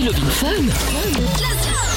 C'est 0.00 0.06
Love 0.06 0.16
in 0.16 0.30
Fun. 0.30 1.89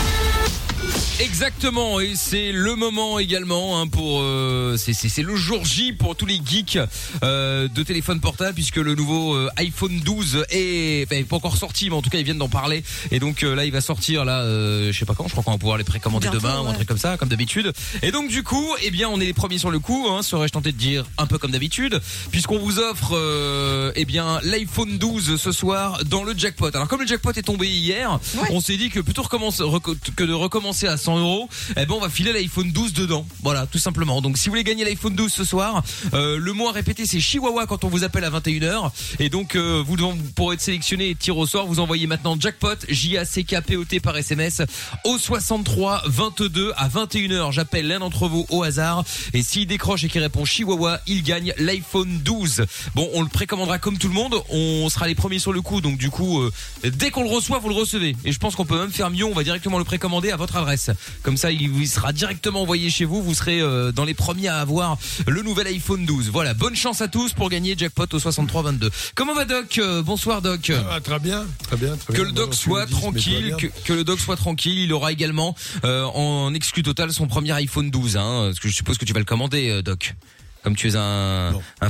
Exactement, 1.19 1.99
et 1.99 2.13
c'est 2.15 2.51
le 2.51 2.75
moment 2.75 3.19
également 3.19 3.79
hein, 3.79 3.87
pour 3.87 4.21
euh, 4.21 4.77
c'est 4.77 5.21
le 5.21 5.35
jour 5.35 5.63
J 5.63 5.93
pour 5.93 6.15
tous 6.15 6.25
les 6.25 6.41
geeks 6.43 6.79
euh, 7.23 7.67
de 7.67 7.83
téléphone 7.83 8.19
portable 8.19 8.55
puisque 8.55 8.77
le 8.77 8.95
nouveau 8.95 9.35
euh, 9.35 9.47
iPhone 9.57 9.99
12 9.99 10.45
est 10.49 11.05
enfin, 11.05 11.15
il 11.15 11.21
est 11.21 11.23
pas 11.23 11.35
encore 11.35 11.55
sorti 11.55 11.89
mais 11.89 11.95
en 11.95 12.01
tout 12.01 12.09
cas 12.09 12.17
ils 12.17 12.23
viennent 12.25 12.39
d'en 12.39 12.49
parler. 12.49 12.83
Et 13.11 13.19
donc 13.19 13.43
euh, 13.43 13.53
là 13.53 13.63
il 13.63 13.71
va 13.71 13.79
sortir 13.79 14.25
là 14.25 14.41
euh, 14.41 14.91
je 14.91 14.97
sais 14.97 15.05
pas 15.05 15.13
quand 15.13 15.27
je 15.27 15.31
crois 15.33 15.43
qu'on 15.43 15.51
va 15.51 15.59
pouvoir 15.59 15.77
les 15.77 15.83
précommander 15.83 16.29
Bientôt, 16.29 16.39
demain 16.39 16.59
ou 16.61 16.65
un 16.65 16.69
ouais. 16.69 16.75
truc 16.75 16.87
comme 16.87 16.97
ça 16.97 17.15
comme 17.15 17.29
d'habitude. 17.29 17.71
Et 18.01 18.11
donc 18.11 18.29
du 18.29 18.41
coup 18.41 18.67
eh 18.81 18.89
bien 18.89 19.07
on 19.07 19.21
est 19.21 19.25
les 19.25 19.33
premiers 19.33 19.59
sur 19.59 19.69
le 19.69 19.79
coup 19.79 20.07
hein, 20.09 20.23
serais-je 20.23 20.53
tenté 20.53 20.71
de 20.71 20.77
dire 20.77 21.05
un 21.19 21.27
peu 21.27 21.37
comme 21.37 21.51
d'habitude 21.51 22.01
puisqu'on 22.31 22.57
vous 22.57 22.79
offre 22.79 23.11
euh, 23.13 23.91
eh 23.95 24.05
bien 24.05 24.39
l'iPhone 24.43 24.97
12 24.97 25.39
ce 25.39 25.51
soir 25.51 26.03
dans 26.05 26.23
le 26.23 26.33
jackpot. 26.35 26.69
Alors 26.73 26.87
comme 26.87 27.01
le 27.01 27.07
jackpot 27.07 27.31
est 27.33 27.43
tombé 27.43 27.67
hier 27.67 28.19
on 28.49 28.59
s'est 28.59 28.77
dit 28.77 28.89
que 28.89 28.99
plutôt 28.99 29.23
que 29.23 30.23
de 30.23 30.33
recommencer 30.33 30.87
à 30.87 30.97
100 31.03 31.19
euros 31.19 31.49
eh 31.71 31.85
ben 31.85 31.95
on 31.95 31.99
va 31.99 32.09
filer 32.09 32.33
l'iPhone 32.33 32.71
12 32.71 32.93
dedans. 32.93 33.25
Voilà 33.41 33.67
tout 33.67 33.77
simplement. 33.77 34.21
Donc 34.21 34.37
si 34.37 34.45
vous 34.45 34.51
voulez 34.51 34.63
gagner 34.63 34.85
l'iPhone 34.85 35.15
12 35.15 35.31
ce 35.31 35.43
soir 35.43 35.83
euh, 36.13 36.37
le 36.37 36.53
mot 36.53 36.67
à 36.67 36.71
répéter 36.71 37.05
c'est 37.05 37.19
Chihuahua 37.19 37.67
quand 37.67 37.83
on 37.83 37.89
vous 37.89 38.03
appelle 38.03 38.23
à 38.23 38.29
21h 38.29 38.91
et 39.19 39.29
donc 39.29 39.55
euh, 39.55 39.83
vous, 39.85 39.95
vous 39.95 40.31
pourrez 40.35 40.55
être 40.55 40.61
sélectionné 40.61 41.09
et 41.09 41.15
tiré 41.15 41.37
au 41.37 41.45
sort. 41.45 41.67
Vous 41.67 41.79
envoyez 41.79 42.07
maintenant 42.07 42.37
jackpot 42.39 42.75
J 42.87 43.17
A 43.17 43.25
C 43.25 43.43
K 43.43 43.61
P 43.61 43.77
O 43.77 43.85
T 43.85 43.99
par 43.99 44.15
SMS 44.17 44.61
au 45.03 45.17
63 45.17 46.03
22 46.05 46.73
à 46.75 46.87
21h 46.87 47.51
j'appelle 47.51 47.87
l'un 47.87 47.99
d'entre 47.99 48.27
vous 48.27 48.45
au 48.49 48.63
hasard. 48.63 49.03
Et 49.33 49.43
s'il 49.43 49.67
décroche 49.67 50.03
et 50.03 50.09
qu'il 50.09 50.21
répond 50.21 50.45
Chihuahua 50.45 50.99
il 51.07 51.23
gagne 51.23 51.53
l'iPhone 51.57 52.19
12 52.23 52.65
bon 52.95 53.09
on 53.13 53.21
le 53.21 53.29
précommandera 53.29 53.79
comme 53.79 53.97
tout 53.97 54.07
le 54.07 54.13
monde. 54.13 54.35
On 54.49 54.89
sera 54.89 55.07
les 55.07 55.15
premiers 55.15 55.39
sur 55.39 55.53
le 55.53 55.61
coup. 55.61 55.81
Donc 55.81 55.97
du 55.97 56.09
coup 56.09 56.41
euh, 56.41 56.51
dès 56.83 57.11
qu'on 57.11 57.23
le 57.23 57.29
reçoit 57.29 57.59
vous 57.59 57.69
le 57.69 57.75
recevez. 57.75 58.15
Et 58.25 58.31
je 58.31 58.39
pense 58.39 58.55
qu'on 58.55 58.65
peut 58.65 58.79
même 58.79 58.91
faire 58.91 59.09
mieux. 59.09 59.25
On 59.25 59.33
va 59.33 59.43
directement 59.43 59.77
le 59.77 59.83
précommander 59.83 60.31
à 60.31 60.37
votre 60.37 60.55
adresse 60.55 60.89
comme 61.21 61.37
ça 61.37 61.51
il 61.51 61.69
vous 61.69 61.85
sera 61.85 62.13
directement 62.13 62.61
envoyé 62.61 62.89
chez 62.89 63.05
vous 63.05 63.21
vous 63.21 63.33
serez 63.33 63.61
euh, 63.61 63.91
dans 63.91 64.05
les 64.05 64.13
premiers 64.13 64.47
à 64.47 64.59
avoir 64.59 64.97
le 65.27 65.41
nouvel 65.41 65.67
iPhone 65.67 66.05
12 66.05 66.29
voilà 66.29 66.53
bonne 66.53 66.75
chance 66.75 67.01
à 67.01 67.07
tous 67.07 67.33
pour 67.33 67.49
gagner 67.49 67.75
jackpot 67.77 68.05
au 68.11 68.19
63 68.19 68.63
22 68.63 68.89
comment 69.15 69.33
va 69.33 69.45
Doc 69.45 69.77
Euh, 69.77 70.01
bonsoir 70.01 70.41
Doc 70.41 70.71
Ah, 70.89 70.99
très 71.01 71.19
bien, 71.19 71.45
très 71.63 71.77
bien, 71.77 71.95
très 71.97 72.13
que 72.13 72.21
bien. 72.21 72.23
le 72.25 72.31
doc 72.31 72.53
soit 72.55 72.85
tranquille, 72.85 73.55
que, 73.85 73.93
le 73.93 74.03
doc 74.03 74.19
soit 74.19 74.35
tranquille. 74.35 74.79
Il 74.79 74.93
aura 74.93 75.11
également 75.11 75.55
euh, 75.83 76.03
en 76.05 76.53
exclu 76.53 76.83
total 76.83 77.11
son 77.11 77.27
premier 77.27 77.51
iPhone 77.51 77.89
12. 77.91 78.17
Hein, 78.17 78.43
parce 78.47 78.59
que 78.59 78.69
je 78.69 78.73
suppose 78.75 78.97
que 78.97 79.05
tu 79.05 79.13
vas 79.13 79.19
le 79.19 79.25
commander, 79.25 79.69
euh, 79.69 79.81
doc. 79.81 80.15
Comme 80.63 80.75
tu 80.77 80.87
es 80.87 80.95
un, 80.95 81.53
un 81.81 81.89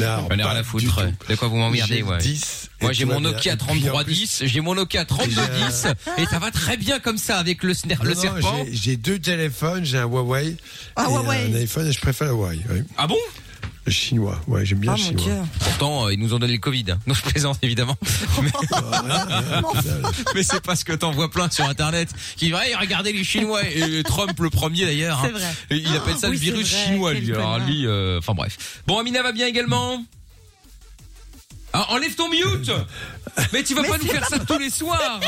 Non, 0.00 0.28
J'en 0.28 0.28
ai 0.30 0.42
rien 0.42 0.46
à 0.56 0.62
foutre. 0.64 1.02
De 1.28 1.34
quoi 1.36 1.48
vous 1.48 1.56
m'emmerdez, 1.56 2.02
ouais. 2.02 2.18
10 2.18 2.70
Moi 2.82 2.92
j'ai 2.92 3.04
mon. 3.04 3.20
Nokia 3.20 3.52
Et 3.54 3.56
puis, 3.56 3.64
en 3.64 3.66
3310, 3.66 4.42
j'ai 4.46 4.60
mon 4.60 4.74
Nokia 4.74 5.04
3210 5.04 5.86
et 6.18 6.26
ça 6.26 6.38
va 6.38 6.50
très 6.50 6.76
bien 6.76 6.98
comme 6.98 7.18
ça 7.18 7.38
avec 7.38 7.62
le, 7.62 7.72
sner- 7.72 8.02
le 8.02 8.14
Non, 8.14 8.20
serpent. 8.20 8.64
j'ai- 8.72 8.96
deux 8.96 9.18
téléphones, 9.18 9.84
j'ai 9.84 9.98
un 9.98 10.06
Huawei 10.06 10.56
Ah, 10.96 11.04
et 11.08 11.12
Huawei. 11.12 11.52
un 11.52 11.54
iPhone 11.60 11.86
et 11.86 11.92
je 11.92 12.00
préfère 12.00 12.28
le 12.28 12.34
Huawei. 12.34 12.60
oui. 12.70 12.82
Ah 12.96 13.06
bon? 13.06 13.16
Chinois, 13.90 14.40
ouais, 14.48 14.64
j'aime 14.66 14.78
bien 14.80 14.92
Ah 14.94 14.96
le 14.96 15.02
mon 15.02 15.08
chinois. 15.08 15.24
dieu. 15.24 15.34
Pourtant, 15.60 16.06
euh, 16.06 16.12
ils 16.12 16.18
nous 16.18 16.34
ont 16.34 16.38
donné 16.38 16.52
le 16.54 16.58
Covid. 16.58 16.84
hein. 16.90 16.98
Non, 17.06 17.14
je 17.14 17.22
plaisante 17.22 17.58
évidemment. 17.62 17.96
Mais, 18.42 18.50
mais 20.34 20.42
c'est 20.42 20.60
parce 20.60 20.84
que 20.84 20.92
t'en 20.92 21.10
vois 21.12 21.30
plein 21.30 21.50
sur 21.50 21.64
Internet 21.68 22.10
qui 22.36 22.50
va 22.50 22.60
regarder 22.80 23.12
les 23.12 23.24
Chinois 23.24 23.62
et 23.66 24.02
Trump 24.02 24.38
le 24.38 24.50
premier 24.50 24.84
d'ailleurs. 24.86 25.20
C'est 25.22 25.28
hein. 25.28 25.32
vrai. 25.32 25.54
Et 25.70 25.76
Il 25.76 25.96
appelle 25.96 26.16
ça 26.16 26.28
Oui, 26.28 26.34
le 26.34 26.38
c'est 26.38 26.44
virus 26.44 26.70
vrai, 26.72 26.84
chinois 26.84 27.12
quel 27.14 27.22
lui. 27.24 27.34
Alors 27.34 27.58
lui, 27.60 27.86
euh, 27.86 28.18
enfin 28.18 28.34
bref. 28.34 28.82
Bon, 28.86 28.98
Amina 28.98 29.22
va 29.22 29.32
bien 29.32 29.46
également. 29.46 30.04
Ah, 31.72 31.86
enlève 31.90 32.14
ton 32.14 32.28
mute 32.30 32.70
Mais 33.52 33.62
tu 33.62 33.74
vas 33.74 33.82
pas 33.84 33.98
nous 33.98 34.06
faire 34.06 34.26
ça 34.26 34.38
tous 34.38 34.58
les 34.58 34.70
soirs 34.70 35.20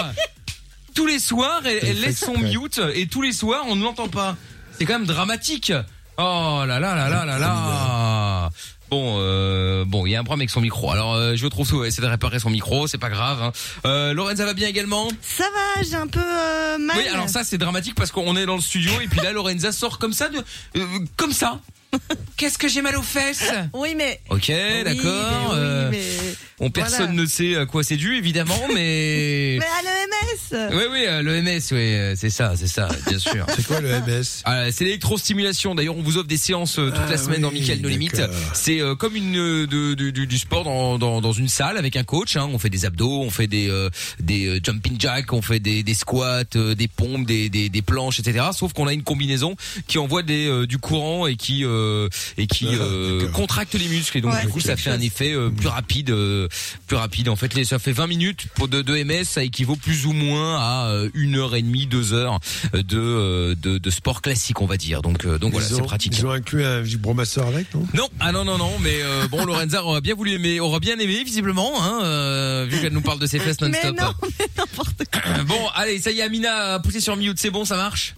Tous 0.95 1.07
les 1.07 1.19
soirs, 1.19 1.63
elle, 1.65 1.79
elle 1.83 2.01
laisse 2.01 2.21
son 2.21 2.37
mute 2.39 2.81
et 2.95 3.07
tous 3.07 3.23
les 3.23 3.33
soirs, 3.33 3.65
on 3.69 3.77
ne 3.77 3.83
l'entend 3.85 4.09
pas. 4.09 4.37
C'est 4.79 4.85
quand 4.85 4.95
même 4.99 5.07
dramatique. 5.07 5.73
Oh 6.21 6.65
là 6.67 6.81
là 6.81 6.97
là 6.97 7.09
là 7.09 7.25
là 7.25 7.39
là 7.39 8.51
Bon, 8.91 9.19
euh, 9.21 9.85
bon, 9.87 10.05
il 10.05 10.11
y 10.11 10.17
a 10.17 10.21
un 10.21 10.25
problème 10.25 10.41
avec 10.41 10.51
son 10.51 10.61
micro. 10.61 10.91
Alors, 10.91 11.15
euh, 11.15 11.37
je 11.37 11.47
trouve 11.47 11.69
ça, 11.69 11.77
essayer 11.87 12.03
de 12.03 12.11
réparer 12.11 12.41
son 12.41 12.51
micro, 12.51 12.89
c'est 12.89 12.99
pas 12.99 13.11
grave. 13.11 13.41
Hein. 13.41 13.53
Euh, 13.85 14.15
Lorenza 14.15 14.45
va 14.45 14.55
bien 14.55 14.67
également? 14.67 15.09
Ça 15.23 15.45
va, 15.45 15.83
j'ai 15.83 15.95
un 15.95 16.09
peu 16.09 16.19
euh, 16.19 16.79
mal. 16.79 16.97
Oui, 16.97 17.07
alors 17.07 17.29
ça 17.29 17.45
c'est 17.45 17.59
dramatique 17.59 17.95
parce 17.95 18.11
qu'on 18.11 18.35
est 18.37 18.47
dans 18.47 18.57
le 18.57 18.63
studio 18.63 18.91
et 19.01 19.07
puis 19.07 19.21
là 19.21 19.33
Lorenza 19.33 19.71
sort 19.71 19.99
comme 19.99 20.13
ça, 20.13 20.29
de, 20.29 20.39
euh, 20.77 20.87
comme 21.17 21.33
ça. 21.33 21.61
Qu'est-ce 22.37 22.59
que 22.59 22.69
j'ai 22.69 22.83
mal 22.83 22.97
aux 22.97 23.03
fesses 23.03 23.51
Oui, 23.73 23.95
mais. 23.97 24.21
Ok, 24.31 24.45
Oui, 24.51 24.85
d'accord. 24.85 25.03
mais 25.05 25.55
oui, 25.55 25.55
euh, 25.55 25.89
mais- 25.91 26.35
on 26.61 26.71
personne 26.71 27.07
voilà. 27.07 27.23
ne 27.23 27.27
sait 27.27 27.55
à 27.57 27.67
quoi 27.67 27.85
c'est 27.85 27.97
dû 27.97 28.17
évidemment, 28.17 28.59
mais. 28.75 29.59
Mais 29.61 29.65
à 29.65 29.83
l'EMS 29.83 30.75
Oui, 30.77 30.83
oui, 30.91 31.05
euh, 31.07 31.23
l'EMS, 31.23 31.61
oui, 31.73 31.79
euh, 31.95 32.15
c'est 32.17 32.31
ça, 32.31 32.55
c'est 32.57 32.67
ça, 32.67 32.89
bien 33.09 33.19
sûr. 33.19 33.47
C'est 33.57 33.67
quoi 33.67 33.81
le 33.81 33.89
MS 33.89 34.43
Ah, 34.45 34.71
c'est 34.71 34.85
l'électrostimulation. 34.85 35.75
D'ailleurs, 35.75 35.97
on 35.97 36.03
vous 36.03 36.17
offre 36.17 36.27
des 36.29 36.37
séances 36.37 36.79
euh, 36.79 36.91
toute 36.91 37.01
Ah 37.07 37.11
la 37.11 37.17
semaine 37.17 37.41
dans 37.43 37.49
oui, 37.51 37.61
Mickaël 37.61 37.81
No 37.81 37.89
Limite. 37.89 38.21
C'est 38.55 38.81
euh, 38.81 38.95
comme 38.95 39.17
une 39.17 39.37
euh, 39.37 39.67
de, 39.67 39.95
de- 39.95 40.11
du, 40.11 40.27
du 40.27 40.39
sport 40.39 40.65
dans, 40.65 40.99
dans, 40.99 41.21
dans 41.21 41.33
une 41.33 41.49
salle 41.49 41.77
avec 41.79 41.97
un 41.97 42.05
coach. 42.05 42.37
Hein. 42.37 42.49
On 42.53 42.59
fait 42.59 42.71
des 42.71 42.85
abdos, 42.85 43.21
on 43.23 43.31
fait 43.31 43.47
des 43.47 43.69
euh, 43.69 43.89
des 44.21 44.47
euh, 44.47 44.61
jumping 44.63 44.97
jacks, 45.01 45.33
on 45.33 45.43
fait 45.43 45.61
des, 45.61 45.83
des 45.83 45.95
squats, 45.95 46.43
euh, 46.57 46.75
des 46.75 46.89
pompes, 46.89 47.27
des, 47.27 47.49
des, 47.49 47.69
des 47.69 47.83
planches, 47.83 48.21
etc. 48.21 48.47
Sauf 48.53 48.73
qu'on 48.73 48.87
a 48.87 48.93
une 48.93 49.03
combinaison 49.05 49.57
qui 49.87 49.99
envoie 49.99 50.23
des 50.23 50.47
euh, 50.49 50.67
du 50.67 50.79
courant 50.79 51.27
et 51.27 51.37
qui 51.37 51.65
euh, 51.65 51.78
et 52.37 52.47
qui 52.47 52.69
Ah, 52.71 52.75
euh, 52.83 53.29
contracte 53.31 53.75
les 53.75 53.89
muscles. 53.89 54.19
Et 54.19 54.21
donc 54.21 54.33
Ouais, 54.35 54.43
du 54.43 54.49
coup, 54.49 54.61
ça 54.61 54.77
fait 54.77 54.91
un 54.91 55.01
effet 55.01 55.33
euh, 55.33 55.51
plus 55.51 55.69
rapide, 55.69 56.11
euh, 56.11 56.49
plus 56.87 56.97
rapide. 56.97 57.29
En 57.29 57.37
fait, 57.37 57.65
ça 57.65 57.79
fait 57.79 57.93
20 57.93 58.07
minutes 58.07 58.47
pour 58.55 58.69
de, 58.69 58.83
de 58.83 59.03
MS, 59.03 59.25
ça 59.25 59.43
équivaut 59.43 59.77
plus 59.77 60.07
ou 60.07 60.13
moins 60.13 60.57
à 60.59 60.89
euh, 60.91 61.09
une 61.15 61.37
heure 61.37 61.55
et 61.57 61.63
demie, 61.63 61.87
deux 61.87 62.13
heures 62.13 62.39
euh, 62.75 62.83
de, 62.83 62.99
euh, 62.99 63.55
de 63.55 63.79
de 63.79 63.91
sport 63.91 64.23
classique, 64.23 64.61
on 64.61 64.67
va 64.67 64.77
dire. 64.77 65.03
Donc 65.03 65.25
euh, 65.25 65.39
donc 65.39 65.53
voilà, 65.53 65.67
c'est 65.67 65.83
pratique. 65.83 66.17
Ils 66.19 66.27
ont 66.27 66.31
inclus 66.31 66.65
un 66.65 66.81
vibromasseur 66.81 67.47
avec, 67.47 67.73
non? 67.75 67.87
Non, 67.95 68.09
ah 68.21 68.33
non 68.33 68.45
non 68.45 68.59
non, 68.59 68.73
mais 68.81 69.01
euh, 69.03 69.27
bon 69.29 69.45
Lorenza 69.45 69.83
aura 69.85 70.01
bien 70.01 70.15
voulu 70.15 70.33
aimer, 70.33 70.61
aura 70.61 70.81
bien 70.81 70.99
aimé 70.99 71.23
visiblement, 71.25 71.73
hein, 71.83 72.01
euh, 72.05 72.67
vu 72.69 72.81
qu'elle 72.81 72.93
nous 72.93 73.01
parle 73.01 73.19
de 73.21 73.27
ses 73.27 73.39
fesses 73.39 73.61
Mais 73.61 73.69
non-stop. 73.69 73.97
non, 74.01 74.13
mais 74.39 74.47
n'importe 74.57 75.03
quoi. 75.13 75.45
Bon, 75.45 75.67
allez, 75.75 75.99
ça 76.01 76.11
y 76.11 76.19
est, 76.21 76.23
Amina 76.23 76.75
a 76.75 76.79
poussé 76.81 77.01
sur 77.01 77.17
mute, 77.17 77.39
c'est 77.39 77.51
bon, 77.51 77.65
ça 77.65 77.77
marche? 77.77 78.15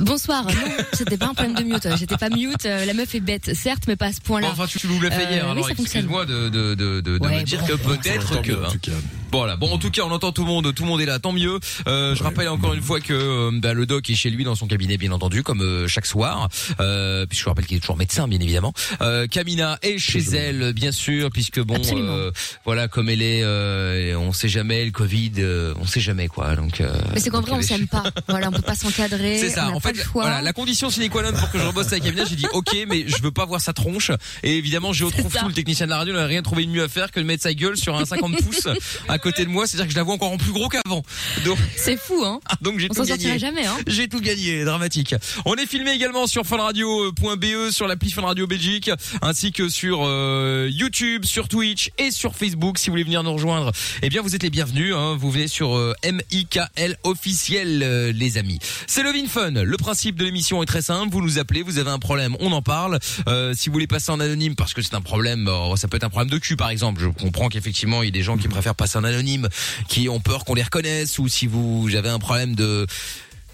Bonsoir. 0.00 0.44
Non, 0.46 0.52
c'était 0.94 1.16
pas 1.16 1.26
un 1.26 1.34
problème 1.34 1.54
de 1.54 1.62
mute. 1.64 1.86
J'étais 1.96 2.16
pas 2.16 2.28
mute. 2.30 2.64
Euh, 2.66 2.84
La 2.84 2.94
meuf 2.94 3.14
est 3.14 3.20
bête, 3.20 3.54
certes, 3.54 3.82
mais 3.86 3.96
pas 3.96 4.06
à 4.06 4.12
ce 4.12 4.16
Bon, 4.18 4.24
point-là. 4.24 4.48
enfin, 4.52 4.66
tu 4.66 4.78
nous 4.86 5.00
l'as 5.00 5.10
fait 5.10 5.26
Euh, 5.26 5.30
hier, 5.30 5.44
oui, 5.44 5.50
alors 5.52 5.68
ça 5.68 5.74
fonctionne. 5.74 5.84
excuse-moi 6.04 6.24
de 6.26 6.48
de 6.48 6.74
de 6.74 7.00
de, 7.00 7.18
de 7.18 7.24
Ouais, 7.26 7.38
me 7.40 7.42
dire 7.44 7.60
bon, 7.60 7.66
que 7.66 7.72
bon, 7.74 7.96
peut-être 7.96 8.28
Tant 8.34 8.42
que. 8.42 8.52
mieux, 8.52 8.58
en 8.58 8.64
hein. 8.64 8.68
tout 8.72 8.78
cas. 8.78 8.96
Voilà. 9.30 9.56
Bon, 9.56 9.72
en 9.72 9.78
tout 9.78 9.90
cas, 9.90 10.02
on 10.04 10.10
entend 10.10 10.30
tout 10.32 10.42
le 10.42 10.48
monde, 10.48 10.74
tout 10.74 10.82
le 10.82 10.88
monde 10.88 11.00
est 11.00 11.06
là, 11.06 11.18
tant 11.18 11.32
mieux. 11.32 11.58
Euh, 11.86 12.14
je 12.14 12.22
rappelle 12.22 12.48
encore 12.48 12.74
une 12.74 12.82
fois 12.82 13.00
que 13.00 13.12
euh, 13.14 13.50
bah, 13.54 13.72
le 13.72 13.86
doc 13.86 14.08
est 14.10 14.14
chez 14.14 14.28
lui 14.30 14.44
dans 14.44 14.54
son 14.54 14.66
cabinet, 14.66 14.98
bien 14.98 15.10
entendu, 15.12 15.42
comme 15.42 15.62
euh, 15.62 15.88
chaque 15.88 16.04
soir. 16.06 16.48
Euh, 16.80 17.24
puis 17.26 17.38
je 17.38 17.44
vous 17.44 17.50
rappelle 17.50 17.64
qu'il 17.66 17.76
est 17.78 17.80
toujours 17.80 17.96
médecin, 17.96 18.28
bien 18.28 18.40
évidemment. 18.40 18.72
Euh, 19.00 19.26
Camina 19.26 19.78
est 19.82 19.98
chez 19.98 20.20
elle, 20.34 20.72
bien 20.74 20.92
sûr, 20.92 21.30
puisque 21.30 21.60
bon, 21.60 21.76
Absolument. 21.76 22.12
euh, 22.12 22.30
voilà, 22.66 22.88
comme 22.88 23.08
elle 23.08 23.22
est, 23.22 23.42
euh, 23.42 24.16
on 24.18 24.32
sait 24.34 24.48
jamais 24.50 24.84
le 24.84 24.90
Covid, 24.90 25.32
euh, 25.38 25.72
on 25.80 25.86
sait 25.86 26.00
jamais 26.00 26.28
quoi. 26.28 26.54
Donc. 26.54 26.80
euh, 26.82 26.92
Mais 27.14 27.20
c'est 27.20 27.30
qu'en 27.30 27.40
vrai, 27.40 27.52
on 27.52 27.62
s'aime 27.62 27.86
pas. 27.88 28.04
Voilà, 28.28 28.48
on 28.48 28.52
peut 28.52 28.60
pas 28.60 28.74
s'encadrer. 28.74 29.38
c'est 29.40 29.48
ça. 29.50 29.70
Fait, 29.82 29.96
le 29.96 30.02
voilà, 30.12 30.40
la 30.42 30.52
condition 30.52 30.90
sine 30.90 31.08
qua 31.10 31.22
non 31.22 31.32
pour 31.38 31.50
que 31.50 31.58
je 31.58 31.64
rebosse 31.64 31.88
avec 31.92 32.06
Amina, 32.06 32.24
j'ai 32.24 32.36
dit 32.36 32.46
OK, 32.52 32.76
mais 32.88 33.04
je 33.06 33.22
veux 33.22 33.30
pas 33.30 33.44
voir 33.44 33.60
sa 33.60 33.72
tronche. 33.72 34.10
Et 34.42 34.56
évidemment, 34.56 34.92
j'ai 34.92 35.04
retrouvé 35.04 35.28
ça. 35.30 35.40
tout 35.40 35.48
le 35.48 35.54
technicien 35.54 35.86
de 35.86 35.90
la 35.90 35.98
radio, 35.98 36.14
n'a 36.14 36.26
rien 36.26 36.42
trouvé 36.42 36.64
de 36.66 36.70
mieux 36.70 36.82
à 36.82 36.88
faire 36.88 37.10
que 37.10 37.20
de 37.20 37.24
mettre 37.24 37.42
sa 37.42 37.54
gueule 37.54 37.76
sur 37.76 37.96
un 37.96 38.04
50 38.04 38.36
pouces 38.44 38.68
à 39.08 39.18
côté 39.18 39.44
de 39.44 39.50
moi. 39.50 39.66
C'est-à-dire 39.66 39.86
que 39.86 39.92
je 39.92 39.96
la 39.96 40.02
vois 40.02 40.14
encore 40.14 40.32
en 40.32 40.38
plus 40.38 40.52
gros 40.52 40.68
qu'avant. 40.68 41.02
Donc, 41.44 41.58
C'est 41.76 41.96
fou, 41.96 42.22
hein. 42.24 42.40
donc 42.60 42.78
j'ai 42.78 42.86
On 42.86 42.94
tout 42.94 43.02
s'en 43.02 43.06
sortira 43.06 43.36
gagné. 43.36 43.38
jamais, 43.38 43.66
hein. 43.66 43.76
J'ai 43.86 44.08
tout 44.08 44.20
gagné, 44.20 44.64
dramatique. 44.64 45.14
On 45.44 45.54
est 45.56 45.66
filmé 45.66 45.92
également 45.92 46.26
sur 46.26 46.44
funradio.be, 46.46 47.70
sur 47.70 47.86
l'appli 47.86 48.10
Fun 48.10 48.22
Radio 48.22 48.46
Belgique, 48.46 48.90
ainsi 49.20 49.52
que 49.52 49.68
sur 49.68 50.00
euh, 50.04 50.68
YouTube, 50.70 51.24
sur 51.24 51.48
Twitch 51.48 51.90
et 51.98 52.10
sur 52.10 52.34
Facebook. 52.36 52.78
Si 52.78 52.86
vous 52.88 52.92
voulez 52.92 53.04
venir 53.04 53.22
nous 53.22 53.32
rejoindre, 53.32 53.72
eh 54.02 54.08
bien 54.08 54.22
vous 54.22 54.34
êtes 54.34 54.42
les 54.42 54.50
bienvenus. 54.50 54.94
Hein. 54.94 55.16
Vous 55.18 55.30
venez 55.30 55.48
sur 55.48 55.76
euh, 55.76 55.94
MIKL 56.04 56.96
officiel, 57.04 57.82
euh, 57.82 58.12
les 58.12 58.38
amis. 58.38 58.58
C'est 58.86 59.02
Love 59.02 59.16
in 59.16 59.28
Fun. 59.28 59.52
Le 59.72 59.78
principe 59.78 60.16
de 60.16 60.24
l'émission 60.26 60.62
est 60.62 60.66
très 60.66 60.82
simple. 60.82 61.10
Vous 61.10 61.22
nous 61.22 61.38
appelez, 61.38 61.62
vous 61.62 61.78
avez 61.78 61.88
un 61.88 61.98
problème, 61.98 62.36
on 62.40 62.52
en 62.52 62.60
parle. 62.60 62.98
Euh, 63.26 63.54
si 63.56 63.70
vous 63.70 63.72
voulez 63.72 63.86
passer 63.86 64.12
en 64.12 64.20
anonyme 64.20 64.54
parce 64.54 64.74
que 64.74 64.82
c'est 64.82 64.92
un 64.92 65.00
problème, 65.00 65.48
euh, 65.48 65.76
ça 65.76 65.88
peut 65.88 65.96
être 65.96 66.04
un 66.04 66.10
problème 66.10 66.28
de 66.28 66.36
cul 66.36 66.56
par 66.56 66.68
exemple. 66.68 67.00
Je 67.00 67.08
comprends 67.08 67.48
qu'effectivement 67.48 68.02
il 68.02 68.04
y 68.04 68.08
a 68.08 68.12
des 68.12 68.22
gens 68.22 68.36
qui 68.36 68.48
préfèrent 68.48 68.74
passer 68.74 68.98
en 68.98 69.04
anonyme, 69.04 69.48
qui 69.88 70.10
ont 70.10 70.20
peur 70.20 70.44
qu'on 70.44 70.52
les 70.52 70.62
reconnaisse, 70.62 71.18
ou 71.18 71.26
si 71.26 71.46
vous 71.46 71.88
avez 71.96 72.10
un 72.10 72.18
problème 72.18 72.54
de 72.54 72.86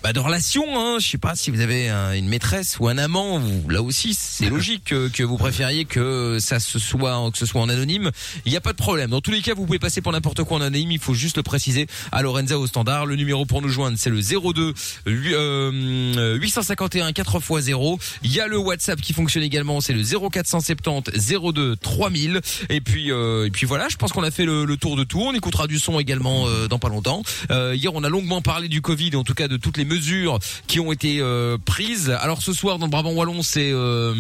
bah, 0.03 0.13
de 0.13 0.21
relation, 0.21 0.65
hein. 0.79 0.99
Je 1.01 1.09
sais 1.09 1.19
pas 1.19 1.35
si 1.35 1.51
vous 1.51 1.61
avez 1.61 1.89
un- 1.89 2.13
une 2.13 2.29
maîtresse 2.29 2.79
ou 2.79 2.87
un 2.89 2.99
amant. 2.99 3.39
Vous, 3.41 3.69
là 3.69 3.83
aussi, 3.83 4.15
c'est 4.15 4.49
logique 4.49 4.85
que, 4.85 5.09
que 5.09 5.23
vous 5.25 5.37
préfériez 5.37 5.85
que 5.87 6.39
ça 6.41 6.61
se 6.61 6.79
soit, 6.79 7.31
que 7.33 7.39
ce 7.39 7.47
soit 7.47 7.61
en 7.61 7.69
anonyme. 7.69 8.11
Il 8.47 8.51
n'y 8.51 8.57
a 8.57 8.61
pas 8.61 8.73
de 8.73 8.77
problème. 8.79 9.11
Dans 9.11 9.21
tous 9.21 9.33
les 9.33 9.43
cas, 9.43 9.55
vous 9.55 9.67
pouvez 9.67 9.79
passer 9.81 10.01
pour 10.01 10.13
n'importe 10.13 10.45
quoi 10.45 10.59
en 10.59 10.61
anonyme. 10.61 10.93
Il 10.93 10.99
faut 11.01 11.15
juste 11.15 11.37
le 11.37 11.43
préciser 11.43 11.89
à 12.13 12.23
Lorenza 12.23 12.59
au 12.59 12.67
standard. 12.69 13.07
Le 13.07 13.17
numéro 13.17 13.45
pour 13.45 13.61
nous 13.61 13.69
joindre, 13.69 13.99
c'est 13.99 14.09
le 14.11 14.21
02 14.23 14.73
hu- 15.07 15.35
euh, 15.35 16.37
851 16.37 17.13
4 17.13 17.37
x 17.41 17.65
0. 17.65 17.99
Il 18.23 18.33
y 18.33 18.41
a 18.41 18.47
le 18.47 18.57
WhatsApp 18.59 19.01
qui 19.01 19.13
fonctionne 19.13 19.43
également. 19.43 19.81
C'est 19.81 19.93
le 19.95 20.03
0470 20.03 21.35
02 21.53 21.77
3000. 21.77 22.41
Et 22.71 22.81
puis, 22.81 23.11
euh, 23.11 23.47
et 23.47 23.51
puis 23.51 23.67
voilà. 23.67 23.89
Je 23.89 23.97
pense 23.97 24.13
qu'on 24.13 24.23
a 24.23 24.31
fait 24.31 24.45
le, 24.45 24.65
le 24.65 24.77
tour 24.77 24.97
de 24.97 25.05
tout. 25.05 25.21
On 25.21 25.35
écoutera 25.35 25.67
du 25.67 25.79
son 25.79 25.99
également 25.99 26.47
euh, 26.47 26.69
dans 26.69 26.79
pas 26.79 26.89
longtemps. 26.89 27.23
Euh, 27.51 27.75
hier, 27.75 27.93
on 27.95 28.05
a 28.05 28.09
longuement 28.09 28.43
parlé 28.43 28.69
du 28.69 28.81
Covid 28.81 29.17
en 29.17 29.25
tout 29.25 29.35
cas 29.35 29.49
de 29.49 29.57
toutes 29.57 29.77
les 29.77 29.88
mesures 29.89 30.39
qui 30.67 30.81
ont 30.81 30.93
été 30.93 31.19
euh, 31.21 31.59
prises. 31.65 32.11
Alors 32.11 32.43
ce 32.43 32.53
soir, 32.53 32.79
dans 32.79 32.87
le 32.87 32.91
Brabant 32.91 33.13
wallon, 33.13 33.43
c'est 33.43 33.71
euh, 33.73 34.15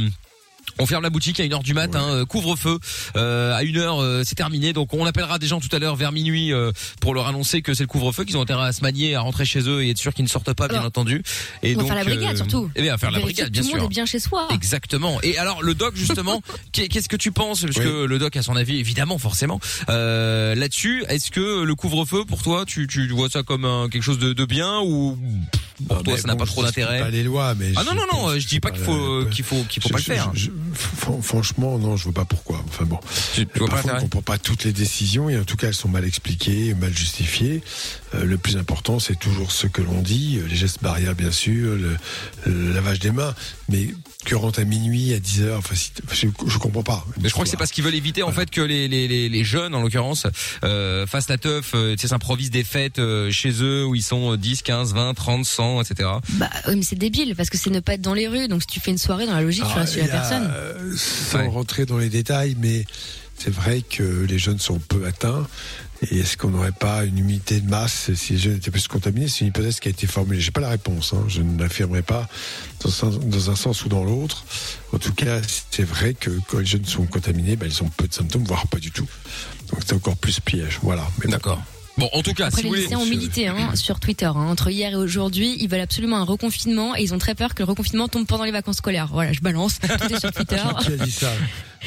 on 0.78 0.86
ferme 0.86 1.02
la 1.02 1.10
boutique 1.10 1.40
à 1.40 1.44
1h 1.44 1.62
du 1.62 1.74
matin, 1.74 2.02
euh, 2.10 2.24
couvre-feu. 2.24 2.78
Euh, 3.16 3.54
à 3.54 3.62
1h, 3.62 4.00
euh, 4.02 4.22
c'est 4.24 4.34
terminé. 4.34 4.72
Donc 4.72 4.92
on 4.94 5.04
appellera 5.06 5.38
des 5.38 5.46
gens 5.46 5.60
tout 5.60 5.74
à 5.74 5.78
l'heure 5.78 5.96
vers 5.96 6.12
minuit 6.12 6.52
euh, 6.52 6.72
pour 7.00 7.14
leur 7.14 7.26
annoncer 7.26 7.62
que 7.62 7.74
c'est 7.74 7.82
le 7.84 7.88
couvre-feu, 7.88 8.24
qu'ils 8.24 8.36
ont 8.36 8.42
intérêt 8.42 8.66
à 8.68 8.72
se 8.72 8.82
manier, 8.82 9.14
à 9.14 9.20
rentrer 9.20 9.44
chez 9.44 9.60
eux 9.68 9.82
et 9.84 9.90
être 9.90 9.98
sûr 9.98 10.14
qu'ils 10.14 10.24
ne 10.24 10.28
sortent 10.28 10.52
pas, 10.54 10.68
bien 10.68 10.78
Alors, 10.78 10.88
entendu. 10.88 11.22
Et 11.62 11.72
on 11.74 11.76
va 11.76 11.80
donc, 11.82 11.86
faire 11.88 11.96
la 11.96 12.04
brigade, 12.04 12.34
euh, 12.34 12.36
surtout. 12.36 12.70
Eh 12.76 12.82
bien, 12.82 12.94
à 12.94 12.98
faire 12.98 13.10
la 13.10 13.20
brigade, 13.20 13.46
que 13.46 13.50
bien 13.52 13.62
Tout 13.62 13.68
le 13.68 13.72
sûr. 13.72 13.82
monde 13.82 13.90
est 13.92 13.94
bien 13.94 14.06
chez 14.06 14.18
soi. 14.20 14.48
Exactement. 14.52 15.20
Et 15.22 15.36
alors 15.38 15.62
le 15.62 15.74
doc 15.74 15.94
justement, 15.96 16.42
qu'est- 16.72 16.88
qu'est-ce 16.88 17.08
que 17.08 17.16
tu 17.16 17.32
penses? 17.32 17.62
Parce 17.62 17.76
que 17.78 18.04
le 18.04 18.18
doc 18.18 18.36
a 18.36 18.42
son 18.42 18.56
avis 18.56 18.78
évidemment 18.78 19.18
forcément 19.18 19.60
euh, 19.88 20.54
là-dessus. 20.54 21.04
Est-ce 21.08 21.30
que 21.30 21.62
le 21.62 21.74
couvre-feu 21.74 22.24
pour 22.24 22.42
toi, 22.42 22.64
tu, 22.66 22.86
tu 22.86 23.06
vois 23.08 23.28
ça 23.28 23.42
comme 23.42 23.64
un- 23.64 23.88
quelque 23.88 24.02
chose 24.02 24.18
de, 24.18 24.32
de 24.32 24.44
bien 24.44 24.80
ou 24.80 25.18
pour 25.86 25.96
Non, 25.98 26.02
toi 26.02 26.16
ça 26.18 26.26
n'a 26.28 26.34
bon, 26.34 26.40
pas 26.40 26.46
trop 26.46 26.62
d'intérêt? 26.62 27.00
Pas 27.00 27.10
les 27.10 27.22
lois, 27.22 27.54
mais 27.54 27.72
Ah 27.76 27.84
non 27.84 27.94
non 27.94 28.02
non, 28.12 28.38
je- 28.38 28.46
dis 28.46 28.60
pas 28.60 28.70
qu'il 28.70 28.82
faut 28.82 29.24
qu'il 29.30 29.44
faut 29.44 29.62
qu'il 29.68 29.82
faut 29.82 29.88
pas 29.88 29.98
le 29.98 30.02
je- 30.02 30.12
faire. 30.12 30.30
Franchement, 30.74 31.78
non, 31.78 31.96
je 31.96 32.04
vois 32.04 32.12
pas 32.12 32.24
pourquoi. 32.24 32.62
Enfin 32.68 32.84
bon, 32.84 32.98
Tu, 33.34 33.46
tu 33.46 33.58
vois 33.58 33.68
pas 33.68 33.74
parfois 33.74 33.94
on 33.96 34.00
comprend 34.02 34.22
pas 34.22 34.38
toutes 34.38 34.64
les 34.64 34.72
décisions 34.72 35.28
et 35.28 35.38
en 35.38 35.44
tout 35.44 35.56
cas 35.56 35.68
elles 35.68 35.74
sont 35.74 35.88
mal 35.88 36.04
expliquées, 36.04 36.74
mal 36.74 36.96
justifiées. 36.96 37.62
Euh, 38.14 38.24
le 38.24 38.38
plus 38.38 38.56
important, 38.56 38.98
c'est 38.98 39.18
toujours 39.18 39.52
ce 39.52 39.66
que 39.66 39.82
l'on 39.82 40.00
dit, 40.02 40.38
euh, 40.38 40.46
les 40.48 40.56
gestes 40.56 40.82
barrières 40.82 41.14
bien 41.14 41.30
sûr, 41.32 41.74
le, 41.76 41.96
le 42.46 42.72
lavage 42.72 42.98
des 43.00 43.10
mains, 43.10 43.34
mais 43.68 43.88
que 44.28 44.34
rentre 44.34 44.60
à 44.60 44.64
minuit, 44.64 45.14
à 45.14 45.18
10 45.18 45.42
heures, 45.42 45.58
enfin, 45.58 45.74
si- 45.74 45.90
je, 46.12 46.26
je 46.46 46.58
comprends 46.58 46.82
pas. 46.82 47.04
Mais 47.20 47.28
je 47.28 47.32
crois 47.32 47.44
que 47.44 47.50
c'est 47.50 47.56
parce 47.56 47.70
qu'ils 47.72 47.82
veulent 47.82 47.94
éviter 47.94 48.22
en 48.22 48.30
fait 48.30 48.50
que 48.50 48.60
les, 48.60 48.86
les, 48.86 49.08
les, 49.08 49.28
les 49.30 49.44
jeunes 49.44 49.74
en 49.74 49.80
l'occurrence 49.80 50.26
euh, 50.64 51.06
fassent 51.06 51.28
la 51.30 51.38
teuf, 51.38 51.72
euh, 51.74 51.94
tu 51.96 52.02
sais, 52.02 52.08
s'improvisent 52.08 52.50
des 52.50 52.64
fêtes 52.64 52.98
euh, 52.98 53.30
chez 53.30 53.50
eux 53.62 53.86
où 53.86 53.94
ils 53.94 54.02
sont 54.02 54.32
euh, 54.34 54.36
10, 54.36 54.62
15, 54.62 54.92
20, 54.94 55.14
30, 55.14 55.44
100, 55.46 55.80
etc. 55.82 56.10
Bah 56.34 56.50
oui, 56.68 56.76
mais 56.76 56.82
c'est 56.82 56.96
débile 56.96 57.34
parce 57.36 57.48
que 57.48 57.56
c'est 57.56 57.70
ne 57.70 57.80
pas 57.80 57.94
être 57.94 58.02
dans 58.02 58.14
les 58.14 58.28
rues. 58.28 58.48
Donc 58.48 58.60
si 58.62 58.66
tu 58.68 58.80
fais 58.80 58.90
une 58.90 58.98
soirée 58.98 59.26
dans 59.26 59.34
la 59.34 59.42
logique, 59.42 59.64
tu 59.64 59.70
Ah, 59.74 59.80
restes 59.80 59.94
il 59.96 60.00
la 60.02 60.08
personne. 60.08 60.46
euh, 60.52 60.94
sans 60.96 61.38
Ouais. 61.38 61.46
rentrer 61.48 61.86
dans 61.86 61.98
les 61.98 62.10
détails, 62.10 62.54
mais 62.60 62.84
c'est 63.38 63.50
vrai 63.52 63.82
que 63.88 64.26
les 64.28 64.38
jeunes 64.38 64.58
sont 64.58 64.78
peu 64.78 65.06
atteints. 65.06 65.46
Et 66.02 66.20
est-ce 66.20 66.36
qu'on 66.36 66.50
n'aurait 66.50 66.70
pas 66.72 67.04
une 67.04 67.18
unité 67.18 67.60
de 67.60 67.68
masse 67.68 68.12
si 68.14 68.34
les 68.34 68.38
jeunes 68.38 68.56
étaient 68.56 68.70
plus 68.70 68.86
contaminés? 68.86 69.26
C'est 69.26 69.40
une 69.40 69.48
hypothèse 69.48 69.80
qui 69.80 69.88
a 69.88 69.90
été 69.90 70.06
formulée. 70.06 70.40
J'ai 70.40 70.52
pas 70.52 70.60
la 70.60 70.68
réponse. 70.68 71.12
hein. 71.12 71.24
Je 71.26 71.42
ne 71.42 71.58
l'affirmerai 71.60 72.02
pas 72.02 72.28
dans, 72.84 72.88
un 73.50 73.56
sens- 73.56 73.84
ou 73.84 73.88
dans 73.88 74.04
l'autre. 74.04 74.44
En 74.92 74.98
tout 74.98 75.12
cas, 75.12 75.40
c'est 75.70 75.82
vrai 75.82 76.14
que 76.14 76.30
quand 76.48 76.58
les 76.60 76.66
jeunes 76.66 76.84
sont 76.84 77.04
contaminés, 77.06 77.56
ben, 77.56 77.66
ils 77.66 77.82
ont 77.82 77.88
peu 77.88 78.06
de 78.06 78.14
symptômes, 78.14 78.44
voire 78.44 78.68
pas 78.68 78.78
du 78.78 78.92
tout. 78.92 79.08
Donc 79.70 79.80
c'est 79.84 79.94
encore 79.94 80.16
plus 80.16 80.38
piège. 80.38 80.78
Voilà. 80.82 81.04
D'accord. 81.24 81.60
Bon, 81.96 82.08
en 82.12 82.22
tout 82.22 82.32
cas, 82.32 82.46
Après, 82.46 82.58
si 82.58 82.62
les 82.62 82.68
voulez. 82.68 82.82
lycéens 82.82 82.98
ont 83.00 83.04
milité 83.06 83.48
hein, 83.48 83.74
sur 83.74 83.98
Twitter. 83.98 84.26
hein. 84.26 84.34
Entre 84.36 84.70
hier 84.70 84.92
et 84.92 84.94
aujourd'hui, 84.94 85.56
ils 85.58 85.68
veulent 85.68 85.80
absolument 85.80 86.18
un 86.18 86.24
reconfinement 86.24 86.94
et 86.94 87.02
ils 87.02 87.12
ont 87.12 87.18
très 87.18 87.34
peur 87.34 87.56
que 87.56 87.62
le 87.64 87.68
reconfinement 87.68 88.06
tombe 88.06 88.24
pendant 88.24 88.44
les 88.44 88.52
vacances 88.52 88.76
scolaires. 88.76 89.08
Voilà, 89.10 89.32
je 89.32 89.40
balance. 89.40 89.80
Tout 89.80 90.12
est 90.14 90.20
sur 90.20 90.30
Twitter. 90.30 90.62
Qui 90.80 90.92
a 90.92 90.96
dit 90.96 91.10
ça? 91.10 91.32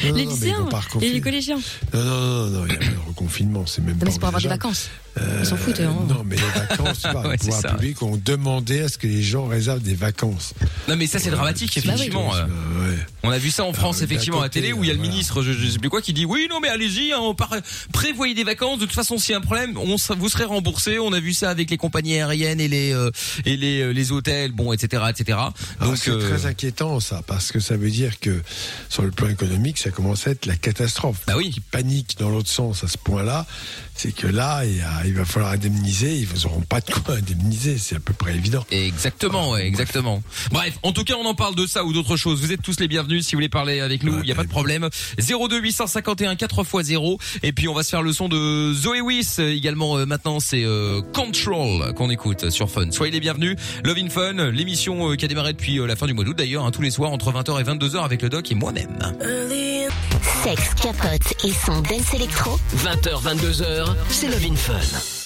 Non, 0.03 0.13
les 0.15 0.25
non, 0.25 0.31
lycéens 0.31 0.69
et 1.01 1.09
les 1.11 1.21
collégiens. 1.21 1.59
Non, 1.93 2.03
non, 2.03 2.19
non, 2.19 2.47
non, 2.59 2.65
il 2.67 2.73
y 2.73 2.75
a 2.75 2.79
pas 2.79 2.85
de 2.85 3.07
reconfinement, 3.07 3.65
c'est 3.65 3.81
même 3.81 3.93
Non, 3.95 3.99
pas 3.99 4.05
mais 4.05 4.11
c'est 4.11 4.19
pour 4.19 4.27
avoir 4.29 4.41
des 4.41 4.47
vacances. 4.47 4.89
Ils 5.39 5.45
s'en 5.45 5.57
foutent. 5.57 5.79
Euh, 5.79 5.87
Hein. 5.87 6.05
Non, 6.07 6.23
mais 6.25 6.35
les 6.37 6.59
vacances, 6.59 7.01
vois, 7.11 7.27
Ouais, 7.27 7.37
ça. 7.37 7.69
publics 7.73 8.01
ont 8.01 8.15
demandé 8.23 8.81
à 8.81 8.87
ce 8.87 8.97
que 8.97 9.07
les 9.07 9.21
gens 9.21 9.45
réservent 9.45 9.81
des 9.81 9.93
vacances. 9.95 10.53
Non, 10.87 10.95
mais 10.95 11.07
ça 11.07 11.19
c'est 11.19 11.31
dramatique, 11.31 11.73
Si, 11.73 11.79
effectivement. 11.79 12.33
euh. 12.33 12.45
euh, 12.45 12.91
ouais. 12.91 12.97
On 13.23 13.29
a 13.29 13.37
vu 13.37 13.51
ça 13.51 13.65
en 13.65 13.73
France 13.73 13.97
Ah, 13.99 14.03
effectivement 14.05 14.37
d'un 14.37 14.43
à 14.43 14.45
la 14.45 14.49
télé 14.49 14.71
où 14.73 14.83
il 14.83 14.87
y 14.87 14.91
a 14.91 14.93
le 14.93 14.99
ministre, 14.99 15.41
je, 15.43 15.51
je 15.51 15.67
sais 15.69 15.79
plus 15.79 15.89
quoi, 15.89 16.01
qui 16.01 16.13
dit 16.13 16.25
oui 16.25 16.47
non 16.49 16.59
mais 16.61 16.69
allez-y, 16.69 17.11
hein, 17.11 17.19
prévoyez 17.91 18.33
des 18.33 18.43
vacances. 18.45 18.79
De 18.79 18.85
toute 18.85 18.95
façon, 18.95 19.17
s'il 19.17 19.31
y 19.31 19.35
a 19.35 19.37
un 19.39 19.41
problème, 19.41 19.77
on 19.77 19.95
vous 20.17 20.29
serez 20.29 20.45
remboursé. 20.45 20.97
On 20.99 21.11
a 21.13 21.19
vu 21.19 21.33
ça 21.33 21.49
avec 21.49 21.69
les 21.69 21.77
compagnies 21.77 22.15
aériennes 22.15 22.61
et 22.61 22.67
les 22.67 22.93
euh, 22.93 23.11
et 23.45 23.57
les 23.57 23.81
euh, 23.81 23.91
les 23.91 24.11
hôtels, 24.11 24.51
bon 24.53 24.71
etc 24.71 25.03
etc. 25.09 25.37
Alors, 25.37 25.53
Donc 25.81 25.97
c'est 25.97 26.11
euh, 26.11 26.29
très 26.29 26.45
inquiétant 26.45 26.99
ça, 26.99 27.21
parce 27.27 27.51
que 27.51 27.59
ça 27.59 27.75
veut 27.75 27.89
dire 27.89 28.19
que 28.19 28.41
sur 28.89 29.03
le 29.03 29.11
plan 29.11 29.27
économique, 29.27 29.77
ça 29.81 29.91
commence 29.91 30.27
à 30.27 30.31
être 30.31 30.45
la 30.45 30.55
catastrophe. 30.55 31.21
Bah 31.25 31.33
oui. 31.37 31.51
Qui 31.51 31.59
panique 31.59 32.17
dans 32.19 32.29
l'autre 32.29 32.49
sens 32.49 32.83
à 32.83 32.87
ce 32.87 32.97
point-là, 32.97 33.45
c'est 34.01 34.11
que 34.13 34.25
là, 34.25 34.65
il, 34.65 34.77
y 34.77 34.81
a- 34.81 35.05
il 35.05 35.13
va 35.13 35.25
falloir 35.25 35.51
indemniser. 35.51 36.15
Ils 36.15 36.27
n'auront 36.43 36.61
pas 36.61 36.81
de 36.81 36.91
quoi 36.91 37.15
indemniser, 37.17 37.77
c'est 37.77 37.95
à 37.97 37.99
peu 37.99 38.13
près 38.13 38.33
évident. 38.33 38.65
Exactement, 38.71 39.51
ouais, 39.51 39.67
exactement. 39.67 40.23
Bref, 40.51 40.73
en 40.81 40.91
tout 40.91 41.03
cas, 41.03 41.13
on 41.21 41.25
en 41.27 41.35
parle 41.35 41.53
de 41.55 41.67
ça 41.67 41.83
ou 41.85 41.93
d'autres 41.93 42.17
choses. 42.17 42.41
Vous 42.41 42.51
êtes 42.51 42.63
tous 42.63 42.79
les 42.79 42.87
bienvenus 42.87 43.27
si 43.27 43.33
vous 43.33 43.37
voulez 43.37 43.49
parler 43.49 43.79
avec 43.79 44.01
nous. 44.03 44.17
Il 44.19 44.25
n'y 44.25 44.31
a 44.31 44.35
pas 44.35 44.43
de 44.43 44.49
problème. 44.49 44.89
02 45.19 45.59
851 45.59 46.35
4 46.35 46.61
x 46.61 46.87
0. 46.87 47.19
Et 47.43 47.51
puis 47.53 47.67
on 47.67 47.75
va 47.75 47.83
se 47.83 47.89
faire 47.89 48.01
le 48.01 48.11
son 48.11 48.27
de 48.27 48.73
Zoé 48.73 49.01
Wiss 49.01 49.37
également. 49.39 49.97
euh, 49.97 50.05
maintenant, 50.07 50.39
c'est 50.39 50.63
euh, 50.63 51.01
Control 51.13 51.93
qu'on 51.93 52.09
écoute 52.09 52.49
sur 52.49 52.71
Fun. 52.71 52.89
Soyez 52.91 53.11
les 53.11 53.19
bienvenus. 53.19 53.55
Love 53.83 53.97
in 53.99 54.09
Fun, 54.09 54.49
l'émission 54.51 55.11
euh, 55.11 55.15
qui 55.15 55.25
a 55.25 55.27
démarré 55.27 55.53
depuis 55.53 55.79
euh, 55.79 55.85
la 55.85 55.95
fin 55.95 56.07
du 56.07 56.13
mois 56.13 56.23
d'août 56.23 56.37
d'ailleurs, 56.37 56.65
hein, 56.65 56.71
tous 56.71 56.81
les 56.81 56.91
soirs 56.91 57.11
entre 57.11 57.31
20h 57.31 57.59
et 57.59 57.63
22h 57.63 58.03
avec 58.03 58.21
le 58.23 58.29
doc 58.29 58.51
et 58.51 58.55
moi-même. 58.55 58.97
Sexe, 60.43 60.73
capote 60.81 61.33
et 61.43 61.51
son 61.51 61.81
dance 61.81 62.13
électro. 62.15 62.59
20h, 62.77 63.21
22h, 63.23 63.90
c'est 64.09 64.27
Love 64.27 64.55
Fun. 64.55 65.20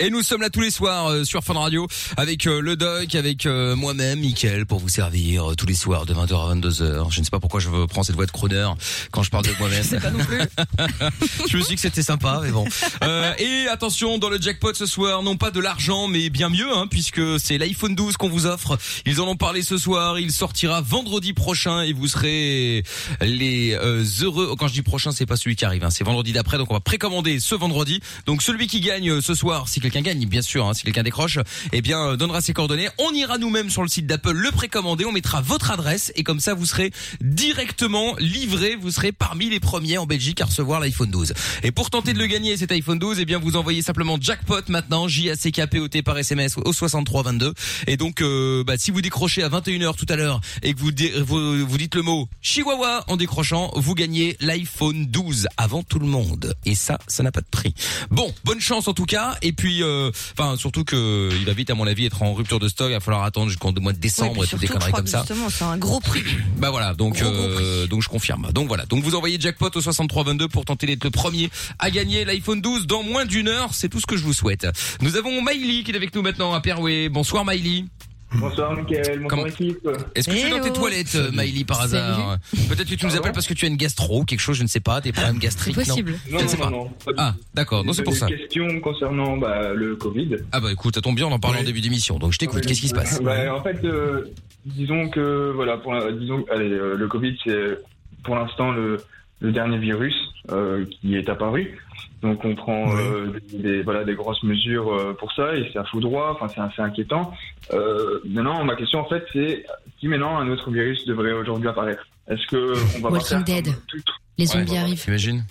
Et 0.00 0.10
nous 0.10 0.22
sommes 0.22 0.40
là 0.40 0.50
tous 0.50 0.60
les 0.60 0.72
soirs 0.72 1.06
euh, 1.06 1.24
sur 1.24 1.44
Fun 1.44 1.54
Radio 1.54 1.86
avec 2.16 2.48
euh, 2.48 2.60
le 2.60 2.74
doc, 2.74 3.14
avec 3.14 3.46
euh, 3.46 3.76
moi-même, 3.76 4.18
Mickaël, 4.18 4.66
pour 4.66 4.80
vous 4.80 4.88
servir 4.88 5.52
euh, 5.52 5.54
tous 5.54 5.66
les 5.66 5.74
soirs 5.74 6.04
de 6.04 6.12
20h 6.12 6.50
à 6.50 6.54
22h. 6.54 7.12
Je 7.12 7.20
ne 7.20 7.24
sais 7.24 7.30
pas 7.30 7.38
pourquoi 7.38 7.60
je 7.60 7.68
prends 7.86 8.02
cette 8.02 8.16
voix 8.16 8.26
de 8.26 8.32
crooner 8.32 8.72
quand 9.12 9.22
je 9.22 9.30
parle 9.30 9.44
de 9.44 9.52
moi-même. 9.58 9.84
Pas 10.00 10.10
non 10.10 10.24
plus. 10.24 10.40
je 11.48 11.56
me 11.56 11.62
suis 11.62 11.70
dit 11.70 11.74
que 11.76 11.80
c'était 11.80 12.02
sympa, 12.02 12.40
mais 12.42 12.50
bon. 12.50 12.64
Euh, 13.04 13.32
et 13.38 13.68
attention, 13.68 14.18
dans 14.18 14.28
le 14.28 14.40
jackpot 14.40 14.74
ce 14.74 14.86
soir, 14.86 15.22
non 15.22 15.36
pas 15.36 15.52
de 15.52 15.60
l'argent, 15.60 16.08
mais 16.08 16.28
bien 16.28 16.48
mieux, 16.48 16.76
hein, 16.76 16.88
puisque 16.90 17.22
c'est 17.38 17.56
l'iPhone 17.56 17.94
12 17.94 18.16
qu'on 18.16 18.28
vous 18.28 18.46
offre. 18.46 18.76
Ils 19.06 19.20
en 19.20 19.28
ont 19.28 19.36
parlé 19.36 19.62
ce 19.62 19.78
soir. 19.78 20.18
Il 20.18 20.32
sortira 20.32 20.80
vendredi 20.80 21.34
prochain 21.34 21.82
et 21.82 21.92
vous 21.92 22.08
serez 22.08 22.82
les 23.20 23.74
euh, 23.74 24.04
heureux. 24.22 24.56
Quand 24.58 24.66
je 24.66 24.72
dis 24.72 24.82
prochain, 24.82 25.12
c'est 25.12 25.26
pas 25.26 25.36
celui 25.36 25.54
qui 25.54 25.64
arrive, 25.64 25.84
hein, 25.84 25.90
c'est 25.90 26.04
vendredi 26.04 26.32
d'après. 26.32 26.58
Donc 26.58 26.72
on 26.72 26.74
va 26.74 26.80
précommander 26.80 27.38
ce 27.38 27.54
vendredi. 27.54 28.00
Donc 28.26 28.42
celui 28.42 28.66
qui 28.66 28.80
gagne 28.80 29.20
ce 29.20 29.34
soir, 29.34 29.68
si 29.68 29.80
quelqu'un 29.84 29.93
gagne, 30.02 30.26
bien 30.26 30.42
sûr, 30.42 30.66
hein, 30.66 30.74
si 30.74 30.82
quelqu'un 30.82 31.02
décroche, 31.02 31.38
eh 31.72 31.82
bien 31.82 31.98
euh, 32.00 32.16
donnera 32.16 32.40
ses 32.40 32.52
coordonnées. 32.52 32.88
On 32.98 33.12
ira 33.12 33.38
nous-mêmes 33.38 33.70
sur 33.70 33.82
le 33.82 33.88
site 33.88 34.06
d'Apple 34.06 34.32
le 34.32 34.50
précommander. 34.50 35.04
On 35.04 35.12
mettra 35.12 35.40
votre 35.40 35.70
adresse 35.70 36.12
et 36.16 36.22
comme 36.22 36.40
ça 36.40 36.54
vous 36.54 36.66
serez 36.66 36.92
directement 37.20 38.14
livré. 38.18 38.76
Vous 38.76 38.90
serez 38.90 39.12
parmi 39.12 39.50
les 39.50 39.60
premiers 39.60 39.98
en 39.98 40.06
Belgique 40.06 40.40
à 40.40 40.46
recevoir 40.46 40.80
l'iPhone 40.80 41.10
12. 41.10 41.34
Et 41.62 41.70
pour 41.70 41.90
tenter 41.90 42.12
de 42.12 42.18
le 42.18 42.26
gagner 42.26 42.56
cet 42.56 42.72
iPhone 42.72 42.98
12, 42.98 43.18
eh 43.20 43.24
bien 43.24 43.38
vous 43.38 43.56
envoyez 43.56 43.82
simplement 43.82 44.18
jackpot 44.20 44.62
maintenant 44.68 45.08
J 45.08 45.30
A 45.30 45.36
C 45.36 45.52
K 45.52 45.66
P 45.66 45.80
O 45.80 45.88
T 45.88 46.02
par 46.02 46.18
SMS 46.18 46.56
au 46.64 46.72
63 46.72 47.22
22. 47.22 47.54
Et 47.86 47.96
donc 47.96 48.22
euh, 48.22 48.64
bah, 48.64 48.76
si 48.78 48.90
vous 48.90 49.00
décrochez 49.00 49.42
à 49.42 49.48
21h 49.48 49.96
tout 49.96 50.06
à 50.08 50.16
l'heure 50.16 50.40
et 50.62 50.74
que 50.74 50.78
vous, 50.78 50.90
vous 51.24 51.66
vous 51.66 51.78
dites 51.78 51.94
le 51.94 52.02
mot 52.02 52.28
Chihuahua 52.40 53.04
en 53.08 53.16
décrochant, 53.16 53.70
vous 53.76 53.94
gagnez 53.94 54.36
l'iPhone 54.40 55.06
12 55.06 55.48
avant 55.56 55.82
tout 55.82 55.98
le 55.98 56.06
monde. 56.06 56.54
Et 56.64 56.74
ça, 56.74 56.98
ça 57.06 57.22
n'a 57.22 57.32
pas 57.32 57.40
de 57.40 57.46
prix. 57.50 57.74
Bon, 58.10 58.32
bonne 58.44 58.60
chance 58.60 58.88
en 58.88 58.94
tout 58.94 59.06
cas. 59.06 59.36
Et 59.42 59.52
puis, 59.52 59.73
euh, 59.82 60.10
enfin 60.36 60.56
surtout 60.56 60.84
que 60.84 61.30
il 61.32 61.44
va 61.44 61.52
vite 61.52 61.70
à 61.70 61.74
mon 61.74 61.86
avis 61.86 62.06
être 62.06 62.22
en 62.22 62.34
rupture 62.34 62.58
de 62.60 62.68
stock. 62.68 62.88
Il 62.90 62.94
va 62.94 63.00
falloir 63.00 63.24
attendre 63.24 63.48
jusqu'au 63.48 63.72
mois 63.72 63.92
de 63.92 63.98
décembre 63.98 64.38
Ouais, 64.38 64.46
et 64.46 64.48
toutes 64.48 64.60
des 64.60 64.68
conneries 64.68 64.92
comme 64.92 65.06
ça. 65.06 65.20
Justement, 65.20 65.48
c'est 65.50 65.64
un 65.64 65.76
gros 65.76 66.00
prix. 66.00 66.22
Bah 66.56 66.70
voilà, 66.70 66.94
donc 66.94 67.18
Gros, 67.18 67.30
gros 67.30 67.42
euh, 67.42 67.86
donc 67.86 68.02
je 68.02 68.08
confirme. 68.08 68.50
Donc 68.52 68.68
voilà, 68.68 68.86
donc 68.86 69.02
vous 69.02 69.14
envoyez 69.14 69.38
jackpot 69.40 69.70
au 69.74 69.80
6322 69.80 70.48
pour 70.48 70.64
tenter 70.64 70.86
d'être 70.86 71.04
le 71.04 71.10
premier 71.10 71.50
à 71.78 71.90
gagner 71.90 72.24
l'iPhone 72.24 72.60
12 72.60 72.86
dans 72.86 73.02
moins 73.02 73.24
d'une 73.24 73.48
heure, 73.48 73.74
c'est 73.74 73.88
tout 73.88 74.00
ce 74.00 74.06
que 74.06 74.16
je 74.16 74.22
vous 74.22 74.32
souhaite. 74.32 74.66
Nous 75.00 75.16
avons 75.16 75.42
Miley 75.42 75.82
qui 75.82 75.90
est 75.90 75.96
avec 75.96 76.14
nous 76.14 76.22
maintenant 76.22 76.54
à 76.54 76.60
Perouet. 76.60 77.08
Bonsoir 77.08 77.44
Miley. 77.44 77.84
Bonsoir 78.34 78.76
Mickaël, 78.76 79.20
bonsoir 79.20 79.28
Comment- 79.28 79.46
équipe. 79.46 79.88
Est-ce 80.14 80.28
que 80.28 80.34
tu 80.34 80.46
es 80.46 80.50
dans 80.50 80.60
tes 80.60 80.72
toilettes 80.72 81.14
euh, 81.14 81.30
Miley 81.32 81.64
par 81.64 81.80
hasard 81.82 82.38
Peut-être 82.68 82.88
que 82.88 82.94
tu 82.94 83.06
nous 83.06 83.16
appelles 83.16 83.32
parce 83.32 83.46
que 83.46 83.54
tu 83.54 83.64
as 83.64 83.68
une 83.68 83.76
gastro, 83.76 84.24
quelque 84.24 84.40
chose, 84.40 84.56
je 84.56 84.62
ne 84.62 84.68
sais 84.68 84.80
pas, 84.80 85.00
des 85.00 85.12
problèmes 85.12 85.36
C'est 85.36 85.42
gastriques. 85.42 85.76
non 85.76 85.84
possible. 85.84 86.14
Je 86.26 86.32
Non, 86.32 86.38
ne 86.38 86.42
non, 86.42 86.48
sais 86.48 86.56
non, 86.56 86.62
pas. 86.64 86.70
non. 86.70 86.84
pas 87.04 87.12
du 87.12 87.18
Ah, 87.18 87.34
d'accord, 87.54 87.84
non 87.84 87.92
c'est 87.92 88.02
pour 88.02 88.14
ça. 88.16 88.28
Une 88.28 88.36
question 88.36 88.80
concernant 88.80 89.36
bah, 89.36 89.72
le 89.72 89.96
Covid. 89.96 90.36
Ah 90.52 90.60
bah 90.60 90.72
écoute, 90.72 90.94
ça 90.94 91.00
tombe 91.00 91.16
bien, 91.16 91.26
on 91.26 91.32
en 91.32 91.38
parle 91.38 91.56
en 91.58 91.62
début 91.62 91.80
d'émission, 91.80 92.18
donc 92.18 92.32
je 92.32 92.38
t'écoute, 92.38 92.66
qu'est-ce 92.66 92.80
qui 92.80 92.88
se 92.88 92.94
passe 92.94 93.20
Bah, 93.22 93.54
En 93.54 93.62
fait, 93.62 93.84
euh, 93.84 94.24
disons 94.66 95.08
que 95.08 95.52
voilà, 95.54 95.76
pour 95.76 95.94
la- 95.94 96.10
disons, 96.12 96.44
allez, 96.52 96.70
euh, 96.70 96.96
le 96.96 97.06
Covid 97.08 97.36
c'est 97.44 97.78
pour 98.24 98.34
l'instant 98.36 98.72
le, 98.72 98.96
le 99.40 99.52
dernier 99.52 99.78
virus 99.78 100.14
euh, 100.50 100.84
qui 101.00 101.16
est 101.16 101.28
apparu. 101.28 101.78
Donc 102.22 102.44
on 102.44 102.54
prend 102.54 102.96
euh, 102.96 103.32
des, 103.52 103.58
des- 103.58 103.82
voilà 103.82 104.04
des 104.04 104.14
grosses 104.14 104.42
mesures 104.42 104.92
euh, 104.94 105.12
pour 105.12 105.30
ça 105.32 105.54
et 105.54 105.68
c'est 105.72 105.78
à 105.78 105.84
foudroie. 105.84 106.32
Enfin 106.32 106.48
c'est 106.54 106.60
assez 106.60 106.80
inquiétant. 106.82 107.32
Euh, 107.72 108.20
maintenant 108.24 108.64
ma 108.64 108.76
question 108.76 109.00
en 109.00 109.08
fait 109.08 109.24
c'est 109.32 109.64
si 110.00 110.08
maintenant 110.08 110.38
un 110.38 110.48
autre 110.48 110.70
virus 110.70 111.04
devrait 111.06 111.32
aujourd'hui 111.32 111.68
apparaître, 111.68 112.06
est-ce 112.28 112.46
que 112.46 112.72
on 112.96 113.00
va 113.00 113.08
pas 113.10 113.14
Walking 113.16 113.28
faire 113.28 113.44
Dead. 113.44 113.74
tout- 113.88 113.98
Les 114.38 114.46
Ouais, 114.46 114.52
zombies 114.52 114.64
voilà. 114.66 114.80
arrivent. 114.82 115.04
Imagine. 115.06 115.44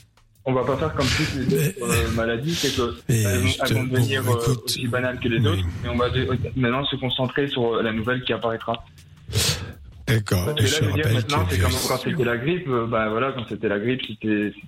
on 0.46 0.54
va 0.54 0.64
pas 0.66 0.76
faire 0.78 0.94
comme 0.96 1.06
toutes 1.08 1.36
les 1.36 1.56
autres 1.56 1.78
euh, 1.84 2.12
maladies, 2.16 2.54
c'est 2.56 2.76
que 2.76 2.96
elles, 3.10 3.74
vont- 3.76 3.84
bon, 3.84 3.94
devenir 3.94 4.22
euh, 4.30 4.56
aussi 4.66 4.88
banales 4.88 5.20
que 5.20 5.28
les 5.30 5.40
oui. 5.40 5.48
autres, 5.48 5.66
et 5.86 5.90
on 5.90 5.96
va 5.98 6.08
maintenant 6.56 6.84
se 6.86 6.96
concentrer 6.98 7.48
sur 7.48 7.82
la 7.84 7.92
nouvelle 7.94 8.24
qui 8.24 8.34
apparaîtra. 8.34 8.84
D'accord. 10.08 10.46
Parce 10.46 10.58
que 10.58 10.64
là, 10.64 10.68
je 10.68 10.86
veux 10.86 11.02
dire, 11.02 11.14
maintenant, 11.14 11.46
c'est 11.50 11.60
comme 11.60 11.72
quand 11.72 11.98
c'était 11.98 12.24
la 12.26 12.38
grippe, 12.38 12.68
euh, 12.68 12.86
bah 12.86 13.08
voilà, 13.10 13.32
quand 13.32 13.46
c'était 13.48 13.70
la 13.70 13.80
grippe, 13.80 14.02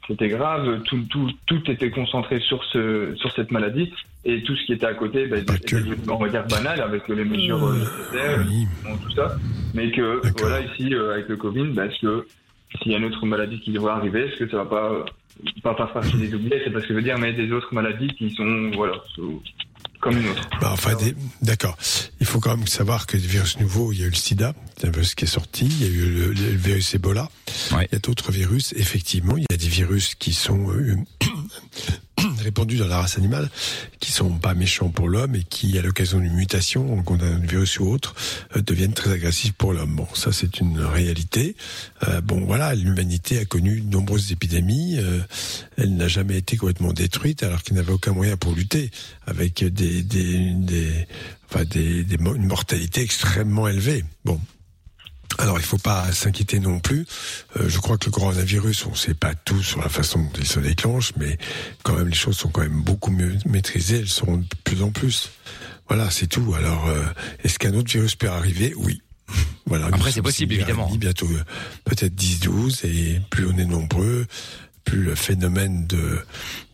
c'était 0.07 0.29
grave, 0.29 0.81
tout, 0.83 1.01
tout, 1.09 1.29
tout 1.45 1.69
était 1.69 1.91
concentré 1.91 2.39
sur 2.39 2.63
ce 2.65 3.13
sur 3.17 3.31
cette 3.33 3.51
maladie, 3.51 3.91
et 4.23 4.41
tout 4.43 4.55
ce 4.55 4.65
qui 4.65 4.73
était 4.73 4.85
à 4.85 4.93
côté, 4.93 5.27
bah, 5.27 5.37
Pas 5.45 5.55
était, 5.55 5.67
que. 5.67 5.75
Mmh. 5.75 6.09
on 6.09 6.17
va 6.17 6.29
dire 6.29 6.45
banal 6.47 6.79
avec 6.79 7.07
les 7.09 7.25
mesures 7.25 7.63
euh, 7.65 7.73
nécessaires, 7.73 8.45
Oui. 8.47 8.65
bon, 8.83 8.97
tout 8.97 9.11
ça, 9.11 9.35
mais 9.73 9.91
que 9.91 10.21
voilà 10.39 10.61
ici 10.61 10.93
euh, 10.93 11.13
avec 11.13 11.27
le 11.27 11.35
Covid, 11.35 11.67
bah, 11.73 11.85
est-ce 11.85 11.99
que 11.99 12.27
s'il 12.81 12.93
y 12.93 12.95
a 12.95 12.97
une 12.97 13.05
autre 13.05 13.25
maladie 13.25 13.59
qui 13.59 13.71
devrait 13.71 13.93
arriver, 13.93 14.27
est-ce 14.27 14.37
que 14.37 14.49
ça 14.49 14.57
va 14.57 14.65
pas 14.65 15.05
pas 15.63 15.75
faire 15.75 15.91
partie 15.91 16.17
des 16.17 16.33
oubliés 16.33 16.61
C'est 16.63 16.71
parce 16.71 16.85
que 16.85 16.93
je 16.93 16.97
veux 16.97 17.03
dire, 17.03 17.17
mais 17.17 17.33
des 17.33 17.51
autres 17.51 17.73
maladies 17.73 18.07
qui 18.07 18.29
sont 18.31 18.71
voilà 18.73 18.93
sont 19.15 19.41
comme 20.05 20.17
une 20.19 20.27
autre. 20.29 20.47
Bah, 20.61 20.69
enfin, 20.71 20.91
d'accord. 21.41 21.75
Il 22.19 22.27
faut 22.27 22.39
quand 22.39 22.55
même 22.55 22.67
savoir 22.67 23.07
que 23.07 23.17
des 23.17 23.25
virus 23.27 23.59
nouveaux, 23.59 23.91
il 23.91 23.99
y 23.99 24.03
a 24.03 24.05
eu 24.05 24.09
le 24.11 24.15
sida, 24.15 24.53
c'est 24.79 24.87
un 24.87 24.91
virus 24.91 25.15
qui 25.15 25.25
est 25.25 25.27
sorti, 25.27 25.65
il 25.65 25.81
y 25.81 25.85
a 25.85 25.87
eu 25.87 26.05
le, 26.11 26.27
le 26.33 26.55
virus 26.55 26.93
Ebola, 26.93 27.27
Ouais. 27.71 27.87
il 27.91 27.93
y 27.93 27.95
a 27.95 27.99
d'autres 27.99 28.31
virus, 28.31 28.73
effectivement, 28.77 29.35
il 29.35 29.45
y 29.49 29.53
a 29.53 29.57
des 29.57 29.67
virus 29.67 30.13
qui 30.13 30.31
sont 30.33 30.69
euh, 30.69 30.95
répandus 32.39 32.77
dans 32.77 32.87
la 32.87 32.99
race 32.99 33.17
animale, 33.17 33.49
qui 33.99 34.11
sont 34.11 34.31
pas 34.37 34.53
méchants 34.53 34.89
pour 34.89 35.09
l'homme 35.09 35.35
et 35.35 35.43
qui, 35.43 35.77
à 35.77 35.81
l'occasion 35.81 36.19
d'une 36.19 36.33
mutation, 36.33 36.95
donc 36.95 37.09
on 37.11 37.19
a 37.19 37.25
un 37.25 37.39
virus 37.39 37.79
ou 37.79 37.89
autre, 37.89 38.15
euh, 38.55 38.61
deviennent 38.61 38.93
très 38.93 39.11
agressifs 39.11 39.53
pour 39.53 39.73
l'homme. 39.73 39.95
Bon, 39.95 40.07
ça 40.13 40.31
c'est 40.31 40.59
une 40.59 40.79
réalité. 40.79 41.55
Euh, 42.07 42.21
bon, 42.21 42.45
voilà, 42.45 42.75
l'humanité 42.75 43.39
a 43.39 43.45
connu 43.45 43.81
de 43.81 43.91
nombreuses 43.91 44.31
épidémies. 44.31 44.97
euh, 44.97 45.21
elle 45.77 45.95
n'a 45.95 46.07
jamais 46.07 46.37
été 46.37 46.57
complètement 46.57 46.93
détruite 46.93 47.43
alors 47.43 47.63
qu'il 47.63 47.75
n'avait 47.75 47.91
aucun 47.91 48.13
moyen 48.13 48.37
pour 48.37 48.53
lutter 48.53 48.91
avec 49.25 49.63
des, 49.63 50.03
enfin 51.49 51.65
des, 51.65 52.05
une 52.09 52.45
mortalité 52.45 53.01
extrêmement 53.01 53.67
élevée. 53.67 54.03
Bon. 54.23 54.39
Alors, 55.37 55.59
il 55.59 55.65
faut 55.65 55.77
pas 55.77 56.11
s'inquiéter 56.11 56.59
non 56.59 56.79
plus. 56.79 57.05
Euh, 57.57 57.67
je 57.67 57.79
crois 57.79 57.97
que 57.97 58.05
le 58.05 58.11
coronavirus, 58.11 58.85
on 58.85 58.91
ne 58.91 58.95
sait 58.95 59.13
pas 59.13 59.33
tout 59.35 59.61
sur 59.61 59.81
la 59.81 59.89
façon 59.89 60.19
dont 60.19 60.29
il 60.39 60.47
se 60.47 60.59
déclenche, 60.59 61.11
mais 61.17 61.37
quand 61.83 61.93
même, 61.95 62.07
les 62.07 62.15
choses 62.15 62.37
sont 62.37 62.49
quand 62.49 62.61
même 62.61 62.81
beaucoup 62.81 63.11
mieux 63.11 63.35
maîtrisées. 63.45 63.99
Elles 63.99 64.07
seront 64.07 64.37
de 64.37 64.45
plus 64.63 64.81
en 64.81 64.91
plus. 64.91 65.31
Voilà, 65.87 66.09
c'est 66.09 66.27
tout. 66.27 66.53
Alors, 66.57 66.87
euh, 66.87 67.03
est-ce 67.43 67.59
qu'un 67.59 67.73
autre 67.73 67.91
virus 67.91 68.15
peut 68.15 68.29
arriver? 68.29 68.73
Oui. 68.77 69.01
Voilà. 69.67 69.87
Après, 69.87 70.11
c'est 70.11 70.21
possible, 70.21 70.53
évidemment. 70.53 70.95
Bientôt, 70.95 71.27
euh, 71.27 71.43
peut-être 71.85 72.13
10, 72.13 72.39
12, 72.41 72.85
et 72.85 73.19
plus 73.31 73.47
on 73.47 73.57
est 73.57 73.65
nombreux, 73.65 74.27
plus 74.83 75.01
le 75.01 75.15
phénomène 75.15 75.87
de, 75.87 76.19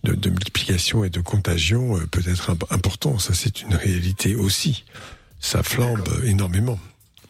de, 0.03 0.13
de 0.13 0.29
multiplication 0.29 1.05
et 1.05 1.09
de 1.09 1.21
contagion 1.21 1.95
euh, 1.97 2.05
peut 2.07 2.21
être 2.27 2.49
imp- 2.49 2.65
important. 2.69 3.17
Ça, 3.17 3.33
c'est 3.33 3.61
une 3.61 3.73
réalité 3.75 4.35
aussi. 4.35 4.83
Ça 5.39 5.63
flambe 5.63 6.03
énormément. 6.25 6.77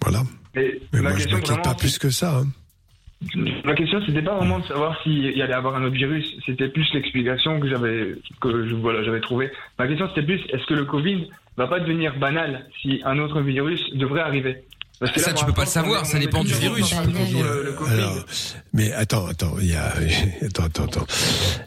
Voilà. 0.02 0.24
Mais, 0.56 0.80
Mais 0.94 1.00
ma 1.02 1.10
moi, 1.10 1.12
je 1.12 1.16
question 1.18 1.38
m'inquiète 1.38 1.50
vraiment, 1.58 1.64
pas 1.64 1.76
plus 1.76 1.98
que 2.00 2.10
ça. 2.10 2.38
Hein. 2.40 2.48
Ma 3.64 3.76
question, 3.76 4.02
c'était 4.06 4.22
pas 4.24 4.36
vraiment 4.36 4.60
de 4.60 4.66
savoir 4.66 5.00
s'il 5.04 5.20
y 5.38 5.42
allait 5.42 5.54
avoir 5.54 5.76
un 5.76 5.84
autre 5.84 5.96
virus. 5.96 6.26
C'était 6.46 6.70
plus 6.70 6.88
l'explication 6.94 7.60
que 7.60 7.70
j'avais, 7.70 8.16
que 8.42 8.68
je, 8.68 8.74
voilà, 8.76 9.04
j'avais 9.04 9.22
trouvé. 9.22 9.52
Ma 9.78 9.88
question, 9.88 10.08
c'était 10.10 10.26
plus, 10.26 10.42
est-ce 10.50 10.66
que 10.66 10.74
le 10.74 10.86
Covid 10.86 11.28
va 11.56 11.68
pas 11.68 11.80
devenir 11.80 12.18
banal 12.18 12.66
si 12.82 13.00
un 13.06 13.20
autre 13.20 13.42
virus 13.42 13.82
devrait 13.94 14.22
arriver? 14.22 14.64
Parce 15.00 15.16
Ça, 15.20 15.32
là, 15.32 15.38
tu 15.38 15.46
peux 15.46 15.54
pas 15.54 15.62
le 15.64 15.68
savoir, 15.68 16.06
ça 16.06 16.20
dépend 16.20 16.44
du 16.44 16.54
virus. 16.54 16.94
le- 17.06 17.64
le. 17.64 17.88
Alors, 17.90 18.16
mais 18.74 18.92
attends, 18.94 19.26
attends, 19.28 19.56
il 19.60 19.70
y 19.70 19.76
a, 19.76 19.94
attends, 20.46 20.64
attends, 20.66 20.84
attends. 20.86 21.08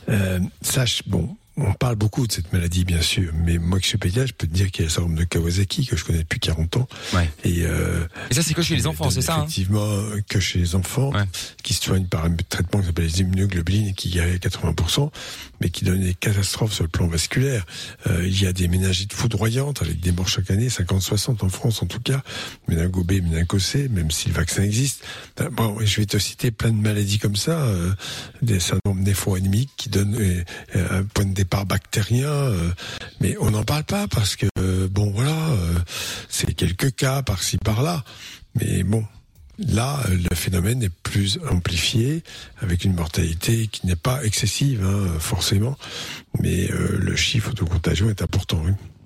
Euh, 0.08 0.38
sache, 0.60 1.02
bon, 1.06 1.36
on 1.56 1.72
parle 1.72 1.94
beaucoup 1.96 2.26
de 2.26 2.32
cette 2.32 2.52
maladie, 2.52 2.84
bien 2.84 3.00
sûr, 3.00 3.32
mais 3.34 3.58
moi 3.58 3.78
qui 3.78 3.88
suis 3.88 3.98
pédiatre, 3.98 4.28
je 4.28 4.34
peux 4.34 4.46
te 4.46 4.52
dire 4.54 4.70
qu'il 4.72 4.82
y 4.82 4.86
a 4.86 4.88
le 4.88 4.92
syndrome 4.92 5.14
de 5.14 5.24
Kawasaki 5.24 5.86
que 5.86 5.96
je 5.96 6.04
connais 6.04 6.18
depuis 6.18 6.40
40 6.40 6.76
ans. 6.78 6.88
Ouais. 7.14 7.30
Et, 7.44 7.62
euh, 7.64 8.04
Et 8.30 8.34
ça, 8.34 8.42
c'est 8.42 8.54
que 8.54 8.62
chez 8.62 8.74
les 8.74 8.86
enfants, 8.88 9.08
c'est 9.10 9.22
ça, 9.22 9.34
hein 9.36 9.44
Effectivement, 9.44 9.84
euh, 9.84 10.20
que 10.28 10.40
chez 10.40 10.58
les 10.58 10.74
enfants, 10.74 11.10
Ouais. 11.12 11.22
qui 11.62 11.74
se 11.74 11.82
soignent 11.84 12.06
par 12.06 12.24
un 12.24 12.34
traitement 12.48 12.80
qui 12.80 12.86
s'appelle 12.86 13.04
les 13.06 13.20
immunoglobulines 13.20 13.88
et 13.88 13.92
qui 13.94 14.10
guérit 14.10 14.32
à 14.32 14.38
80%, 14.38 15.10
mais 15.60 15.68
qui 15.70 15.84
donne 15.84 16.00
des 16.00 16.14
catastrophes 16.14 16.72
sur 16.72 16.82
le 16.84 16.88
plan 16.90 17.06
vasculaire. 17.06 17.64
Euh, 18.08 18.26
il 18.26 18.42
y 18.42 18.46
a 18.46 18.52
des 18.52 18.66
méningites 18.68 19.12
foudroyantes 19.12 19.80
avec 19.82 20.00
des 20.00 20.10
morts 20.12 20.28
chaque 20.28 20.50
année, 20.50 20.68
50-60 20.68 21.44
en 21.44 21.48
France 21.48 21.82
en 21.82 21.86
tout 21.86 22.00
cas, 22.00 22.22
méningo 22.68 23.04
B, 23.04 23.12
méningo 23.22 23.58
C, 23.58 23.88
même 23.88 24.10
si 24.10 24.28
le 24.28 24.34
vaccin 24.34 24.62
existe. 24.62 25.04
Ben, 25.36 25.48
Bon, 25.50 25.76
je 25.84 26.00
vais 26.00 26.06
te 26.06 26.18
citer 26.18 26.50
plein 26.50 26.70
de 26.70 26.80
maladies 26.80 27.18
comme 27.18 27.36
ça, 27.36 27.60
euh, 27.62 27.92
des 28.42 28.58
syndromes 28.58 29.00
néphro-anémiques 29.02 29.70
qui 29.76 29.88
donnent 29.88 30.16
euh, 30.16 30.42
euh, 30.74 30.98
un 31.00 31.04
point 31.04 31.24
de 31.24 31.32
départ 31.44 31.66
bactérien, 31.66 32.30
euh, 32.30 32.70
mais 33.20 33.36
on 33.38 33.50
n'en 33.50 33.64
parle 33.64 33.84
pas 33.84 34.08
parce 34.08 34.34
que, 34.34 34.46
euh, 34.58 34.88
bon 34.88 35.10
voilà, 35.10 35.36
euh, 35.36 35.78
c'est 36.30 36.54
quelques 36.54 36.94
cas 36.94 37.20
par-ci 37.20 37.58
par-là. 37.58 38.02
Mais 38.54 38.82
bon, 38.82 39.04
là, 39.58 40.00
le 40.08 40.34
phénomène 40.34 40.82
est 40.82 40.94
plus 41.02 41.38
amplifié, 41.50 42.22
avec 42.62 42.84
une 42.84 42.94
mortalité 42.94 43.66
qui 43.66 43.86
n'est 43.86 43.94
pas 43.94 44.24
excessive, 44.24 44.82
hein, 44.82 45.18
forcément. 45.18 45.76
Mais 46.40 46.68
le 46.68 47.14
chiffre 47.14 47.52
de 47.52 47.62
contagion 47.62 48.08
est 48.08 48.22
important. 48.22 48.62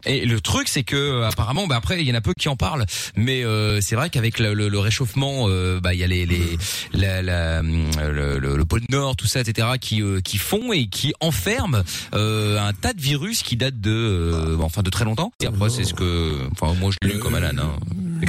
Et 0.06 0.24
le 0.26 0.40
truc, 0.40 0.68
c'est 0.68 0.84
que 0.84 0.96
euh, 0.96 1.26
apparemment, 1.28 1.66
bah 1.66 1.76
après, 1.76 2.00
il 2.00 2.06
y 2.08 2.12
en 2.12 2.14
a 2.14 2.20
peu 2.20 2.32
qui 2.38 2.48
en 2.48 2.56
parlent, 2.56 2.86
mais 3.16 3.44
euh, 3.44 3.80
c'est 3.80 3.96
vrai 3.96 4.10
qu'avec 4.10 4.38
le, 4.38 4.54
le- 4.54 4.68
le 4.68 4.78
réchauffement, 4.78 5.46
euh, 5.48 5.80
bah 5.80 5.92
il 5.94 6.00
y 6.00 6.04
a 6.04 6.06
les, 6.06 6.24
les 6.24 6.56
la, 6.92 7.20
la, 7.22 7.60
hum, 7.60 7.90
le, 8.00 8.38
le- 8.38 8.56
le 8.56 8.64
pôle 8.64 8.82
Nord, 8.90 9.16
tout 9.16 9.26
ça, 9.26 9.40
etc., 9.40 9.68
qui 9.80 10.02
euh, 10.02 10.20
qui 10.20 10.38
font 10.38 10.72
et 10.72 10.86
qui 10.86 11.12
enferment 11.20 11.82
euh, 12.14 12.58
un 12.60 12.72
tas 12.72 12.92
de 12.92 13.00
virus 13.00 13.42
qui 13.42 13.56
datent 13.56 13.80
de, 13.80 13.90
euh, 13.90 14.56
enfin, 14.62 14.82
de 14.82 14.90
très 14.90 15.04
longtemps. 15.04 15.32
Et 15.42 15.46
après, 15.46 15.68
c'est 15.70 15.84
ce 15.84 15.94
que, 15.94 16.32
enfin, 16.52 16.74
moi, 16.74 16.90
je 16.92 17.06
l'ai 17.08 17.14
lu 17.14 17.20
comme 17.20 17.34
Alan. 17.34 17.50
Hein, 17.58 17.78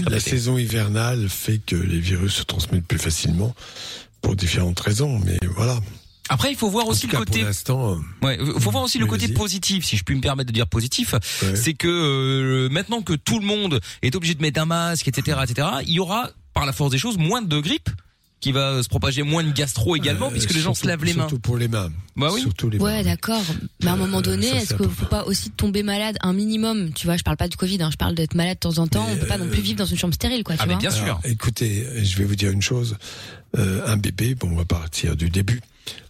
La 0.10 0.20
saison 0.20 0.58
hivernale 0.58 1.30
fait 1.30 1.60
que 1.66 1.76
les 1.76 2.00
virus 2.00 2.34
se 2.34 2.44
transmettent 2.44 2.86
plus 2.88 3.00
facilement 3.00 3.54
pour 4.22 4.36
différentes 4.36 4.80
raisons, 4.80 5.20
mais 5.26 5.38
voilà. 5.56 5.80
Après, 6.30 6.52
il 6.52 6.56
faut 6.58 6.70
voir 6.70 6.88
aussi 6.88 7.08
le 7.08 7.12
cas, 7.12 7.18
côté. 7.18 7.40
pour 7.40 7.48
l'instant, 7.48 7.92
euh, 7.94 8.26
Ouais, 8.26 8.38
faut 8.60 8.72
voir 8.72 8.84
aussi 8.84 9.00
le 9.00 9.06
côté 9.08 9.28
positif, 9.30 9.84
si 9.86 9.98
je 9.98 10.04
puis 10.04 10.16
me 10.16 10.22
permettre 10.22 10.48
de 10.48 10.54
dire 10.54 10.68
positif, 10.68 11.14
Ouais. 11.14 11.56
c'est 11.56 11.74
que 11.74 11.88
euh, 11.88 12.70
maintenant 12.70 13.02
que 13.02 13.14
tout 13.14 13.40
le 13.40 13.46
monde 13.46 13.80
est 14.02 14.16
obligé 14.16 14.36
de 14.36 14.42
mettre 14.42 14.62
un 14.62 14.66
masque, 14.66 15.08
etc., 15.08 15.38
etc., 15.44 15.68
il 15.86 15.94
y 15.94 16.00
aura 16.00 16.30
par 16.54 16.66
la 16.66 16.74
force 16.74 16.92
des 16.92 16.98
choses 16.98 17.18
moins 17.18 17.42
de 17.42 17.60
grippe 17.60 17.90
qui 18.42 18.54
va 18.54 18.82
se 18.82 18.88
propager, 18.88 19.22
moins 19.24 19.44
de 19.44 19.52
gastro 19.52 19.98
également, 19.98 20.28
euh, 20.28 20.32
puisque 20.32 20.54
les 20.54 20.62
gens 20.62 20.74
se 20.74 20.88
lavent 20.88 21.04
les 21.04 21.14
mains. 21.14 21.24
Surtout 21.24 21.40
pour 21.40 21.58
les 21.58 21.68
mains. 21.68 21.90
Bah 22.16 22.30
oui. 22.32 22.40
Surtout 22.40 22.70
les 22.70 22.78
Ouais, 22.80 23.00
mains. 23.00 23.04
d'accord. 23.04 23.44
Mais 23.84 23.90
à 23.90 23.94
un 23.94 23.98
moment 23.98 24.20
Euh, 24.20 24.22
donné, 24.22 24.48
ça, 24.48 24.56
est-ce 24.58 24.68
qu'il 24.76 24.78
faut 24.78 24.84
important. 24.86 25.08
pas 25.08 25.26
aussi 25.26 25.50
tomber 25.52 25.84
malade 25.84 26.18
un 26.22 26.32
minimum? 26.32 26.94
Tu 26.94 27.06
vois, 27.06 27.18
je 27.18 27.24
parle 27.24 27.36
pas 27.36 27.50
du 27.50 27.58
Covid, 27.58 27.82
hein, 27.84 27.90
je 27.92 27.98
parle 27.98 28.16
d'être 28.16 28.36
malade 28.36 28.56
de 28.56 28.60
temps 28.60 28.78
en 28.78 28.88
temps. 28.88 29.06
Mais, 29.10 29.16
on 29.16 29.18
peut 29.18 29.26
pas 29.28 29.38
non 29.38 29.48
plus 29.48 29.60
euh, 29.60 29.62
vivre 29.64 29.78
dans 29.80 29.86
une 29.86 29.98
chambre 29.98 30.14
stérile, 30.14 30.44
quoi. 30.44 30.56
Tu 30.56 30.62
Ah 30.64 30.68
mais 30.68 30.74
vois 30.76 30.80
bien 30.80 30.90
sûr. 30.92 31.04
Alors, 31.04 31.20
écoutez, 31.26 31.86
je 32.02 32.16
vais 32.18 32.24
vous 32.24 32.36
dire 32.38 32.52
une 32.52 32.62
chose. 32.62 32.96
Euh, 33.58 33.82
un 33.88 33.98
bébé, 33.98 34.36
bon, 34.36 34.52
on 34.52 34.56
va 34.56 34.64
partir 34.66 35.18
du 35.18 35.30
début, 35.30 35.60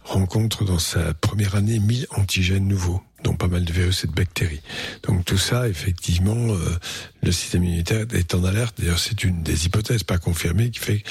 rencontre 0.04 0.64
dans 0.64 0.78
sa 0.78 1.14
première 1.14 1.54
année 1.54 1.78
1000 1.78 2.06
antigènes 2.16 2.66
nouveaux, 2.66 3.02
dont 3.22 3.34
pas 3.34 3.48
mal 3.48 3.64
de 3.64 3.72
virus 3.72 4.04
et 4.04 4.06
de 4.06 4.12
bactéries. 4.12 4.62
Donc 5.02 5.24
tout 5.24 5.38
ça, 5.38 5.68
effectivement, 5.68 6.54
euh, 6.54 6.78
le 7.22 7.32
système 7.32 7.64
immunitaire 7.64 8.06
est 8.12 8.34
en 8.34 8.44
alerte. 8.44 8.76
D'ailleurs, 8.78 8.98
c'est 8.98 9.24
une 9.24 9.42
des 9.42 9.66
hypothèses 9.66 10.02
pas 10.02 10.18
confirmées 10.18 10.70
qui 10.70 10.80
fait 10.80 11.02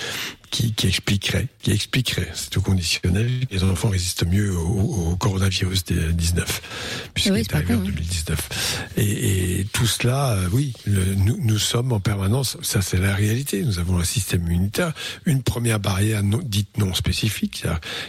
qui, 0.52 0.74
qui 0.74 0.88
expliquerait, 0.88 1.48
qui 1.62 1.72
expliquerait, 1.72 2.30
c'est 2.34 2.50
tout 2.50 2.62
conditionnel, 2.62 3.30
les 3.52 3.64
enfants 3.64 3.90
résistent 3.90 4.26
mieux 4.26 4.56
au, 4.56 5.12
au 5.12 5.16
coronavirus 5.16 5.86
des 5.86 6.12
19, 6.14 7.10
puisqu'il 7.14 7.34
Oui, 7.34 7.40
est 7.42 7.50
pas 7.52 7.58
arrivé 7.58 7.74
con, 7.76 7.80
en 7.80 7.84
hein. 7.84 7.86
2019. 7.86 8.90
Et, 8.98 9.60
et 9.60 9.66
tout 9.66 9.86
cela, 9.88 10.32
euh, 10.34 10.48
oui, 10.52 10.74
le- 10.86 11.16
nous, 11.16 11.38
nous 11.42 11.58
sommes 11.60 11.92
en 11.92 12.00
permanence, 12.00 12.58
ça 12.62 12.82
c'est 12.82 12.98
la 12.98 13.14
réalité, 13.16 13.64
nous 13.64 13.80
avons 13.80 14.00
un 14.00 14.04
système 14.04 14.46
immunitaire, 14.48 14.94
une 15.26 15.44
première 15.44 15.80
barrière 15.80 16.24
non- 16.24 16.42
dite 16.44 16.78
non 16.78 16.94
spécifique, 16.94 17.66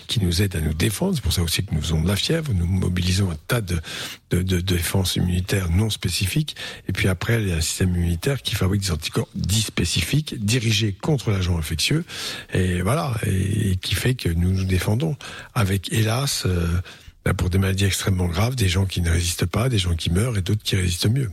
qui 0.07 0.21
nous 0.21 0.43
aide 0.43 0.57
à 0.57 0.61
nous 0.61 0.75
défendre, 0.75 1.15
c'est 1.17 1.23
pour 1.23 1.33
ça 1.33 1.43
aussi 1.43 1.65
que 1.65 1.75
nous 1.75 1.81
faisons 1.83 2.01
de 2.03 2.09
la 2.09 2.17
fièvre, 2.17 2.53
nous 2.55 2.67
mobilisons 2.67 3.31
un 3.31 3.37
tas 3.49 3.61
de, 3.61 3.81
de, 4.31 4.43
de 4.43 4.61
défenses 4.61 5.17
immunitaires 5.17 5.71
non 5.71 5.91
spécifiques, 5.91 6.57
et 6.89 6.93
puis 6.93 7.09
après 7.09 7.43
il 7.43 7.49
y 7.49 7.53
a 7.53 7.57
un 7.57 7.61
système 7.61 7.95
immunitaire 7.95 8.43
qui 8.43 8.55
fabrique 8.55 8.83
des 8.83 8.91
anticorps 8.93 9.29
dits 9.35 9.63
spécifiques, 9.63 10.43
dirigés 10.45 10.93
contre 10.93 11.31
l'agent 11.31 11.59
infectieux, 11.59 12.05
et 12.53 12.83
voilà, 12.83 13.15
et, 13.27 13.77
qui 13.77 13.95
fait 13.95 14.15
que 14.15 14.29
nous 14.29 14.51
nous 14.51 14.65
défendons, 14.65 15.17
avec 15.55 15.93
hélas... 15.93 16.45
euh, 16.47 16.67
ben, 17.25 17.35
pour 17.35 17.51
des 17.51 17.59
maladies 17.59 17.85
extrêmement 17.85 18.29
graves, 18.29 18.57
des 18.57 18.69
gens 18.69 18.87
qui 18.87 19.03
ne 19.03 19.11
résistent 19.11 19.47
pas, 19.47 19.69
des 19.69 19.79
gens 19.79 19.95
qui 19.95 20.11
meurent 20.11 20.39
et 20.39 20.41
d'autres 20.41 20.63
qui 20.63 20.77
résistent 20.77 21.11
mieux. 21.11 21.31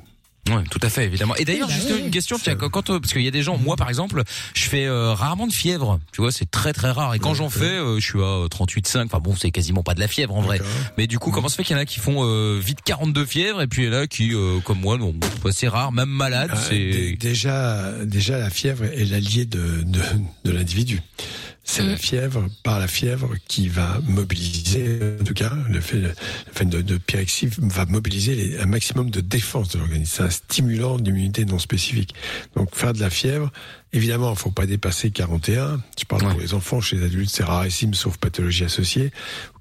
Ouais, 0.49 0.63
tout 0.69 0.79
à 0.81 0.89
fait, 0.89 1.05
évidemment. 1.05 1.35
Et 1.35 1.45
d'ailleurs, 1.45 1.67
Oui, 1.67 1.73
bah 1.73 1.79
juste 1.81 1.93
oui. 1.95 2.01
une 2.05 2.11
question, 2.11 2.37
tiens, 2.41 2.55
quand, 2.55 2.69
quand, 2.69 2.89
euh, 2.89 2.99
parce 2.99 3.13
qu'il 3.13 3.21
y 3.23 3.27
a 3.27 3.31
des 3.31 3.43
gens, 3.43 3.57
moi 3.57 3.75
par 3.75 3.89
exemple, 3.89 4.23
je 4.53 4.63
fais 4.63 4.85
euh, 4.85 5.13
rarement 5.13 5.47
de 5.47 5.51
fièvre, 5.53 5.99
tu 6.11 6.21
vois, 6.21 6.31
c'est 6.31 6.49
très 6.49 6.73
très 6.73 6.91
rare. 6.91 7.13
Et 7.15 7.19
quand 7.19 7.33
j'en 7.33 7.49
fais, 7.49 7.65
euh, 7.65 7.99
je 7.99 8.05
suis 8.05 8.19
à 8.19 8.45
38,5. 8.49 9.05
Enfin 9.05 9.19
bon, 9.19 9.35
c'est 9.35 9.51
quasiment 9.51 9.83
pas 9.83 9.93
de 9.93 9.99
la 9.99 10.07
fièvre 10.07 10.35
en 10.35 10.41
vrai. 10.41 10.59
Mais 10.97 11.07
du 11.07 11.19
coup, 11.19 11.31
comment 11.31 11.49
ça 11.49 11.55
fait 11.57 11.63
qu'il 11.63 11.75
y 11.75 11.79
en 11.79 11.81
a 11.81 11.85
qui 11.85 11.99
font 11.99 12.23
euh, 12.23 12.59
vite 12.63 12.79
42 12.85 13.25
fièvres 13.25 13.61
et 13.61 13.67
puis 13.67 13.83
il 13.83 13.85
y 13.87 13.95
en 13.95 13.99
a 13.99 14.07
qui, 14.07 14.33
euh, 14.33 14.59
comme 14.61 14.79
moi, 14.79 14.97
non, 14.97 15.13
bah, 15.43 15.49
c'est 15.51 15.67
rare, 15.67 15.91
même 15.91 16.09
malade. 16.09 16.51
Ah, 16.53 16.57
c'est 16.57 17.17
déjà, 17.19 17.91
déjà 18.05 18.37
la 18.37 18.49
fièvre 18.49 18.85
est 18.85 19.05
l'allié 19.05 19.45
de, 19.45 19.83
de, 19.83 20.01
de 20.45 20.51
l'individu. 20.51 21.01
C'est 21.69 21.83
Mm. 21.83 21.89
la 21.89 21.97
fièvre, 21.97 22.47
par 22.63 22.79
la 22.79 22.88
fièvre, 22.88 23.29
qui 23.50 23.67
va 23.67 24.00
mobiliser, 24.07 25.00
en 25.19 25.24
tout 25.25 25.33
cas, 25.33 25.51
le 25.69 25.81
fait, 25.81 25.97
le 25.97 26.13
fait 26.53 26.63
de, 26.65 26.81
de 26.81 26.97
pyrexie 26.97 27.50
va 27.57 27.86
mobiliser 27.86 28.36
les- 28.36 28.57
un 28.59 28.65
maximum 28.67 29.09
de 29.09 29.19
défense 29.19 29.67
de 29.69 29.79
l'organisme. 29.79 30.13
C'est 30.15 30.24
un 30.24 30.29
stimulant 30.29 30.97
d'immunité 30.97 31.43
non 31.43 31.59
spécifique. 31.59 32.15
Donc 32.55 32.74
faire 32.74 32.93
de 32.93 33.01
la 33.01 33.09
fièvre, 33.09 33.51
évidemment, 33.91 34.31
il 34.31 34.38
faut 34.39 34.50
pas 34.51 34.65
dépasser 34.65 35.12
41. 35.12 35.81
Je 36.00 36.05
parle 36.05 36.24
Ouais. 36.24 36.31
pour 36.31 36.39
les 36.39 36.53
enfants, 36.53 36.79
chez 36.79 36.95
les 36.95 37.03
adultes, 37.05 37.29
c'est 37.33 37.43
rarissime, 37.43 37.93
sauf 37.93 38.15
pathologie 38.17 38.63
associée. 38.63 39.12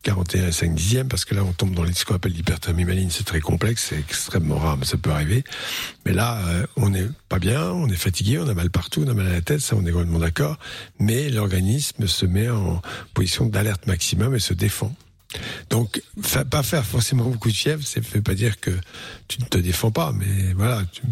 41 0.04 0.46
et 0.46 0.52
5 0.52 0.72
dixièmes, 0.76 1.08
parce 1.08 1.24
que 1.24 1.34
là, 1.34 1.42
on 1.42 1.52
tombe 1.52 1.74
dans 1.74 1.84
ce 1.92 2.04
qu'on 2.04 2.14
appelle 2.14 2.32
l'hyperthermie 2.32 2.84
maligne. 2.84 3.08
C'est 3.10 3.24
très 3.24 3.40
complexe, 3.40 3.86
c'est 3.90 3.98
extrêmement 3.98 4.58
rare, 4.58 4.76
mais 4.76 4.84
ça 4.84 4.96
peut 4.96 5.10
arriver. 5.10 5.42
Mais 6.04 6.12
là, 6.12 6.38
euh, 6.46 6.64
on 6.76 6.90
n'est 6.90 7.08
pas 7.28 7.40
bien, 7.40 7.64
on 7.72 7.88
est 7.88 7.96
fatigué, 7.96 8.38
on 8.38 8.46
a 8.46 8.54
mal 8.54 8.70
partout, 8.70 9.02
on 9.04 9.10
a 9.10 9.14
mal 9.14 9.26
à 9.26 9.32
la 9.32 9.40
tête, 9.40 9.60
ça, 9.60 9.74
on 9.74 9.84
est 9.84 9.90
complètement 9.90 10.20
d'accord. 10.20 10.58
Mais 11.00 11.28
l'organisme 11.28 11.95
se 12.04 12.26
met 12.26 12.50
en 12.50 12.82
position 13.14 13.46
d'alerte 13.46 13.86
maximum 13.86 14.34
et 14.34 14.38
se 14.38 14.52
défend. 14.52 14.94
Donc, 15.70 16.00
fa- 16.22 16.44
pas 16.44 16.62
faire 16.62 16.84
forcément 16.84 17.24
beaucoup 17.24 17.50
de 17.50 17.54
fièvre, 17.56 17.84
ça 17.84 18.00
ne 18.00 18.04
veut 18.06 18.22
pas 18.22 18.34
dire 18.34 18.60
que 18.60 18.70
tu 19.28 19.40
ne 19.40 19.46
te 19.46 19.58
défends 19.58 19.90
pas, 19.90 20.12
mais 20.12 20.52
voilà. 20.54 20.82
Tu, 20.92 21.02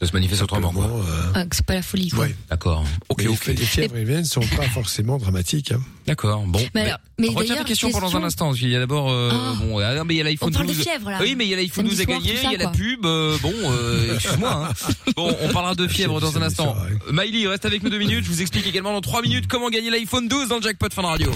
ça 0.00 0.06
se 0.06 0.12
manifeste 0.12 0.42
autrement. 0.42 0.70
quoi. 0.72 0.84
euh, 0.86 1.32
Ah, 1.34 1.44
c'est 1.50 1.64
pas 1.66 1.74
la 1.74 1.82
folie, 1.82 2.08
quoi. 2.10 2.24
ouais. 2.26 2.34
D'accord. 2.50 2.84
Ok, 3.08 3.22
Mais 3.22 3.28
ok. 3.28 3.46
Les 3.46 3.56
fièvres 3.56 3.96
et 3.96 4.04
ne 4.04 4.22
sont 4.22 4.40
pas 4.56 4.68
forcément 4.68 5.18
dramatiques. 5.18 5.72
Hein. 5.72 5.80
D'accord. 6.06 6.44
Bon. 6.46 6.60
Mais 6.74 6.82
alors, 6.82 6.98
mais 7.18 7.28
Retiens 7.28 7.56
tes 7.56 7.64
questions 7.64 7.90
pendant 7.90 8.06
question- 8.06 8.22
un 8.22 8.26
instant. 8.26 8.46
parce 8.48 8.58
qu'il 8.58 8.70
y 8.70 8.76
a 8.76 8.80
d'abord, 8.80 9.10
euh, 9.10 9.30
Ah. 9.32 9.54
bon, 9.60 9.78
ah, 9.80 10.04
mais 10.04 10.14
il 10.14 10.18
y 10.18 10.20
a 10.20 10.24
l'iPhone 10.24 10.48
On 10.50 10.52
parle 10.52 10.66
12. 10.66 10.78
de 10.78 10.82
fièvre, 10.82 11.10
là. 11.10 11.18
Oui, 11.20 11.34
mais 11.36 11.44
il 11.46 11.50
y 11.50 11.54
a 11.54 11.56
l'iPhone 11.56 11.86
Samedi 11.86 11.96
12 11.96 12.00
à 12.00 12.04
gagner, 12.04 12.34
il 12.44 12.52
y 12.52 12.54
a 12.54 12.58
la 12.58 12.68
pub. 12.70 13.04
euh, 13.06 13.36
bon, 13.42 13.52
euh, 13.54 14.14
excuse-moi. 14.14 14.68
Hein. 14.70 14.92
Bon, 15.16 15.36
on 15.42 15.48
parlera 15.52 15.74
de 15.74 15.86
fièvre 15.88 16.20
dans 16.20 16.36
un 16.38 16.42
instant. 16.42 16.76
Miley, 17.12 17.46
reste 17.46 17.64
avec 17.64 17.82
nous 17.82 17.90
deux 17.90 17.98
minutes. 17.98 18.24
Je 18.24 18.30
vous 18.30 18.40
explique 18.40 18.66
également 18.66 18.92
dans 18.92 19.00
trois 19.00 19.22
minutes 19.22 19.46
comment 19.48 19.68
gagner 19.70 19.90
l'iPhone 19.90 20.28
12 20.28 20.48
dans 20.48 20.56
le 20.56 20.62
jackpot 20.62 20.88
Fun 20.92 21.02
Radio. 21.02 21.30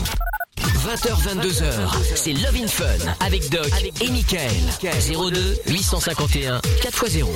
20h, 0.88 1.37
22h, 1.37 2.14
c'est 2.14 2.33
Love 2.33 2.57
in 2.57 2.66
Fun 2.66 2.87
avec 3.21 3.50
Doc 3.50 3.68
et 4.00 4.11
Michael. 4.11 4.50
02 4.80 5.57
851 5.66 6.61
4x0. 6.80 7.26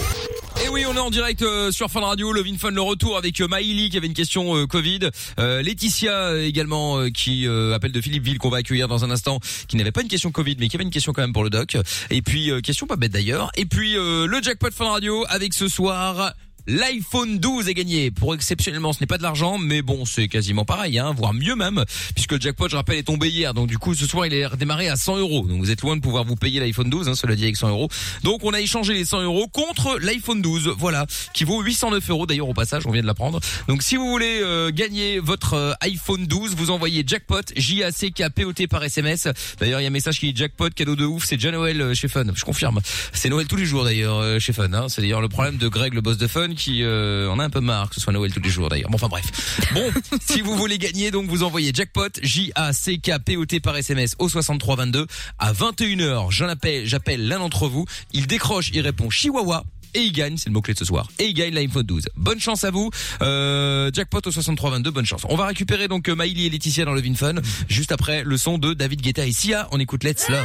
Et 0.64 0.68
oui, 0.70 0.84
on 0.88 0.94
est 0.94 0.98
en 0.98 1.10
direct 1.10 1.42
euh, 1.42 1.70
sur 1.70 1.90
Fun 1.90 2.00
Radio, 2.00 2.32
Love 2.32 2.46
in 2.46 2.56
Fun, 2.56 2.70
le 2.70 2.80
retour 2.80 3.18
avec 3.18 3.38
euh, 3.42 3.48
Maïli 3.48 3.90
qui 3.90 3.98
avait 3.98 4.06
une 4.06 4.14
question 4.14 4.56
euh, 4.56 4.66
Covid, 4.66 5.00
euh, 5.38 5.60
Laetitia 5.60 6.38
également 6.38 6.98
euh, 6.98 7.10
qui 7.10 7.46
euh, 7.46 7.74
appelle 7.74 7.92
de 7.92 8.00
Philippeville 8.00 8.38
qu'on 8.38 8.48
va 8.48 8.58
accueillir 8.58 8.88
dans 8.88 9.04
un 9.04 9.10
instant, 9.10 9.38
qui 9.68 9.76
n'avait 9.76 9.92
pas 9.92 10.00
une 10.00 10.08
question 10.08 10.30
Covid 10.30 10.56
mais 10.58 10.68
qui 10.68 10.76
avait 10.76 10.84
une 10.84 10.90
question 10.90 11.12
quand 11.12 11.20
même 11.22 11.34
pour 11.34 11.44
le 11.44 11.50
doc. 11.50 11.76
Et 12.08 12.22
puis 12.22 12.50
euh, 12.50 12.60
question 12.62 12.86
pas 12.86 12.96
bête 12.96 13.12
d'ailleurs. 13.12 13.50
Et 13.56 13.66
puis 13.66 13.98
euh, 13.98 14.26
le 14.26 14.40
jackpot 14.40 14.70
Fun 14.72 14.90
Radio 14.90 15.26
avec 15.28 15.52
ce 15.52 15.68
soir. 15.68 16.32
L'iPhone 16.66 17.38
12 17.38 17.68
est 17.68 17.74
gagné. 17.74 18.10
Pour 18.10 18.34
exceptionnellement, 18.34 18.92
ce 18.92 19.00
n'est 19.00 19.06
pas 19.06 19.18
de 19.18 19.22
l'argent, 19.22 19.58
mais 19.58 19.82
bon, 19.82 20.04
c'est 20.04 20.28
quasiment 20.28 20.64
pareil, 20.64 20.98
hein, 20.98 21.12
voire 21.16 21.34
mieux 21.34 21.56
même, 21.56 21.84
puisque 22.14 22.40
jackpot, 22.40 22.68
je 22.68 22.76
rappelle, 22.76 22.98
est 22.98 23.02
tombé 23.02 23.28
hier. 23.28 23.52
Donc 23.52 23.66
du 23.66 23.78
coup, 23.78 23.94
ce 23.94 24.06
soir, 24.06 24.26
il 24.26 24.34
est 24.34 24.46
redémarré 24.46 24.88
à 24.88 24.96
100 24.96 25.18
euros. 25.18 25.46
Donc 25.46 25.58
vous 25.58 25.70
êtes 25.70 25.82
loin 25.82 25.96
de 25.96 26.00
pouvoir 26.00 26.24
vous 26.24 26.36
payer 26.36 26.60
l'iPhone 26.60 26.88
12, 26.88 27.08
hein, 27.08 27.14
cela 27.14 27.34
dit 27.34 27.42
avec 27.42 27.56
100 27.56 27.70
euros. 27.70 27.88
Donc 28.22 28.44
on 28.44 28.52
a 28.52 28.60
échangé 28.60 28.94
les 28.94 29.04
100 29.04 29.22
euros 29.22 29.48
contre 29.48 29.98
l'iPhone 30.00 30.40
12, 30.40 30.74
voilà, 30.78 31.06
qui 31.34 31.44
vaut 31.44 31.62
809 31.62 32.10
euros 32.10 32.26
d'ailleurs 32.26 32.48
au 32.48 32.54
passage, 32.54 32.86
on 32.86 32.92
vient 32.92 33.02
de 33.02 33.06
l'apprendre. 33.06 33.40
Donc 33.66 33.82
si 33.82 33.96
vous 33.96 34.08
voulez 34.08 34.40
euh, 34.42 34.70
gagner 34.70 35.18
votre 35.18 35.54
euh, 35.54 35.72
iPhone 35.80 36.26
12, 36.26 36.54
vous 36.54 36.70
envoyez 36.70 37.02
jackpot 37.06 37.42
J 37.56 37.82
A 37.82 37.90
C 37.90 38.12
K 38.12 38.28
P 38.30 38.44
O 38.44 38.52
T 38.52 38.68
par 38.68 38.84
SMS. 38.84 39.26
D'ailleurs, 39.58 39.80
il 39.80 39.84
y 39.84 39.86
a 39.86 39.88
un 39.88 39.92
message 39.92 40.20
qui 40.20 40.32
dit 40.32 40.38
jackpot 40.38 40.70
cadeau 40.70 40.94
de 40.94 41.04
ouf, 41.04 41.24
c'est 41.24 41.36
déjà 41.36 41.50
Noël 41.50 41.80
euh, 41.80 41.94
chez 41.94 42.08
Fun. 42.08 42.24
Je 42.34 42.44
confirme. 42.44 42.80
C'est 43.12 43.28
Noël 43.28 43.46
tous 43.48 43.56
les 43.56 43.66
jours 43.66 43.84
d'ailleurs 43.84 44.40
chez 44.40 44.52
Fun. 44.52 44.72
Hein. 44.72 44.86
C'est 44.88 45.02
d'ailleurs 45.02 45.20
le 45.20 45.28
problème 45.28 45.56
de 45.56 45.68
Greg, 45.68 45.94
le 45.94 46.00
boss 46.00 46.18
de 46.18 46.26
Fun, 46.26 46.51
qui 46.54 46.82
euh, 46.82 47.30
en 47.30 47.38
a 47.38 47.44
un 47.44 47.50
peu 47.50 47.60
marre 47.60 47.88
que 47.88 47.94
ce 47.94 48.00
soit 48.00 48.12
Noël 48.12 48.32
tous 48.32 48.40
les 48.40 48.50
jours 48.50 48.68
d'ailleurs. 48.68 48.90
Bon, 48.90 48.96
enfin 48.96 49.08
bref. 49.08 49.24
Bon, 49.72 49.90
si 50.20 50.40
vous 50.40 50.56
voulez 50.56 50.78
gagner, 50.78 51.10
donc 51.10 51.28
vous 51.28 51.42
envoyez 51.42 51.72
jackpot 51.74 52.08
J 52.22 52.52
A 52.54 52.72
C 52.72 52.98
K 52.98 53.18
P 53.24 53.36
O 53.36 53.46
T 53.46 53.60
par 53.60 53.76
SMS 53.76 54.14
au 54.18 54.28
6322 54.28 55.06
à 55.38 55.52
21h. 55.52 56.30
J'en 56.30 56.48
appelle, 56.48 56.86
j'appelle 56.86 57.26
l'un 57.26 57.38
d'entre 57.38 57.68
vous. 57.68 57.84
Il 58.12 58.26
décroche, 58.26 58.70
il 58.72 58.80
répond 58.80 59.10
Chihuahua. 59.10 59.64
Et 59.94 60.00
il 60.00 60.12
gagne, 60.12 60.36
c'est 60.38 60.48
le 60.48 60.54
mot-clé 60.54 60.72
de 60.72 60.78
ce 60.78 60.84
soir. 60.84 61.08
Et 61.18 61.26
il 61.26 61.34
gagne 61.34 61.52
l'iPhone 61.52 61.82
12. 61.82 62.04
Bonne 62.16 62.40
chance 62.40 62.64
à 62.64 62.70
vous. 62.70 62.90
Euh, 63.20 63.90
jackpot 63.92 64.20
au 64.24 64.30
6322, 64.30 64.90
bonne 64.90 65.04
chance. 65.04 65.26
On 65.28 65.36
va 65.36 65.46
récupérer 65.46 65.86
donc 65.88 66.08
euh, 66.08 66.14
Maïli 66.14 66.46
et 66.46 66.50
Laetitia 66.50 66.84
dans 66.84 66.94
le 66.94 67.02
Vin 67.02 67.14
Fun, 67.14 67.34
juste 67.68 67.92
après 67.92 68.22
le 68.24 68.36
son 68.38 68.56
de 68.56 68.72
David 68.72 69.02
Guetta 69.02 69.26
et 69.26 69.32
Sia. 69.32 69.68
On 69.70 69.80
écoute 69.80 70.04
Let's 70.04 70.28
Love. 70.30 70.44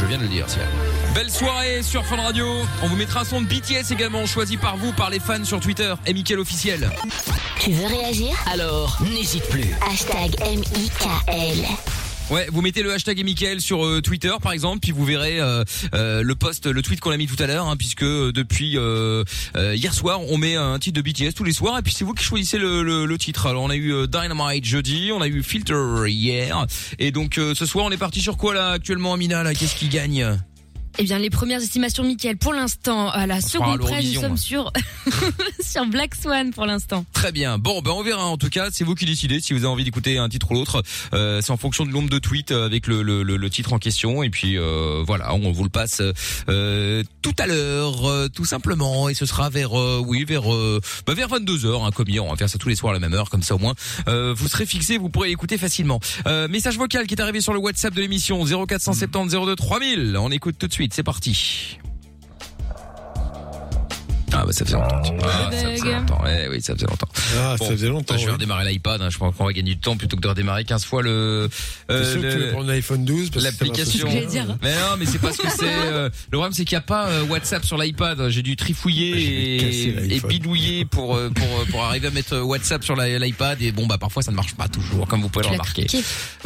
Je 0.00 0.06
viens 0.06 0.18
de 0.18 0.22
le 0.22 0.28
dire, 0.28 0.48
Sia. 0.48 0.62
Belle 1.18 1.30
soirée 1.32 1.82
sur 1.82 2.06
Fun 2.06 2.14
Radio. 2.14 2.46
On 2.80 2.86
vous 2.86 2.94
mettra 2.94 3.22
un 3.22 3.24
son 3.24 3.40
de 3.42 3.46
BTS 3.48 3.90
également, 3.90 4.24
choisi 4.24 4.56
par 4.56 4.76
vous, 4.76 4.92
par 4.92 5.10
les 5.10 5.18
fans 5.18 5.42
sur 5.42 5.58
Twitter. 5.58 5.92
Et 6.06 6.14
Mickaël 6.14 6.38
officiel. 6.38 6.88
Tu 7.58 7.72
veux 7.72 7.86
réagir 7.86 8.28
Alors, 8.46 8.96
n'hésite 9.02 9.42
plus. 9.48 9.64
Hashtag 9.90 10.36
M-I-K-L. 10.40 11.64
Ouais, 12.30 12.46
vous 12.52 12.60
mettez 12.62 12.84
le 12.84 12.92
hashtag 12.92 13.18
et 13.18 13.24
Mickaël 13.24 13.60
sur 13.60 13.84
euh, 13.84 14.00
Twitter 14.00 14.30
par 14.40 14.52
exemple, 14.52 14.78
puis 14.80 14.92
vous 14.92 15.04
verrez 15.04 15.40
euh, 15.40 15.64
euh, 15.94 16.22
le 16.22 16.34
post, 16.36 16.66
le 16.66 16.82
tweet 16.82 17.00
qu'on 17.00 17.10
a 17.10 17.16
mis 17.16 17.26
tout 17.26 17.42
à 17.42 17.48
l'heure, 17.48 17.66
hein, 17.66 17.76
puisque 17.76 18.04
euh, 18.04 18.30
depuis 18.32 18.76
euh, 18.76 19.24
euh, 19.56 19.74
hier 19.74 19.94
soir, 19.94 20.20
on 20.20 20.36
met 20.38 20.54
un 20.54 20.78
titre 20.78 21.02
de 21.02 21.02
BTS 21.02 21.32
tous 21.34 21.42
les 21.42 21.52
soirs, 21.54 21.78
et 21.78 21.82
puis 21.82 21.94
c'est 21.94 22.04
vous 22.04 22.12
qui 22.14 22.22
choisissez 22.22 22.58
le, 22.58 22.84
le, 22.84 23.06
le 23.06 23.18
titre. 23.18 23.46
Alors 23.46 23.64
on 23.64 23.70
a 23.70 23.76
eu 23.76 24.06
Dynamite 24.06 24.66
jeudi, 24.66 25.10
on 25.12 25.20
a 25.22 25.26
eu 25.26 25.42
Filter 25.42 26.04
hier, 26.06 26.66
et 27.00 27.10
donc 27.10 27.38
euh, 27.38 27.54
ce 27.56 27.66
soir 27.66 27.86
on 27.86 27.90
est 27.90 27.96
parti 27.96 28.20
sur 28.20 28.36
quoi 28.36 28.54
là 28.54 28.72
actuellement, 28.72 29.14
Amina 29.14 29.42
là 29.42 29.54
Qu'est-ce 29.54 29.74
qui 29.74 29.88
gagne? 29.88 30.38
Eh 31.00 31.04
bien, 31.04 31.18
les 31.20 31.30
premières 31.30 31.60
estimations 31.60 32.02
de 32.02 32.08
Mickaël, 32.08 32.36
pour 32.36 32.52
l'instant, 32.52 33.08
à 33.08 33.28
la 33.28 33.36
fera 33.36 33.48
seconde 33.48 33.80
près, 33.80 34.02
nous 34.02 34.14
sommes 34.20 34.32
hein. 34.32 34.36
sur, 34.36 34.72
sur 35.64 35.86
Black 35.86 36.16
Swan 36.16 36.52
pour 36.52 36.66
l'instant. 36.66 37.04
Très 37.12 37.30
bien. 37.30 37.56
Bon, 37.56 37.80
ben 37.82 37.92
on 37.92 38.02
verra. 38.02 38.26
En 38.26 38.36
tout 38.36 38.48
cas, 38.48 38.70
c'est 38.72 38.82
vous 38.82 38.96
qui 38.96 39.04
décidez 39.06 39.38
si 39.40 39.52
vous 39.52 39.60
avez 39.60 39.68
envie 39.68 39.84
d'écouter 39.84 40.18
un 40.18 40.28
titre 40.28 40.50
ou 40.50 40.54
l'autre. 40.54 40.82
Euh, 41.14 41.40
c'est 41.40 41.52
en 41.52 41.56
fonction 41.56 41.86
du 41.86 41.92
nombre 41.92 42.10
de 42.10 42.18
tweets 42.18 42.50
euh, 42.50 42.66
avec 42.66 42.88
le, 42.88 43.02
le, 43.02 43.22
le, 43.22 43.36
le 43.36 43.50
titre 43.50 43.72
en 43.74 43.78
question. 43.78 44.24
Et 44.24 44.30
puis 44.30 44.58
euh, 44.58 45.04
voilà, 45.06 45.34
on 45.34 45.52
vous 45.52 45.62
le 45.62 45.70
passe 45.70 46.02
euh, 46.48 47.04
tout 47.22 47.34
à 47.38 47.46
l'heure, 47.46 48.04
euh, 48.10 48.26
tout 48.28 48.44
simplement. 48.44 49.08
Et 49.08 49.14
ce 49.14 49.24
sera 49.24 49.50
vers 49.50 49.78
euh, 49.78 50.02
oui 50.04 50.24
vers 50.24 50.52
euh, 50.52 50.80
bah, 51.06 51.14
vers 51.14 51.28
22 51.28 51.58
h 51.58 51.86
hein, 51.86 51.90
comme 51.94 52.08
hier. 52.08 52.24
On 52.24 52.30
va 52.30 52.36
faire 52.36 52.50
ça 52.50 52.58
tous 52.58 52.68
les 52.70 52.76
soirs 52.76 52.90
à 52.90 52.94
la 52.94 53.00
même 53.00 53.14
heure, 53.14 53.30
comme 53.30 53.42
ça 53.42 53.54
au 53.54 53.58
moins 53.58 53.74
euh, 54.08 54.34
vous 54.36 54.48
serez 54.48 54.66
fixé, 54.66 54.98
vous 54.98 55.10
pourrez 55.10 55.30
écouter 55.30 55.58
facilement. 55.58 56.00
Euh, 56.26 56.48
message 56.48 56.76
vocal 56.76 57.06
qui 57.06 57.14
est 57.14 57.20
arrivé 57.20 57.40
sur 57.40 57.52
le 57.52 57.60
WhatsApp 57.60 57.94
de 57.94 58.00
l'émission 58.00 58.44
0470 58.44 59.30
02 59.46 59.54
3000. 59.54 60.16
On 60.18 60.32
écoute 60.32 60.56
tout 60.58 60.66
de 60.66 60.72
suite. 60.72 60.87
C'est 60.90 61.02
parti. 61.02 61.78
Ah 64.40 64.44
bah 64.46 64.52
ça 64.52 64.64
faisait 64.64 64.76
longtemps. 64.76 65.02
Ah, 65.22 65.50
ça 65.50 65.68
faisait 65.70 65.92
longtemps. 65.92 66.22
Eh 66.28 66.48
oui, 66.48 66.60
ça 66.62 66.74
faisait 66.74 66.86
longtemps. 66.86 67.08
Ah, 67.36 67.56
Bon, 67.58 67.64
ça 67.66 67.72
faisait 67.72 67.88
longtemps. 67.88 68.14
je 68.14 68.20
vais 68.20 68.26
ouais. 68.26 68.32
redémarrer 68.34 68.70
l'iPad. 68.70 69.02
Hein. 69.02 69.10
Je 69.10 69.18
pense 69.18 69.34
qu'on 69.34 69.44
va 69.44 69.52
gagner 69.52 69.74
du 69.74 69.80
temps 69.80 69.96
plutôt 69.96 70.16
que 70.16 70.20
de 70.22 70.28
redémarrer 70.28 70.64
15 70.64 70.84
fois 70.84 71.02
le 71.02 71.48
euh, 71.90 72.12
sûr 72.12 72.22
que 72.22 72.30
tu 72.30 72.38
veux 72.38 72.46
le- 72.46 72.52
prendre 72.52 72.68
l'iPhone 72.68 73.04
12 73.04 73.30
parce 73.30 73.44
que 73.44 73.50
ça 73.50 73.56
va 73.58 73.66
l'application. 73.66 74.06
Que 74.08 74.30
dire. 74.30 74.56
Mais 74.62 74.72
non, 74.74 74.96
mais 74.98 75.06
c'est 75.06 75.18
parce 75.18 75.36
que 75.38 75.48
c'est 75.50 75.64
euh, 75.66 76.08
le 76.30 76.38
problème, 76.38 76.52
c'est 76.52 76.64
qu'il 76.64 76.76
n'y 76.76 76.82
a 76.82 76.86
pas 76.86 77.08
euh, 77.08 77.24
WhatsApp 77.24 77.64
sur 77.64 77.78
l'iPad. 77.78 78.28
J'ai 78.28 78.42
dû 78.42 78.54
trifouiller 78.56 80.14
et, 80.14 80.20
bidouiller 80.20 80.84
pour 80.84 81.16
euh, 81.16 81.30
pour 81.30 81.46
euh, 81.46 81.64
pour 81.70 81.82
arriver 81.84 82.06
à 82.06 82.10
mettre 82.10 82.38
WhatsApp 82.38 82.84
sur 82.84 82.94
l'iPad. 82.94 83.60
Et 83.60 83.72
bon, 83.72 83.86
bah 83.86 83.98
parfois 83.98 84.22
ça 84.22 84.30
ne 84.30 84.36
marche 84.36 84.54
pas 84.54 84.68
toujours, 84.68 85.08
comme 85.08 85.20
vous 85.22 85.28
pouvez 85.28 85.46
le 85.46 85.52
remarquer. 85.52 85.86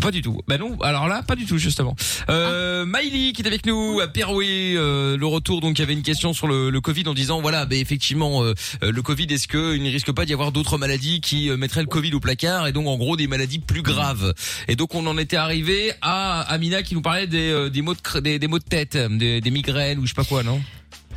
Pas 0.00 0.11
du 0.11 0.22
tout. 0.22 0.40
Bah 0.48 0.57
non. 0.57 0.78
Alors 0.81 1.09
là, 1.09 1.22
pas 1.22 1.37
du 1.37 1.44
tout 1.44 1.59
justement. 1.59 1.94
Euh, 2.31 2.85
Miley 2.87 3.33
qui 3.33 3.42
est 3.42 3.46
avec 3.46 3.66
nous 3.66 4.00
à 4.00 4.09
Perouet, 4.09 4.74
euh, 4.76 5.16
le 5.16 5.26
retour 5.26 5.61
donc 5.61 5.78
il 5.78 5.83
y 5.83 5.85
avait 5.85 5.92
une 5.92 6.02
question 6.02 6.33
sur 6.33 6.46
le, 6.46 6.70
le 6.70 6.81
Covid 6.81 7.07
en 7.09 7.14
disant 7.14 7.40
voilà, 7.40 7.66
bah, 7.66 7.76
effectivement 7.83 8.42
euh, 8.42 8.55
euh, 8.83 8.90
le 8.90 9.03
Covid 9.03 9.27
est-ce 9.31 9.47
que 9.49 9.77
il 9.77 9.83
ne 9.83 9.90
risque 9.90 10.11
pas 10.12 10.25
d'y 10.25 10.33
avoir 10.33 10.53
d'autres 10.53 10.79
maladies 10.79 11.21
qui 11.21 11.51
euh, 11.51 11.57
mettraient 11.59 11.83
le 11.83 11.87
Covid 11.88 12.14
au 12.14 12.21
placard 12.21 12.66
et 12.66 12.73
donc 12.73 12.87
en 12.87 12.97
gros 12.97 13.16
des 13.16 13.27
maladies 13.27 13.59
plus 13.59 13.83
graves? 13.83 14.33
Et 14.68 14.77
donc 14.77 14.95
on 14.95 15.07
en 15.07 15.18
était 15.18 15.37
arrivé 15.37 15.92
à 16.01 16.40
Amina 16.42 16.83
qui 16.83 16.95
nous 16.95 17.03
parlait 17.03 17.27
des 17.27 17.51
euh, 17.51 17.68
des 17.68 17.83
maux 17.83 17.95
de 17.95 18.21
des, 18.21 18.38
des 18.38 18.47
maux 18.49 18.59
de 18.59 18.64
tête, 18.64 18.97
des, 18.97 19.40
des 19.42 19.51
migraines 19.51 19.99
ou 19.99 20.03
je 20.05 20.09
sais 20.09 20.14
pas 20.14 20.25
quoi, 20.25 20.42
non? 20.42 20.62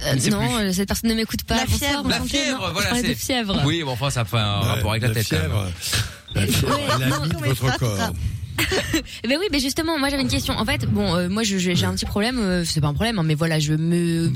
Euh, 0.05 0.13
non, 0.29 0.39
plus. 0.57 0.73
cette 0.73 0.89
personne 0.89 1.09
ne 1.11 1.15
m'écoute 1.15 1.43
pas. 1.45 1.55
La 1.55 1.65
Bonsoir, 1.65 1.79
fièvre. 1.79 2.03
vous 2.03 2.09
La 2.09 2.19
fièvre, 2.21 2.67
Non, 2.67 2.73
voilà, 2.73 2.95
c'est- 3.01 3.15
fièvre. 3.15 3.61
Oui, 3.65 3.81
bon 3.83 3.91
enfin 3.91 4.09
ça 4.09 4.25
fait 4.25 4.35
un 4.37 4.59
Ouais, 4.61 4.67
rapport 4.67 4.91
avec 4.91 5.03
la, 5.03 5.09
tête. 5.11 5.27
quand 5.29 5.37
même. 5.37 5.51
fièvre, 5.51 5.71
la 6.35 6.47
fièvre, 6.47 6.79
elle 6.97 7.03
habite 7.13 7.33
mais 7.41 7.47
votre 7.53 7.77
corps. 7.79 8.11
Eh 9.23 9.27
Ben 9.27 9.37
oui, 9.39 9.47
mais 9.51 9.59
justement, 9.59 9.97
moi 9.99 10.09
j'avais 10.09 10.21
une 10.23 10.27
question. 10.29 10.53
En 10.57 10.65
fait, 10.65 10.85
bon, 10.85 11.15
euh, 11.15 11.29
moi 11.29 11.43
j'ai 11.43 11.83
un 11.85 11.93
petit 11.95 12.05
problème. 12.05 12.39
euh, 12.39 12.63
c'est 12.65 12.81
pas 12.81 12.87
un 12.87 12.93
problème, 12.93 13.19
hein, 13.19 13.23
mais 13.23 13.35
voilà, 13.35 13.59
je 13.59 13.73
me 13.73 14.31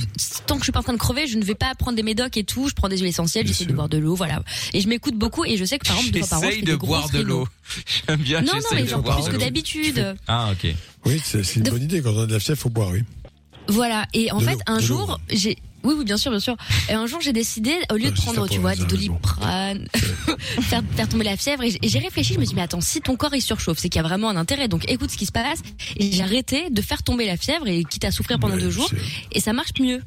tant 0.46 0.56
que 0.56 0.60
je 0.62 0.66
suis 0.66 0.72
pas 0.72 0.80
en 0.80 0.84
train 0.84 0.94
de 0.94 0.98
crever, 0.98 1.28
je 1.28 1.38
ne 1.38 1.44
vais 1.44 1.56
pas 1.56 1.74
prendre 1.76 1.96
des 1.96 2.04
médocs 2.04 2.36
et 2.38 2.44
tout. 2.44 2.68
Je 2.70 2.74
prends 2.76 2.90
des 2.90 2.98
huiles 2.98 3.08
essentielles, 3.08 3.48
j'essaie 3.48 3.66
de 3.66 3.74
boire 3.74 3.90
de 3.90 3.98
l'eau, 3.98 4.16
voilà. 4.16 4.42
Et 4.74 4.82
je 4.82 4.88
m'écoute 4.88 5.16
beaucoup 5.16 5.46
et 5.46 5.58
je 5.58 5.66
sais 5.66 5.80
que 5.80 5.88
par 5.88 5.96
exemple 5.98 6.14
deux 6.14 6.20
fois 6.20 6.28
par 6.30 6.40
an, 6.40 6.42
je 6.44 6.56
fais 6.56 6.62
de 6.62 6.66
des 6.72 6.78
boire 6.78 7.10
de 7.10 7.20
l'eau. 7.22 7.48
J'aime 8.08 8.20
bien. 8.22 8.42
Non, 8.42 8.54
non, 8.56 8.60
mais 8.74 8.84
boire 8.84 9.22
plus 9.24 9.32
que 9.32 9.38
d'habitude. 9.38 10.16
Ah 10.28 10.50
ok. 10.52 10.74
Oui, 11.06 11.22
c'est 11.24 11.56
une 11.56 11.64
De- 11.64 11.72
bonne 11.72 11.84
idée. 11.84 12.02
Quand 12.02 12.12
on 12.14 12.22
a 12.24 12.26
de 12.26 12.34
la 12.34 12.40
fièvre, 12.40 12.60
faut 12.60 12.70
boire, 12.70 12.90
oui. 12.90 13.04
Voilà. 13.68 14.06
Et 14.14 14.32
en 14.32 14.40
De 14.40 14.44
fait, 14.46 14.58
un 14.68 14.80
jour, 14.80 15.20
j'ai 15.30 15.58
Oui, 15.84 15.96
oui, 15.98 16.04
bien 16.06 16.18
sûr, 16.18 16.32
bien 16.32 16.40
sûr. 16.40 16.56
Et 16.90 16.94
un 16.94 17.06
jour, 17.08 17.22
j'ai 17.22 17.34
décidé, 17.34 17.74
au 17.92 17.96
lieu 17.96 18.08
Ah, 18.08 18.12
de 18.12 18.16
prendre, 18.16 18.48
tu 18.50 18.60
vois, 18.60 18.76
bon. 18.76 18.84
doliprane, 18.86 19.88
faire, 20.62 20.82
faire 20.96 21.08
tomber 21.10 21.24
la 21.24 21.38
fièvre, 21.38 21.64
et 21.64 21.72
j'ai- 21.82 22.00
réfléchi, 22.00 22.34
je 22.34 22.40
me 22.40 22.44
suis 22.46 22.50
dit, 22.50 22.56
mais 22.56 22.62
attends, 22.64 22.82
si 22.82 23.02
ton 23.02 23.16
corps 23.16 23.34
il 23.36 23.42
surchauffe, 23.42 23.78
c'est 23.80 23.90
qu'il 23.90 24.02
y 24.02 24.06
a 24.06 24.08
vraiment 24.08 24.30
un 24.30 24.36
intérêt. 24.36 24.68
Donc 24.68 24.90
écoute 24.90 25.12
ce 25.12 25.18
qui 25.18 25.26
se 25.26 25.32
passe. 25.32 25.60
Et 25.98 26.12
j'ai 26.12 26.24
arrêté 26.24 26.70
de 26.70 26.82
faire 26.82 27.04
tomber 27.04 27.26
la 27.26 27.38
fièvre, 27.38 27.68
et 27.68 27.84
quitte 27.84 28.06
à 28.06 28.12
souffrir 28.12 28.40
pendant 28.40 28.56
Ouais, 28.56 28.62
deux 28.62 28.72
jours, 28.72 28.90
et 29.32 29.40
ça 29.40 29.54
marche 29.54 29.72
mieux. 29.80 30.02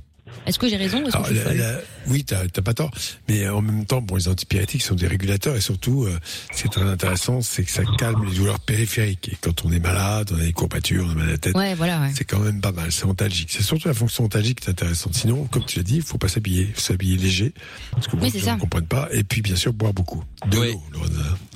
Est-ce 0.47 0.59
que 0.59 0.69
j'ai 0.69 0.77
raison 0.77 0.99
ou 1.03 1.09
est-ce 1.09 1.13
que 1.17 1.39
Alors, 1.39 1.53
la- 1.55 1.55
la- 1.73 1.79
oui, 2.09 2.25
t'as 2.25 2.47
pas 2.63 2.75
tort. 2.75 2.91
Mais 3.29 3.49
en 3.49 3.63
même 3.63 3.87
temps, 3.87 4.01
bon, 4.03 4.17
les 4.17 4.27
antipyrétiques 4.29 4.83
sont 4.83 4.95
des 4.97 5.07
régulateurs 5.07 5.55
et 5.55 5.61
surtout, 5.61 6.05
euh, 6.05 6.19
ce 6.53 6.63
qui 6.63 6.67
est 6.67 6.71
très 6.71 6.83
intéressant, 6.83 7.41
c'est 7.43 7.63
que 7.63 7.71
ça 7.71 7.83
calme 7.99 8.25
les 8.29 8.35
douleurs 8.37 8.59
périphériques. 8.59 9.29
Et 9.33 9.37
quand 9.41 9.65
on 9.65 9.71
est 9.73 9.79
malade, 9.79 10.31
on 10.35 10.41
a 10.41 10.43
des 10.43 10.53
courbatures, 10.53 11.05
on 11.07 11.11
a 11.11 11.15
mal 11.15 11.29
à 11.29 11.33
la 11.33 11.39
tête. 11.39 11.55
Ouais, 11.57 11.75
voilà, 11.75 12.01
ouais. 12.01 12.11
C'est 12.17 12.25
quand 12.25 12.41
même 12.41 12.61
pas 12.61 12.73
mal, 12.73 12.91
c'est 12.91 13.05
antalgique. 13.05 13.51
C'est 13.53 13.63
surtout 13.63 13.87
la 13.89 13.95
fonction 13.95 14.25
antalgique 14.25 14.61
qui 14.61 14.67
est 14.67 14.71
intéressante. 14.71 15.15
Sinon, 15.15 15.45
comme 15.45 15.65
tu 15.65 15.79
l'as 15.79 15.85
dit, 15.85 15.97
il 15.97 16.03
faut 16.03 16.19
pas 16.19 16.29
s'habiller, 16.29 16.63
il 16.71 16.75
faut 16.75 16.81
s'habiller 16.81 17.17
léger, 17.17 17.53
parce 17.93 18.09
que 18.09 18.17
beaucoup 18.17 18.27
c'est 18.31 18.39
de 18.39 18.43
gens 18.43 18.47
ça. 18.51 18.55
ne 18.57 18.61
comprennent 18.61 18.87
pas. 18.87 19.09
Et 19.13 19.23
puis, 19.23 19.43
bien 19.43 19.55
sûr, 19.57 19.73
boire 19.73 19.93
beaucoup. 19.93 20.25
De 20.51 20.59
Oui. 20.59 20.75
l'eau. 20.93 21.01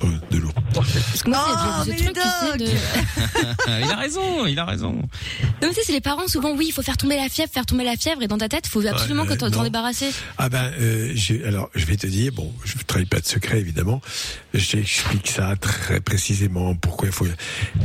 Ouais, 0.03 0.09
de 0.31 0.37
l'eau. 0.37 0.51
Parce 0.73 1.23
que 1.23 1.29
moi, 1.29 1.43
Oh, 1.49 1.81
c'est 1.83 1.91
mais 1.91 1.97
ce 1.97 2.03
truc, 2.03 2.15
tu 2.15 2.21
sais, 2.21 2.47
Doc 2.47 2.57
de... 2.59 3.81
il 3.85 3.91
a 3.91 3.95
raison, 3.95 4.45
il 4.45 4.59
a 4.59 4.65
raison. 4.65 4.93
Non, 4.93 5.01
mais 5.61 5.69
tu 5.69 5.73
sais, 5.75 5.81
c'est 5.85 5.91
les 5.93 6.01
parents, 6.01 6.27
souvent, 6.27 6.55
oui, 6.55 6.65
il 6.69 6.71
faut 6.71 6.81
faire 6.83 6.97
tomber 6.97 7.15
la 7.15 7.29
fièvre, 7.29 7.51
faire 7.51 7.65
tomber 7.65 7.83
la 7.83 7.95
fièvre, 7.97 8.21
et 8.21 8.27
dans 8.27 8.37
ta 8.37 8.47
tête, 8.47 8.66
il 8.67 8.69
faut 8.69 8.85
absolument 8.85 9.21
Ouais, 9.23 9.35
que 9.37 9.43
ouais, 9.43 9.49
t'en 9.51 9.63
débarrasser. 9.63 10.09
Ah 10.37 10.49
ben, 10.49 10.71
euh, 10.79 11.11
j'ai- 11.15 11.43
alors 11.45 11.69
je 11.73 11.85
vais 11.85 11.95
te 11.95 12.05
dire, 12.07 12.31
bon, 12.33 12.53
je 12.65 12.77
ne 12.77 12.83
trahis 12.83 13.05
pas 13.05 13.19
de 13.19 13.25
secret 13.25 13.59
évidemment, 13.59 14.01
j'explique 14.53 15.27
ça 15.29 15.55
très 15.55 15.99
précisément, 16.01 16.75
pourquoi 16.75 17.07
il 17.07 17.13
faut... 17.13 17.25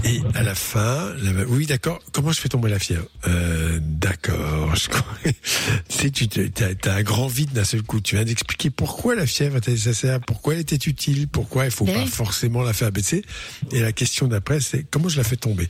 Et 0.05 0.21
à 0.35 0.42
la 0.42 0.55
fin, 0.55 1.12
la- 1.23 1.45
oui 1.45 1.66
d'accord, 1.66 2.01
comment 2.12 2.33
je 2.33 2.40
fais 2.40 2.49
tomber 2.49 2.68
la 2.71 2.79
fièvre? 2.79 3.07
Euh, 3.29 3.79
D'accord, 3.81 4.75
je 4.75 4.88
crois- 4.88 5.05
tu 5.25 5.33
sais, 5.88 6.11
tu 6.11 6.53
as, 6.88 6.92
un 6.95 7.03
grand 7.03 7.29
vide 7.29 7.53
d'un 7.53 7.64
seul 7.64 7.83
coup, 7.83 8.01
tu 8.01 8.16
viens 8.16 8.25
d'expliquer 8.25 8.71
pourquoi 8.71 9.14
la 9.14 9.27
fièvre 9.27 9.57
était 9.59 9.71
nécessaire, 9.71 10.18
pourquoi 10.21 10.55
elle 10.55 10.61
était 10.61 10.77
utile, 10.77 11.29
pourquoi 11.29 11.64
il 11.66 11.71
faut 11.71 11.85
pas 11.85 11.92
oui. 12.03 12.07
forcément 12.09 12.62
la 12.62 12.73
faire 12.73 12.90
baisser, 12.90 13.25
et 13.71 13.81
la 13.81 13.92
question 13.92 14.27
d'après 14.27 14.61
c'est 14.61 14.85
comment 14.90 15.09
je 15.09 15.16
la 15.18 15.25
fais 15.25 15.37
tomber? 15.37 15.66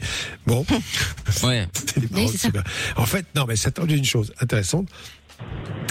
Bon, 0.47 0.65
Ouais. 1.43 1.67
Oui, 2.13 2.29
ça. 2.37 2.49
En 2.97 3.07
fait, 3.07 3.27
non, 3.35 3.45
mais 3.47 3.57
ça 3.57 3.71
t'a 3.71 3.83
une 3.83 4.05
chose 4.05 4.33
intéressante, 4.41 4.89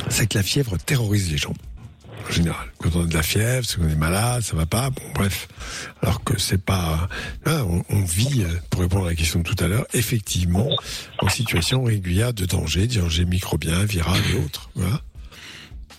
c'est 0.10 0.28
que 0.28 0.38
la 0.38 0.44
fièvre 0.44 0.78
terrorise 0.78 1.32
les 1.32 1.38
gens. 1.38 1.54
En 2.28 2.32
général, 2.32 2.68
quand 2.78 2.96
on 2.96 3.04
a 3.04 3.08
de 3.08 3.14
la 3.14 3.24
fièvre, 3.24 3.66
c'est 3.66 3.78
qu'on 3.78 3.90
est 3.90 3.96
malade, 3.96 4.44
ça 4.44 4.56
va 4.56 4.66
pas, 4.66 4.90
bon 4.90 5.02
bref. 5.16 5.48
Alors 6.02 6.24
que 6.24 6.40
c'est 6.40 6.62
pas, 6.62 7.10
là, 7.46 7.66
on, 7.66 7.84
on 7.90 8.04
vit, 8.04 8.44
euh, 8.44 8.48
pour 8.70 8.82
répondre 8.82 9.08
à 9.08 9.10
la 9.10 9.16
question 9.16 9.40
de 9.40 9.44
tout 9.44 9.62
à 9.64 9.68
l'heure, 9.68 9.86
effectivement, 9.94 10.70
en 11.20 11.30
situation 11.30 11.84
régulière 11.84 12.34
de 12.34 12.46
danger, 12.46 12.88
de 12.88 13.00
danger 13.00 13.26
microbien, 13.26 13.84
viral 13.86 14.22
et 14.34 14.38
autres. 14.38 14.70
Voilà. 14.76 15.02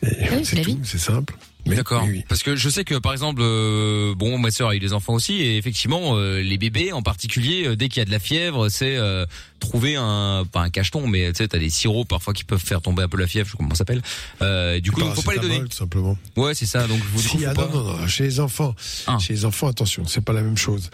Et 0.02 0.28
Oui, 0.30 0.44
c'est 0.44 0.62
tout, 0.62 0.78
c'est 0.84 0.98
simple. 0.98 1.34
Mais 1.66 1.76
D'accord. 1.76 2.02
oui, 2.04 2.10
oui. 2.18 2.24
Parce 2.28 2.42
que 2.42 2.56
je 2.56 2.68
sais 2.68 2.84
que 2.84 2.96
par 2.96 3.12
exemple, 3.12 3.40
euh, 3.42 4.14
bon, 4.16 4.36
ma 4.38 4.50
sœur 4.50 4.68
a 4.70 4.74
eu 4.74 4.80
des 4.80 4.92
enfants 4.92 5.14
aussi, 5.14 5.34
et 5.42 5.56
effectivement, 5.58 6.16
euh, 6.16 6.40
les 6.42 6.58
bébés 6.58 6.92
en 6.92 7.02
particulier, 7.02 7.66
euh, 7.66 7.76
dès 7.76 7.88
qu'il 7.88 7.98
y 7.98 8.02
a 8.02 8.04
de 8.04 8.10
la 8.10 8.18
fièvre, 8.18 8.68
c'est 8.68 8.96
euh, 8.96 9.26
trouver 9.60 9.94
un, 9.96 10.44
pas 10.50 10.60
un 10.60 10.70
cacheton, 10.70 11.06
mais 11.06 11.32
tu 11.32 11.38
sais, 11.38 11.48
t'as 11.48 11.58
des 11.58 11.70
sirops 11.70 12.08
parfois 12.08 12.32
qui 12.34 12.42
peuvent 12.42 12.58
faire 12.64 12.80
tomber 12.82 13.04
un 13.04 13.08
peu 13.08 13.16
la 13.16 13.28
fièvre, 13.28 13.46
je 13.46 13.52
sais 13.52 13.56
pas 13.56 13.62
comment 13.62 13.74
ça 13.74 13.78
s'appelle. 13.78 14.02
Euh, 14.42 14.80
du 14.80 14.90
coup, 14.90 15.02
il 15.04 15.12
faut 15.14 15.22
pas 15.22 15.34
les 15.34 15.38
donner. 15.38 15.60
Tout 15.60 15.76
simplement. 15.76 16.18
Ouais, 16.36 16.54
c'est 16.54 16.66
ça. 16.66 16.86
Donc, 16.88 16.98
vous 17.12 17.20
Si, 17.20 17.44
ah 17.46 17.54
pas- 17.54 17.68
non, 17.72 17.82
non, 17.84 17.96
non, 17.98 18.06
chez 18.08 18.24
les 18.24 18.40
enfants, 18.40 18.74
Ah. 19.06 19.18
chez 19.20 19.32
les 19.34 19.44
enfants, 19.44 19.68
attention, 19.68 20.04
c'est 20.06 20.24
pas 20.24 20.32
la 20.32 20.42
même 20.42 20.56
chose. 20.56 20.90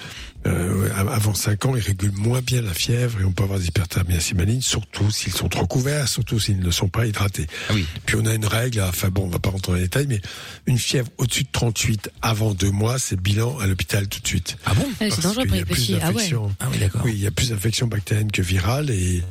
Euh, 0.46 0.88
avant 0.94 1.34
5 1.34 1.64
ans, 1.66 1.76
ils 1.76 1.82
régulent 1.82 2.12
moins 2.12 2.40
bien 2.42 2.60
la 2.62 2.72
fièvre 2.74 3.20
et 3.20 3.24
on 3.24 3.32
peut 3.32 3.42
avoir 3.42 3.58
des 3.58 3.66
hyperthermies 3.66 4.14
assez 4.14 4.34
malignes, 4.34 4.60
surtout 4.60 5.10
s'ils 5.10 5.32
sont 5.32 5.48
trop 5.48 5.66
couverts, 5.66 6.06
surtout 6.08 6.38
s'ils 6.38 6.60
ne 6.60 6.70
sont 6.70 6.88
pas 6.88 7.06
hydratés. 7.06 7.46
Ah 7.68 7.72
oui. 7.74 7.86
Puis 8.06 8.16
on 8.20 8.26
a 8.26 8.34
une 8.34 8.46
règle, 8.46 8.80
enfin 8.82 9.08
bon, 9.08 9.24
on 9.24 9.28
va 9.28 9.38
pas 9.38 9.50
rentrer 9.50 9.72
dans 9.72 9.76
les 9.76 9.82
détails, 9.84 10.06
mais 10.08 10.20
une 10.68 10.78
fièvre 10.78 11.08
au-dessus 11.16 11.44
de 11.44 11.48
38 11.50 12.10
avant 12.20 12.52
deux 12.52 12.70
mois, 12.70 12.98
c'est 12.98 13.18
bilan 13.20 13.58
à 13.58 13.66
l'hôpital 13.66 14.06
tout 14.06 14.20
de 14.20 14.26
suite. 14.26 14.58
Ah 14.66 14.74
bon 14.74 14.82
Ouais, 14.82 14.88
c'est 15.00 15.08
Parce 15.08 15.20
dangereux 15.22 15.42
qu'il 15.44 15.48
pour 15.48 15.56
y 15.56 15.58
les 15.58 15.62
a 15.62 15.66
plus 15.66 15.74
petits. 15.74 15.94
Ah 15.94 16.06
ouais. 16.08 16.12
d'infections. 16.12 16.52
Ah 16.60 16.66
oui, 16.70 16.78
d'accord. 16.78 17.00
Oui, 17.04 17.12
il 17.14 17.20
y 17.22 17.26
a 17.26 17.30
plus 17.30 17.48
d'infections 17.50 17.86
bactériennes 17.86 18.30
que 18.30 18.42
virales 18.42 18.90
et 18.90 19.22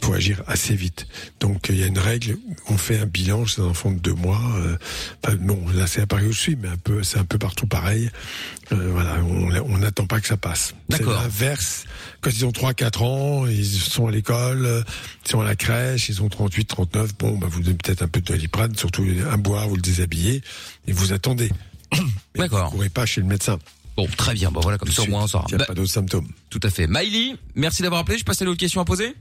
faut 0.00 0.12
agir 0.14 0.42
assez 0.46 0.74
vite. 0.76 1.06
Donc 1.40 1.66
il 1.68 1.76
y 1.78 1.82
a 1.82 1.86
une 1.86 1.98
règle, 1.98 2.38
on 2.68 2.76
fait 2.78 2.98
un 3.00 3.06
bilan 3.06 3.44
chez 3.44 3.60
un 3.62 3.66
enfant 3.66 3.90
de 3.90 3.98
deux 3.98 4.14
mois. 4.14 4.40
Euh, 4.56 4.76
enfin, 5.24 5.36
bon, 5.36 5.60
là 5.74 5.86
c'est 5.86 6.00
à 6.00 6.06
Paris 6.06 6.26
où 6.26 6.32
je 6.32 6.38
suis, 6.38 6.56
mais 6.56 6.68
un 6.68 6.76
peu, 6.76 7.02
c'est 7.02 7.18
un 7.18 7.24
peu 7.24 7.38
partout 7.38 7.66
pareil. 7.66 8.10
Euh, 8.72 8.90
voilà, 8.92 9.18
on 9.64 9.78
n'attend 9.78 10.06
pas 10.06 10.20
que 10.20 10.26
ça 10.26 10.36
passe. 10.36 10.74
C'est 10.90 10.98
D'accord. 10.98 11.20
l'inverse. 11.22 11.84
Quand 12.20 12.30
ils 12.30 12.44
ont 12.46 12.50
3-4 12.50 13.02
ans, 13.04 13.46
ils 13.46 13.64
sont 13.66 14.06
à 14.06 14.10
l'école, 14.10 14.64
euh, 14.66 14.82
ils 15.24 15.30
sont 15.30 15.40
à 15.40 15.44
la 15.44 15.56
crèche, 15.56 16.08
ils 16.08 16.22
ont 16.22 16.28
38, 16.28 16.64
39. 16.66 17.16
Bon, 17.18 17.38
bah, 17.38 17.46
vous 17.50 17.60
donnez 17.60 17.76
peut-être 17.76 18.02
un 18.02 18.08
peu 18.08 18.20
de 18.20 18.26
doliprane, 18.26 18.74
surtout 18.76 19.04
un 19.30 19.38
boire, 19.38 19.68
vous 19.68 19.76
le 19.76 19.82
déshabillez 19.82 20.42
et 20.86 20.92
vous 20.92 21.12
attendez. 21.12 21.50
D'accord. 22.34 22.66
Vous 22.70 22.76
courez 22.76 22.88
pas 22.88 23.06
chez 23.06 23.20
le 23.20 23.26
médecin. 23.26 23.58
Bon, 23.96 24.06
très 24.16 24.34
bien. 24.34 24.50
Bon, 24.50 24.60
voilà, 24.60 24.76
comme 24.78 24.90
ça, 24.92 25.02
au 25.02 25.06
moins, 25.06 25.22
on 25.22 25.26
saura. 25.26 25.46
Il 25.48 25.52
n'y 25.52 25.54
a 25.54 25.58
Bah, 25.58 25.64
pas 25.68 25.74
d'autres 25.74 25.90
symptômes. 25.92 26.28
tout 26.50 26.60
à 26.62 26.68
fait. 26.70 26.86
Miley, 26.86 27.34
merci 27.54 27.82
d'avoir 27.82 28.02
appelé. 28.02 28.18
Je 28.18 28.24
passe 28.24 28.42
à 28.42 28.44
l'autre 28.44 28.60
question 28.60 28.80
à 28.80 28.84
poser. 28.84 29.14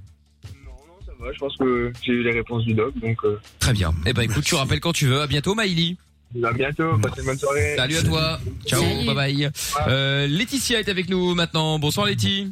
Je 1.34 1.40
pense 1.40 1.58
que 1.58 1.92
j'ai 2.04 2.14
eu 2.14 2.24
les 2.24 2.32
réponses 2.32 2.64
du 2.66 2.74
doc, 2.74 2.94
donc 3.00 3.18
euh, 3.24 3.40
Très 3.60 3.74
bien. 3.74 3.94
Eh 4.06 4.14
ben, 4.14 4.22
écoute, 4.24 4.38
Merci. 4.38 4.50
tu 4.50 4.56
rappelles 4.56 4.80
quand 4.80 4.94
tu 4.94 5.08
veux. 5.08 5.22
À 5.22 5.28
bientôt, 5.28 5.56
Miley. 5.56 5.96
à 6.44 6.52
bientôt. 6.54 6.98
Passez 7.00 7.22
une 7.22 7.26
bonne 7.28 7.38
soirée. 7.38 7.74
Salut 7.76 7.98
à 7.98 8.04
toi. 8.04 8.40
Ciao. 8.66 8.82
Salut. 8.82 9.06
Bye 9.06 9.16
bye. 9.16 9.50
Euh, 9.88 10.28
Laetitia 10.28 10.80
est 10.80 10.90
avec 10.90 11.10
nous 11.10 11.34
maintenant. 11.36 11.80
Bonsoir, 11.80 12.06
Letty. 12.08 12.52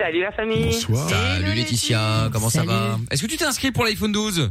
Salut 0.00 0.20
la 0.20 0.32
famille. 0.32 0.64
Bonsoir. 0.64 1.08
Salut 1.08 1.54
Laetitia. 1.54 2.28
Comment 2.32 2.50
ça 2.50 2.64
va? 2.64 2.98
Est-ce 3.10 3.22
que 3.22 3.26
tu 3.28 3.36
t'es 3.36 3.44
inscrit 3.44 3.72
pour 3.72 3.84
l'iPhone 3.84 4.12
12 4.12 4.50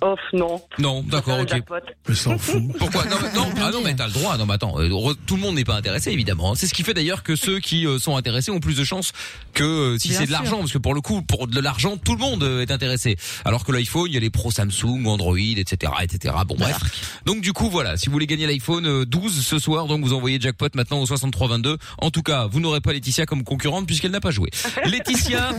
Off, 0.00 0.20
non. 0.32 0.60
Non, 0.78 1.02
d'accord, 1.02 1.40
ok. 1.40 1.60
Je 2.08 2.14
s'en 2.14 2.38
fout. 2.38 2.62
Pourquoi 2.78 3.04
Non, 3.06 3.16
mais- 3.22 3.32
non, 3.34 3.48
ah 3.60 3.70
non, 3.72 3.80
mais 3.82 3.94
t'as 3.96 4.06
le 4.06 4.12
droit. 4.12 4.36
Non, 4.36 4.46
mais 4.46 4.54
attends, 4.54 4.78
euh, 4.78 4.88
tout 5.26 5.34
le 5.36 5.42
monde 5.42 5.56
n'est 5.56 5.64
pas 5.64 5.74
intéressé, 5.76 6.12
évidemment. 6.12 6.54
C'est 6.54 6.66
ce 6.68 6.74
qui 6.74 6.84
fait 6.84 6.94
d'ailleurs 6.94 7.22
que 7.22 7.34
ceux 7.36 7.58
qui 7.58 7.86
euh, 7.86 7.98
sont 7.98 8.16
intéressés 8.16 8.50
ont 8.50 8.60
plus 8.60 8.76
de 8.76 8.84
chances 8.84 9.12
que 9.54 9.64
euh, 9.64 9.98
si 9.98 10.10
c'est 10.12 10.26
de 10.26 10.32
l'argent, 10.32 10.58
parce 10.58 10.72
que 10.72 10.78
pour 10.78 10.94
le 10.94 11.00
coup, 11.00 11.22
pour 11.22 11.48
de 11.48 11.60
l'argent, 11.60 11.96
tout 11.96 12.12
le 12.14 12.20
monde 12.20 12.42
euh, 12.44 12.62
est 12.62 12.70
intéressé. 12.70 13.16
Alors 13.44 13.64
que 13.64 13.72
l'iPhone, 13.72 14.06
il 14.08 14.14
y 14.14 14.16
a 14.16 14.20
les 14.20 14.30
pros 14.30 14.50
Samsung, 14.50 15.04
Android, 15.06 15.36
etc., 15.38 15.92
etc. 16.02 16.34
Bon, 16.46 16.54
bref. 16.56 16.78
Donc 17.26 17.40
du 17.40 17.52
coup, 17.52 17.68
voilà. 17.70 17.96
Si 17.96 18.06
vous 18.06 18.12
voulez 18.12 18.26
gagner 18.28 18.46
l'iPhone 18.46 18.86
euh, 18.86 19.04
12 19.04 19.44
ce 19.44 19.58
soir, 19.58 19.86
donc 19.86 20.02
vous 20.04 20.12
envoyez 20.12 20.38
jackpot 20.40 20.68
maintenant 20.74 21.00
au 21.00 21.06
6322. 21.06 21.76
En 21.98 22.10
tout 22.10 22.22
cas, 22.22 22.46
vous 22.46 22.60
n'aurez 22.60 22.80
pas 22.80 22.92
Laetitia 22.92 23.26
comme 23.26 23.42
concurrente 23.42 23.86
puisqu'elle 23.86 24.12
n'a 24.12 24.20
pas 24.20 24.30
joué. 24.30 24.50
Laetitia, 24.84 25.50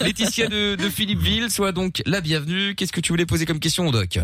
Laetitia 0.00 0.46
de, 0.48 0.74
de 0.76 0.88
Philippeville, 0.88 1.50
soit 1.50 1.72
donc 1.72 2.02
la 2.06 2.20
bienvenue. 2.20 2.74
Qu'est-ce 2.74 2.92
que 2.92 3.00
tu 3.00 3.12
voulais 3.12 3.26
poser 3.26 3.44
comme 3.46 3.58
question 3.60 3.73
au 3.82 3.90
doc 3.90 4.18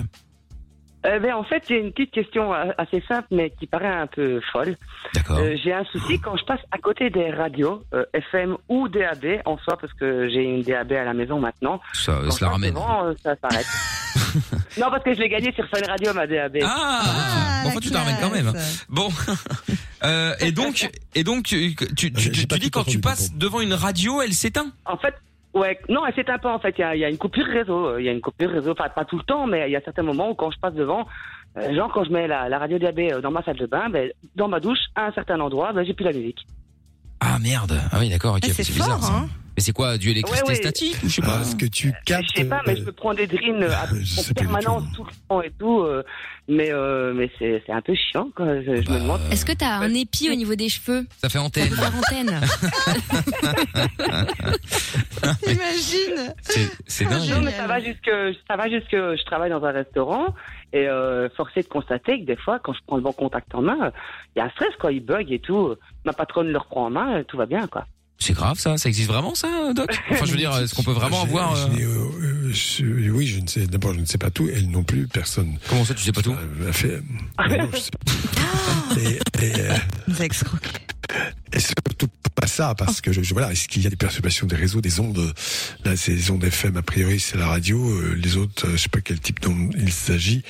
Euh, 1.06 1.18
ben, 1.18 1.32
en 1.34 1.44
fait, 1.44 1.62
j'ai 1.66 1.78
une 1.80 1.92
petite 1.92 2.10
question 2.12 2.52
euh, 2.52 2.72
assez 2.76 3.02
simple, 3.08 3.28
mais 3.30 3.50
qui 3.58 3.66
paraît 3.66 3.86
un 3.88 4.06
peu 4.06 4.40
folle. 4.52 4.76
D'accord. 5.14 5.38
Euh, 5.38 5.56
j'ai 5.64 5.72
un 5.72 5.84
souci 5.84 6.20
quand 6.20 6.36
je 6.36 6.44
passe 6.44 6.60
à 6.72 6.78
côté 6.78 7.08
des 7.08 7.30
radios, 7.30 7.82
euh, 7.94 8.04
FM 8.12 8.56
ou 8.68 8.86
DAB 8.88 9.40
en 9.46 9.56
soi, 9.58 9.78
parce 9.80 9.92
que 9.94 10.28
j'ai 10.28 10.42
une 10.42 10.62
DAB 10.62 10.92
à 10.92 11.04
la 11.04 11.14
maison 11.14 11.40
maintenant. 11.40 11.80
Ça, 11.94 12.18
Quand 12.24 12.30
ça 12.32 12.44
la 12.44 12.50
ramène. 12.52 12.74
devant, 12.74 13.06
euh, 13.06 13.14
ça 13.22 13.34
s'arrête. 13.40 13.66
non, 14.78 14.90
parce 14.90 15.02
que 15.02 15.14
je 15.14 15.20
l'ai 15.20 15.30
gagné 15.30 15.52
sur 15.54 15.66
Fun 15.68 15.80
Radio, 15.88 16.12
ma 16.12 16.26
DAB. 16.26 16.58
Ah, 16.62 17.00
Ah, 17.02 17.60
bon, 17.64 17.68
enfin, 17.70 17.80
tu 17.80 17.90
t'en 17.90 18.00
ramènes 18.00 18.16
quand 18.20 18.30
même. 18.30 18.50
classe. 18.50 18.84
Bon, 18.90 19.08
euh, 20.04 20.34
et 20.40 20.52
donc, 20.52 20.86
et 21.14 21.24
donc, 21.24 21.44
tu, 21.44 21.74
tu, 21.96 22.12
tu, 22.12 22.12
J'ai 22.14 22.30
tu 22.32 22.46
pas 22.46 22.58
dis 22.58 22.70
quand 22.70 22.84
tu 22.84 23.00
passes 23.00 23.32
devant 23.34 23.60
une 23.60 23.72
radio, 23.74 24.20
elle 24.20 24.34
s'éteint? 24.34 24.70
En 24.84 24.96
fait, 24.98 25.14
ouais, 25.54 25.78
non, 25.88 26.06
elle 26.06 26.14
s'éteint 26.14 26.38
pas 26.38 26.54
en 26.54 26.58
fait. 26.58 26.74
Il 26.78 26.80
y 26.80 26.84
a, 26.84 26.94
il 26.96 27.00
y 27.00 27.04
a 27.04 27.08
une 27.10 27.18
coupure 27.18 27.46
réseau. 27.46 27.98
Il 27.98 28.04
y 28.04 28.08
a 28.08 28.12
une 28.12 28.20
coupure 28.20 28.50
réseau, 28.50 28.72
enfin 28.72 28.88
pas 28.88 29.04
tout 29.04 29.16
le 29.18 29.24
temps, 29.24 29.46
mais 29.46 29.68
il 29.68 29.72
y 29.72 29.76
a 29.76 29.80
certains 29.80 30.02
moments 30.02 30.30
où 30.30 30.34
quand 30.34 30.50
je 30.50 30.58
passe 30.58 30.74
devant, 30.74 31.06
euh, 31.56 31.74
genre 31.74 31.92
quand 31.92 32.04
je 32.04 32.10
mets 32.10 32.26
la, 32.28 32.48
la 32.48 32.58
radio 32.58 32.78
DAB 32.78 32.98
euh, 32.98 33.20
dans 33.20 33.30
ma 33.30 33.42
salle 33.42 33.56
de 33.56 33.66
bain, 33.66 33.88
ben, 33.90 34.10
dans 34.36 34.48
ma 34.48 34.60
douche, 34.60 34.78
à 34.94 35.06
un 35.06 35.12
certain 35.12 35.40
endroit, 35.40 35.72
ben, 35.72 35.84
j'ai 35.84 35.94
plus 35.94 36.04
la 36.04 36.12
musique. 36.12 36.46
Ah 37.20 37.38
merde. 37.38 37.78
Ah 37.92 37.98
oui, 38.00 38.08
d'accord. 38.08 38.34
Ok, 38.36 38.44
Ah, 38.44 38.52
c'est 38.52 38.66
bizarre. 38.72 38.98
fort, 39.00 39.02
ça. 39.02 39.12
hein. 39.14 39.28
Mais 39.60 39.64
c'est 39.64 39.72
quoi, 39.72 39.98
du 39.98 40.08
électricité 40.08 40.42
Ouais, 40.46 40.54
ouais. 40.54 40.62
statique 40.62 40.96
je 41.02 41.08
sais 41.08 41.20
pas. 41.20 41.32
Parce 41.36 41.54
que 41.54 41.66
tu 41.66 41.92
captes. 42.06 42.24
Je 42.34 42.38
sais 42.40 42.44
pas, 42.48 42.62
mais 42.66 42.72
euh, 42.72 42.76
je 42.76 42.84
peux 42.84 42.92
prendre 42.92 43.16
des 43.16 43.26
je 44.00 44.04
sais 44.06 44.30
en 44.30 44.32
permanence 44.32 44.84
tout. 44.96 45.02
tout 45.02 45.04
le 45.04 45.28
temps 45.28 45.42
et 45.42 45.50
tout. 45.58 45.80
euh, 45.80 46.02
mais 46.48 46.72
euh, 46.72 47.12
mais 47.14 47.30
c'est 47.38 47.62
c'est 47.66 47.72
un 47.72 47.82
peu 47.82 47.94
chiant. 47.94 48.30
Quoi. 48.34 48.62
Je, 48.62 48.76
je 48.80 48.86
Bah, 48.88 48.94
me 48.94 49.00
demande. 49.00 49.20
Est-ce 49.30 49.44
que 49.44 49.52
t'as 49.52 49.74
un 49.80 49.92
épi 49.92 50.30
au 50.30 50.34
niveau 50.34 50.54
des 50.54 50.70
cheveux 50.70 51.04
Ça 51.20 51.28
fait 51.28 51.36
antenne. 51.38 51.68
pour 51.68 51.76
faire 51.76 51.94
antenne 51.94 52.40
Imagine. 55.46 56.34
C'est 56.86 57.04
Ah, 57.06 57.10
dingue. 57.10 57.28
Non, 57.28 57.40
mais 57.42 57.50
ça 57.52 57.66
va 57.66 57.80
jusque 57.80 58.10
ça 58.48 58.56
va 58.56 58.68
jusque 58.70 58.92
je 58.92 59.24
travaille 59.24 59.50
dans 59.50 59.62
un 59.62 59.72
restaurant 59.72 60.34
et 60.72 60.88
euh, 60.88 61.28
forcé 61.36 61.60
de 61.62 61.68
constater 61.68 62.20
que 62.20 62.24
des 62.24 62.36
fois 62.36 62.58
quand 62.60 62.72
je 62.72 62.80
prends 62.86 62.96
le 62.96 63.02
bon 63.02 63.12
contact 63.12 63.54
en 63.54 63.60
main, 63.62 63.92
il 64.34 64.38
y 64.38 64.42
a 64.42 64.46
un 64.46 64.50
stress 64.50 64.74
quoi, 64.80 64.90
il 64.90 65.04
bug 65.04 65.30
et 65.30 65.38
tout. 65.38 65.74
Ma 66.06 66.14
patronne 66.14 66.48
le 66.50 66.56
reprend 66.58 66.86
en 66.86 66.90
main, 66.90 67.22
tout 67.24 67.36
va 67.36 67.44
bien 67.46 67.66
quoi. 67.66 67.86
C'est 68.22 68.35
grave 68.35 68.59
ça. 68.59 68.76
Ça 68.76 68.88
existe 68.88 69.09
vraiment 69.09 69.35
ça, 69.35 69.48
Doc? 69.74 69.88
Enfin, 70.11 70.24
je 70.26 70.30
veux 70.33 70.37
dire, 70.37 70.54
est-ce 70.59 70.74
qu'on 70.74 70.83
peut 70.83 70.92
vraiment 70.92 71.22
avoir 71.22 71.54
euh, 71.56 71.68
euh, 71.78 72.11
euh, 72.22 72.52
je- 72.52 73.11
oui, 73.11 73.26
je 73.26 73.40
ne 73.40 73.46
sais. 73.46 73.66
D'abord, 73.66 73.94
je 73.94 74.00
ne 74.00 74.04
sais 74.04 74.18
pas 74.18 74.30
tout. 74.30 74.48
Elle 74.54 74.70
non 74.70 74.83
plus, 74.83 75.06
personne. 75.09 75.56
Comment 75.68 75.85
ça, 75.85 75.94
tu 75.94 76.02
sais 76.04 76.12
pas 76.12 76.22
tout? 76.22 76.35
A 76.68 76.72
fait. 76.72 77.02
Mais 77.48 77.56
non, 77.59 77.68
je 77.72 77.78
sais 77.78 77.90
pas. 77.90 78.12
Et, 81.52 81.59
surtout 81.59 82.06
pas 82.37 82.46
ça, 82.46 82.74
parce 82.76 83.00
que 83.00 83.12
je, 83.12 83.22
je- 83.22 83.33
voilà, 83.35 83.50
est-ce 83.50 83.66
qu'il 83.66 83.83
y 83.83 83.87
a 83.87 83.90
des 83.90 83.96
perturbations 83.96 84.46
des 84.46 84.54
réseaux, 84.54 84.80
des 84.80 85.00
ondes? 85.00 85.35
Là, 85.85 85.96
c'est 85.96 86.14
des 86.14 86.30
ondes 86.30 86.44
FM, 86.44 86.76
a 86.76 86.83
priori, 86.83 87.18
c'est 87.18 87.37
la 87.37 87.48
radio. 87.48 87.78
euh, 87.90 88.14
les 88.16 88.37
autres, 88.37 88.68
euh, 88.68 88.72
je 88.72 88.83
sais 88.83 88.88
pas 88.88 89.00
quel 89.00 89.18
type 89.18 89.40
d'onde 89.40 89.74
il 89.76 89.90
s'agit. 89.92 90.42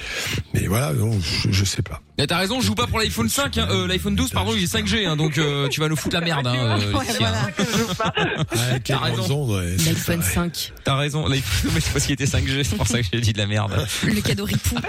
Mais 0.52 0.66
voilà, 0.66 0.92
non, 0.92 1.18
je, 1.20 1.50
je 1.50 1.64
sais 1.64 1.80
pas. 1.82 2.02
Mais 2.18 2.26
T'as 2.26 2.36
raison, 2.36 2.60
je 2.60 2.66
joue 2.66 2.74
pas 2.74 2.86
pour 2.86 2.98
l'iPhone 2.98 3.30
5, 3.30 3.56
hein, 3.56 3.68
euh, 3.70 3.86
l'iPhone 3.86 4.14
12 4.14 4.30
pardon, 4.32 4.52
il 4.54 4.62
est 4.62 4.66
5G, 4.72 5.06
hein, 5.06 5.16
donc 5.16 5.38
euh, 5.38 5.68
tu 5.68 5.80
vas 5.80 5.88
nous 5.88 5.96
foutre 5.96 6.14
la 6.16 6.20
merde. 6.20 6.46
Hein, 6.46 6.78
euh, 6.78 6.92
Avec 8.50 8.88
les 8.88 8.94
T'as 8.94 8.98
raison. 8.98 9.56
ouais, 9.56 9.76
L'iPhone 9.84 10.18
pareil. 10.20 10.34
5. 10.34 10.72
T'as 10.84 10.96
raison, 10.96 11.26
l'iPhone, 11.26 11.70
mais 11.74 11.80
c'est 11.80 11.92
parce 11.92 12.04
qu'il 12.06 12.12
était 12.14 12.24
5G, 12.24 12.64
c'est 12.64 12.76
pour 12.76 12.86
ça 12.86 13.00
que 13.02 13.08
j'ai 13.12 13.20
dit 13.20 13.32
de 13.32 13.38
la 13.38 13.46
merde. 13.46 13.86
Le 14.04 14.20
cadeau 14.20 14.44
ripou. 14.44 14.76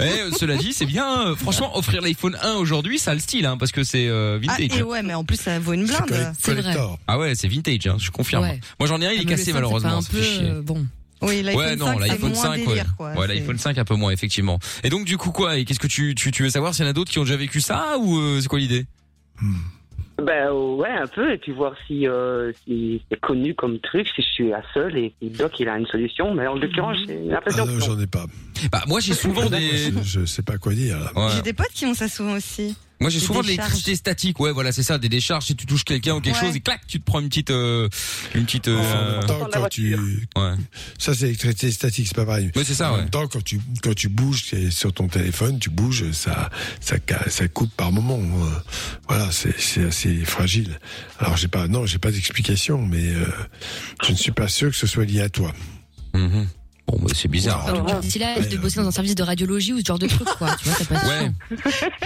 Eh, 0.00 0.02
euh, 0.02 0.30
cela 0.38 0.56
dit, 0.56 0.72
c'est 0.72 0.86
bien. 0.86 1.34
franchement, 1.36 1.76
offrir 1.76 2.00
l'iPhone 2.00 2.36
1 2.42 2.54
aujourd'hui, 2.54 2.98
ça 2.98 3.10
a 3.10 3.14
le 3.14 3.20
style, 3.20 3.44
hein, 3.44 3.56
parce 3.58 3.70
que 3.72 3.84
c'est 3.84 4.06
euh, 4.08 4.38
Ah, 4.48 4.56
vintage. 4.58 4.78
et 4.78 4.82
ouais, 4.82 5.02
mais 5.02 5.12
en 5.14 5.24
plus, 5.24 5.36
ça 5.38 5.58
vaut 5.58 5.74
une 5.74 5.86
C'est 5.86 6.02
blinde. 6.06 6.32
C'est 6.40 6.54
vrai. 6.54 6.74
Ah 7.06 7.18
ouais, 7.18 7.34
c'est 7.34 7.48
vintage, 7.48 7.86
hein, 7.86 7.96
je 7.98 8.10
confirme. 8.10 8.44
Ouais. 8.44 8.60
Moi 8.78 8.88
j'en 8.88 9.00
ai 9.00 9.06
un, 9.06 9.12
il 9.12 9.20
est 9.20 9.24
Ah, 9.26 9.30
cassé 9.30 9.46
5, 9.46 9.54
malheureusement. 9.54 10.00
c'est 10.00 10.12
pas 10.12 10.18
un 10.18 10.20
peu, 10.20 10.44
euh, 10.58 10.62
bon. 10.62 10.86
Oui, 11.20 11.42
l'iPhone 11.42 11.60
Ouais, 11.64 11.76
non, 11.76 11.86
5, 11.86 11.98
c'est 12.00 12.08
l'iPhone 12.08 12.32
moins 12.32 12.42
5, 12.42 12.56
délire, 12.56 12.74
ouais. 12.74 12.84
quoi. 12.96 13.12
Ouais, 13.14 13.26
l'iPhone 13.26 13.58
5 13.58 13.76
un 13.78 13.84
peu 13.84 13.94
moins, 13.96 14.10
effectivement. 14.12 14.58
Et 14.84 14.88
donc, 14.90 15.04
du 15.04 15.18
coup, 15.18 15.32
quoi 15.32 15.58
Et 15.58 15.64
qu'est-ce 15.64 15.80
que 15.80 15.86
tu, 15.88 16.14
tu, 16.14 16.30
tu 16.30 16.44
veux 16.44 16.50
savoir 16.50 16.74
s'il 16.74 16.84
y 16.84 16.88
en 16.88 16.90
a 16.90 16.94
d'autres 16.94 17.10
qui 17.10 17.18
ont 17.18 17.24
déjà 17.24 17.36
vécu 17.36 17.60
ça 17.60 17.96
ou 17.98 18.18
euh, 18.18 18.40
c'est 18.40 18.48
quoi 18.48 18.58
l'idée? 18.60 18.86
Ben 20.20 20.50
ouais, 20.52 20.90
un 20.90 21.06
peu, 21.06 21.32
et 21.32 21.38
puis 21.38 21.52
voir 21.52 21.74
si, 21.86 22.08
euh, 22.08 22.52
si 22.64 23.00
c'est 23.08 23.20
connu 23.20 23.54
comme 23.54 23.78
truc, 23.78 24.08
si 24.16 24.22
je 24.22 24.26
suis 24.26 24.48
la 24.48 24.62
seule 24.74 24.96
et 24.98 25.14
si 25.22 25.30
Doc 25.30 25.60
il 25.60 25.68
a 25.68 25.78
une 25.78 25.86
solution. 25.86 26.34
Mais 26.34 26.46
en 26.48 26.56
l'occurrence, 26.56 26.96
j'ai 27.06 27.16
Ah 27.28 27.34
l'impression 27.34 27.66
non, 27.66 27.72
que 27.74 27.78
non. 27.78 27.86
j'en 27.86 28.00
ai 28.00 28.06
pas. 28.08 28.24
Bah, 28.72 28.82
moi 28.88 28.98
j'ai 29.00 29.14
souvent 29.14 29.48
des. 29.48 29.92
Je, 30.02 30.20
je 30.20 30.24
sais 30.26 30.42
pas 30.42 30.58
quoi 30.58 30.72
dire. 30.74 30.96
Ouais. 31.14 31.28
J'ai 31.36 31.42
des 31.42 31.52
potes 31.52 31.70
qui 31.72 31.86
ont 31.86 31.94
ça 31.94 32.08
souvent 32.08 32.34
aussi. 32.34 32.76
Moi 33.00 33.10
j'ai 33.10 33.20
souvent 33.20 33.42
de 33.42 33.46
l'électricité 33.46 33.94
statique. 33.94 34.40
Ouais, 34.40 34.50
voilà, 34.52 34.72
c'est 34.72 34.82
ça, 34.82 34.98
des 34.98 35.08
décharges. 35.08 35.44
Si 35.46 35.54
tu 35.56 35.66
touches 35.66 35.84
quelqu'un 35.84 36.14
ou 36.16 36.20
quelque 36.20 36.34
Ouais. 36.40 36.46
chose 36.48 36.56
et 36.56 36.60
clac, 36.60 36.80
tu 36.88 36.98
te 37.00 37.04
prends 37.04 37.20
une 37.20 37.28
petite, 37.28 37.50
euh, 37.50 37.88
une 38.34 38.44
petite. 38.44 38.68
En 38.68 38.72
Euh... 38.72 39.18
même 39.18 39.26
temps, 39.26 39.48
quand 39.52 39.68
tu, 39.68 39.94
Ouais. 40.36 40.54
ça 40.98 41.14
c'est 41.14 41.26
l'électricité 41.26 41.70
statique, 41.70 42.06
c'est 42.08 42.16
pas 42.16 42.26
pareil. 42.26 42.50
Ouais, 42.56 42.64
c'est 42.64 42.74
ça, 42.74 42.90
en 42.90 42.94
ouais. 42.94 43.00
même 43.02 43.10
temps, 43.10 43.26
quand 43.28 43.42
tu 43.42 43.60
quand 43.82 43.94
tu 43.94 44.08
bouges 44.08 44.44
sur 44.70 44.92
ton 44.92 45.06
téléphone, 45.08 45.58
tu 45.58 45.70
bouges, 45.70 46.10
ça 46.12 46.50
ça 46.80 46.96
ça 47.28 47.46
coupe 47.48 47.72
par 47.76 47.92
moment. 47.92 48.18
Euh, 48.20 48.50
Voilà, 49.08 49.30
c'est 49.32 49.58
c'est 49.60 49.84
assez 49.84 50.24
fragile. 50.24 50.78
Alors 51.18 51.36
j'ai 51.36 51.48
pas 51.48 51.68
non, 51.68 51.86
j'ai 51.86 51.98
pas 51.98 52.10
d'explication, 52.10 52.84
mais 52.84 53.08
euh, 53.14 53.26
je 54.04 54.12
ne 54.12 54.16
suis 54.16 54.32
pas 54.32 54.48
sûr 54.48 54.70
que 54.70 54.76
ce 54.76 54.86
soit 54.86 55.04
lié 55.04 55.20
à 55.20 55.28
toi. 55.28 55.52
Mhm. 56.14 56.46
Bon, 56.88 56.98
bah, 57.02 57.10
c'est 57.14 57.28
bizarre. 57.28 57.66
Wow. 57.68 57.82
Donc, 57.86 58.00
d'ici 58.00 58.18
là, 58.18 58.38
de 58.40 58.56
bosser 58.56 58.80
dans 58.80 58.88
un 58.88 58.90
service 58.90 59.14
de 59.14 59.22
radiologie 59.22 59.74
ou 59.74 59.78
ce 59.80 59.84
genre 59.84 59.98
de 59.98 60.06
truc, 60.06 60.26
quoi. 60.38 60.56
Tu 60.56 60.68
vois, 60.68 60.74
ça 60.78 60.84
passe. 60.86 61.04
Ouais, 61.06 61.30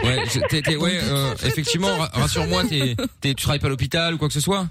ouais, 0.03 0.25
je- 0.33 0.40
t'es- 0.49 0.61
t'es- 0.62 0.77
ouais, 0.77 0.99
euh, 1.03 1.35
effectivement, 1.45 1.97
ra- 1.97 2.11
rassure-moi, 2.12 2.64
t'es, 2.68 2.97
t'es, 3.21 3.35
tu 3.35 3.42
travailles 3.45 3.61
pas 3.61 3.68
à 3.68 3.71
l'hôpital 3.71 4.14
ou 4.14 4.18
quoi 4.18 4.27
que 4.29 4.35
ce 4.35 4.40
soit? 4.40 4.68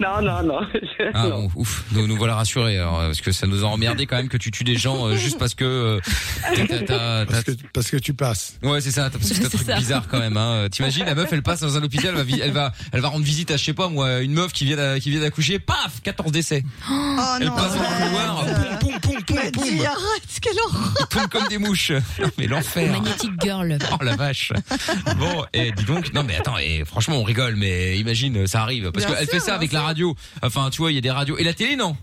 Non, 0.00 0.20
non, 0.22 0.42
non. 0.42 0.60
Ah, 1.14 1.28
non. 1.28 1.42
bon, 1.46 1.50
ouf, 1.56 1.84
nous, 1.92 2.06
nous 2.06 2.16
voilà 2.16 2.34
rassurés, 2.36 2.78
alors, 2.78 2.98
euh, 3.00 3.06
parce 3.06 3.20
que 3.20 3.30
ça 3.32 3.46
nous 3.46 3.64
a 3.64 3.68
emmerdé 3.68 4.06
quand 4.06 4.16
même 4.16 4.28
que 4.28 4.36
tu 4.36 4.50
tues 4.50 4.64
des 4.64 4.76
gens 4.76 5.06
euh, 5.06 5.16
juste 5.16 5.38
parce 5.38 5.54
que 5.54 5.64
euh, 5.64 7.24
Parce 7.26 7.44
que 7.44 7.52
parce 7.72 7.90
que 7.90 7.96
tu 7.96 8.14
passes. 8.14 8.58
Ouais, 8.62 8.80
c'est 8.80 8.90
ça, 8.90 9.10
t'as- 9.10 9.18
parce 9.18 9.30
que 9.30 9.34
t'as 9.40 9.46
un 9.46 9.50
C'est 9.50 9.56
truc 9.56 9.66
ça. 9.68 9.76
bizarre 9.76 10.08
quand 10.08 10.18
même. 10.18 10.36
Hein. 10.36 10.68
T'imagines, 10.70 11.04
la 11.04 11.14
meuf, 11.14 11.32
elle 11.32 11.42
passe 11.42 11.60
dans 11.60 11.76
un 11.76 11.82
hôpital, 11.82 12.14
elle 12.16 12.24
va, 12.24 12.44
elle 12.44 12.52
va, 12.52 12.72
elle 12.92 13.00
va 13.00 13.08
rendre 13.08 13.24
visite 13.24 13.50
à, 13.50 13.56
je 13.56 13.64
sais 13.64 13.72
pas 13.74 13.88
moi, 13.88 14.20
une 14.20 14.32
meuf 14.32 14.52
qui 14.52 14.64
vient, 14.64 14.76
d'a- 14.76 14.98
qui 15.00 15.10
vient 15.10 15.20
d'accoucher, 15.20 15.58
paf, 15.58 16.00
14 16.02 16.32
décès. 16.32 16.62
Oh 16.90 17.16
Elle 17.40 17.46
non. 17.48 17.54
passe 17.56 17.74
dans 17.74 17.82
le 17.82 18.06
couloir, 18.06 18.44
poum, 18.80 18.92
poum, 19.00 19.00
poum, 19.00 19.22
poum, 19.24 19.50
poum, 19.52 19.64
dis, 19.64 19.84
arrête, 19.86 20.22
quelle 20.40 20.52
horreur. 20.66 21.08
Tombent 21.10 21.28
comme 21.28 21.48
des 21.48 21.58
mouches. 21.58 21.92
Non, 22.20 22.30
mais 22.38 22.46
l'enfer. 22.46 22.90
Magnetic 22.92 23.30
Girl. 23.42 23.78
Oh 23.92 24.02
la 24.02 24.16
vache. 24.16 24.52
Bon, 25.18 25.44
et 25.52 25.72
dis 25.72 25.84
donc, 25.84 26.12
non 26.14 26.22
mais 26.24 26.36
attends, 26.36 26.58
et 26.58 26.84
franchement 26.84 27.16
on 27.16 27.22
rigole, 27.24 27.56
mais 27.56 27.98
imagine, 27.98 28.46
ça 28.46 28.62
arrive. 28.62 28.90
Parce 28.92 29.06
qu'elle 29.06 29.26
fait 29.26 29.40
ça 29.40 29.54
avec 29.54 29.72
la. 29.72 29.83
Radio. 29.84 30.14
Enfin, 30.42 30.70
tu 30.70 30.78
vois, 30.78 30.92
il 30.92 30.94
y 30.94 30.98
a 30.98 31.00
des 31.00 31.10
radios. 31.10 31.36
Et 31.38 31.44
la 31.44 31.54
télé, 31.54 31.76
non 31.76 31.96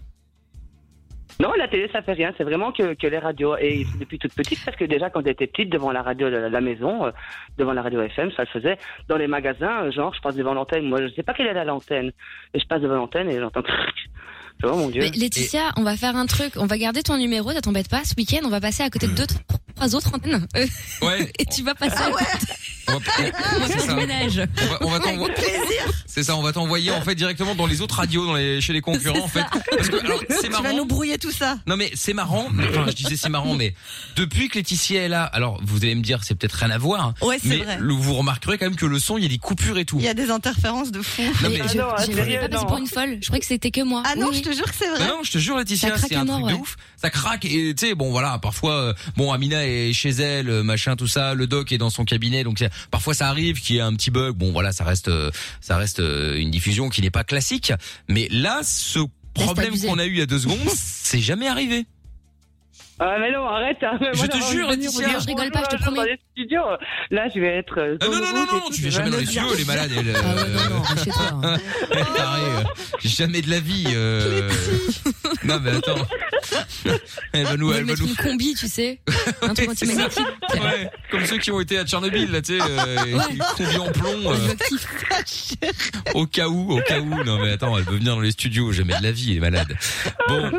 Non, 1.39 1.53
la 1.53 1.67
télé, 1.67 1.89
ça 1.91 2.01
fait 2.01 2.13
rien. 2.13 2.33
C'est 2.37 2.43
vraiment 2.43 2.71
que, 2.71 2.95
les 3.07 3.19
radios. 3.19 3.57
Et 3.57 3.85
depuis 3.99 4.19
toute 4.19 4.33
petite, 4.33 4.63
parce 4.63 4.77
que 4.77 4.85
déjà, 4.85 5.09
quand 5.09 5.25
j'étais 5.25 5.47
petite, 5.47 5.69
devant 5.69 5.91
la 5.91 6.01
radio 6.01 6.29
de 6.29 6.37
la, 6.37 6.61
maison, 6.61 7.05
euh, 7.05 7.11
devant 7.57 7.73
la 7.73 7.81
radio 7.81 8.01
FM, 8.01 8.31
ça 8.31 8.43
le 8.43 8.49
faisait. 8.49 8.77
Dans 9.07 9.17
les 9.17 9.27
magasins, 9.27 9.89
genre, 9.91 10.13
je 10.13 10.21
passe 10.21 10.35
devant 10.35 10.53
l'antenne. 10.53 10.87
Moi, 10.87 11.01
je 11.01 11.13
sais 11.13 11.23
pas 11.23 11.33
quelle 11.33 11.47
est 11.47 11.53
la 11.53 11.65
l'antenne. 11.65 12.11
Et 12.53 12.59
je 12.59 12.67
passe 12.67 12.81
devant 12.81 12.95
l'antenne 12.95 13.29
et 13.29 13.39
j'entends... 13.39 13.63
Oh 14.63 14.75
mon 14.75 14.89
dieu. 14.89 15.01
Mais 15.01 15.09
Laetitia, 15.11 15.71
on 15.77 15.83
va 15.83 15.97
faire 15.97 16.15
un 16.15 16.25
truc. 16.25 16.53
On 16.55 16.65
va 16.65 16.77
garder 16.77 17.03
ton 17.03 17.17
numéro, 17.17 17.51
ça 17.51 17.61
t'embête 17.61 17.87
pas. 17.89 18.03
Ce 18.03 18.13
week-end, 18.17 18.39
on 18.43 18.49
va 18.49 18.61
passer 18.61 18.83
à 18.83 18.89
côté 18.89 19.07
de 19.07 19.13
deux, 19.13 19.25
trois 19.75 19.95
autres 19.95 20.13
antennes. 20.13 20.47
Ouais. 21.01 21.31
Et 21.39 21.45
tu 21.45 21.63
vas 21.63 21.73
passer. 21.73 21.95
Ah 21.97 22.05
à 22.05 22.09
ouais. 22.11 22.21
On 22.87 22.93
va, 22.93 22.99
On 23.55 23.59
va 23.59 23.67
c'est 23.67 23.73
faire 23.73 23.81
ça. 23.85 23.87
du 23.93 23.95
ménage. 23.95 24.41
On 24.59 24.65
va, 24.65 24.77
on 24.81 24.89
va 24.89 24.99
t'envoyer. 24.99 25.33
C'est 26.07 26.23
ça, 26.23 26.35
on 26.35 26.41
va 26.41 26.51
t'envoyer 26.51 26.91
en 26.91 27.01
fait 27.01 27.15
directement 27.15 27.55
dans 27.55 27.65
les 27.67 27.79
autres 27.81 27.95
radios, 27.95 28.25
dans 28.25 28.33
les, 28.35 28.59
chez 28.59 28.73
les 28.73 28.81
concurrents 28.81 29.23
en 29.23 29.27
fait. 29.27 29.45
Parce 29.69 29.87
que 29.87 29.97
alors 30.03 30.19
c'est 30.29 30.47
Tu 30.47 30.49
vas 30.51 30.61
marrant. 30.61 30.75
nous 30.75 30.85
brouiller 30.85 31.17
tout 31.17 31.31
ça. 31.31 31.57
Non 31.67 31.77
mais 31.77 31.91
c'est 31.95 32.13
marrant. 32.13 32.47
mais- 32.51 32.67
Enfin, 32.69 32.85
je 32.87 32.93
disais 32.95 33.15
c'est 33.15 33.29
marrant, 33.29 33.53
mais 33.55 33.75
depuis 34.17 34.49
que 34.49 34.55
Laetitia 34.57 35.03
est 35.03 35.07
là, 35.09 35.23
alors 35.23 35.59
vous 35.63 35.77
allez 35.83 35.95
me 35.95 36.01
dire 36.01 36.23
c'est 36.23 36.35
peut-être 36.35 36.53
rien 36.55 36.71
à 36.71 36.77
voir. 36.77 37.05
hein, 37.05 37.13
Ouais, 37.21 37.37
c'est 37.41 37.47
mais 37.49 37.57
vrai. 37.59 37.77
le- 37.79 37.93
vous 37.93 38.13
remarquerez 38.15 38.57
quand 38.57 38.65
même 38.65 38.75
que 38.75 38.85
le 38.87 38.99
son, 38.99 39.17
il 39.17 39.23
y 39.23 39.25
a 39.25 39.29
des 39.29 39.37
coupures 39.37 39.77
et 39.77 39.85
tout. 39.85 39.97
Il 39.99 40.05
y 40.05 40.09
a 40.09 40.13
des 40.13 40.29
interférences 40.31 40.91
de 40.91 41.01
fou. 41.01 41.21
Non, 41.21 41.29
Mais 41.43 41.49
mais- 41.49 41.55
je, 41.57 41.61
Ah 41.63 41.65
non, 41.65 41.95
je 41.99 42.11
pas 42.11 42.47
passer 42.49 42.49
non. 42.63 42.65
pour 42.65 42.77
une 42.77 42.87
folle. 42.87 43.17
Je 43.21 43.27
croyais 43.27 43.41
que 43.41 43.47
c'était 43.47 43.71
que 43.71 43.81
moi. 43.81 44.03
Ah 44.05 44.15
non, 44.17 44.29
Oui, 44.31 44.37
je 44.37 44.41
te 44.41 44.50
jure 44.53 44.65
que 44.65 44.75
c'est 44.77 44.89
vrai. 44.89 45.07
non, 45.07 45.23
je 45.23 45.31
te 45.31 45.37
jure 45.37 45.57
Laetitia, 45.57 45.97
c'est 45.97 46.15
un 46.15 46.25
truc 46.25 46.47
de 46.47 46.53
ouf. 46.53 46.77
Ça 46.97 47.09
craque 47.09 47.45
et 47.45 47.73
tu 47.75 47.87
sais 47.87 47.95
bon 47.95 48.11
voilà, 48.11 48.39
parfois 48.39 48.73
euh, 48.73 48.93
bon 49.17 49.31
Amina 49.31 49.65
est 49.65 49.93
chez 49.93 50.09
elle, 50.09 50.49
euh, 50.49 50.63
machin 50.63 50.95
tout 50.95 51.07
ça, 51.07 51.33
le 51.33 51.47
doc 51.47 51.71
est 51.71 51.77
dans 51.77 51.89
son 51.89 52.05
cabinet 52.05 52.43
donc 52.43 52.63
parfois 52.91 53.13
ça 53.13 53.27
arrive 53.27 53.59
qu'il 53.59 53.75
y 53.75 53.79
ait 53.79 53.81
un 53.81 53.93
petit 53.93 54.11
bug. 54.11 54.35
Bon 54.35 54.51
voilà, 54.51 54.71
ça 54.71 54.83
reste 54.83 55.07
euh, 55.07 55.31
ça 55.59 55.77
reste 55.77 55.99
euh, 55.99 56.37
une 56.37 56.51
diffusion 56.51 56.89
qui 56.89 57.01
n'est 57.01 57.11
pas 57.11 57.23
classique, 57.23 57.73
mais 58.07 58.27
là 58.29 58.61
ce 58.63 58.99
problème 59.33 59.79
qu'on 59.79 59.99
a 59.99 60.05
eu 60.05 60.11
il 60.11 60.17
y 60.17 60.21
a 60.21 60.25
deux 60.25 60.39
secondes, 60.39 60.57
c'est 60.75 61.21
jamais 61.21 61.47
arrivé. 61.47 61.85
Ah, 63.03 63.17
mais 63.19 63.31
non, 63.31 63.47
arrête. 63.47 63.77
hein. 63.81 63.97
Je 64.13 64.17
Moi, 64.19 64.27
te 64.27 64.37
jure, 64.51 64.69
Laetitia. 64.69 65.19
Je 65.19 65.25
rigole 65.25 65.49
pas, 65.49 65.63
je 65.71 65.75
te 65.75 65.81
promets. 65.81 65.97
Dans 65.97 66.03
les 66.03 66.19
studios, 66.33 66.61
là, 67.09 67.27
je 67.33 67.39
vais 67.39 67.57
être. 67.57 67.79
euh, 67.79 67.97
Ah, 67.99 68.05
non 68.05 68.11
non 68.19 68.33
non 68.33 68.45
non, 68.45 68.61
tu 68.71 68.81
fais 68.81 68.91
je 68.91 68.95
jamais 68.97 69.09
dans 69.09 69.17
les 69.17 69.25
studios, 69.25 69.43
dire- 69.47 69.53
elle 69.55 69.61
est 69.61 69.65
malade 69.67 69.91
elle. 69.97 70.13
Ah 70.15 70.19
ouais, 70.35 70.41
euh, 70.41 70.69
non, 70.69 70.75
non, 70.75 70.81
reste 70.83 71.03
chez 71.05 71.09
toi. 71.09 71.31
hein. 71.43 71.57
elle 71.91 71.97
est 71.97 72.03
tarée, 72.15 72.41
euh, 72.41 72.63
jamais 73.03 73.41
de 73.41 73.49
la 73.49 73.59
vie. 73.59 73.85
euh. 73.87 74.49
Non 75.43 75.59
mais 75.63 75.71
attends. 75.71 75.95
Elle 77.33 77.43
va 77.45 77.55
nous, 77.55 77.71
elle 77.71 77.85
va 77.85 77.93
nous 77.93 78.07
une 78.07 78.15
combi, 78.15 78.55
tu 78.55 78.67
sais. 78.67 78.99
Un 79.41 79.53
truc 79.53 79.69
anti-magnétique. 79.71 80.25
Ouais, 80.53 80.89
comme 81.11 81.25
ceux 81.25 81.37
qui 81.37 81.51
ont 81.51 81.59
été 81.61 81.77
à 81.77 81.85
Tchernobyl, 81.85 82.29
là, 82.31 82.41
tu 82.41 82.57
sais, 82.57 82.63
euh, 82.67 82.95
Ouais. 83.05 83.37
combi 83.55 83.77
en 83.77 83.91
plomb, 83.91 84.31
euh, 84.31 84.47
au 86.15 86.25
cas 86.25 86.47
où, 86.47 86.71
au 86.77 86.81
cas 86.81 86.99
où. 86.99 87.23
Non, 87.23 87.39
mais 87.39 87.51
attends, 87.51 87.77
elle 87.77 87.83
veut 87.85 87.97
venir 87.97 88.15
dans 88.15 88.21
les 88.21 88.31
studios, 88.31 88.71
jamais 88.71 88.97
de 88.97 89.03
la 89.03 89.11
vie, 89.11 89.31
elle 89.31 89.37
est 89.37 89.39
malade. 89.39 89.75
Bon, 90.27 90.51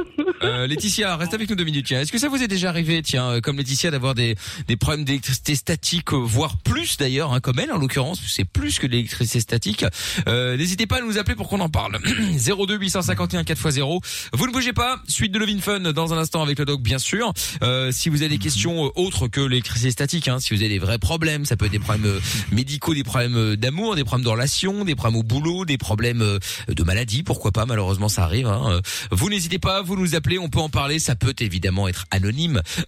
euh, 0.42 0.66
Laetitia, 0.66 1.16
reste 1.16 1.34
avec 1.34 1.50
nous 1.50 1.56
deux 1.56 1.64
minutes, 1.64 1.86
tiens. 1.86 2.00
Est-ce 2.00 2.12
que 2.12 2.18
ça 2.18 2.28
vous 2.32 2.42
est 2.42 2.48
déjà 2.48 2.70
arrivé, 2.70 3.02
tiens, 3.02 3.28
euh, 3.28 3.40
comme 3.40 3.58
Laetitia, 3.58 3.90
d'avoir 3.90 4.14
des, 4.14 4.36
des 4.66 4.76
problèmes 4.76 5.04
d'électricité 5.04 5.54
statique, 5.54 6.14
euh, 6.14 6.16
voire 6.16 6.56
plus 6.56 6.96
d'ailleurs, 6.96 7.34
hein, 7.34 7.40
comme 7.40 7.58
elle, 7.58 7.70
en 7.70 7.76
l'occurrence, 7.76 8.20
c'est 8.26 8.46
plus 8.46 8.78
que 8.78 8.86
l'électricité 8.86 9.40
statique. 9.40 9.84
Euh, 10.28 10.56
N'hésitez 10.56 10.86
pas 10.86 10.96
à 10.96 11.00
nous 11.02 11.18
appeler 11.18 11.36
pour 11.36 11.48
qu'on 11.48 11.60
en 11.60 11.68
parle. 11.68 11.98
02 12.38 12.78
851 12.78 13.42
4x0. 13.42 14.00
Vous 14.32 14.46
ne 14.46 14.52
bougez 14.52 14.72
pas, 14.72 14.96
suite 15.08 15.32
de 15.32 15.38
Levin 15.38 15.58
Fun 15.60 15.80
dans 15.80 16.14
un 16.14 16.18
instant 16.18 16.42
avec 16.42 16.58
le 16.58 16.64
doc, 16.64 16.80
bien 16.80 16.98
sûr. 16.98 17.34
Euh, 17.62 17.92
si 17.92 18.08
vous 18.08 18.22
avez 18.22 18.30
des 18.30 18.38
questions 18.38 18.86
euh, 18.86 18.90
autres 18.94 19.28
que 19.28 19.42
l'électricité 19.42 19.90
statique, 19.90 20.28
hein, 20.28 20.40
si 20.40 20.54
vous 20.54 20.60
avez 20.60 20.70
des 20.70 20.78
vrais 20.78 20.98
problèmes, 20.98 21.44
ça 21.44 21.56
peut 21.56 21.66
être 21.66 21.72
des 21.72 21.78
problèmes 21.78 22.18
médicaux, 22.50 22.94
des 22.94 23.04
problèmes 23.04 23.56
d'amour, 23.56 23.94
des 23.94 24.04
problèmes 24.04 24.24
de 24.24 24.30
relation, 24.30 24.86
des 24.86 24.94
problèmes 24.94 25.20
au 25.20 25.22
boulot, 25.22 25.66
des 25.66 25.76
problèmes 25.76 26.38
de 26.68 26.82
maladie, 26.82 27.22
pourquoi 27.22 27.52
pas, 27.52 27.66
malheureusement 27.66 28.08
ça 28.08 28.24
arrive. 28.24 28.46
Hein. 28.46 28.80
Vous 29.10 29.28
n'hésitez 29.28 29.58
pas, 29.58 29.82
vous 29.82 29.96
nous 29.96 30.14
appelez, 30.14 30.38
on 30.38 30.48
peut 30.48 30.60
en 30.60 30.70
parler, 30.70 30.98
ça 30.98 31.14
peut 31.14 31.34
évidemment 31.40 31.88
être. 31.88 32.06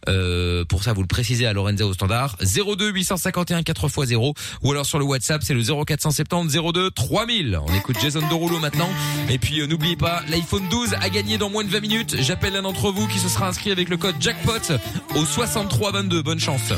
Euh, 0.09 0.65
pour 0.65 0.85
ça, 0.85 0.93
vous 0.93 1.03
le 1.03 1.07
précisez 1.07 1.47
à 1.47 1.53
Lorenza 1.53 1.87
au 1.87 1.93
standard 1.93 2.37
02 2.41 2.91
851 2.91 3.61
4x0 3.61 4.35
ou 4.63 4.73
alors 4.73 4.87
sur 4.87 4.99
le 4.99 5.05
WhatsApp, 5.05 5.43
c'est 5.43 5.55
le 5.55 5.63
0470 5.63 6.59
02 6.73 6.91
3000. 6.91 7.61
On 7.67 7.75
écoute 7.75 7.97
Jason 8.01 8.21
Derulo 8.29 8.59
maintenant. 8.59 8.89
Et 9.29 9.39
puis 9.39 9.61
euh, 9.61 9.67
n'oubliez 9.67 9.97
pas, 9.97 10.23
l'iPhone 10.29 10.69
12 10.71 10.95
a 11.01 11.09
gagné 11.11 11.39
dans 11.39 11.51
moins 11.51 11.65
de 11.65 11.71
20 11.71 11.81
minutes. 11.81 12.17
J'appelle 12.21 12.57
un 12.57 12.63
d'entre 12.63 12.91
vous 12.91 13.07
qui 13.09 13.19
se 13.19 13.29
sera 13.29 13.49
inscrit 13.49 13.71
avec 13.71 13.89
le 13.89 13.97
code 13.97 14.17
jackpot 14.21 14.73
au 15.15 15.25
6322. 15.25 16.23
Bonne 16.23 16.41
chance. 16.41 16.73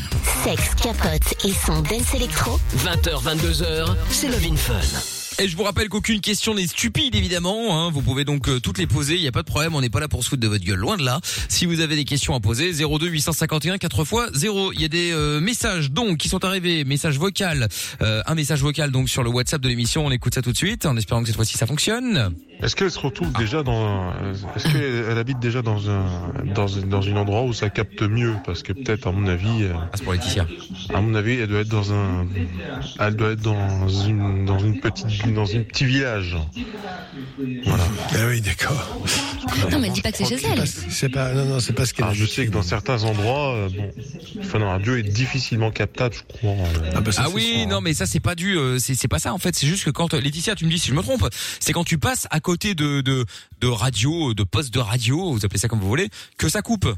Sexe, 0.45 0.75
capote 0.75 1.45
et 1.45 1.53
son 1.53 1.83
dance 1.83 2.15
électro. 2.15 2.59
20h, 2.79 3.23
22h, 3.23 3.97
c'est 4.11 4.29
Love 4.29 4.47
in 4.51 4.57
Fun. 4.57 5.16
Et 5.39 5.49
je 5.49 5.57
vous 5.57 5.65
rappelle 5.65 5.91
qu'aucune 5.91 6.23
question 6.23 6.55
n'est 6.55 6.67
stupide 6.67 7.15
évidemment. 7.15 7.79
Hein. 7.79 7.91
Vous 7.91 8.01
pouvez 8.01 8.25
donc 8.25 8.49
euh, 8.49 8.59
toutes 8.59 8.79
les 8.79 8.87
poser. 8.87 9.17
Il 9.17 9.21
n'y 9.21 9.29
a 9.29 9.33
pas 9.33 9.43
de 9.43 9.47
problème. 9.47 9.75
On 9.75 9.83
n'est 9.83 9.91
pas 9.91 10.01
là 10.01 10.09
pour 10.09 10.25
se 10.25 10.31
foutre 10.31 10.41
de 10.41 10.49
votre 10.49 10.65
gueule. 10.65 10.79
Loin 10.79 10.97
de 10.97 11.05
là. 11.05 11.21
Si 11.51 11.67
vous 11.67 11.81
avez 11.81 11.95
des 11.95 12.07
questions 12.07 12.35
à 12.35 12.41
poser, 12.41 12.73
02 12.73 13.07
851 13.07 13.77
4 13.77 14.01
x 14.01 14.15
0. 14.33 14.73
Il 14.73 14.81
y 14.81 14.87
a 14.87 14.89
des 14.89 15.13
euh, 15.13 15.39
messages 15.41 15.91
donc 15.91 16.17
qui 16.17 16.31
sont 16.31 16.43
arrivés. 16.43 16.85
Message 16.85 17.19
vocal. 17.19 17.69
Euh, 18.01 18.23
un 18.25 18.35
message 18.35 18.63
vocal 18.63 18.91
donc 18.91 19.11
sur 19.11 19.23
le 19.23 19.29
WhatsApp 19.29 19.61
de 19.61 19.69
l'émission. 19.69 20.07
On 20.07 20.11
écoute 20.11 20.35
ça 20.35 20.41
tout 20.41 20.53
de 20.53 20.57
suite 20.57 20.87
en 20.87 20.97
espérant 20.97 21.21
que 21.21 21.27
cette 21.27 21.37
fois-ci 21.37 21.59
ça 21.59 21.67
fonctionne. 21.67 22.35
Est-ce 22.63 22.75
qu'elle 22.75 22.91
se 22.91 22.99
retrouve 22.99 23.31
déjà 23.35 23.63
dans, 23.63 24.15
est-ce 24.57 24.65
qu'elle 24.73 25.05
elle 25.11 25.19
habite 25.19 25.39
déjà 25.39 25.61
dans 25.61 25.91
un, 25.91 26.07
dans, 26.55 26.65
dans 26.87 27.07
un 27.07 27.17
endroit 27.17 27.43
où 27.43 27.53
ça 27.53 27.69
capte 27.69 28.01
mieux? 28.01 28.35
Parce 28.47 28.63
que 28.63 28.73
peut-être, 28.73 29.07
à 29.09 29.13
mon 29.13 29.27
avis, 29.29 29.65
euh, 29.65 29.75
Ah, 29.77 29.91
c'est 29.95 30.05
pour 30.05 30.15
Laetitia. 30.15 30.47
à 30.95 31.01
mon 31.03 31.15
avis, 31.15 31.33
elle 31.33 31.49
doit 31.49 31.61
être 31.61 31.69
dans 31.69 31.93
un, 31.93 32.27
elle 32.99 33.15
doit 33.15 33.33
être 33.33 33.43
dans 33.43 33.87
une, 33.89 34.47
dans 34.47 34.59
une 34.59 34.81
petite, 34.81 35.11
dans 35.33 35.55
un 35.57 35.61
petit 35.61 35.85
village. 35.85 36.37
Voilà. 37.65 37.85
Ah 38.13 38.27
oui, 38.29 38.41
d'accord. 38.41 39.01
Non, 39.71 39.79
mais 39.79 39.91
dis 39.91 40.01
pas 40.03 40.13
que 40.13 40.19
c'est 40.19 40.25
chez 40.27 40.47
elle. 40.47 40.65
C'est 40.67 41.09
pas, 41.09 41.33
non, 41.33 41.45
non, 41.47 41.61
c'est 41.61 41.73
pas 41.73 41.87
ce 41.87 41.95
qu'elle 41.95 42.05
a 42.05 42.09
Alors, 42.09 42.19
je 42.19 42.27
sais 42.27 42.47
que 42.47 42.51
dans 42.51 42.63
certains 42.63 43.05
endroits, 43.05 43.55
euh, 43.55 43.69
bon, 43.69 43.91
enfin, 44.41 44.59
non, 44.59 44.69
radio 44.69 44.97
est 44.97 45.03
difficilement 45.03 45.71
captable, 45.71 46.15
je 46.15 46.23
crois. 46.39 46.51
euh. 46.51 46.91
Ah, 46.95 47.01
bah, 47.01 47.13
ça, 47.13 47.23
Ah 47.25 47.29
c'est 47.29 47.35
oui, 47.35 47.55
hein. 47.63 47.67
non 47.69 47.81
mais 47.81 47.95
ça 47.95 48.07
c'est 48.07 48.21
pas 48.21 48.35
dû, 48.35 48.57
euh, 48.59 48.79
c'est 48.79 48.95
c'est 48.95 49.09
pas 49.09 49.19
ça 49.19 49.33
en 49.33 49.39
fait. 49.39 49.55
C'est 49.57 49.67
juste 49.67 49.85
que 49.85 49.91
quand 49.91 50.15
euh, 50.15 50.21
Laetitia, 50.21 50.55
tu 50.55 50.65
me 50.67 50.71
dis 50.71 50.79
si 50.79 50.89
je 50.89 50.95
me 50.95 51.03
trompe, 51.03 51.27
c'est 51.61 51.73
quand 51.73 51.85
tu 51.85 51.99
passes 51.99 52.27
à 52.31 52.41
côté 52.41 52.75
de 52.75 53.01
de 53.01 53.25
de 53.61 53.69
radio, 53.69 54.35
de 54.35 54.43
poste 54.45 54.73
de 54.75 54.81
radio, 54.81 55.33
vous 55.33 55.45
appelez 55.45 55.59
ça 55.61 55.69
comme 55.69 55.81
vous 55.81 55.89
voulez, 55.89 56.09
que 56.39 56.49
ça 56.49 56.63
coupe. 56.63 56.89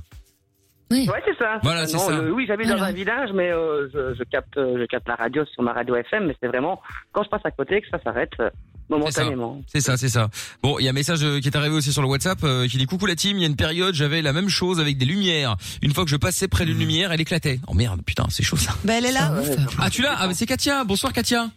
Oui. 0.90 1.06
Ouais, 1.08 1.22
c'est 1.26 1.36
ça. 1.36 1.58
Voilà, 1.62 1.86
c'est 1.86 1.96
Non, 1.98 2.08
ça. 2.08 2.20
oui, 2.32 2.44
j'habite 2.48 2.68
dans 2.68 2.82
un 2.82 2.92
village, 2.92 3.30
mais 3.34 3.50
euh, 3.50 3.88
je, 3.92 4.14
je 4.18 4.24
capte, 4.24 4.56
euh, 4.56 4.78
je 4.80 4.86
capte 4.86 5.06
la 5.06 5.16
radio 5.16 5.44
sur 5.44 5.62
ma 5.62 5.72
radio 5.72 5.96
FM, 5.96 6.26
mais 6.26 6.36
c'est 6.40 6.48
vraiment 6.48 6.80
quand 7.12 7.22
je 7.24 7.28
passe 7.28 7.42
à 7.44 7.50
côté 7.50 7.80
que 7.82 7.88
ça 7.90 7.98
s'arrête 8.02 8.32
euh, 8.40 8.48
momentanément. 8.88 9.60
C'est 9.66 9.80
ça, 9.80 9.98
c'est 9.98 10.08
ça. 10.08 10.28
Bon, 10.62 10.78
il 10.78 10.84
y 10.84 10.88
a 10.88 10.90
un 10.90 10.94
message 10.94 11.22
euh, 11.22 11.40
qui 11.40 11.48
est 11.48 11.56
arrivé 11.56 11.74
aussi 11.74 11.92
sur 11.92 12.00
le 12.00 12.08
WhatsApp 12.08 12.38
euh, 12.42 12.66
qui 12.66 12.78
dit 12.78 12.86
coucou 12.86 13.04
la 13.04 13.16
team. 13.16 13.36
Il 13.36 13.42
y 13.42 13.44
a 13.44 13.48
une 13.48 13.56
période, 13.56 13.94
j'avais 13.94 14.22
la 14.22 14.32
même 14.32 14.48
chose 14.48 14.80
avec 14.80 14.96
des 14.96 15.04
lumières. 15.04 15.56
Une 15.82 15.92
fois 15.92 16.04
que 16.04 16.10
je 16.10 16.16
passais 16.16 16.48
près 16.48 16.64
d'une 16.64 16.78
lumière, 16.78 17.12
elle 17.12 17.20
éclatait. 17.20 17.60
Oh 17.66 17.74
merde, 17.74 18.00
putain, 18.06 18.24
c'est 18.30 18.42
chaud 18.42 18.56
ça. 18.56 18.72
Bah, 18.84 18.94
elle 18.96 19.04
est 19.06 19.12
là. 19.12 19.32
Ouf. 19.38 19.48
Ah 19.78 19.90
tu 19.90 20.00
l'as? 20.00 20.16
Ah 20.18 20.28
c'est 20.32 20.46
Katia. 20.46 20.84
Bonsoir 20.84 21.12
Katia. 21.12 21.48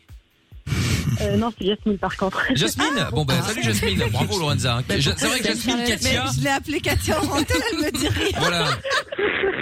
Euh, 1.21 1.37
non, 1.37 1.51
c'est 1.57 1.67
Jasmine 1.67 1.97
par 1.97 2.15
contre. 2.17 2.41
Jasmine. 2.55 2.87
Bon 3.11 3.25
ben 3.25 3.41
salut 3.43 3.61
Jasmine. 3.63 4.03
Bravo 4.11 4.39
Lorenza. 4.39 4.81
Ja- 4.89 5.13
C'est 5.17 5.27
vrai 5.27 5.39
que 5.39 5.47
Jasmine, 5.47 5.77
Mais 5.79 5.85
Katia. 5.85 6.25
je 6.37 6.43
l'ai 6.43 6.49
appelée 6.49 6.79
Katia 6.79 7.19
en 7.21 7.25
antenne, 7.25 7.57
elle 7.71 7.77
me 7.79 7.91
dit 7.91 8.07
rien. 8.07 8.39
Voilà. 8.39 8.67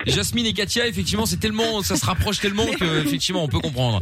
Jasmine 0.07 0.45
et 0.45 0.53
Katia, 0.53 0.87
effectivement, 0.87 1.25
c'est 1.25 1.37
tellement, 1.39 1.81
ça 1.83 1.95
se 1.95 2.05
rapproche 2.05 2.39
tellement 2.39 2.65
que, 2.65 3.03
effectivement, 3.05 3.43
on 3.43 3.47
peut 3.47 3.59
comprendre. 3.59 3.99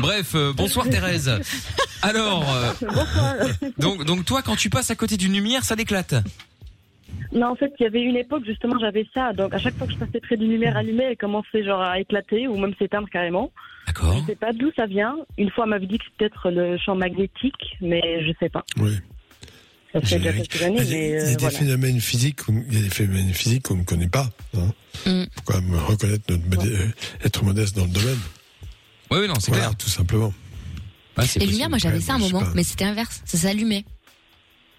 Bref, 0.00 0.32
euh, 0.34 0.52
bonsoir 0.54 0.88
Thérèse. 0.88 1.30
Alors, 2.02 2.44
euh, 2.54 2.72
donc, 3.78 4.04
donc 4.04 4.24
toi, 4.24 4.42
quand 4.42 4.56
tu 4.56 4.70
passes 4.70 4.90
à 4.90 4.94
côté 4.96 5.16
d'une 5.16 5.32
lumière, 5.32 5.64
ça 5.64 5.74
l'éclate. 5.74 6.14
Non, 7.32 7.48
en 7.48 7.56
fait, 7.56 7.72
il 7.78 7.82
y 7.82 7.86
avait 7.86 8.00
une 8.02 8.16
époque, 8.16 8.44
justement, 8.46 8.78
j'avais 8.80 9.06
ça. 9.14 9.32
Donc, 9.32 9.52
à 9.54 9.58
chaque 9.58 9.76
fois 9.76 9.86
que 9.86 9.92
je 9.92 9.98
passais 9.98 10.20
près 10.20 10.36
d'une 10.36 10.50
lumière 10.50 10.76
allumée, 10.76 11.04
elle 11.10 11.16
commençait 11.16 11.64
genre 11.64 11.82
à 11.82 12.00
éclater 12.00 12.48
ou 12.48 12.56
même 12.56 12.74
s'éteindre 12.78 13.08
carrément. 13.10 13.50
D'accord. 13.86 14.18
Je 14.20 14.26
sais 14.26 14.36
pas 14.36 14.52
d'où 14.52 14.70
ça 14.76 14.86
vient. 14.86 15.16
Une 15.38 15.50
fois, 15.50 15.64
on 15.64 15.68
m'avait 15.68 15.86
dit 15.86 15.98
que 15.98 16.04
c'est 16.04 16.16
peut-être 16.18 16.50
le 16.50 16.78
champ 16.78 16.94
magnétique, 16.94 17.76
mais 17.80 18.00
je 18.26 18.32
sais 18.40 18.48
pas. 18.48 18.64
Oui. 18.78 18.96
Ça 19.92 20.00
fait 20.00 20.18
déjà 20.18 20.32
quelques 20.32 20.54
Il 20.56 20.60
y 20.60 20.64
années, 20.64 20.80
a 20.80 20.84
des, 20.84 20.90
mais 20.90 21.06
il 21.08 21.10
y 21.10 21.16
a 21.16 21.20
euh, 21.22 21.26
des 21.28 21.36
voilà. 21.36 21.58
phénomènes 21.58 22.00
physiques, 22.00 22.42
qu'on- 22.42 22.64
il 22.68 22.74
y 22.74 22.78
a 22.78 22.82
des 22.82 22.90
phénomènes 22.90 23.32
physiques 23.32 23.62
qu'on 23.64 23.76
ne 23.76 23.84
connaît 23.84 24.08
pas. 24.08 24.28
Hein. 24.56 24.72
Mm. 25.06 25.22
Faut 25.36 25.40
quand 25.44 25.60
même 25.60 25.74
reconnaître 25.76 26.24
notre 26.28 26.44
modé- 26.48 26.74
euh, 26.74 26.88
être 27.24 27.44
modeste 27.44 27.76
dans 27.76 27.84
le 27.84 27.90
domaine? 27.90 28.18
Oui, 29.10 29.18
oui, 29.20 29.28
non, 29.28 29.34
c'est 29.38 29.50
Voilà, 29.52 29.66
clair. 29.66 29.76
tout 29.76 29.88
simplement. 29.90 30.32
C'est 31.24 31.38
Les 31.38 31.46
lumières, 31.46 31.68
moi 31.70 31.78
j'avais 31.78 32.00
ça 32.00 32.14
un 32.14 32.18
je 32.18 32.24
sais 32.24 32.32
moment, 32.32 32.44
mais 32.56 32.64
c'était 32.64 32.84
inverse. 32.86 33.22
Ça 33.24 33.38
s'allumait. 33.38 33.84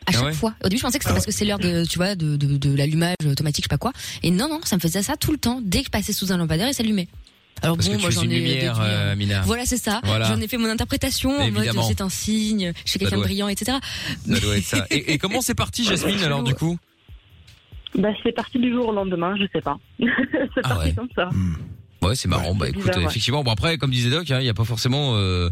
À 0.05 0.11
chaque 0.11 0.23
ouais 0.23 0.33
fois. 0.33 0.53
Au 0.63 0.67
début, 0.67 0.77
je 0.77 0.81
pensais 0.83 0.97
que 0.99 1.03
c'était 1.05 1.11
Ah 1.11 1.15
parce 1.15 1.25
que 1.25 1.31
c'est 1.31 1.45
l'heure 1.45 1.59
de, 1.59 1.85
tu 1.85 1.97
vois, 1.97 2.15
de, 2.15 2.35
de, 2.35 2.57
de 2.57 2.75
l'allumage 2.75 3.15
automatique, 3.25 3.63
je 3.63 3.67
sais 3.67 3.69
pas 3.69 3.77
quoi. 3.77 3.93
Et 4.21 4.31
non, 4.31 4.49
non, 4.49 4.59
ça 4.65 4.75
me 4.75 4.81
faisait 4.81 5.01
ça 5.01 5.15
tout 5.15 5.31
le 5.31 5.37
temps. 5.37 5.61
Dès 5.63 5.79
que 5.79 5.85
je 5.85 5.89
passais 5.91 6.11
sous 6.13 6.31
un 6.33 6.37
lampadaire, 6.37 6.67
il 6.67 6.73
s'allumait. 6.73 7.07
Alors 7.61 7.77
Parce 7.77 7.87
bon, 7.89 7.95
que 7.97 8.01
moi 8.01 8.09
j'en 8.09 8.21
une 8.23 8.31
ai 8.31 8.35
lumière, 8.39 8.79
euh, 8.79 8.83
euh, 8.85 9.11
Amina. 9.13 9.41
Voilà, 9.41 9.65
c'est 9.65 9.77
ça. 9.77 10.01
Voilà. 10.03 10.25
J'en 10.25 10.39
ai 10.41 10.47
fait 10.47 10.57
mon 10.57 10.69
interprétation 10.69 11.31
en 11.37 11.41
Évidemment. 11.41 11.81
mode 11.81 11.87
c'est 11.87 12.01
un 12.01 12.09
signe, 12.09 12.73
je 12.83 12.89
suis 12.89 12.99
quelqu'un 12.99 13.17
de 13.17 13.21
brillant, 13.23 13.47
etc. 13.47 13.77
Ça 14.27 14.39
doit 14.39 14.57
être 14.57 14.63
ça. 14.65 14.85
Et, 14.91 15.13
et 15.13 15.17
comment 15.17 15.41
c'est 15.41 15.55
parti, 15.55 15.83
Jasmine, 15.83 16.19
alors, 16.23 16.43
du 16.43 16.53
coup? 16.53 16.77
Bah, 17.97 18.09
c'est 18.23 18.33
parti 18.33 18.59
du 18.59 18.71
jour 18.71 18.89
au 18.89 18.91
lendemain, 18.93 19.35
je 19.39 19.45
sais 19.53 19.61
pas. 19.61 19.77
c'est 19.99 20.07
Ah 20.63 20.69
parti 20.69 20.87
ouais. 20.89 20.93
comme 20.93 21.07
ça. 21.15 21.29
Mm. 21.31 21.55
Ouais, 22.05 22.15
c'est 22.15 22.27
marrant. 22.27 22.53
bah 22.55 22.69
écoute, 22.69 22.83
bizarre, 22.85 22.99
effectivement, 23.09 23.43
bon 23.43 23.51
après, 23.51 23.77
comme 23.77 23.91
disait 23.91 24.09
Doc, 24.09 24.29
hein, 24.31 24.39
il 24.39 24.43
n'y 24.43 24.49
a 24.49 24.53
pas 24.53 24.63
forcément 24.65 25.13
euh, 25.15 25.49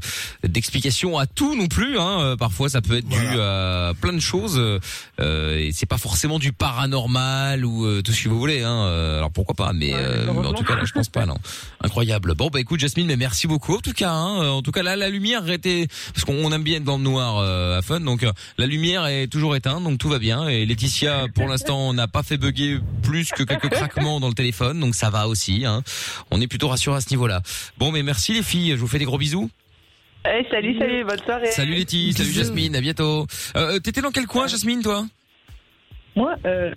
d'explication 0.47 1.17
à 1.17 1.25
tout 1.25 1.55
non 1.55 1.67
plus. 1.67 1.97
Hein. 1.99 2.19
Euh, 2.21 2.35
Parfois, 2.35 2.69
ça 2.69 2.81
peut 2.81 2.97
être 2.97 3.07
dû 3.07 3.39
à 3.39 3.93
plein 3.99 4.13
de 4.13 4.19
choses, 4.19 4.57
euh, 5.19 5.57
et 5.57 5.71
c'est 5.73 5.85
pas 5.85 5.97
forcément 5.97 6.39
du 6.39 6.51
paranormal 6.51 7.65
ou 7.65 7.85
euh, 7.85 8.01
tout 8.01 8.11
ce 8.11 8.23
que 8.23 8.29
vous 8.29 8.39
voulez. 8.39 8.61
Hein. 8.61 8.85
Euh, 8.87 9.17
Alors 9.17 9.31
pourquoi 9.31 9.55
pas 9.55 9.73
Mais, 9.73 9.93
Ouais, 9.93 9.99
euh, 9.99 10.25
mais 10.33 10.47
en 10.47 10.53
tout 10.53 10.63
cas, 10.63 10.75
là, 10.75 10.83
je 10.85 10.91
pense 10.91 11.09
pas. 11.09 11.25
Non, 11.25 11.37
incroyable. 11.83 12.33
Bon, 12.35 12.49
bah 12.51 12.59
écoute, 12.59 12.79
Jasmine, 12.79 13.07
mais 13.07 13.15
merci 13.17 13.47
beaucoup. 13.47 13.75
En 13.77 13.81
tout 13.81 13.93
cas, 13.93 14.11
hein, 14.11 14.47
en 14.49 14.61
tout 14.61 14.71
cas, 14.71 14.83
là, 14.83 14.95
la 14.95 15.09
lumière 15.09 15.49
était 15.49 15.87
parce 16.13 16.25
qu'on 16.25 16.51
aime 16.51 16.63
bien 16.63 16.77
être 16.77 16.83
dans 16.83 16.97
le 16.97 17.03
noir 17.03 17.37
euh, 17.37 17.77
à 17.77 17.81
Fun, 17.81 17.99
donc 18.01 18.25
la 18.57 18.65
lumière 18.65 19.05
est 19.07 19.27
toujours 19.27 19.55
éteinte, 19.55 19.83
donc 19.83 19.97
tout 19.97 20.09
va 20.09 20.19
bien. 20.19 20.47
Et 20.47 20.65
Laetitia, 20.65 21.27
pour 21.33 21.47
l'instant, 21.47 21.93
n'a 21.93 22.07
pas 22.07 22.23
fait 22.23 22.37
bugger 22.37 22.79
plus 23.01 23.29
que 23.31 23.43
quelques 23.43 23.69
craquements 23.69 24.19
dans 24.19 24.27
le 24.27 24.33
téléphone, 24.33 24.79
donc 24.79 24.95
ça 24.95 25.09
va 25.09 25.27
aussi. 25.27 25.65
Hein. 25.65 25.83
On 26.31 26.41
est 26.43 26.47
plutôt 26.47 26.67
rassurés 26.67 26.97
à 26.97 27.01
ce 27.01 27.09
niveau-là. 27.09 27.41
Bon, 27.77 27.91
mais 27.91 28.03
merci 28.03 28.33
les 28.33 28.43
filles. 28.43 28.71
Je 28.71 28.75
vous 28.77 28.87
fais 28.87 28.99
des 28.99 29.05
gros 29.05 29.17
bisous. 29.17 29.49
Eh, 30.25 30.45
salut, 30.49 30.77
salut, 30.79 31.03
bonne 31.03 31.19
soirée. 31.19 31.51
Salut 31.51 31.73
Letty, 31.75 32.13
salut. 32.13 32.31
Jasmine, 32.31 32.75
à 32.75 32.81
bientôt. 32.81 33.27
Euh, 33.57 33.79
T'étais 33.79 34.01
dans 34.01 34.11
quel 34.11 34.25
coin, 34.25 34.47
Jasmine, 34.47 34.81
toi? 34.81 35.05
Moi, 36.15 36.35
euh, 36.45 36.71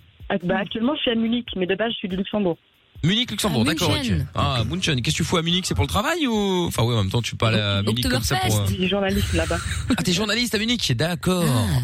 bah, 0.44 0.58
actuellement, 0.58 0.94
je 0.96 1.02
suis 1.02 1.10
à 1.10 1.14
Munich, 1.14 1.46
mais 1.56 1.66
de 1.66 1.74
base, 1.76 1.92
je 1.92 1.96
suis 1.98 2.08
du 2.08 2.16
Luxembourg. 2.16 2.58
Munich, 3.04 3.30
Luxembourg, 3.30 3.62
Ah, 3.66 3.68
d'accord. 3.70 3.90
ok. 3.90 3.96
München. 3.98 4.26
Ah, 4.34 4.62
München. 4.68 5.00
Qu'est-ce 5.02 5.16
que 5.18 5.22
tu 5.22 5.24
fous 5.28 5.36
à 5.36 5.42
Munich? 5.42 5.64
C'est 5.66 5.74
pour 5.74 5.84
le 5.84 5.88
travail 5.88 6.26
ou? 6.26 6.64
Enfin, 6.66 6.82
oui, 6.82 6.94
en 6.94 7.02
même 7.02 7.10
temps, 7.10 7.22
tu 7.22 7.36
parles 7.36 7.54
à 7.60 7.82
Munich 7.82 8.08
comme 8.08 8.22
ça 8.22 8.36
pour. 8.36 8.58
euh, 8.60 8.66
Je 8.68 8.74
suis 8.74 8.88
journaliste 8.88 9.32
là-bas. 9.34 9.58
Ah, 9.96 10.02
t'es 10.02 10.12
journaliste 10.12 10.54
à 10.54 10.58
Munich, 10.58 10.92
d'accord. 10.96 11.44
Ah. 11.46 11.78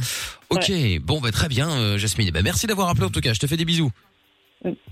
Ok, 0.50 0.72
bon, 1.02 1.20
bah 1.20 1.30
très 1.30 1.48
bien, 1.48 1.70
euh, 1.70 1.96
Jasmine. 1.98 2.30
Bah, 2.30 2.40
merci 2.42 2.66
d'avoir 2.66 2.88
appelé 2.88 3.04
en 3.06 3.10
tout 3.10 3.20
cas. 3.20 3.32
Je 3.34 3.38
te 3.40 3.46
fais 3.46 3.56
des 3.56 3.64
bisous. 3.64 3.90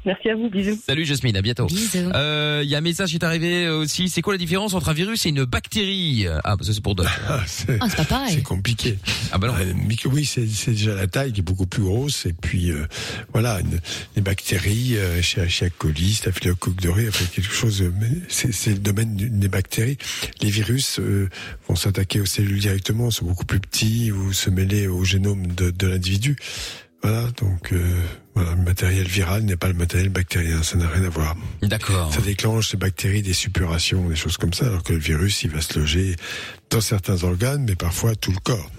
Merci 0.04 0.30
à 0.30 0.34
vous, 0.34 0.48
bisous. 0.50 0.78
Salut 0.84 1.04
Jasmine, 1.04 1.36
à 1.36 1.42
bientôt. 1.42 1.66
Bisous. 1.66 1.98
Euh, 2.14 2.60
Il 2.64 2.68
y 2.70 2.74
a 2.74 2.78
un 2.78 2.82
message 2.82 3.10
qui 3.10 3.16
est 3.16 3.24
arrivé 3.24 3.68
aussi. 3.68 4.08
C'est 4.08 4.22
quoi 4.22 4.34
la 4.34 4.38
différence 4.38 4.74
entre 4.74 4.88
un 4.88 4.92
virus 4.92 5.26
et 5.26 5.28
une 5.28 5.44
bactérie? 5.44 6.26
Ah, 6.44 6.56
bah, 6.56 6.64
ça 6.64 6.72
c'est 6.72 6.82
pour 6.82 6.94
Doc. 6.94 7.06
Ah, 7.28 7.40
c'est 7.46 7.78
Ah, 7.80 7.86
c'est 7.88 7.96
pas 7.96 8.04
pareil. 8.04 8.32
c'est 8.34 8.42
compliqué. 8.42 8.98
Ah 9.32 9.38
bah 9.38 9.48
non. 9.48 9.54
Que 9.96 10.08
oui, 10.08 10.24
c'est 10.24 10.46
déjà 10.70 10.94
la 10.94 11.06
taille 11.06 11.32
qui 11.32 11.40
est 11.40 11.42
beaucoup 11.44 11.66
plus 11.66 11.82
grosse. 11.82 12.24
Et 12.26 12.32
puis, 12.32 12.70
euh, 12.70 12.86
voilà, 13.32 13.60
une- 13.60 13.78
les 14.16 14.22
bactéries, 14.22 14.96
euh, 14.96 15.20
chez 15.22 15.48
chez 15.48 15.70
coli, 15.70 16.14
staphylocoque 16.14 16.80
doré, 16.80 17.06
enfin, 17.08 17.24
quelque 17.34 17.52
chose, 17.52 17.82
euh, 17.82 17.92
mais 18.00 18.08
c'est 18.28 18.52
c'est 18.52 18.70
le 18.70 18.78
domaine 18.78 19.14
des 19.14 19.48
bactéries. 19.48 19.98
Les 20.42 20.50
virus 20.50 20.98
euh, 21.00 21.28
vont 21.68 21.76
s'attaquer 21.76 22.20
aux 22.20 22.26
cellules 22.26 22.60
directement, 22.60 23.10
sont 23.10 23.26
beaucoup 23.26 23.44
plus 23.44 23.60
petits 23.60 24.10
ou 24.10 24.32
se 24.32 24.48
mêler 24.50 24.86
au 24.88 25.04
génome 25.04 25.46
de, 25.48 25.70
de 25.70 25.86
l'individu. 25.86 26.36
Voilà, 27.02 27.28
donc 27.40 27.72
euh, 27.72 28.02
voilà, 28.34 28.54
le 28.54 28.62
matériel 28.62 29.06
viral 29.08 29.42
n'est 29.44 29.56
pas 29.56 29.68
le 29.68 29.74
matériel 29.74 30.10
bactérien, 30.10 30.62
ça 30.62 30.76
n'a 30.76 30.86
rien 30.88 31.04
à 31.04 31.08
voir. 31.08 31.34
D'accord. 31.62 32.12
Ça 32.12 32.20
déclenche 32.20 32.72
les 32.72 32.78
bactéries, 32.78 33.22
des 33.22 33.32
suppurations, 33.32 34.08
des 34.08 34.16
choses 34.16 34.36
comme 34.36 34.52
ça, 34.52 34.66
alors 34.66 34.82
que 34.82 34.92
le 34.92 34.98
virus, 34.98 35.42
il 35.42 35.50
va 35.50 35.62
se 35.62 35.78
loger 35.78 36.16
dans 36.68 36.82
certains 36.82 37.22
organes, 37.24 37.64
mais 37.66 37.74
parfois 37.76 38.14
tout 38.16 38.32
le 38.32 38.38
corps. 38.38 38.70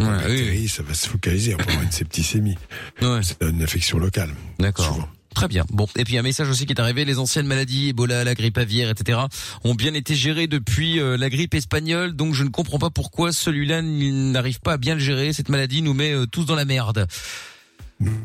Ouais, 0.00 0.06
La 0.06 0.16
oui, 0.28 0.36
bactérie, 0.38 0.68
ça 0.68 0.82
va 0.82 0.94
se 0.94 1.08
focaliser, 1.08 1.54
on 1.54 1.58
peut 1.58 1.70
avoir 1.70 1.84
une 1.84 1.92
septicémie. 1.92 2.56
ouais. 3.00 3.20
C'est 3.22 3.40
une 3.42 3.62
infection 3.62 3.98
locale. 3.98 4.30
D'accord. 4.58 4.86
Souvent. 4.86 5.08
Très 5.34 5.48
bien. 5.48 5.64
Bon, 5.70 5.86
et 5.96 6.04
puis 6.04 6.18
un 6.18 6.22
message 6.22 6.50
aussi 6.50 6.66
qui 6.66 6.74
est 6.74 6.80
arrivé, 6.80 7.04
les 7.06 7.18
anciennes 7.18 7.46
maladies, 7.46 7.90
Ebola, 7.90 8.22
la 8.24 8.34
grippe 8.34 8.58
aviaire, 8.58 8.90
etc., 8.90 9.18
ont 9.64 9.74
bien 9.74 9.94
été 9.94 10.14
gérées 10.14 10.46
depuis 10.46 11.00
euh, 11.00 11.16
la 11.16 11.30
grippe 11.30 11.54
espagnole, 11.54 12.12
donc 12.14 12.34
je 12.34 12.42
ne 12.44 12.50
comprends 12.50 12.78
pas 12.78 12.90
pourquoi 12.90 13.32
celui-là 13.32 13.78
il 13.78 14.32
n'arrive 14.32 14.60
pas 14.60 14.72
à 14.74 14.76
bien 14.76 14.94
le 14.94 15.00
gérer. 15.00 15.32
Cette 15.32 15.48
maladie 15.48 15.80
nous 15.80 15.94
met 15.94 16.12
euh, 16.12 16.26
tous 16.26 16.44
dans 16.44 16.54
la 16.56 16.64
merde. 16.66 17.06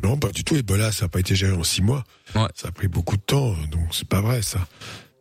Non, 0.04 0.18
pas 0.18 0.30
du 0.32 0.44
tout. 0.44 0.56
Ebola, 0.56 0.92
ça 0.92 1.06
n'a 1.06 1.10
pas 1.10 1.20
été 1.20 1.36
géré 1.36 1.54
en 1.54 1.63
six 1.63 1.82
mois. 1.82 2.04
Ouais. 2.36 2.48
Ça 2.56 2.70
a 2.70 2.72
pris 2.72 2.88
beaucoup 2.88 3.16
de 3.18 3.22
temps, 3.22 3.54
donc 3.72 3.88
c'est 3.92 4.08
pas 4.08 4.22
vrai, 4.22 4.42
ça. 4.42 4.60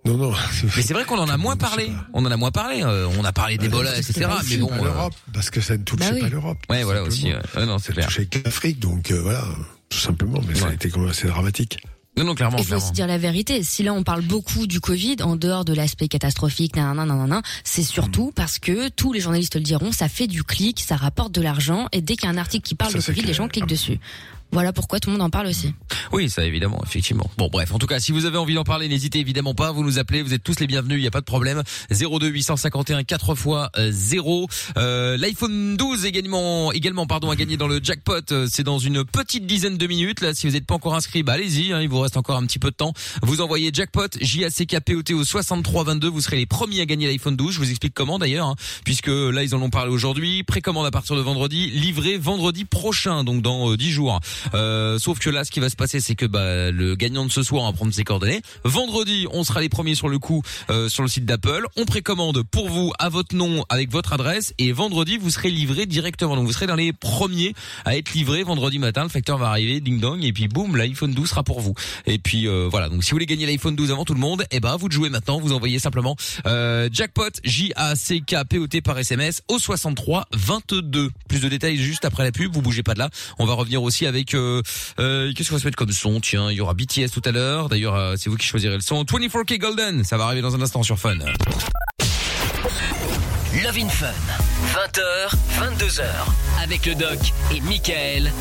Non, 0.05 0.17
non. 0.17 0.33
Mais 0.77 0.83
c'est 0.83 0.95
vrai 0.95 1.05
qu'on 1.05 1.19
en 1.19 1.29
a 1.29 1.37
moins 1.37 1.57
parlé. 1.57 1.91
On 2.15 2.25
en 2.25 2.31
a 2.31 2.37
moins 2.37 2.53
parlé. 2.53 2.83
euh, 2.83 3.09
on 3.19 3.25
a 3.25 3.33
parlé 3.33 3.59
d'Ebola, 3.59 3.97
etc. 3.99 4.27
Mais 4.49 4.57
bon. 4.59 4.69
Pas 4.69 4.75
euh, 4.77 4.85
l'Europe, 4.85 5.15
parce 5.33 5.51
que 5.51 5.61
ça 5.61 5.77
ne 5.77 5.83
touchait 5.83 6.05
Bah 6.11 6.15
oui. 6.15 6.21
pas 6.21 6.29
l'Europe. 6.29 6.59
Ouais, 6.71 6.85
voilà 6.85 7.01
simplement. 7.01 7.17
aussi. 7.17 7.35
ouais. 7.57 7.61
Ouais, 7.61 7.67
non, 7.67 7.79
c'est 7.79 7.87
Ça 7.89 7.93
clair. 7.95 8.07
touchait 8.07 8.27
que 8.27 8.39
l'Afrique, 8.45 8.79
donc 8.79 9.11
euh, 9.11 9.21
voilà, 9.21 9.45
tout 9.89 9.99
simplement. 9.99 10.41
Mais 10.49 10.55
ça 10.55 10.69
a 10.69 10.73
été 10.73 10.91
quand 10.91 11.01
même 11.01 11.11
assez 11.11 11.27
dramatique. 11.27 11.79
Non, 12.19 12.25
non, 12.25 12.35
clairement, 12.35 12.57
Il 12.57 12.61
faut 12.63 12.69
clairement. 12.69 12.83
aussi 12.85 12.93
dire 12.95 13.07
la 13.09 13.19
vérité. 13.19 13.63
Si 13.63 13.83
là 13.83 13.93
on 13.93 14.03
parle 14.03 14.23
beaucoup 14.23 14.67
du 14.67 14.81
Covid, 14.81 15.17
en 15.23 15.37
dehors 15.37 15.67
de 15.67 15.75
l'aspect 15.75 16.09
catastrophique, 16.09 16.75
nan, 16.77 16.97
nan, 16.97 17.07
nan, 17.09 17.19
nan, 17.19 17.29
nan, 17.29 17.43
c'est 17.63 17.83
surtout 17.83 18.33
parce 18.35 18.59
que 18.59 18.89
tous 18.89 19.13
les 19.13 19.21
journalistes 19.21 19.57
le 19.57 19.61
diront, 19.61 19.93
ça 19.93 20.09
fait 20.09 20.27
du 20.27 20.43
clic, 20.43 20.81
ça 20.81 20.97
rapporte 20.97 21.33
de 21.33 21.43
l'argent, 21.43 21.89
et 21.93 22.01
dès 22.01 22.17
qu'il 22.17 22.25
y 22.25 22.29
a 22.29 22.35
un 22.35 22.39
article 22.39 22.67
qui 22.67 22.75
parle 22.75 22.93
Ça, 22.93 22.99
de 23.01 23.05
Covid, 23.05 23.21
les 23.23 23.35
gens 23.35 23.49
cliquent 23.49 23.67
dessus. 23.67 23.99
Voilà 24.53 24.73
pourquoi 24.73 25.01
tout 25.01 25.11
le 25.11 25.15
monde 25.17 25.23
en 25.27 25.31
parle 25.31 25.47
aussi. 25.49 25.75
Oui, 26.13 26.31
ça 26.31 26.45
évidemment, 26.45 26.81
effectivement. 26.87 27.29
Bon, 27.37 27.49
bref, 27.51 27.73
en 27.75 27.79
tout 27.79 27.87
cas, 27.87 27.99
si 28.01 28.13
vous 28.13 28.25
avez 28.27 28.39
envie 28.39 28.55
d'en 28.55 28.65
parler, 28.65 28.89
n'hésitez 28.89 29.19
évidemment 29.19 29.55
pas. 29.55 29.73
Vous 29.73 29.83
nous 29.85 29.99
appelez, 29.99 30.23
vous 30.23 30.33
êtes 30.35 30.43
tous 30.43 30.61
les 30.61 30.67
bienvenus, 30.67 30.99
il 30.99 31.01
n'y 31.03 31.07
a 31.07 31.11
pas 31.11 31.21
de 31.21 31.27
problème. 31.27 31.63
02 31.91 32.29
851 32.29 33.05
4 33.05 33.35
fois 33.35 33.71
0. 33.77 34.49
Euh, 34.79 35.17
L'iPhone 35.19 35.77
12 35.77 36.07
également, 36.07 36.73
également, 36.73 37.07
pardon, 37.07 37.31
a 37.31 37.37
gagné 37.37 37.57
dans 37.57 37.69
le 37.69 37.81
jackpot. 37.83 38.21
Euh, 38.33 38.47
C'est 38.51 38.63
dans 38.63 38.79
une 38.79 39.05
petite 39.05 39.47
dizaine 39.47 39.77
de 39.77 39.87
minutes. 39.87 40.21
Là, 40.21 40.33
si 40.33 40.47
vous 40.47 40.53
n'êtes 40.55 40.67
pas 40.67 40.75
encore 40.75 40.95
inscrit, 40.95 41.23
bah 41.23 41.33
allez-y. 41.35 41.73
hein, 41.73 41.81
il 41.83 41.89
vous 41.89 42.01
reste 42.01 42.17
encore 42.17 42.37
un 42.37 42.47
petit 42.47 42.59
peu 42.59 42.71
de 42.71 42.77
temps. 42.77 42.93
Vous 43.23 43.41
envoyez 43.41 43.71
jackpot 43.73 44.09
J 44.21 44.45
A 44.45 44.51
C 44.51 44.65
K 44.67 44.81
P 44.81 44.95
O 44.95 45.03
T 45.03 45.13
au 45.13 45.25
63 45.25 45.85
22. 45.85 46.09
Vous 46.09 46.21
serez 46.21 46.37
les 46.37 46.47
premiers 46.47 46.81
à 46.81 46.87
gagner 46.87 47.09
l'iPhone 47.09 47.37
12. 47.37 47.55
Je 47.55 47.59
vous 47.59 47.71
explique 47.71 47.95
comment 47.95 48.19
d'ailleurs, 48.19 48.47
hein, 48.47 48.55
puisque 48.85 49.09
là 49.09 49.43
ils 49.43 49.55
en 49.55 49.61
ont 49.63 49.71
parlé 49.71 49.91
aujourd'hui. 49.93 50.45
Précommande 50.45 50.87
à 50.87 50.91
partir 50.91 51.17
de 51.17 51.21
vendredi, 51.21 51.69
livré 51.71 52.17
vendredi 52.17 52.65
prochain, 52.65 53.25
donc 53.25 53.43
dans 53.43 53.71
euh, 53.73 53.77
10 53.77 53.91
jours. 53.91 54.21
Euh, 54.55 54.99
sauf 54.99 55.19
que 55.19 55.31
là, 55.31 55.45
ce 55.45 55.51
qui 55.51 55.61
va 55.61 55.69
se 55.69 55.77
passer, 55.77 56.01
c'est 56.01 56.15
que 56.15 56.27
bah, 56.27 56.71
le 56.71 56.95
gagnant 56.95 57.25
de 57.25 57.31
ce 57.31 57.43
soir 57.43 57.65
va 57.65 57.73
prendre 57.73 57.93
ses 57.93 58.05
coordonnées. 58.05 58.43
Vendredi, 58.65 59.27
on 59.33 59.45
sera 59.45 59.61
les 59.61 59.69
premiers 59.69 59.95
sur 59.95 60.09
le 60.09 60.19
coup 60.19 60.43
euh, 60.71 60.89
sur 60.89 61.03
le 61.03 61.09
site 61.09 61.25
d'Apple. 61.25 61.67
On 61.77 61.85
précommande 61.85 62.43
pour 62.43 62.69
vous 62.69 62.93
à 62.99 63.09
votre 63.09 63.35
nom 63.35 63.65
avec 63.69 63.91
votre 63.91 64.13
adresse 64.13 64.55
et 64.59 64.73
vendredi 64.73 65.19
vous 65.19 65.31
serez 65.31 65.51
livré 65.51 65.87
directement. 65.87 66.37
Donc 66.37 66.47
vous 66.47 66.53
serez 66.53 66.67
dans 66.67 66.75
les 66.75 66.93
premiers 66.93 67.55
à 67.85 67.97
être 67.97 68.13
livré 68.13 68.43
vendredi 68.43 68.79
matin. 68.79 69.03
Le 69.03 69.09
facteur 69.09 69.39
va 69.39 69.49
arriver, 69.49 69.81
ding 69.81 70.01
dong, 70.01 70.25
et 70.25 70.33
puis 70.33 70.49
boum, 70.49 70.77
l'iPhone 70.77 71.13
12 71.13 71.29
sera 71.29 71.43
pour 71.43 71.61
vous. 71.61 71.75
Et 72.07 72.19
puis 72.19 72.49
euh, 72.49 72.69
voilà. 72.71 72.89
Donc 72.89 73.05
si 73.05 73.11
vous 73.11 73.17
voulez 73.17 73.27
gagner 73.27 73.47
l'iPhone 73.47 73.77
12 73.77 73.91
avant 73.91 74.05
tout 74.05 74.15
le 74.15 74.21
monde, 74.21 74.45
eh 74.51 74.61
ben 74.61 74.77
vous 74.77 74.91
jouez 74.91 75.09
maintenant. 75.09 75.41
Vous 75.41 75.53
envoyez 75.53 75.79
simplement 75.79 76.17
euh, 76.47 76.89
jackpot 76.93 77.31
J 77.45 77.73
A 77.77 77.97
C 77.97 78.21
K 78.21 78.45
P 78.49 78.59
O 78.59 78.67
T 78.67 78.81
par 78.81 78.99
SMS 78.99 79.43
au 79.49 79.59
63 79.59 80.27
22. 80.33 81.11
Plus 81.29 81.41
de 81.41 81.49
détails 81.49 81.77
juste 81.77 82.05
après 82.05 82.25
la 82.25 82.33
pub. 82.33 82.53
Vous 82.53 82.63
bougez 82.63 82.83
pas 82.83 82.95
de 82.95 82.99
là. 82.99 83.11
On 83.39 83.47
va 83.47 83.55
revenir 83.55 83.83
aussi 83.83 84.07
avec 84.07 84.26
euh, 84.35 84.63
qu'est-ce 85.35 85.49
qu'on 85.49 85.57
va 85.57 85.61
se 85.61 85.67
mettre 85.67 85.77
comme 85.77 85.93
son? 85.93 86.21
Tiens, 86.21 86.51
il 86.51 86.57
y 86.57 86.61
aura 86.61 86.75
BTS 86.75 87.11
tout 87.13 87.23
à 87.25 87.33
l'heure. 87.33 87.69
D'ailleurs, 87.69 87.95
euh, 87.95 88.15
c'est 88.17 88.31
vous 88.31 88.37
qui 88.37 88.47
choisirez 88.47 88.75
le 88.75 88.81
son. 88.81 89.05
24K 89.05 89.59
Golden, 89.59 90.05
ça 90.05 90.17
va 90.17 90.25
arriver 90.25 90.43
dans 90.43 90.55
un 90.55 90.63
instant 90.63 90.83
sur 90.83 90.99
Fun. 90.99 91.17
Love 93.63 93.79
in 93.79 93.89
Fun. 93.89 94.13
20h, 94.75 95.31
22h. 95.61 96.03
Avec 96.63 96.87
le 96.87 96.95
doc 96.95 97.19
et 97.55 97.61
Michael. 97.61 98.33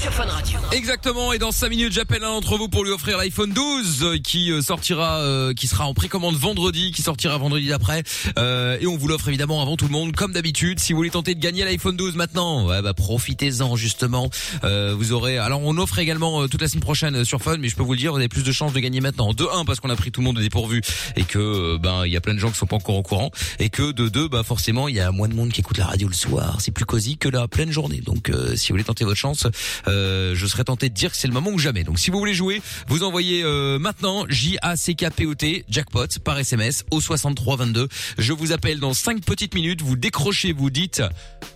Sur 0.00 0.12
Fun 0.12 0.24
Radio. 0.24 0.58
Exactement. 0.72 1.32
Et 1.32 1.38
dans 1.38 1.52
5 1.52 1.68
minutes, 1.68 1.92
j'appelle 1.92 2.22
un 2.24 2.28
d'entre 2.30 2.56
vous 2.56 2.68
pour 2.68 2.84
lui 2.84 2.90
offrir 2.92 3.18
l'iPhone 3.18 3.52
12 3.52 4.02
euh, 4.02 4.18
qui 4.18 4.50
euh, 4.50 4.62
sortira, 4.62 5.18
euh, 5.18 5.52
qui 5.52 5.66
sera 5.66 5.86
en 5.86 5.94
précommande 5.94 6.36
vendredi, 6.36 6.92
qui 6.92 7.02
sortira 7.02 7.36
vendredi 7.38 7.68
d'après. 7.68 8.02
Euh, 8.38 8.78
et 8.80 8.86
on 8.86 8.96
vous 8.96 9.08
l'offre 9.08 9.28
évidemment 9.28 9.60
avant 9.60 9.76
tout 9.76 9.86
le 9.86 9.90
monde, 9.92 10.14
comme 10.14 10.32
d'habitude. 10.32 10.78
Si 10.78 10.92
vous 10.92 10.98
voulez 10.98 11.10
tenter 11.10 11.34
de 11.34 11.40
gagner 11.40 11.64
l'iPhone 11.64 11.96
12 11.96 12.14
maintenant, 12.16 12.66
ouais, 12.66 12.80
bah 12.82 12.94
profitez-en 12.94 13.76
justement. 13.76 14.30
Euh, 14.64 14.94
vous 14.96 15.12
aurez. 15.12 15.38
Alors 15.38 15.60
on 15.62 15.76
offre 15.78 15.98
également 15.98 16.42
euh, 16.42 16.46
toute 16.48 16.62
la 16.62 16.68
semaine 16.68 16.82
prochaine 16.82 17.24
sur 17.24 17.42
Fun, 17.42 17.56
mais 17.58 17.68
je 17.68 17.76
peux 17.76 17.82
vous 17.82 17.92
le 17.92 17.98
dire, 17.98 18.12
vous 18.12 18.18
avez 18.18 18.28
plus 18.28 18.44
de 18.44 18.52
chances 18.52 18.72
de 18.72 18.80
gagner 18.80 19.00
maintenant. 19.00 19.32
De 19.32 19.44
1 19.44 19.64
parce 19.64 19.80
qu'on 19.80 19.90
a 19.90 19.96
pris 19.96 20.12
tout 20.12 20.20
le 20.20 20.26
monde 20.26 20.38
au 20.38 20.42
dépourvu 20.42 20.82
et 21.16 21.24
que 21.24 21.76
ben 21.78 22.04
il 22.06 22.12
y 22.12 22.16
a 22.16 22.20
plein 22.20 22.34
de 22.34 22.38
gens 22.38 22.50
qui 22.50 22.56
sont 22.56 22.66
pas 22.66 22.76
encore 22.76 22.96
au 22.96 23.02
courant 23.02 23.30
et 23.58 23.68
que 23.68 23.92
de 23.92 24.08
2 24.08 24.28
bah 24.28 24.42
forcément 24.44 24.88
il 24.88 24.94
y 24.94 25.00
a 25.00 25.10
moins 25.10 25.28
de 25.30 25.34
monde 25.34 25.50
qui 25.50 25.60
écoute 25.60 25.78
la 25.78 25.86
radio 25.86 26.08
le 26.08 26.14
soir. 26.14 26.60
C'est 26.60 26.70
plus 26.70 26.84
cosy 26.84 27.16
que 27.16 27.28
la 27.28 27.48
pleine 27.48 27.70
journée. 27.70 28.00
Donc 28.00 28.28
euh, 28.28 28.56
si 28.56 28.68
vous 28.68 28.74
voulez 28.74 28.84
tenter 28.84 29.04
votre 29.04 29.18
chance, 29.18 29.46
euh, 29.88 30.34
je 30.34 30.46
serais 30.46 30.64
tenté 30.64 30.88
de 30.88 30.94
dire 30.94 31.10
que 31.10 31.16
c'est 31.16 31.28
le 31.28 31.32
moment 31.32 31.50
ou 31.50 31.58
jamais. 31.58 31.84
Donc 31.84 31.98
si 31.98 32.10
vous 32.10 32.18
voulez 32.18 32.34
jouer, 32.34 32.60
vous 32.88 33.02
envoyez 33.02 33.42
euh, 33.42 33.78
maintenant 33.78 34.26
J 34.28 34.58
A 34.62 34.76
C 34.76 34.94
K 34.94 35.10
P 35.10 35.26
O 35.26 35.34
T 35.34 35.64
jackpot 35.68 36.06
par 36.22 36.38
SMS 36.38 36.84
au 36.90 37.00
63 37.00 37.56
22. 37.56 37.88
Je 38.18 38.32
vous 38.32 38.52
appelle 38.52 38.80
dans 38.80 38.92
5 38.92 39.24
petites 39.24 39.54
minutes, 39.54 39.82
vous 39.82 39.96
décrochez, 39.96 40.52
vous 40.52 40.70
dites 40.70 41.02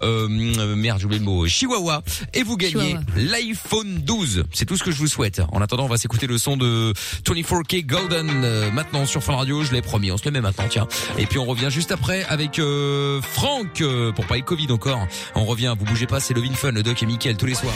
euh, 0.02 0.74
merde, 0.76 0.98
j'ai 0.98 1.06
oublié 1.06 1.18
le 1.18 1.24
mot 1.24 1.46
Chihuahua 1.46 2.02
et 2.32 2.42
vous 2.42 2.56
gagnez 2.56 2.96
l'iPhone 3.16 4.00
12. 4.02 4.44
C'est 4.52 4.66
tout 4.66 4.76
ce 4.76 4.84
que 4.84 4.90
je 4.90 4.98
vous 4.98 5.08
souhaite. 5.08 5.42
En 5.52 5.60
attendant, 5.60 5.84
on 5.84 5.88
va 5.88 5.96
s'écouter 5.96 6.26
le 6.26 6.38
son 6.38 6.56
de 6.56 6.92
24K 7.24 7.86
Golden 7.86 8.30
euh, 8.44 8.70
maintenant 8.70 9.06
sur 9.06 9.22
Fun 9.22 9.36
Radio, 9.36 9.62
je 9.62 9.72
l'ai 9.72 9.82
promis, 9.82 10.10
on 10.10 10.16
se 10.16 10.24
le 10.24 10.30
met 10.30 10.40
maintenant, 10.40 10.64
tiens. 10.68 10.86
Et 11.18 11.26
puis 11.26 11.38
on 11.38 11.44
revient 11.44 11.68
juste 11.70 11.92
après 11.92 12.24
avec 12.24 12.58
euh, 12.58 13.20
Franck 13.22 13.53
euh, 13.80 14.12
pour 14.12 14.36
y 14.36 14.42
Covid 14.42 14.70
encore. 14.72 15.06
On 15.34 15.44
revient, 15.44 15.74
vous 15.78 15.84
bougez 15.84 16.06
pas, 16.06 16.20
c'est 16.20 16.34
Lovin 16.34 16.54
Fun, 16.54 16.72
le 16.72 16.82
doc 16.82 17.02
et 17.02 17.06
Mickaël 17.06 17.36
tous 17.36 17.46
les 17.46 17.54
soirs. 17.54 17.74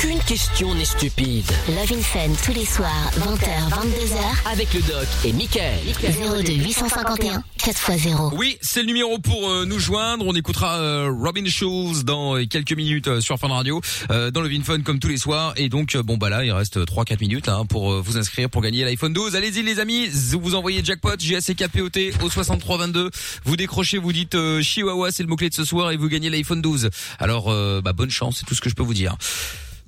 Aucune 0.00 0.20
question 0.20 0.76
n'est 0.76 0.84
stupide. 0.84 1.50
Love 1.68 1.92
in 1.92 2.00
Fun 2.02 2.28
tous 2.44 2.52
les 2.52 2.64
soirs, 2.64 3.10
20h, 3.16 3.68
22h. 3.68 4.52
Avec 4.52 4.72
le 4.72 4.80
doc 4.82 5.08
et 5.24 5.32
Michael. 5.32 5.80
02 6.44 6.52
851 6.52 7.42
4x0. 7.58 8.36
Oui, 8.36 8.58
c'est 8.62 8.82
le 8.82 8.86
numéro 8.86 9.18
pour 9.18 9.50
euh, 9.50 9.64
nous 9.66 9.80
joindre. 9.80 10.24
On 10.24 10.34
écoutera 10.36 10.76
euh, 10.78 11.10
Robin 11.12 11.44
Schulz 11.46 12.04
dans 12.04 12.36
euh, 12.36 12.46
quelques 12.46 12.74
minutes 12.74 13.08
euh, 13.08 13.20
sur 13.20 13.40
Fun 13.40 13.48
Radio, 13.48 13.80
euh, 14.12 14.30
dans 14.30 14.40
le 14.40 14.48
Vinfun 14.48 14.82
comme 14.82 15.00
tous 15.00 15.08
les 15.08 15.16
soirs. 15.16 15.52
Et 15.56 15.68
donc, 15.68 15.96
euh, 15.96 16.02
bon 16.04 16.16
bah 16.16 16.28
là, 16.28 16.44
il 16.44 16.52
reste 16.52 16.78
3-4 16.78 17.18
minutes 17.20 17.48
là, 17.48 17.56
hein, 17.56 17.66
pour 17.66 17.92
euh, 17.92 18.00
vous 18.00 18.16
inscrire 18.18 18.48
pour 18.48 18.62
gagner 18.62 18.84
l'iPhone 18.84 19.12
12. 19.12 19.34
Allez-y 19.34 19.62
les 19.64 19.80
amis, 19.80 20.06
vous 20.40 20.54
envoyez 20.54 20.84
jackpot 20.84 21.18
J-A-C-K-P-O-T 21.18 22.12
au 22.22 22.30
6322. 22.30 23.10
Vous 23.44 23.56
décrochez, 23.56 23.98
vous 23.98 24.12
dites 24.12 24.36
euh, 24.36 24.62
Chihuahua, 24.62 25.10
c'est 25.10 25.24
le 25.24 25.28
mot-clé 25.28 25.48
de 25.48 25.54
ce 25.54 25.64
soir 25.64 25.90
et 25.90 25.96
vous 25.96 26.08
gagnez 26.08 26.30
l'iPhone 26.30 26.62
12. 26.62 26.88
Alors, 27.18 27.48
euh, 27.48 27.80
bah 27.82 27.92
bonne 27.92 28.10
chance, 28.10 28.36
c'est 28.38 28.46
tout 28.46 28.54
ce 28.54 28.60
que 28.60 28.70
je 28.70 28.76
peux 28.76 28.84
vous 28.84 28.94
dire. 28.94 29.16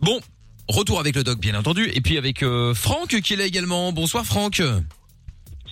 Bon, 0.00 0.20
retour 0.68 0.98
avec 0.98 1.14
le 1.16 1.22
doc 1.22 1.38
bien 1.38 1.54
entendu. 1.54 1.90
Et 1.94 2.00
puis 2.00 2.16
avec 2.18 2.42
euh, 2.42 2.74
Franck 2.74 3.20
qui 3.20 3.34
est 3.34 3.36
là 3.36 3.44
également. 3.44 3.92
Bonsoir 3.92 4.24
Franck. 4.24 4.62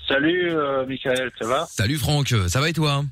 Salut, 0.06 0.50
euh, 0.50 0.86
Michael, 0.86 1.30
ça 1.38 1.46
va? 1.46 1.66
Salut 1.70 1.98
Franck, 1.98 2.34
ça 2.48 2.60
va 2.60 2.68
et 2.68 2.72
toi? 2.72 3.04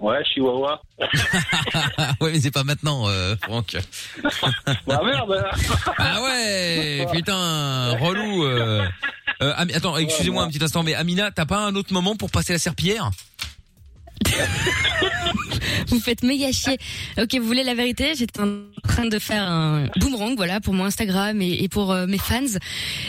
Ouais, 0.00 0.24
Chihuahua. 0.24 0.80
ouais, 2.20 2.32
mais 2.32 2.40
c'est 2.40 2.50
pas 2.50 2.64
maintenant, 2.64 3.08
euh, 3.08 3.36
Franck. 3.42 3.76
bah 4.86 5.00
merde 5.04 5.44
Ah 5.98 6.22
ouais, 6.22 7.06
putain, 7.12 7.96
relou. 7.98 8.44
Euh, 8.44 8.86
attends, 9.38 9.98
excusez-moi 9.98 10.42
un 10.42 10.48
petit 10.48 10.62
instant, 10.64 10.82
mais 10.82 10.94
Amina, 10.94 11.30
t'as 11.30 11.44
pas 11.44 11.66
un 11.66 11.74
autre 11.74 11.92
moment 11.92 12.16
pour 12.16 12.30
passer 12.30 12.54
la 12.54 12.58
serpillière? 12.58 13.10
Vous 15.88 16.00
faites 16.00 16.22
méga 16.22 16.52
chier. 16.52 16.78
Ok, 17.18 17.34
vous 17.34 17.46
voulez 17.46 17.64
la 17.64 17.74
vérité? 17.74 18.14
J'étais 18.14 18.40
en 18.40 18.60
train 18.86 19.06
de 19.06 19.18
faire 19.18 19.42
un 19.42 19.86
boomerang, 19.96 20.34
voilà, 20.36 20.60
pour 20.60 20.74
mon 20.74 20.84
Instagram 20.84 21.40
et, 21.42 21.64
et 21.64 21.68
pour 21.68 21.90
euh, 21.92 22.06
mes 22.06 22.18
fans. 22.18 22.40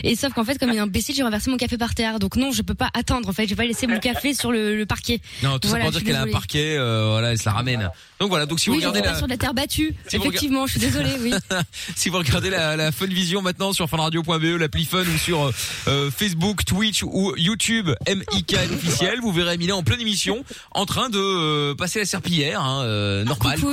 Et 0.03 0.15
sauf 0.15 0.33
qu'en 0.33 0.43
fait, 0.43 0.57
comme 0.57 0.71
une 0.71 0.79
imbécile, 0.79 1.15
j'ai 1.15 1.23
renversé 1.23 1.49
mon 1.51 1.57
café 1.57 1.77
par 1.77 1.93
terre. 1.95 2.19
Donc 2.19 2.35
non, 2.35 2.51
je 2.51 2.61
peux 2.61 2.73
pas 2.73 2.89
attendre. 2.93 3.29
En 3.29 3.33
fait, 3.33 3.43
je 3.43 3.49
vais 3.49 3.55
pas 3.55 3.65
laisser 3.65 3.87
mon 3.87 3.99
café 3.99 4.33
sur 4.33 4.51
le, 4.51 4.75
le 4.75 4.85
parquet. 4.85 5.21
Non, 5.43 5.59
tout 5.59 5.67
Voilà, 5.67 5.85
ça 5.85 5.91
pour 5.91 5.99
dire 5.99 6.07
qu'elle 6.07 6.21
a 6.21 6.23
un 6.23 6.31
parquet, 6.31 6.75
euh, 6.77 7.09
voilà, 7.11 7.31
elle 7.31 7.37
se 7.37 7.45
la 7.45 7.53
ramène. 7.53 7.89
Donc 8.19 8.29
voilà, 8.29 8.45
donc 8.45 8.59
si 8.59 8.69
vous 8.69 8.75
oui, 8.75 8.79
regardez 8.79 9.01
la, 9.01 9.15
sur 9.15 9.25
de 9.25 9.31
la 9.31 9.37
terre 9.37 9.53
battue. 9.53 9.95
Si 10.07 10.17
Effectivement, 10.17 10.67
je 10.67 10.71
suis 10.73 10.79
désolée, 10.79 11.15
oui. 11.21 11.33
si 11.95 12.09
vous 12.09 12.17
regardez 12.17 12.49
la, 12.49 12.75
la 12.75 12.91
Fun 12.91 13.07
Vision 13.07 13.41
maintenant 13.41 13.73
sur 13.73 13.89
funradio.be, 13.89 14.59
l'appli 14.59 14.85
Fun 14.85 15.01
ou 15.03 15.17
sur 15.17 15.43
euh, 15.43 15.51
euh, 15.87 16.11
Facebook, 16.11 16.65
Twitch 16.65 17.03
ou 17.03 17.33
YouTube 17.37 17.89
MIKL 18.07 18.73
officiel, 18.73 19.19
vous 19.21 19.31
verrez 19.31 19.53
Amina 19.53 19.75
en 19.75 19.83
pleine 19.83 20.01
émission 20.01 20.43
en 20.71 20.85
train 20.85 21.00
de 21.09 21.19
euh, 21.19 21.75
passer 21.75 21.99
la 21.99 22.05
serpillière, 22.05 22.61
hein, 22.61 22.83
euh, 22.83 23.23
normal 23.23 23.59
quoi. 23.59 23.71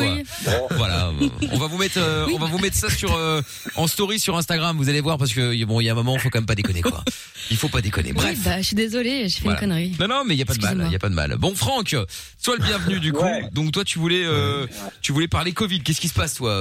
Voilà, 0.76 1.10
on 1.52 1.58
va 1.58 1.66
vous 1.66 1.78
mettre, 1.78 1.98
euh, 1.98 2.26
on 2.32 2.38
va 2.38 2.46
vous 2.46 2.58
mettre 2.58 2.76
ça 2.76 2.88
sur 2.90 3.14
euh, 3.16 3.40
en 3.76 3.86
story 3.86 4.18
sur 4.20 4.36
Instagram. 4.36 4.76
Vous 4.76 4.88
allez 4.88 5.00
voir 5.00 5.18
parce 5.18 5.32
que 5.32 5.64
bon, 5.64 5.80
il 5.80 5.84
y 5.84 5.88
a 5.88 5.92
un 5.92 5.96
moment, 5.96 6.18
faut 6.18 6.30
quand 6.30 6.38
même 6.38 6.46
pas 6.46 6.54
déconner 6.54 6.82
quoi. 6.82 7.02
Il 7.50 7.56
faut 7.56 7.68
pas 7.68 7.80
déconner. 7.80 8.12
Bref. 8.12 8.34
Oui, 8.36 8.42
bah, 8.44 8.58
je 8.58 8.62
suis 8.66 8.76
désolée, 8.76 9.28
j'ai 9.28 9.38
fait 9.38 9.44
Voilà. 9.44 9.58
une 9.62 9.68
connerie. 9.68 9.96
Non, 10.00 10.08
non, 10.08 10.22
mais 10.26 10.34
il 10.34 10.38
y 10.38 10.42
a 10.42 10.46
pas 10.46 10.54
de 10.54 10.60
mal, 10.62 10.82
il 10.86 10.92
y 10.92 10.96
a 10.96 10.98
pas 10.98 11.08
de 11.08 11.14
mal. 11.14 11.36
Bon, 11.38 11.54
Franck, 11.54 11.96
sois 12.38 12.56
le 12.56 12.62
bienvenu 12.64 13.00
du 13.00 13.12
coup. 13.12 13.24
Donc 13.52 13.72
toi, 13.72 13.84
tu 13.84 13.98
voulais, 13.98 14.24
euh, 14.24 14.66
tu 15.00 15.12
voulais 15.12 15.28
parler 15.28 15.52
Covid. 15.52 15.80
Qu'est-ce 15.80 16.00
qui 16.00 16.08
se 16.08 16.14
passe, 16.14 16.34
toi 16.34 16.54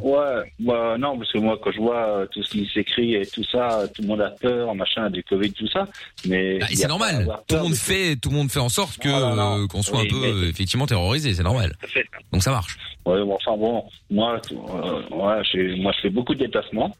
Ouais, 0.00 0.52
bah 0.60 0.96
non, 0.98 1.18
parce 1.18 1.32
que 1.32 1.38
moi, 1.38 1.58
quand 1.62 1.72
je 1.72 1.78
vois 1.78 2.26
tout 2.32 2.42
ce 2.42 2.50
qui 2.50 2.68
s'écrit 2.72 3.14
et 3.14 3.26
tout 3.26 3.44
ça, 3.50 3.80
tout 3.94 4.02
le 4.02 4.08
monde 4.08 4.20
a 4.20 4.30
peur, 4.30 4.74
machin, 4.74 5.10
du 5.10 5.22
Covid, 5.24 5.52
tout 5.52 5.68
ça. 5.68 5.86
Mais 6.26 6.58
Bah, 6.58 6.66
c'est 6.72 6.86
normal. 6.88 7.26
Tout 7.48 7.56
le 7.56 7.62
monde 7.62 7.72
de- 7.72 7.76
fait, 7.76 8.16
tout 8.16 8.30
le 8.30 8.36
monde 8.36 8.50
fait 8.50 8.60
en 8.60 8.68
sorte 8.68 8.98
que 8.98 9.08
euh, 9.08 9.66
qu'on 9.66 9.82
soit 9.84 10.00
Oui, 10.00 10.06
un 10.08 10.10
peu 10.10 10.20
mais- 10.20 10.32
euh, 10.32 10.48
effectivement 10.48 10.86
terrorisé. 10.86 11.34
C'est 11.34 11.42
normal. 11.42 11.72
Donc 12.32 12.42
ça 12.42 12.50
marche. 12.50 12.76
Ouais, 13.06 13.22
bon, 13.24 13.34
enfin 13.36 13.56
bon, 13.56 13.84
moi, 14.10 14.40
euh, 14.52 15.02
ouais, 15.10 15.76
moi, 15.76 15.92
je 15.94 16.00
fais 16.02 16.10
beaucoup 16.10 16.34
de 16.34 16.40
déplacements. 16.40 16.96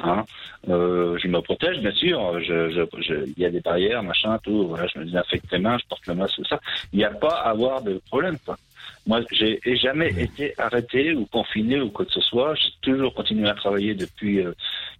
Hein. 0.00 0.24
Euh, 0.68 1.16
je 1.22 1.28
me 1.28 1.40
protège, 1.40 1.78
bien 1.78 1.92
sûr. 1.92 2.40
Je, 2.40 2.70
je, 2.70 3.02
je- 3.02 3.26
il 3.36 3.40
y 3.42 3.44
a 3.46 3.50
des 3.50 3.60
barrières, 3.60 4.02
machin, 4.02 4.38
tout. 4.42 4.66
Voilà, 4.68 4.86
je 4.92 4.98
me 4.98 5.04
désinfecte 5.04 5.44
les 5.52 5.58
mains, 5.58 5.78
je 5.78 5.84
porte 5.88 6.06
le 6.08 6.14
masque, 6.14 6.34
tout 6.36 6.44
ça. 6.46 6.58
Il 6.92 6.98
n'y 6.98 7.04
a 7.04 7.10
pas 7.10 7.28
à 7.42 7.50
avoir 7.50 7.80
de 7.82 8.00
problème, 8.08 8.36
quoi. 8.44 8.56
Moi, 9.06 9.20
j'ai 9.30 9.60
ai 9.66 9.76
jamais 9.76 10.08
été 10.18 10.54
arrêté 10.58 11.12
ou 11.14 11.26
confiné 11.26 11.78
ou 11.80 11.90
quoi 11.90 12.06
que 12.06 12.12
ce 12.12 12.20
soit. 12.22 12.54
J'ai 12.54 12.70
toujours 12.80 13.14
continué 13.14 13.48
à 13.48 13.54
travailler 13.54 13.94
depuis 13.94 14.40
euh, 14.40 14.52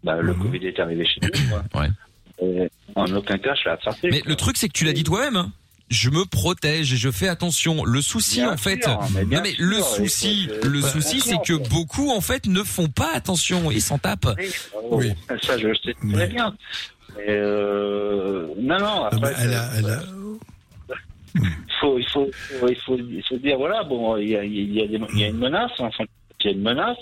bah, 0.04 0.16
le 0.20 0.34
Covid 0.34 0.64
est 0.66 0.78
arrivé 0.78 1.04
chez 1.06 1.20
nous. 1.22 1.30
quoi. 1.48 1.80
Ouais. 1.82 1.88
Et 2.42 2.68
en 2.94 3.06
aucun 3.14 3.38
cas, 3.38 3.54
je 3.54 3.64
l'ai 3.64 3.70
attrapé. 3.70 4.10
Mais 4.10 4.22
le 4.26 4.36
truc, 4.36 4.56
c'est 4.58 4.68
que 4.68 4.74
tu 4.74 4.84
l'as 4.84 4.92
dit 4.92 5.04
toi-même. 5.04 5.36
hein. 5.36 5.52
Je 5.94 6.10
me 6.10 6.24
protège 6.24 6.92
et 6.92 6.96
je 6.96 7.10
fais 7.10 7.28
attention. 7.28 7.84
Le 7.84 8.00
souci, 8.02 8.40
Bien 8.40 8.52
en 8.54 8.56
fait, 8.56 8.82
sûr, 8.82 8.98
mais 9.14 9.24
bien 9.24 9.38
non 9.38 9.44
mais 9.44 9.52
sûr, 9.52 9.64
le 9.64 9.76
il 9.78 9.82
souci, 9.84 10.48
le 10.64 10.80
souci, 10.80 11.20
c'est 11.20 11.34
attention, 11.34 11.58
que 11.58 11.68
beaucoup, 11.68 12.10
en 12.10 12.20
fait, 12.20 12.46
ne 12.46 12.64
font 12.64 12.88
pas 12.88 13.10
attention 13.14 13.70
et 13.70 13.78
s'en 13.78 13.98
tapent. 13.98 14.36
Oui, 14.90 15.12
ça, 15.42 15.56
je 15.56 15.68
le 15.68 15.76
sais 15.76 15.94
très 16.12 16.26
bien. 16.26 16.52
Mais 17.16 17.24
euh, 17.28 18.48
non, 18.58 18.78
non, 18.80 19.04
après, 19.04 19.32
elle 19.40 19.54
a- 19.54 19.68
elle 19.78 19.86
a- 19.86 20.02
faut, 21.80 21.98
il, 21.98 22.06
faut, 22.08 22.28
faut- 22.60 22.68
il, 22.68 22.76
faut, 22.76 22.96
il 22.98 23.22
faut 23.28 23.36
dire, 23.38 23.56
voilà, 23.56 23.84
bon, 23.84 24.16
il 24.16 24.30
y 24.30 24.36
a, 24.36 24.44
il 24.44 24.72
y 24.74 24.82
a, 24.82 24.86
des- 24.86 25.00
il 25.12 25.18
y 25.20 25.24
a 25.24 25.28
une 25.28 25.38
menace, 25.38 25.70
enfin, 25.78 26.04
qu'il 26.38 26.50
y 26.50 26.54
a 26.54 26.56
une 26.56 26.62
menace, 26.62 26.98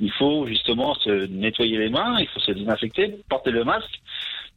il 0.00 0.12
faut 0.12 0.46
justement 0.46 0.94
se 0.96 1.26
nettoyer 1.26 1.76
les 1.78 1.88
mains, 1.90 2.18
il 2.20 2.28
faut 2.28 2.40
se 2.40 2.52
désinfecter, 2.52 3.16
porter 3.28 3.50
le 3.50 3.64
masque. 3.64 4.00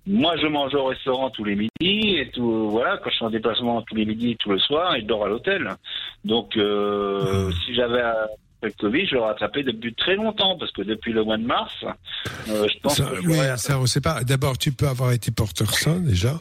Moi, 0.07 0.35
je 0.37 0.47
mange 0.47 0.73
au 0.73 0.85
restaurant 0.85 1.29
tous 1.29 1.43
les 1.43 1.55
midis 1.55 2.17
et 2.17 2.29
tout. 2.31 2.69
Voilà, 2.69 2.97
quand 2.97 3.09
je 3.11 3.15
suis 3.15 3.25
en 3.25 3.29
déplacement 3.29 3.81
tous 3.83 3.95
les 3.95 4.05
midis, 4.05 4.35
tout 4.37 4.49
le 4.49 4.57
soir, 4.57 4.95
et 4.95 5.01
je 5.01 5.05
dors 5.05 5.25
à 5.25 5.29
l'hôtel. 5.29 5.75
Donc, 6.25 6.57
euh, 6.57 7.49
Mmh. 7.49 7.51
si 7.65 7.75
j'avais 7.75 8.01
euh, 8.01 8.25
le 8.61 8.71
Covid, 8.79 9.05
je 9.07 9.15
l'aurais 9.15 9.31
attrapé 9.31 9.63
depuis 9.63 9.93
très 9.93 10.15
longtemps, 10.15 10.57
parce 10.57 10.71
que 10.71 10.81
depuis 10.81 11.13
le 11.13 11.23
mois 11.23 11.37
de 11.37 11.45
mars, 11.45 11.73
euh, 12.49 12.67
je 12.67 12.79
pense 12.79 12.97
Ça, 12.97 13.05
que 13.05 13.25
oui, 13.25 13.35
l'aurais 13.35 13.57
ça 13.57 13.79
on 13.79 13.85
sait 13.85 14.01
pas. 14.01 14.23
D'abord, 14.23 14.57
tu 14.57 14.71
peux 14.71 14.87
avoir 14.87 15.11
été 15.11 15.31
porteur 15.31 15.73
sain 15.73 15.99
déjà, 15.99 16.39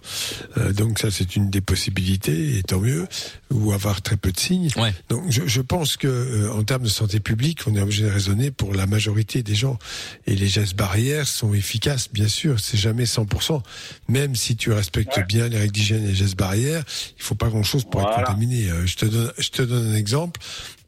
Euh, 0.58 0.72
donc 0.72 0.98
ça 0.98 1.10
c'est 1.10 1.36
une 1.36 1.50
des 1.50 1.60
possibilités, 1.60 2.58
et 2.58 2.62
tant 2.62 2.80
mieux, 2.80 3.06
ou 3.50 3.72
avoir 3.72 4.02
très 4.02 4.16
peu 4.16 4.32
de 4.32 4.38
signes. 4.38 4.70
Donc 5.08 5.24
je, 5.30 5.46
je 5.46 5.60
pense 5.60 5.96
que 5.96 6.08
euh, 6.08 6.52
en 6.52 6.62
termes 6.64 6.82
de 6.82 6.88
santé 6.88 7.20
publique, 7.20 7.60
on 7.66 7.74
est 7.74 7.80
obligé 7.80 8.04
de 8.04 8.10
raisonner 8.10 8.50
pour 8.50 8.74
la 8.74 8.86
majorité 8.86 9.42
des 9.42 9.54
gens, 9.54 9.78
et 10.26 10.34
les 10.34 10.46
gestes 10.48 10.76
barrières 10.76 11.26
sont 11.26 11.54
efficaces, 11.54 12.10
bien 12.12 12.28
sûr. 12.28 12.60
C'est 12.60 12.76
jamais 12.78 13.04
100%. 13.04 13.62
Même 14.08 14.34
si 14.34 14.56
tu 14.56 14.72
respectes 14.72 15.20
bien 15.26 15.48
les 15.48 15.58
règles 15.58 15.72
d'hygiène 15.72 16.04
et 16.04 16.08
les 16.08 16.14
gestes 16.14 16.36
barrières, 16.38 16.82
il 17.16 17.22
faut 17.22 17.34
pas 17.34 17.48
grand-chose 17.48 17.84
pour 17.84 18.00
être 18.02 18.14
contaminé. 18.14 18.70
Euh, 18.70 18.86
je 18.86 18.96
te 18.96 19.06
donne, 19.06 19.32
je 19.38 19.50
te 19.50 19.62
donne 19.62 19.92
un 19.92 19.96
exemple. 19.96 20.40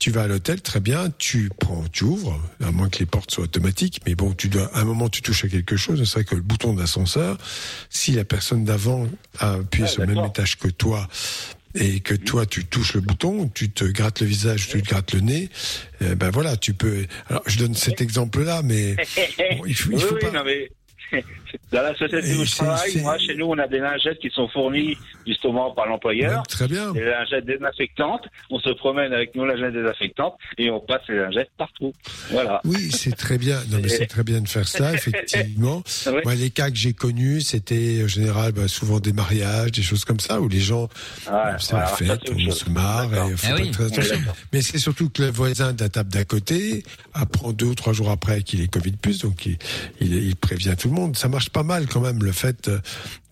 Tu 0.03 0.11
vas 0.11 0.23
à 0.23 0.27
l'hôtel, 0.27 0.61
très 0.61 0.81
bien, 0.81 1.13
tu 1.17 1.49
prends, 1.61 1.85
tu 1.93 2.03
ouvres, 2.03 2.37
à 2.61 2.73
moins 2.73 2.89
que 2.89 2.99
les 2.99 3.07
portes 3.07 3.31
soient 3.31 3.45
automatiques, 3.45 4.01
mais 4.05 4.17
bon, 4.17 4.33
tu 4.33 4.49
dois, 4.49 4.69
à 4.75 4.81
un 4.81 4.85
moment, 4.85 5.09
tu 5.09 5.23
touches 5.23 5.45
à 5.45 5.49
quelque 5.49 5.77
chose, 5.77 6.01
ne 6.01 6.05
serait 6.05 6.25
que 6.25 6.35
le 6.35 6.41
bouton 6.41 6.75
d'ascenseur. 6.75 7.39
Si 7.89 8.11
la 8.11 8.25
personne 8.25 8.65
d'avant 8.65 9.07
a 9.39 9.53
appuyé 9.53 9.87
sur 9.87 10.05
le 10.05 10.13
même 10.13 10.25
étage 10.25 10.59
que 10.59 10.67
toi, 10.67 11.07
et 11.77 12.01
que 12.01 12.15
toi 12.15 12.47
tu 12.47 12.65
touches 12.65 12.95
le 12.95 13.01
bouton, 13.01 13.49
tu 13.55 13.71
te 13.71 13.85
grattes 13.85 14.23
le 14.23 14.27
visage, 14.27 14.67
tu 14.67 14.83
te 14.83 14.89
grattes 14.89 15.13
le 15.13 15.21
nez, 15.21 15.51
eh 16.01 16.17
ben 16.17 16.31
voilà, 16.31 16.57
tu 16.57 16.75
peux. 16.75 17.07
Alors 17.29 17.45
je 17.47 17.61
donne 17.61 17.77
cet 17.77 18.01
exemple-là, 18.01 18.63
mais 18.65 18.97
bon, 19.57 19.67
il 19.67 19.75
faut, 19.77 19.93
il 19.93 20.01
faut 20.01 20.15
oui, 20.17 20.21
pas. 20.21 20.33
non, 20.33 20.43
mais 20.45 20.69
dans 21.71 21.83
la 21.83 21.95
société 21.97 22.35
où 22.35 22.45
je 22.45 22.57
travaille, 22.57 23.01
moi, 23.03 23.19
chez 23.19 23.35
nous, 23.35 23.47
on 23.47 23.59
a 23.59 23.67
des 23.69 23.79
lingettes 23.79 24.19
qui 24.19 24.31
sont 24.31 24.49
fournies 24.49 24.97
justement 25.27 25.71
par 25.73 25.87
l'employeur. 25.87 26.43
très 26.49 26.69
bien. 26.69 26.93
Des 26.93 27.05
lingettes 27.05 27.45
désinfectantes. 27.47 28.27
On 28.51 28.59
se 28.59 28.71
promène 28.71 29.13
avec 29.13 29.35
nos 29.35 29.47
lingettes 29.47 29.73
désinfectantes 29.75 30.35
et 30.59 30.71
on 30.71 30.81
passe 30.81 31.03
les 31.09 31.17
lingettes 31.17 31.51
partout. 31.57 31.93
Voilà. 32.31 32.61
Oui, 32.65 32.91
c'est 32.93 33.17
très 33.17 33.39
bien. 33.39 33.59
Non, 33.71 33.79
mais 33.83 33.89
c'est 33.89 34.07
très 34.07 34.25
bien 34.25 34.41
de 34.41 34.49
faire 34.49 34.67
ça, 34.69 34.93
effectivement. 34.95 35.83
Oui. 36.07 36.21
Moi, 36.25 36.35
les 36.35 36.51
cas 36.51 36.71
que 36.71 36.77
j'ai 36.77 36.93
connus, 36.93 37.41
c'était 37.43 38.01
en 38.05 38.09
général 38.09 38.53
bah, 38.53 38.67
souvent 38.69 38.99
des 39.01 39.13
mariages, 39.13 39.71
des 39.73 39.83
choses 39.83 40.05
comme 40.05 40.21
ça, 40.21 40.41
où 40.41 40.49
les 40.49 40.61
gens, 40.61 40.89
voilà, 41.25 41.59
ça, 41.59 41.87
fête, 41.87 42.07
c'est 42.25 42.31
autre 42.31 42.33
on 42.35 42.39
chose. 42.51 42.59
se 42.61 42.71
marre, 42.71 43.13
et 43.15 43.37
faut 43.37 43.47
Ah 43.51 43.55
pas 43.57 43.63
oui, 43.63 43.71
très 43.71 43.85
attention. 43.87 44.17
Mais 44.53 44.63
c'est 44.63 44.79
surtout 44.79 45.09
que 45.11 45.23
le 45.23 45.31
voisin 45.31 45.73
de 45.73 45.81
la 45.83 45.89
table 45.89 46.11
d'à 46.11 46.25
côté 46.25 46.83
apprend 47.15 47.53
deux 47.53 47.67
ou 47.67 47.75
trois 47.75 47.93
jours 47.93 48.11
après 48.11 48.43
qu'il 48.43 48.61
est 48.61 48.69
Covid 48.69 48.93
plus, 48.93 49.21
donc 49.21 49.47
il, 49.47 49.57
il, 50.01 50.13
il 50.15 50.37
prévient 50.37 50.75
tout 50.79 50.89
le 50.89 50.95
monde. 50.95 51.17
Ça 51.17 51.29
marche 51.29 51.42
pas 51.51 51.63
mal 51.63 51.87
quand 51.87 52.01
même 52.01 52.23
le 52.23 52.33
fait 52.33 52.69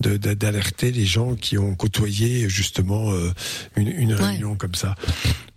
de 0.01 0.17
de- 0.17 0.35
d'alerter 0.35 0.93
les 0.93 1.05
gens 1.05 1.35
qui 1.35 1.59
ont 1.59 1.75
côtoyé 1.75 2.49
justement 2.49 3.13
euh, 3.13 3.31
une, 3.77 3.89
une 3.89 4.15
réunion 4.15 4.55
comme 4.57 4.75
ça. 4.75 4.95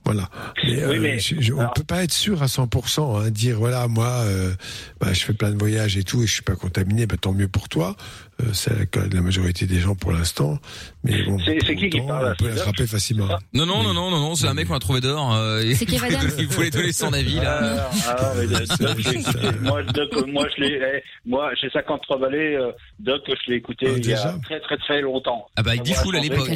Voilà. 0.06 0.30
Mais, 0.64 0.72
Oui, 0.72 0.82
euh, 0.82 1.00
mais- 1.02 1.20
je- 1.20 1.40
je- 1.40 1.54
on 1.54 1.68
peut 1.76 1.84
pas 1.84 2.04
être 2.04 2.12
sûr 2.14 2.44
à 2.44 2.48
100%. 2.48 3.18
Hein, 3.18 3.30
dire 3.30 3.58
voilà 3.58 3.88
moi, 3.88 4.08
euh, 4.26 4.54
bah, 5.00 5.14
je 5.14 5.24
fais 5.24 5.34
plein 5.34 5.52
de 5.52 5.58
voyages 5.58 5.96
et 5.98 6.04
tout 6.04 6.22
et 6.24 6.28
je 6.28 6.34
suis 6.34 6.42
pas 6.42 6.56
contaminé, 6.56 7.06
bah, 7.06 7.16
tant 7.20 7.32
mieux 7.34 7.48
pour 7.48 7.70
toi. 7.70 7.96
Euh, 8.42 8.46
c'est 8.52 8.92
de 8.92 9.16
la 9.16 9.22
majorité 9.22 9.66
des 9.68 9.80
gens 9.80 9.94
pour 9.96 10.12
l'instant. 10.12 10.58
Mais 11.04 11.22
bon, 11.24 11.38
C'est- 11.46 11.76
qui 11.76 11.88
qui 11.90 12.02
parle, 12.02 12.34
On 12.40 12.44
peut 12.44 12.50
l'attraper 12.50 12.88
facilement. 12.88 13.28
Non, 13.54 13.66
non, 13.68 13.84
non, 13.84 13.94
non, 13.94 14.10
non, 14.10 14.20
non, 14.20 14.36
c'est 14.36 14.48
un 14.48 14.54
mec 14.56 14.68
qu'on 14.68 14.74
a 14.76 14.80
trouvé 14.80 15.02
dehors. 15.02 15.36
euh, 15.36 15.62
C'est 15.76 15.86
donner- 15.86 16.34
Il 16.40 16.48
voulait 16.48 16.70
donner 16.72 16.92
son 16.92 17.14
avis, 17.14 17.36
là. 17.36 17.90
Ah, 18.08 18.16
ah, 18.18 18.34
moi, 19.62 19.84
Doc, 19.84 20.28
moi, 20.28 20.48
je 20.58 20.64
l'ai, 20.64 20.80
eh, 20.82 21.04
moi, 21.26 21.52
j'ai 21.62 21.70
53 21.70 22.18
balais, 22.18 22.56
euh, 22.56 22.72
Doc, 23.00 23.22
je 23.28 23.52
l'ai 23.52 23.58
écouté 23.58 23.86
Ah, 23.90 23.98
il 23.98 24.06
y 24.06 24.14
a 24.14 24.36
très, 24.44 24.60
très, 24.62 24.78
très 24.78 25.02
longtemps. 25.02 25.46
Ah 25.56 25.62
bah, 25.64 25.72
avec 25.72 25.82
Moi, 25.82 25.86
Diffoul 25.96 26.16
à 26.16 26.20
l'époque. 26.20 26.50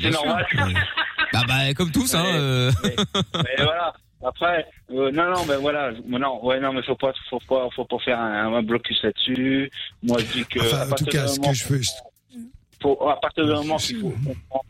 C'est 0.00 0.10
normal. 0.10 0.46
Bah, 1.32 1.42
bah, 1.46 1.74
comme 1.74 1.90
tous, 1.90 2.14
hein. 2.14 2.24
Euh. 2.58 2.70
mais 3.44 3.64
voilà. 3.64 3.92
Après, 4.24 4.66
euh, 4.92 5.12
non, 5.12 5.30
non, 5.30 5.44
mais 5.46 5.56
voilà, 5.56 5.92
non, 6.06 6.44
ouais, 6.44 6.58
non, 6.58 6.72
mais 6.72 6.82
faut 6.82 6.96
pas, 6.96 7.12
faut 7.30 7.38
pas, 7.48 7.68
faut 7.74 7.84
pas 7.84 7.98
faire 8.00 8.18
un, 8.18 8.52
un 8.52 8.62
blocus 8.62 9.00
là-dessus. 9.04 9.70
Moi, 10.02 10.18
je 10.18 10.24
dis 10.38 10.44
que. 10.44 10.58
Enfin, 10.58 10.76
à 10.78 10.80
en 10.80 10.84
tout 10.84 10.90
partir 10.90 11.06
cas, 11.12 11.22
du 11.22 11.28
ce 11.34 11.36
moment- 11.40 11.50
que 11.52 11.56
je 11.56 11.68
veux, 11.68 11.80
faut, 12.82 13.08
à 13.08 13.20
partir 13.20 13.44
du 13.46 13.52
moment 13.52 13.76
qu'il 13.76 14.00
faut 14.00 14.10
comprendre 14.10 14.64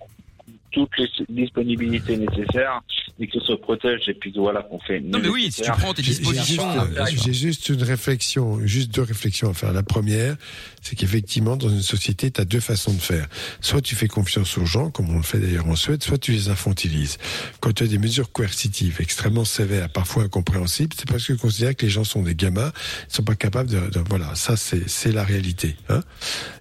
toutes 0.70 0.90
les 0.98 1.08
disponibilités 1.28 2.16
nécessaires 2.16 2.80
et 3.18 3.26
que 3.26 3.40
se 3.40 3.52
protège 3.52 4.08
et 4.08 4.14
puis 4.14 4.32
voilà 4.36 4.62
qu'on 4.62 4.78
fait. 4.80 5.00
Non, 5.00 5.18
mais 5.18 5.28
oui, 5.28 5.50
si 5.50 5.62
tu 5.62 5.70
prends 5.70 5.92
tes 5.94 6.02
dispositions. 6.02 6.62
juste, 6.72 6.98
euh, 6.98 7.06
J'ai 7.24 7.32
juste 7.32 7.68
une 7.68 7.82
réflexion, 7.82 8.60
juste 8.66 8.94
deux 8.94 9.02
réflexions 9.02 9.50
à 9.50 9.54
faire. 9.54 9.72
La 9.72 9.82
première, 9.82 10.36
c'est 10.82 10.96
qu'effectivement, 10.96 11.56
dans 11.56 11.68
une 11.68 11.82
société, 11.82 12.30
tu 12.30 12.40
as 12.40 12.44
deux 12.44 12.60
façons 12.60 12.92
de 12.92 13.00
faire. 13.00 13.26
Soit 13.60 13.80
tu 13.80 13.94
fais 13.96 14.08
confiance 14.08 14.56
aux 14.58 14.66
gens, 14.66 14.90
comme 14.90 15.10
on 15.10 15.16
le 15.16 15.22
fait 15.22 15.38
d'ailleurs 15.38 15.66
en 15.66 15.76
Suède, 15.76 16.02
soit 16.02 16.18
tu 16.18 16.32
les 16.32 16.48
infantilises. 16.48 17.18
Quand 17.60 17.72
tu 17.72 17.84
as 17.84 17.86
des 17.86 17.98
mesures 17.98 18.30
coercitives 18.32 18.96
extrêmement 19.00 19.44
sévères, 19.44 19.88
parfois 19.90 20.24
incompréhensibles, 20.24 20.94
c'est 20.96 21.08
parce 21.08 21.24
que 21.26 21.32
tu 21.32 21.38
considères 21.38 21.74
que 21.74 21.86
les 21.86 21.90
gens 21.90 22.04
sont 22.04 22.22
des 22.22 22.34
gamins, 22.34 22.72
ils 23.10 23.14
sont 23.14 23.24
pas 23.24 23.34
capables 23.34 23.70
de... 23.70 23.80
de- 23.90 24.04
voilà, 24.08 24.34
ça 24.34 24.56
c'est 24.56 24.88
c'est 24.88 25.12
la 25.12 25.24
réalité. 25.24 25.76
Hein 25.88 26.02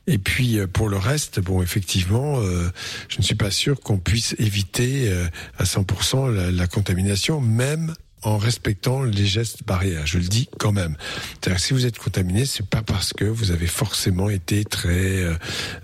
et 0.07 0.17
puis 0.17 0.57
euh, 0.57 0.67
pour 0.67 0.89
le 0.89 0.97
reste, 0.97 1.39
bon, 1.39 1.61
effectivement, 1.61 2.39
euh, 2.39 2.69
je 3.09 3.17
ne 3.17 3.23
suis 3.23 3.35
pas 3.35 3.51
sûr 3.51 3.79
qu'on 3.79 3.99
puisse 3.99 4.35
éviter 4.39 5.09
euh, 5.09 5.27
à 5.57 5.65
100% 5.65 6.33
la, 6.33 6.51
la 6.51 6.67
contamination, 6.67 7.41
même 7.41 7.93
en 8.27 8.37
respectant 8.37 9.03
les 9.03 9.25
gestes 9.25 9.63
barrières. 9.65 10.05
Je 10.05 10.17
le 10.17 10.25
dis 10.25 10.49
quand 10.59 10.73
même. 10.73 10.97
C'est-à-dire 11.39 11.59
si 11.59 11.73
vous 11.73 11.85
êtes 11.85 11.97
contaminé, 11.97 12.45
c'est 12.45 12.65
pas 12.65 12.81
parce 12.81 13.13
que 13.13 13.23
vous 13.23 13.51
avez 13.51 13.67
forcément 13.67 14.29
été 14.29 14.65
très 14.65 15.23
euh, 15.23 15.35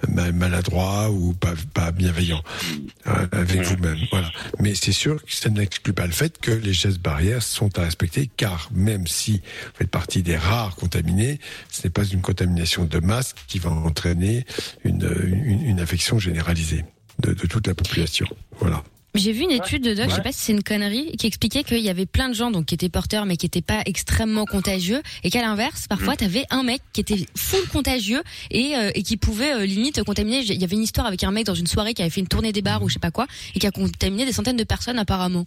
ma- 0.09 0.31
maladroit 0.31 1.09
ou 1.09 1.33
pas, 1.33 1.53
pas 1.73 1.91
bienveillant 1.91 2.43
euh, 3.07 3.27
avec 3.31 3.61
vous-même. 3.61 3.99
Voilà. 4.11 4.29
Mais 4.59 4.75
c'est 4.75 4.91
sûr 4.91 5.23
que 5.23 5.33
ça 5.33 5.49
n'exclut 5.49 5.93
pas 5.93 6.05
le 6.05 6.11
fait 6.11 6.37
que 6.37 6.51
les 6.51 6.73
gestes 6.73 6.99
barrières 6.99 7.41
sont 7.43 7.77
à 7.79 7.83
respecter, 7.83 8.29
car 8.35 8.69
même 8.73 9.07
si 9.07 9.37
vous 9.37 9.77
faites 9.77 9.89
partie 9.89 10.21
des 10.21 10.35
rares 10.35 10.75
contaminés, 10.75 11.39
ce 11.71 11.83
n'est 11.83 11.91
pas 11.91 12.03
une 12.03 12.21
contamination 12.21 12.83
de 12.85 12.99
masse 12.99 13.35
qui 13.47 13.59
va 13.59 13.69
entraîner 13.71 14.45
une, 14.83 15.09
une, 15.45 15.61
une 15.61 15.79
infection 15.79 16.19
généralisée 16.19 16.83
de, 17.19 17.33
de 17.33 17.47
toute 17.47 17.67
la 17.67 17.73
population. 17.73 18.27
Voilà. 18.59 18.83
J'ai 19.15 19.31
vu 19.31 19.43
une 19.43 19.51
étude 19.51 19.83
de 19.83 19.93
doc, 19.93 20.09
je 20.09 20.15
sais 20.15 20.23
pas 20.23 20.31
si 20.31 20.39
c'est 20.39 20.53
une 20.53 20.63
connerie, 20.63 21.11
qui 21.17 21.27
expliquait 21.27 21.63
qu'il 21.63 21.81
y 21.81 21.89
avait 21.89 22.07
plein 22.07 22.29
de 22.29 22.33
gens 22.33 22.49
donc 22.49 22.65
qui 22.65 22.73
étaient 22.73 22.89
porteurs 22.89 23.27
mais 23.27 23.37
qui 23.37 23.45
étaient 23.45 23.61
pas 23.61 23.83
extrêmement 23.85 24.45
contagieux 24.45 25.03
et 25.23 25.29
qu'à 25.29 25.41
l'inverse, 25.41 25.87
parfois 25.87 26.15
tu 26.15 26.23
avais 26.23 26.45
un 26.49 26.63
mec 26.63 26.81
qui 26.93 27.01
était 27.01 27.27
full 27.35 27.67
contagieux 27.67 28.23
et, 28.49 28.75
euh, 28.75 28.89
et 28.95 29.03
qui 29.03 29.17
pouvait 29.17 29.53
euh, 29.53 29.65
limite 29.67 30.03
contaminer. 30.03 30.39
Il 30.39 30.59
y 30.59 30.63
avait 30.63 30.75
une 30.75 30.81
histoire 30.81 31.05
avec 31.05 31.23
un 31.23 31.29
mec 31.29 31.45
dans 31.45 31.53
une 31.53 31.67
soirée 31.67 31.93
qui 31.93 32.01
avait 32.01 32.09
fait 32.09 32.21
une 32.21 32.27
tournée 32.27 32.51
des 32.51 32.63
bars 32.63 32.81
ou 32.81 32.89
je 32.89 32.93
sais 32.93 32.99
pas 32.99 33.11
quoi 33.11 33.27
et 33.53 33.59
qui 33.59 33.67
a 33.67 33.71
contaminé 33.71 34.25
des 34.25 34.33
centaines 34.33 34.57
de 34.57 34.63
personnes 34.63 34.97
apparemment. 34.97 35.45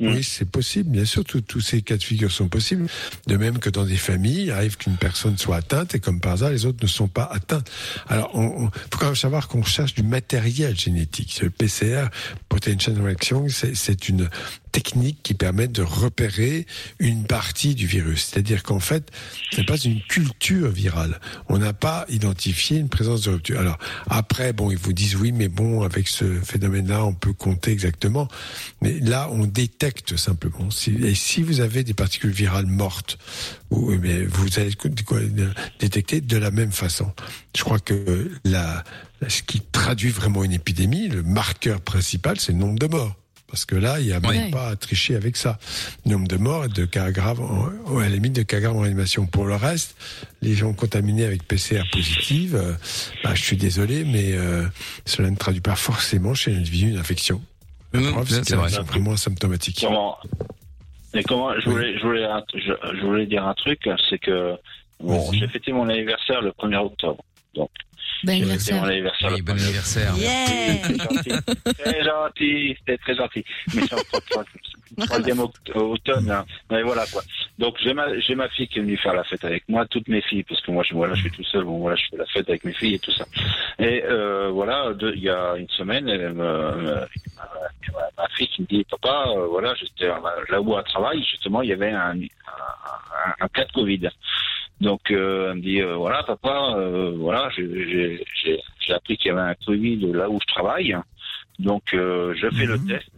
Oui, 0.00 0.22
c'est 0.22 0.48
possible, 0.48 0.90
bien 0.90 1.04
sûr, 1.04 1.24
tous- 1.24 1.60
ces 1.60 1.82
cas 1.82 1.96
de 1.96 2.02
figure 2.04 2.30
sont 2.30 2.48
possibles. 2.48 2.86
De 3.26 3.36
même 3.36 3.58
que 3.58 3.68
dans 3.68 3.84
des 3.84 3.96
familles, 3.96 4.42
il 4.44 4.50
arrive 4.52 4.76
qu'une 4.76 4.96
personne 4.96 5.36
soit 5.36 5.56
atteinte 5.56 5.94
et 5.96 5.98
comme 6.00 6.20
par 6.20 6.34
hasard, 6.34 6.50
les 6.50 6.66
autres 6.66 6.78
ne 6.82 6.86
sont 6.88 7.08
pas 7.08 7.24
atteintes. 7.24 7.68
Alors, 8.08 8.30
on- 8.34 8.66
faut 8.70 8.98
quand 8.98 9.06
même 9.06 9.16
savoir 9.16 9.48
qu'on 9.48 9.64
cherche 9.64 9.94
du 9.94 10.04
matériel 10.04 10.78
génétique. 10.78 11.40
Le 11.42 11.50
PCR, 11.50 12.06
Protein 12.48 12.78
Chain 12.78 12.94
Reaction, 13.02 13.46
c'est 13.74 14.08
une 14.08 14.30
technique 14.78 15.18
qui 15.24 15.34
permet 15.34 15.66
de 15.66 15.82
repérer 15.82 16.64
une 17.00 17.24
partie 17.24 17.74
du 17.74 17.86
virus. 17.88 18.26
C'est-à-dire 18.26 18.62
qu'en 18.62 18.78
fait, 18.78 19.10
ce 19.50 19.56
n'est 19.60 19.66
pas 19.66 19.76
une 19.76 20.00
culture 20.02 20.70
virale. 20.70 21.18
On 21.48 21.58
n'a 21.58 21.72
pas 21.72 22.06
identifié 22.08 22.78
une 22.78 22.88
présence 22.88 23.22
de 23.22 23.30
rupture. 23.30 23.58
Alors, 23.58 23.78
après, 24.08 24.52
bon, 24.52 24.70
ils 24.70 24.78
vous 24.78 24.92
disent 24.92 25.16
oui, 25.16 25.32
mais 25.32 25.48
bon, 25.48 25.82
avec 25.82 26.06
ce 26.06 26.24
phénomène-là, 26.42 27.04
on 27.04 27.12
peut 27.12 27.32
compter 27.32 27.72
exactement. 27.72 28.28
Mais 28.80 29.00
là, 29.00 29.28
on 29.32 29.46
détecte 29.46 30.16
simplement. 30.16 30.70
Si- 30.70 30.94
et 31.02 31.16
si 31.16 31.42
vous 31.42 31.58
avez 31.60 31.82
des 31.82 31.94
particules 31.94 32.30
virales 32.30 32.66
mortes, 32.66 33.18
ou- 33.70 33.90
mais 34.00 34.22
vous 34.24 34.60
allez 34.60 34.70
détecter 35.80 36.20
de 36.20 36.36
la 36.36 36.52
même 36.52 36.70
façon. 36.72 37.12
Je 37.56 37.64
crois 37.64 37.80
que 37.80 38.30
la, 38.44 38.84
ce 39.26 39.42
qui 39.42 39.60
traduit 39.72 40.10
vraiment 40.10 40.44
une 40.44 40.52
épidémie, 40.52 41.08
le 41.08 41.24
marqueur 41.24 41.80
principal, 41.80 42.38
c'est 42.38 42.52
le 42.52 42.58
nombre 42.58 42.78
de 42.78 42.86
morts. 42.86 43.16
Parce 43.48 43.64
que 43.64 43.74
là, 43.74 43.98
il 43.98 44.06
n'y 44.06 44.12
a 44.12 44.20
même 44.20 44.30
Ouais. 44.44 44.50
pas 44.50 44.68
à 44.68 44.76
tricher 44.76 45.16
avec 45.16 45.36
ça. 45.36 45.58
Nombre 46.04 46.28
de 46.28 46.36
morts 46.36 46.66
et 46.66 46.68
de 46.68 46.84
cas 46.84 47.10
graves, 47.10 47.40
en, 47.40 47.70
ou 47.90 47.98
à 47.98 48.02
la 48.02 48.08
limite 48.10 48.34
de 48.34 48.42
cas 48.42 48.60
graves 48.60 48.76
en 48.76 48.80
réanimation. 48.80 49.26
Pour 49.26 49.46
le 49.46 49.54
reste, 49.54 49.96
les 50.42 50.54
gens 50.54 50.74
contaminés 50.74 51.24
avec 51.24 51.44
PCR 51.48 51.82
positive, 51.90 52.54
euh, 52.56 52.74
bah, 53.24 53.34
je 53.34 53.42
suis 53.42 53.56
désolé, 53.56 54.04
mais 54.04 54.32
euh, 54.34 54.64
cela 55.06 55.30
ne 55.30 55.36
traduit 55.36 55.62
pas 55.62 55.76
forcément 55.76 56.34
chez 56.34 56.50
l'individu 56.52 56.90
une 56.90 56.98
infection. 56.98 57.40
La 57.94 58.00
Non, 58.00 58.12
preuve, 58.12 58.28
c'est 58.28 58.54
vrai. 58.54 58.70
vraiment 58.82 59.12
asymptomatiques. 59.12 59.78
Comment 59.80 60.18
Mais 61.14 61.22
comment 61.22 61.58
je 61.58 61.70
voulais, 61.70 61.96
je 61.98 62.02
voulais, 62.02 62.24
un- 62.26 62.44
je, 62.54 62.72
je 62.98 63.00
voulais 63.06 63.24
dire 63.24 63.46
un 63.46 63.54
truc, 63.54 63.88
c'est 64.10 64.18
que 64.18 64.56
bon, 65.00 65.32
j'ai 65.32 65.48
fêté 65.48 65.72
mon 65.72 65.88
anniversaire 65.88 66.42
le 66.42 66.50
1er 66.50 66.76
octobre. 66.84 67.24
Donc, 67.54 67.70
Bon 68.24 68.32
anniversaire. 68.32 68.82
mon 68.82 68.88
anniversaire. 68.88 69.30
Oui, 69.32 69.42
bon 69.42 69.52
anniversaire. 69.52 70.14
Yeah. 70.16 70.78
Très 71.78 72.02
gentil. 72.04 72.76
C'était 72.78 72.98
très 72.98 73.14
gentil. 73.14 73.44
Mais 73.74 73.82
c'est 73.82 73.88
trois- 73.88 74.44
troisième 75.06 75.40
automne. 75.74 76.26
Là. 76.26 76.44
Mais 76.70 76.82
voilà 76.82 77.04
quoi. 77.12 77.22
Donc 77.58 77.76
j'ai 77.82 77.92
ma 77.94 78.18
j'ai 78.20 78.34
ma 78.34 78.48
fille 78.48 78.66
qui 78.68 78.78
est 78.78 78.82
venue 78.82 78.96
faire 78.96 79.12
la 79.14 79.22
fête 79.24 79.44
avec 79.44 79.68
moi, 79.68 79.86
toutes 79.86 80.08
mes 80.08 80.22
filles, 80.22 80.42
parce 80.44 80.60
que 80.62 80.70
moi 80.70 80.82
je 80.88 80.94
voilà 80.94 81.14
je 81.14 81.20
suis 81.22 81.30
tout 81.30 81.44
seul. 81.44 81.64
Bon 81.64 81.78
voilà 81.78 81.96
je 81.96 82.04
fais 82.10 82.16
la 82.16 82.26
fête 82.26 82.48
avec 82.48 82.64
mes 82.64 82.72
filles 82.72 82.94
et 82.94 82.98
tout 82.98 83.12
ça. 83.12 83.24
Et 83.78 84.02
euh, 84.04 84.48
voilà 84.50 84.92
il 85.14 85.22
y 85.22 85.28
a 85.28 85.54
une 85.56 85.68
semaine, 85.70 86.08
elle 86.08 86.32
me- 86.32 86.32
me- 86.34 86.94
ma, 86.94 88.00
ma 88.16 88.28
fille 88.36 88.48
qui 88.48 88.62
me 88.62 88.66
dit 88.66 88.84
papa 88.90 89.26
euh, 89.28 89.46
voilà 89.48 89.74
j'étais 89.74 90.06
là 90.08 90.60
où 90.60 90.76
elle 90.76 90.84
travaille 90.84 91.22
justement 91.22 91.62
il 91.62 91.68
y 91.68 91.72
avait 91.72 91.90
un 91.90 92.10
un, 92.10 92.14
un- 92.16 93.34
un 93.44 93.48
cas 93.48 93.64
de 93.66 93.72
Covid. 93.72 94.08
Donc 94.80 95.10
euh, 95.10 95.50
elle 95.50 95.56
me 95.58 95.62
dit 95.62 95.80
euh, 95.80 95.96
voilà 95.96 96.22
papa 96.22 96.74
euh, 96.76 97.12
voilà 97.16 97.50
j'ai- 97.56 97.88
j'ai 97.90 98.24
j'ai 98.42 98.60
j'ai 98.80 98.92
appris 98.92 99.16
qu'il 99.16 99.28
y 99.28 99.30
avait 99.30 99.40
un 99.50 99.54
Covid 99.66 99.96
là 100.12 100.30
où 100.30 100.38
je 100.40 100.46
travaille. 100.46 100.96
Donc 101.58 101.92
euh, 101.94 102.32
je 102.36 102.48
fais 102.50 102.64
le 102.66 102.78
test. 102.86 103.10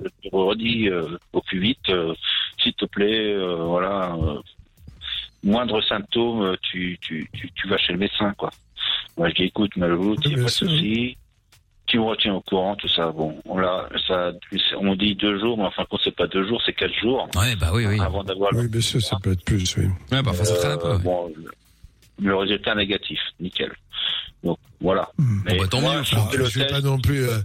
Je 0.00 0.28
te 0.28 0.34
redis 0.36 0.88
euh, 0.90 1.16
au 1.32 1.40
plus 1.40 1.60
vite 1.60 1.88
euh, 1.88 2.12
s'il 2.58 2.74
te 2.74 2.84
plaît 2.84 3.32
euh, 3.32 3.56
voilà 3.64 4.14
euh, 4.16 4.40
moindre 5.42 5.80
symptôme 5.82 6.56
tu, 6.62 6.98
tu 7.00 7.28
tu 7.32 7.50
tu 7.52 7.68
vas 7.68 7.78
chez 7.78 7.92
le 7.94 7.98
médecin 7.98 8.34
quoi. 8.36 8.50
Moi 9.16 9.28
je 9.30 9.34
dis 9.34 9.44
écoute 9.44 9.74
Malou 9.76 10.14
il 10.24 10.28
n'y 10.28 10.34
a 10.34 10.36
pas 10.44 10.44
de 10.44 10.54
souci. 10.68 11.16
Tu 11.92 11.98
me 11.98 12.04
retiens 12.04 12.32
au 12.32 12.40
courant, 12.40 12.74
tout 12.74 12.88
ça. 12.88 13.12
Bon, 13.12 13.38
on 13.44 13.58
l'a, 13.58 13.86
ça, 14.08 14.32
on 14.80 14.96
dit 14.96 15.14
deux 15.14 15.38
jours, 15.38 15.58
mais 15.58 15.64
enfin, 15.64 15.84
quand 15.90 15.98
c'est 16.02 16.16
pas 16.16 16.26
deux 16.26 16.48
jours, 16.48 16.58
c'est 16.64 16.72
quatre 16.72 16.94
jours. 16.94 17.28
Ouais, 17.36 17.54
bah 17.54 17.70
oui, 17.74 17.84
oui. 17.84 18.00
Avant 18.00 18.24
d'avoir 18.24 18.50
le 18.50 18.60
Oui, 18.60 18.68
bien 18.68 18.80
sûr, 18.80 19.02
ça 19.02 19.18
peut 19.22 19.32
être 19.32 19.44
plus, 19.44 19.76
oui. 19.76 19.84
Ouais, 20.10 20.22
bah, 20.22 20.30
enfin, 20.30 20.42
ça 20.46 20.56
traîne 20.56 20.72
un 20.72 20.78
peu. 20.78 20.88
euh, 20.88 20.96
bon, 20.98 21.30
le- 21.36 21.52
le 22.24 22.34
résultat 22.34 22.74
négatif, 22.74 23.20
nickel. 23.40 23.70
Donc 24.42 24.56
voilà. 24.80 25.10
Mais 25.44 25.58
bah, 25.58 25.66
tant 25.68 25.82
mieux, 25.82 26.02
je 26.02 26.38
le 26.38 26.44
je 26.46 26.58
vais 26.60 26.66
pas 26.66 26.80
non 26.80 26.98
plus. 26.98 27.28
euh, 27.28 27.40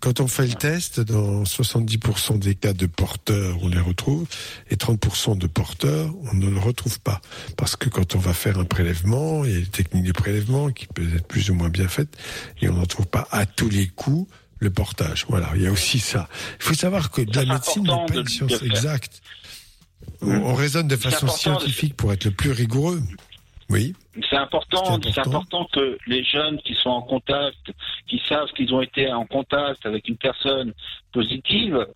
quand 0.00 0.20
on 0.20 0.28
fait 0.28 0.46
le 0.46 0.54
test, 0.54 1.00
dans 1.00 1.42
70% 1.42 2.38
des 2.38 2.54
cas 2.54 2.72
de 2.72 2.86
porteurs, 2.86 3.58
on 3.62 3.68
les 3.68 3.80
retrouve, 3.80 4.26
et 4.70 4.76
30% 4.76 5.36
de 5.36 5.46
porteurs, 5.46 6.14
on 6.30 6.34
ne 6.34 6.48
le 6.48 6.58
retrouve 6.58 7.00
pas. 7.00 7.20
Parce 7.56 7.74
que 7.74 7.88
quand 7.88 8.14
on 8.14 8.18
va 8.18 8.34
faire 8.34 8.58
un 8.58 8.64
prélèvement, 8.64 9.44
il 9.44 9.52
y 9.52 9.56
a 9.56 9.60
des 9.60 9.66
techniques 9.66 10.04
de 10.04 10.12
prélèvement 10.12 10.70
qui 10.70 10.86
peuvent 10.86 11.14
être 11.16 11.26
plus 11.26 11.50
ou 11.50 11.54
moins 11.54 11.70
bien 11.70 11.88
faites, 11.88 12.16
et 12.60 12.68
on 12.68 12.74
ne 12.74 12.80
retrouve 12.80 13.06
pas 13.06 13.26
à 13.32 13.46
tous 13.46 13.68
les 13.68 13.88
coups 13.88 14.30
le 14.58 14.70
portage. 14.70 15.26
Voilà, 15.28 15.50
il 15.56 15.62
y 15.62 15.66
a 15.66 15.72
aussi 15.72 15.98
ça. 15.98 16.28
Il 16.60 16.64
faut 16.64 16.74
savoir 16.74 17.10
que 17.10 17.22
de 17.22 17.34
la 17.34 17.44
médecine 17.44 17.82
n'est 17.82 18.06
pas 18.06 18.14
une 18.14 18.28
science 18.28 18.62
exacte. 18.62 19.22
On, 20.22 20.30
on 20.30 20.54
raisonne 20.54 20.86
de 20.86 20.96
façon 20.96 21.26
scientifique 21.26 21.96
pour 21.96 22.12
être 22.12 22.24
le 22.24 22.30
plus 22.30 22.52
rigoureux. 22.52 23.02
Oui. 23.70 23.94
C'est 24.30 24.36
important, 24.36 24.98
c'est 25.02 25.18
important 25.18 25.66
que 25.72 25.98
les 26.06 26.22
jeunes 26.24 26.58
qui 26.58 26.74
sont 26.74 26.90
en 26.90 27.02
contact, 27.02 27.72
qui 28.06 28.22
savent 28.28 28.50
qu'ils 28.52 28.72
ont 28.74 28.80
été 28.80 29.10
en 29.12 29.26
contact 29.26 29.84
avec 29.86 30.08
une 30.08 30.16
personne 30.16 30.72
positive, 31.12 31.86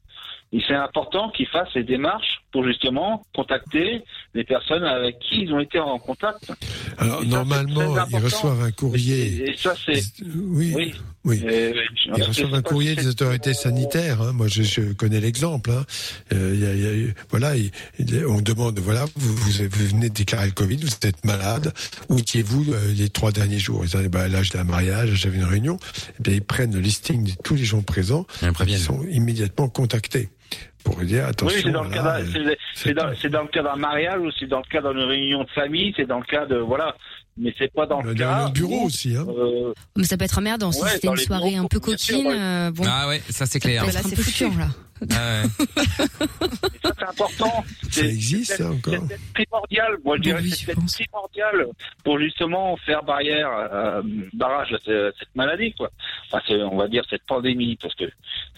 c'est 0.66 0.74
important 0.74 1.30
qu'ils 1.30 1.46
fassent 1.46 1.74
les 1.74 1.84
démarches 1.84 2.42
pour 2.52 2.64
justement 2.64 3.24
contacter 3.34 4.02
les 4.34 4.44
personnes 4.44 4.84
avec 4.84 5.18
qui 5.18 5.42
ils 5.42 5.52
ont 5.52 5.60
été 5.60 5.78
en 5.78 5.98
contact. 5.98 6.50
Alors, 6.96 7.22
Et 7.22 7.24
ça, 7.30 7.36
normalement, 7.36 7.96
ils 8.10 8.16
reçoivent 8.18 8.62
un 8.62 8.70
courrier. 8.70 9.50
Et 9.50 9.56
ça, 9.56 9.74
c'est. 9.84 10.02
Oui. 10.24 10.72
Oui. 10.74 10.94
Oui. 11.24 11.42
Ils 12.16 12.22
reçoivent 12.22 12.54
un 12.54 12.62
courrier 12.62 12.94
des 12.94 13.06
autorités 13.06 13.52
sanitaires. 13.52 14.22
Hein. 14.22 14.32
Moi, 14.32 14.48
je, 14.48 14.62
je 14.62 14.92
connais 14.94 15.20
l'exemple. 15.20 15.70
Hein. 15.70 15.84
Euh, 16.32 16.52
il 16.54 16.60
y 16.60 16.66
a- 16.66 16.74
y 16.74 17.10
a 17.10 17.12
voilà, 17.28 17.54
il- 17.56 17.70
il- 17.98 18.24
on 18.26 18.40
demande 18.40 18.78
voilà, 18.78 19.04
vous, 19.16 19.36
vous, 19.36 19.50
vous 19.70 19.86
venez 19.88 20.08
de 20.08 20.14
déclarer 20.14 20.46
le 20.46 20.52
Covid, 20.52 20.76
vous 20.76 20.88
êtes 21.06 21.24
malade. 21.26 21.74
Où 22.08 22.18
étiez-vous 22.18 22.72
euh, 22.72 22.92
les 22.94 23.10
trois 23.10 23.30
derniers 23.32 23.58
jours? 23.58 23.84
Ils 23.84 23.90
disent 23.90 24.08
bah, 24.10 24.28
là, 24.28 24.42
j'étais 24.42 24.58
à 24.58 24.62
un 24.62 24.64
mariage, 24.64 25.10
j'avais 25.14 25.36
une 25.36 25.44
réunion. 25.44 25.78
Eh 26.18 26.22
bien, 26.22 26.32
ils 26.34 26.42
prennent 26.42 26.72
le 26.74 26.80
listing 26.80 27.24
de 27.24 27.32
tous 27.44 27.56
les 27.56 27.64
gens 27.64 27.82
présents. 27.82 28.26
Ils 28.66 28.78
sont 28.78 29.02
immédiatement 29.10 29.68
contactés 29.68 30.30
pour 30.84 30.96
dire 31.02 31.26
attention. 31.26 31.56
oui, 31.56 31.62
c'est 31.64 31.70
dans, 31.72 31.82
le 31.84 31.90
cas 31.90 32.02
voilà, 32.02 32.22
d'un- 32.22 32.28
euh, 32.40 32.54
c'est- 32.74 32.82
c'est 32.88 32.94
dans, 32.94 33.10
c'est 33.20 33.28
dans 33.28 33.42
le 33.42 33.48
cas 33.48 33.62
d'un 33.62 33.76
mariage 33.76 34.20
ou 34.20 34.30
c'est 34.38 34.46
dans 34.46 34.58
le 34.58 34.70
cas 34.70 34.80
d'une 34.80 35.02
réunion 35.02 35.44
de 35.44 35.50
famille, 35.50 35.92
c'est 35.96 36.06
dans 36.06 36.18
le 36.18 36.24
cas 36.24 36.46
de 36.46 36.56
voilà, 36.56 36.94
mais 37.36 37.54
c'est 37.58 37.72
pas 37.72 37.86
dans 37.86 38.00
le 38.02 38.14
cas. 38.14 38.46
le 38.46 38.52
bureau 38.52 38.82
où, 38.82 38.86
aussi. 38.86 39.14
Hein. 39.16 39.26
euh, 39.28 39.72
Mais 39.96 40.04
ça 40.04 40.16
peut 40.16 40.24
être 40.24 40.38
emmerdant 40.38 40.72
si 40.72 40.82
Ouais, 40.82 40.90
c'était 40.90 41.08
dans 41.08 41.14
une 41.16 41.20
soirée 41.26 41.50
bureaux, 41.50 41.64
un 41.64 41.68
peu 41.68 41.78
sûr, 41.96 42.16
coquine. 42.16 42.26
ouais. 42.28 42.34
euh, 42.38 42.70
bon, 42.72 42.84
Ah 42.88 43.08
ouais, 43.08 43.20
ça 43.28 43.46
c'est 43.46 43.54
ça 43.54 43.60
clair. 43.60 43.82
peut 43.84 43.90
être 43.90 44.06
un 44.06 44.10
peu 44.10 44.22
chiant 44.22 44.52
là. 44.58 44.68
Ah 45.10 45.42
ouais. 45.42 45.66
ça 46.82 46.92
c'est 46.98 47.04
important. 47.08 47.64
Ça 47.90 48.04
existe, 48.04 48.56
ça, 48.56 48.70
encore 48.70 48.94
c'est 48.94 49.06
peut-être 49.08 49.32
primordial. 49.34 49.96
Moi, 50.04 50.16
je 50.16 50.22
dirais 50.22 50.42
que 50.42 50.48
c'est 50.50 50.74
primordial 51.06 51.66
pour 52.04 52.18
justement 52.18 52.76
faire 52.84 53.02
barrière, 53.02 53.48
euh, 53.72 54.02
barrage 54.32 54.72
à 54.72 54.78
ce- 54.84 55.12
cette 55.18 55.34
maladie, 55.34 55.72
quoi. 55.74 55.90
Enfin, 56.30 56.42
c'est- 56.46 56.62
on 56.62 56.76
va 56.76 56.88
dire 56.88 57.02
cette 57.10 57.24
pandémie, 57.26 57.76
parce 57.80 57.94
que 57.94 58.04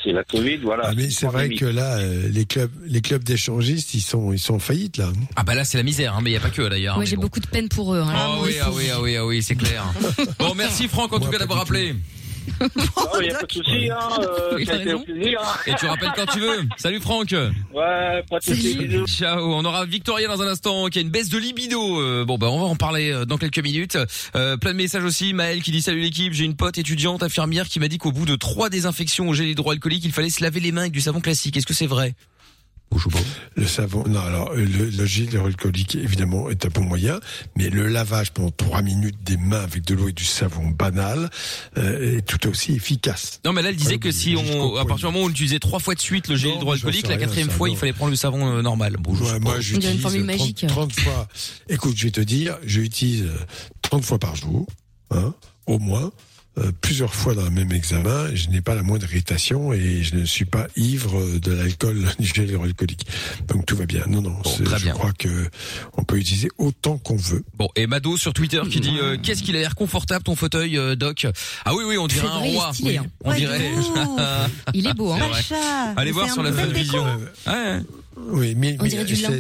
c'est 0.02 0.12
la 0.12 0.24
Covid, 0.24 0.56
voilà. 0.58 0.84
Ah, 0.86 0.92
mais 0.96 1.10
c'est 1.10 1.26
vrai 1.26 1.48
que 1.50 1.64
là, 1.66 1.98
euh, 1.98 2.28
les 2.30 2.44
clubs, 2.46 2.70
les 2.86 3.00
clubs 3.00 3.22
d'échangistes, 3.22 3.94
ils 3.94 4.00
sont, 4.00 4.32
ils 4.32 4.38
sont 4.38 4.54
en 4.54 4.58
faillite 4.58 4.96
là. 4.96 5.12
Ah 5.36 5.42
bah 5.42 5.54
là 5.54 5.64
c'est 5.64 5.78
la 5.78 5.84
misère, 5.84 6.14
hein, 6.14 6.20
mais 6.22 6.30
il 6.30 6.34
y 6.34 6.36
a 6.36 6.40
pas 6.40 6.50
que 6.50 6.62
d'ailleurs. 6.68 6.94
Moi 6.96 7.04
mais 7.04 7.10
j'ai 7.10 7.16
bon. 7.16 7.22
beaucoup 7.22 7.40
de 7.40 7.46
peine 7.46 7.68
pour 7.68 7.94
eux. 7.94 8.00
hein. 8.00 8.12
Ah 8.14 8.36
oui, 8.42 8.54
ah 8.62 8.70
oui, 8.72 8.84
ah 8.92 9.00
oui, 9.00 9.16
ah 9.16 9.26
oui, 9.26 9.42
c'est 9.42 9.54
clair. 9.56 9.84
Bon, 10.38 10.54
merci 10.54 10.88
Franck 10.88 11.12
en 11.12 11.20
tout 11.20 11.30
cas 11.30 11.38
d'avoir 11.38 11.60
appelé. 11.60 11.94
Il 13.20 13.22
n'y 13.22 13.30
a 13.30 13.38
pas 13.38 13.46
de 13.46 13.52
souci, 13.52 13.90
hein. 13.90 13.98
Euh, 14.20 14.56
Il 14.58 14.66
ça 14.66 14.72
a 14.74 14.76
a 14.76 14.80
été 14.80 14.92
au 14.94 14.98
raison. 14.98 15.04
plaisir. 15.04 15.40
hein. 15.42 15.58
Et 15.66 15.74
tu 15.74 15.86
rappelles 15.86 16.12
quand 16.16 16.26
tu 16.26 16.40
veux. 16.40 16.60
Salut 16.76 17.00
Franck. 17.00 17.30
Ouais, 17.32 18.22
pas 18.28 18.38
de 18.38 18.44
souci. 18.44 18.76
bisous. 18.76 19.06
Ciao. 19.06 19.54
On 19.54 19.64
aura 19.64 19.84
Victoria 19.86 20.28
dans 20.28 20.42
un 20.42 20.46
instant 20.48 20.86
qui 20.88 20.98
a 20.98 21.02
une 21.02 21.10
baisse 21.10 21.28
de 21.28 21.38
libido. 21.38 22.00
Euh, 22.00 22.24
bon 22.24 22.38
bah 22.38 22.48
on 22.50 22.58
va 22.60 22.64
en 22.66 22.76
parler 22.76 23.10
euh, 23.12 23.24
dans 23.24 23.38
quelques 23.38 23.58
minutes. 23.62 23.98
Euh, 24.36 24.56
plein 24.56 24.72
de 24.72 24.76
messages 24.76 25.04
aussi. 25.04 25.32
Maël 25.32 25.62
qui 25.62 25.70
dit 25.70 25.82
salut 25.82 26.00
l'équipe. 26.00 26.32
J'ai 26.32 26.44
une 26.44 26.56
pote 26.56 26.78
étudiante 26.78 27.22
infirmière 27.22 27.68
qui 27.68 27.80
m'a 27.80 27.88
dit 27.88 27.98
qu'au 27.98 28.12
bout 28.12 28.26
de 28.26 28.36
trois 28.36 28.68
désinfections 28.70 29.28
au 29.28 29.34
gel 29.34 29.48
hydroalcoolique, 29.48 30.04
il 30.04 30.12
fallait 30.12 30.30
se 30.30 30.42
laver 30.42 30.60
les 30.60 30.72
mains 30.72 30.82
avec 30.82 30.92
du 30.92 31.00
savon 31.00 31.20
classique. 31.20 31.56
Est-ce 31.56 31.66
que 31.66 31.74
c'est 31.74 31.86
vrai? 31.86 32.14
Le 33.54 33.66
savon, 33.66 34.04
non, 34.08 34.20
alors 34.20 34.50
euh, 34.52 34.56
le, 34.64 34.90
le 34.90 35.06
gel 35.06 35.24
hydroalcoolique 35.26 35.94
évidemment 35.94 36.50
est 36.50 36.66
un 36.66 36.68
bon 36.70 36.82
moyen, 36.82 37.20
mais 37.56 37.70
le 37.70 37.86
lavage 37.86 38.32
pendant 38.32 38.50
trois 38.50 38.82
minutes 38.82 39.22
des 39.22 39.36
mains 39.36 39.60
avec 39.62 39.84
de 39.84 39.94
l'eau 39.94 40.08
et 40.08 40.12
du 40.12 40.24
savon 40.24 40.68
banal 40.68 41.30
euh, 41.78 42.18
est 42.18 42.22
tout 42.22 42.48
aussi 42.48 42.72
efficace. 42.72 43.40
Non 43.44 43.52
mais 43.52 43.62
là 43.62 43.68
elle 43.70 43.76
disait 43.76 43.98
que 43.98 44.10
si 44.10 44.34
on, 44.36 44.76
à 44.76 44.84
partir 44.84 45.08
du 45.08 45.14
moment 45.14 45.24
où 45.24 45.28
on 45.28 45.30
utilisait 45.30 45.58
trois 45.60 45.78
fois 45.78 45.94
de 45.94 46.00
suite 46.00 46.28
le 46.28 46.36
gel 46.36 46.54
hydroalcoolique, 46.56 47.06
la 47.06 47.16
quatrième 47.16 47.50
fois 47.50 47.68
non. 47.68 47.74
il 47.74 47.76
fallait 47.76 47.92
prendre 47.92 48.10
le 48.10 48.16
savon 48.16 48.46
euh, 48.56 48.62
normal. 48.62 48.96
Bon, 48.98 49.14
je 49.14 49.24
sais 49.24 49.32
Ouais, 49.32 49.38
pas. 49.38 49.44
moi, 49.44 49.60
j'utilise 49.60 49.94
une 49.94 50.00
formule 50.00 50.26
30, 50.26 50.38
magique. 50.38 50.64
30 50.66 50.92
fois. 51.00 51.28
Écoute, 51.68 51.96
je 51.96 52.04
vais 52.04 52.10
te 52.10 52.20
dire, 52.20 52.58
je 52.66 52.80
utilise 52.80 53.22
euh, 53.22 53.36
30 53.82 54.04
fois 54.04 54.18
par 54.18 54.34
jour, 54.36 54.66
hein, 55.10 55.32
au 55.66 55.78
moins. 55.78 56.10
Euh, 56.58 56.72
plusieurs 56.80 57.14
fois 57.14 57.34
dans 57.34 57.44
le 57.44 57.50
même 57.50 57.70
examen, 57.72 58.34
je 58.34 58.48
n'ai 58.48 58.60
pas 58.60 58.74
la 58.74 58.82
moindre 58.82 59.04
irritation 59.04 59.72
et 59.72 60.02
je 60.02 60.16
ne 60.16 60.24
suis 60.24 60.44
pas 60.44 60.66
ivre 60.76 61.38
de 61.38 61.52
l'alcool 61.52 62.04
du 62.18 62.26
gel 62.26 62.48
hydroalcoolique. 62.50 63.06
Donc 63.46 63.66
tout 63.66 63.76
va 63.76 63.86
bien. 63.86 64.02
Non, 64.08 64.20
non, 64.20 64.36
c'est- 64.44 64.64
très 64.64 64.78
je 64.78 64.84
bien. 64.84 64.92
crois 64.94 65.12
que 65.12 65.48
on 65.96 66.02
peut 66.04 66.16
utiliser 66.18 66.48
autant 66.58 66.98
qu'on 66.98 67.16
veut. 67.16 67.44
Bon, 67.56 67.68
et 67.76 67.86
Mado 67.86 68.16
sur 68.16 68.32
Twitter 68.32 68.60
qui 68.70 68.80
dit 68.80 68.98
euh, 69.00 69.16
qu'est-ce 69.22 69.42
qu'il 69.42 69.54
a 69.56 69.60
l'air 69.60 69.74
confortable 69.76 70.24
ton 70.24 70.34
fauteuil 70.36 70.76
euh, 70.76 70.96
Doc? 70.96 71.26
Ah 71.64 71.74
oui 71.74 71.84
oui, 71.86 71.96
on 71.98 72.08
dirait 72.08 72.26
un 72.26 72.42
est 72.42 72.52
roi. 72.54 72.72
stylé, 72.72 72.90
Oui, 72.90 72.96
hein. 72.98 73.06
On 73.24 73.30
Ouais, 73.30 73.36
dirait. 73.36 73.70
Il 74.74 74.86
est 74.86 74.94
beau, 74.94 75.12
hein. 75.12 75.18
Pacha, 75.30 75.56
Allez 75.96 76.10
voir 76.12 76.30
sur 76.32 76.42
la 76.42 76.50
vision. 76.50 77.04
Ouais. 77.46 77.80
Oui, 78.32 78.54
mais, 78.56 78.76
mais 78.82 78.90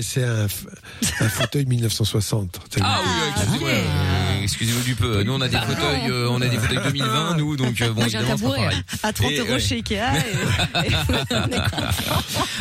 c'est, 0.02 0.24
un, 0.24 0.48
fauteuil 1.28 1.66
1960. 1.66 2.60
C'est- 2.70 2.80
Ah 2.82 3.00
oui, 3.04 3.10
excusez-moi. 3.36 3.68
euh, 3.68 4.39
Excusez-nous 4.50 4.82
du 4.82 4.94
peu. 4.94 5.22
Nous 5.22 5.32
on 5.32 5.40
a 5.40 5.48
des 5.48 5.56
fauteuils, 5.58 6.10
euh, 6.10 6.28
on 6.30 6.40
a 6.40 6.46
des 6.46 6.58
fauteuils 6.58 6.82
2020 6.84 7.36
nous 7.36 7.56
donc 7.56 7.80
euh, 7.80 7.88
bon 7.90 8.00
Moi, 8.00 8.08
j'ai 8.08 8.16
un 8.18 8.20
évidemment 8.20 8.36
c'est 8.38 8.44
pas 8.44 8.50
tabouret. 8.50 8.64
pareil. 8.64 8.82
À 9.02 9.12
30 9.12 9.30
Et, 9.30 9.38
euros 9.38 9.48
ouais. 9.52 9.60
chez 9.60 9.74
Ikea. 9.76 9.94
et- 9.94 10.90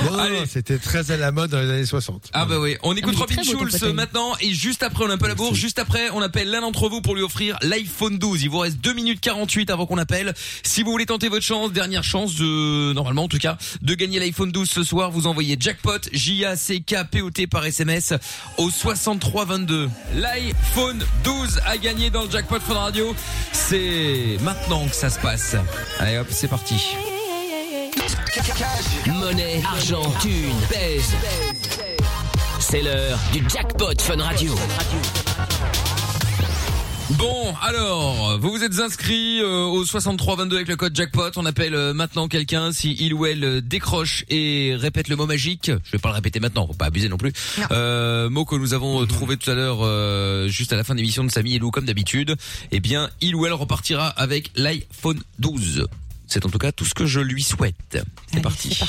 Non, 0.04 0.12
non, 0.18 0.30
non, 0.30 0.44
c'était 0.48 0.78
très 0.78 1.12
à 1.12 1.18
la 1.18 1.32
mode 1.32 1.50
dans 1.52 1.60
les 1.60 1.70
années 1.70 1.86
60. 1.86 2.30
Ah 2.34 2.46
bah 2.46 2.60
oui, 2.60 2.78
on 2.84 2.96
écoute 2.96 3.14
mais 3.14 3.18
il 3.18 3.18
est 3.18 3.22
Robin 3.22 3.36
très 3.36 3.44
beau, 3.46 3.52
ton 3.54 3.60
Schulz 3.60 3.74
fauteuil. 3.80 3.94
maintenant 3.94 4.34
et 4.40 4.54
juste 4.54 4.84
après 4.84 5.04
on 5.06 5.10
a 5.10 5.14
un 5.14 5.18
peu 5.18 5.28
la 5.28 5.36
bourse, 5.36 5.56
juste 5.58 5.80
après 5.80 6.10
on 6.14 6.22
appelle 6.22 6.50
l'un 6.50 6.62
d'entre 6.62 6.90
vous 6.90 7.02
pour 7.02 7.16
lui 7.16 7.22
offrir 7.24 7.58
l'iPhone 7.62 8.18
12. 8.18 8.44
Il 8.44 8.50
vous 8.50 8.60
reste 8.60 8.78
2 8.82 8.94
minutes 8.94 9.20
48 9.22 9.70
avant 9.70 9.86
qu'on 9.86 9.98
appelle. 9.98 10.34
Si 10.64 10.84
vous 10.84 10.92
voulez 10.92 11.06
tenter 11.06 11.28
votre 11.30 11.46
chance, 11.46 11.72
dernière 11.74 12.04
chance 12.04 12.36
de 12.36 12.94
normalement 12.94 13.24
en 13.24 13.28
tout 13.28 13.38
cas 13.40 13.58
de 13.82 13.94
gagner 13.96 14.20
l'iPhone 14.20 14.52
12 14.52 14.70
ce 14.70 14.84
soir, 14.84 15.12
vous 15.12 15.28
envoyez 15.28 15.58
jackpot 15.60 16.00
J 16.14 16.46
A 16.46 16.56
C 16.56 16.82
K 16.82 16.96
P 17.10 17.22
O 17.22 17.30
T 17.32 17.48
par 17.48 17.66
SMS 17.66 18.14
au 18.58 18.70
63 18.70 19.46
22. 19.46 19.90
L'iPhone 20.16 21.04
12 21.24 21.60
à 21.66 21.78
gagner 21.80 22.10
dans 22.10 22.24
le 22.24 22.30
jackpot 22.30 22.60
Fun 22.60 22.74
Radio. 22.74 23.16
C'est 23.52 24.38
maintenant 24.42 24.88
que 24.88 24.96
ça 24.96 25.10
se 25.10 25.20
passe. 25.20 25.56
Allez 26.00 26.18
hop, 26.18 26.28
c'est 26.30 26.48
parti. 26.48 26.96
Monnaie, 29.08 29.62
argent, 29.66 30.04
thune, 30.22 30.56
pèse. 30.70 31.14
C'est 32.60 32.82
l'heure 32.82 33.18
du 33.32 33.44
jackpot 33.50 34.00
Fun 34.00 34.22
Radio. 34.22 34.54
Bon, 37.18 37.55
alors, 37.64 38.38
vous 38.39 38.51
vous 38.51 38.64
êtes 38.64 38.80
inscrit 38.80 39.39
euh, 39.41 39.64
au 39.64 39.84
6322 39.84 40.55
avec 40.55 40.68
le 40.68 40.76
code 40.76 40.95
jackpot. 40.95 41.32
On 41.38 41.45
appelle 41.45 41.74
euh, 41.74 41.91
maintenant 41.91 42.28
quelqu'un 42.28 42.72
si 42.72 42.95
il 42.99 43.16
ou 43.16 43.26
elle 43.26 43.43
euh, 43.43 43.62
décroche 43.62 44.26
et 44.30 44.76
répète 44.76 45.07
le 45.07 45.16
mot 45.16 45.26
magique. 45.26 45.72
Je 45.86 45.91
vais 45.91 45.97
pas 45.97 46.10
le 46.10 46.16
répéter 46.16 46.39
maintenant, 46.39 46.68
faut 46.68 46.74
pas 46.74 46.86
abuser 46.86 47.10
non 47.10 47.18
plus. 47.18 47.34
Euh, 47.72 48.30
mot 48.30 48.45
que 48.45 48.55
nous 48.55 48.76
avons 48.76 49.01
euh, 49.01 49.05
trouvé 49.07 49.38
tout 49.38 49.49
à 49.49 49.55
l'heure 49.55 49.80
euh, 49.82 50.47
juste 50.49 50.72
à 50.72 50.76
la 50.76 50.84
fin 50.84 50.93
de 50.93 50.99
l'émission 50.99 51.24
de 51.24 51.32
Samy 51.32 51.55
et 51.55 51.60
Lou 51.60 51.72
comme 51.72 51.86
d'habitude. 51.86 52.36
Eh 52.72 52.80
bien, 52.80 53.10
il 53.22 53.36
ou 53.36 53.47
elle 53.47 53.53
repartira 53.53 54.07
avec 54.10 54.51
l'iPhone 54.55 55.20
12. 55.39 55.88
C'est 56.28 56.45
en 56.45 56.49
tout 56.49 56.60
cas 56.60 56.72
tout 56.72 56.86
ce 56.86 56.93
que 56.93 57.07
je 57.07 57.22
lui 57.22 57.41
souhaite. 57.41 57.97
C'est 58.32 58.41
parti. 58.41 58.80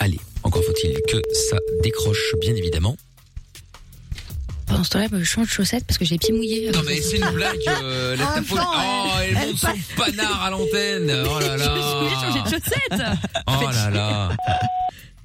Allez, 0.00 0.18
encore 0.42 0.64
faut-il 0.64 0.94
que 1.08 1.22
ça 1.32 1.58
décroche 1.84 2.34
bien 2.40 2.56
évidemment. 2.56 2.96
Pendant 4.66 4.82
ce 4.84 4.90
temps-là, 4.90 5.08
bah, 5.08 5.18
je 5.20 5.24
change 5.24 5.46
de 5.46 5.52
chaussettes 5.52 5.84
parce 5.86 5.96
que 5.98 6.04
j'ai 6.04 6.14
les 6.14 6.18
pieds 6.18 6.32
mouillés. 6.34 6.70
Non 6.72 6.82
mais 6.86 7.00
c'est 7.00 7.16
une 7.18 7.30
blague, 7.30 7.56
euh. 7.82 8.16
Oh, 8.50 9.08
elle 9.22 9.34
monte 9.34 9.56
son 9.58 9.68
panard 9.96 10.42
à 10.42 10.50
l'antenne. 10.50 11.24
Oh 11.30 11.38
là 11.40 11.56
là. 11.56 11.74
J'ai 12.08 12.14
changé 12.26 12.40
de 12.42 12.44
chaussettes. 12.48 13.02
Oh 13.46 13.70
là 13.72 13.90
là. 13.90 14.28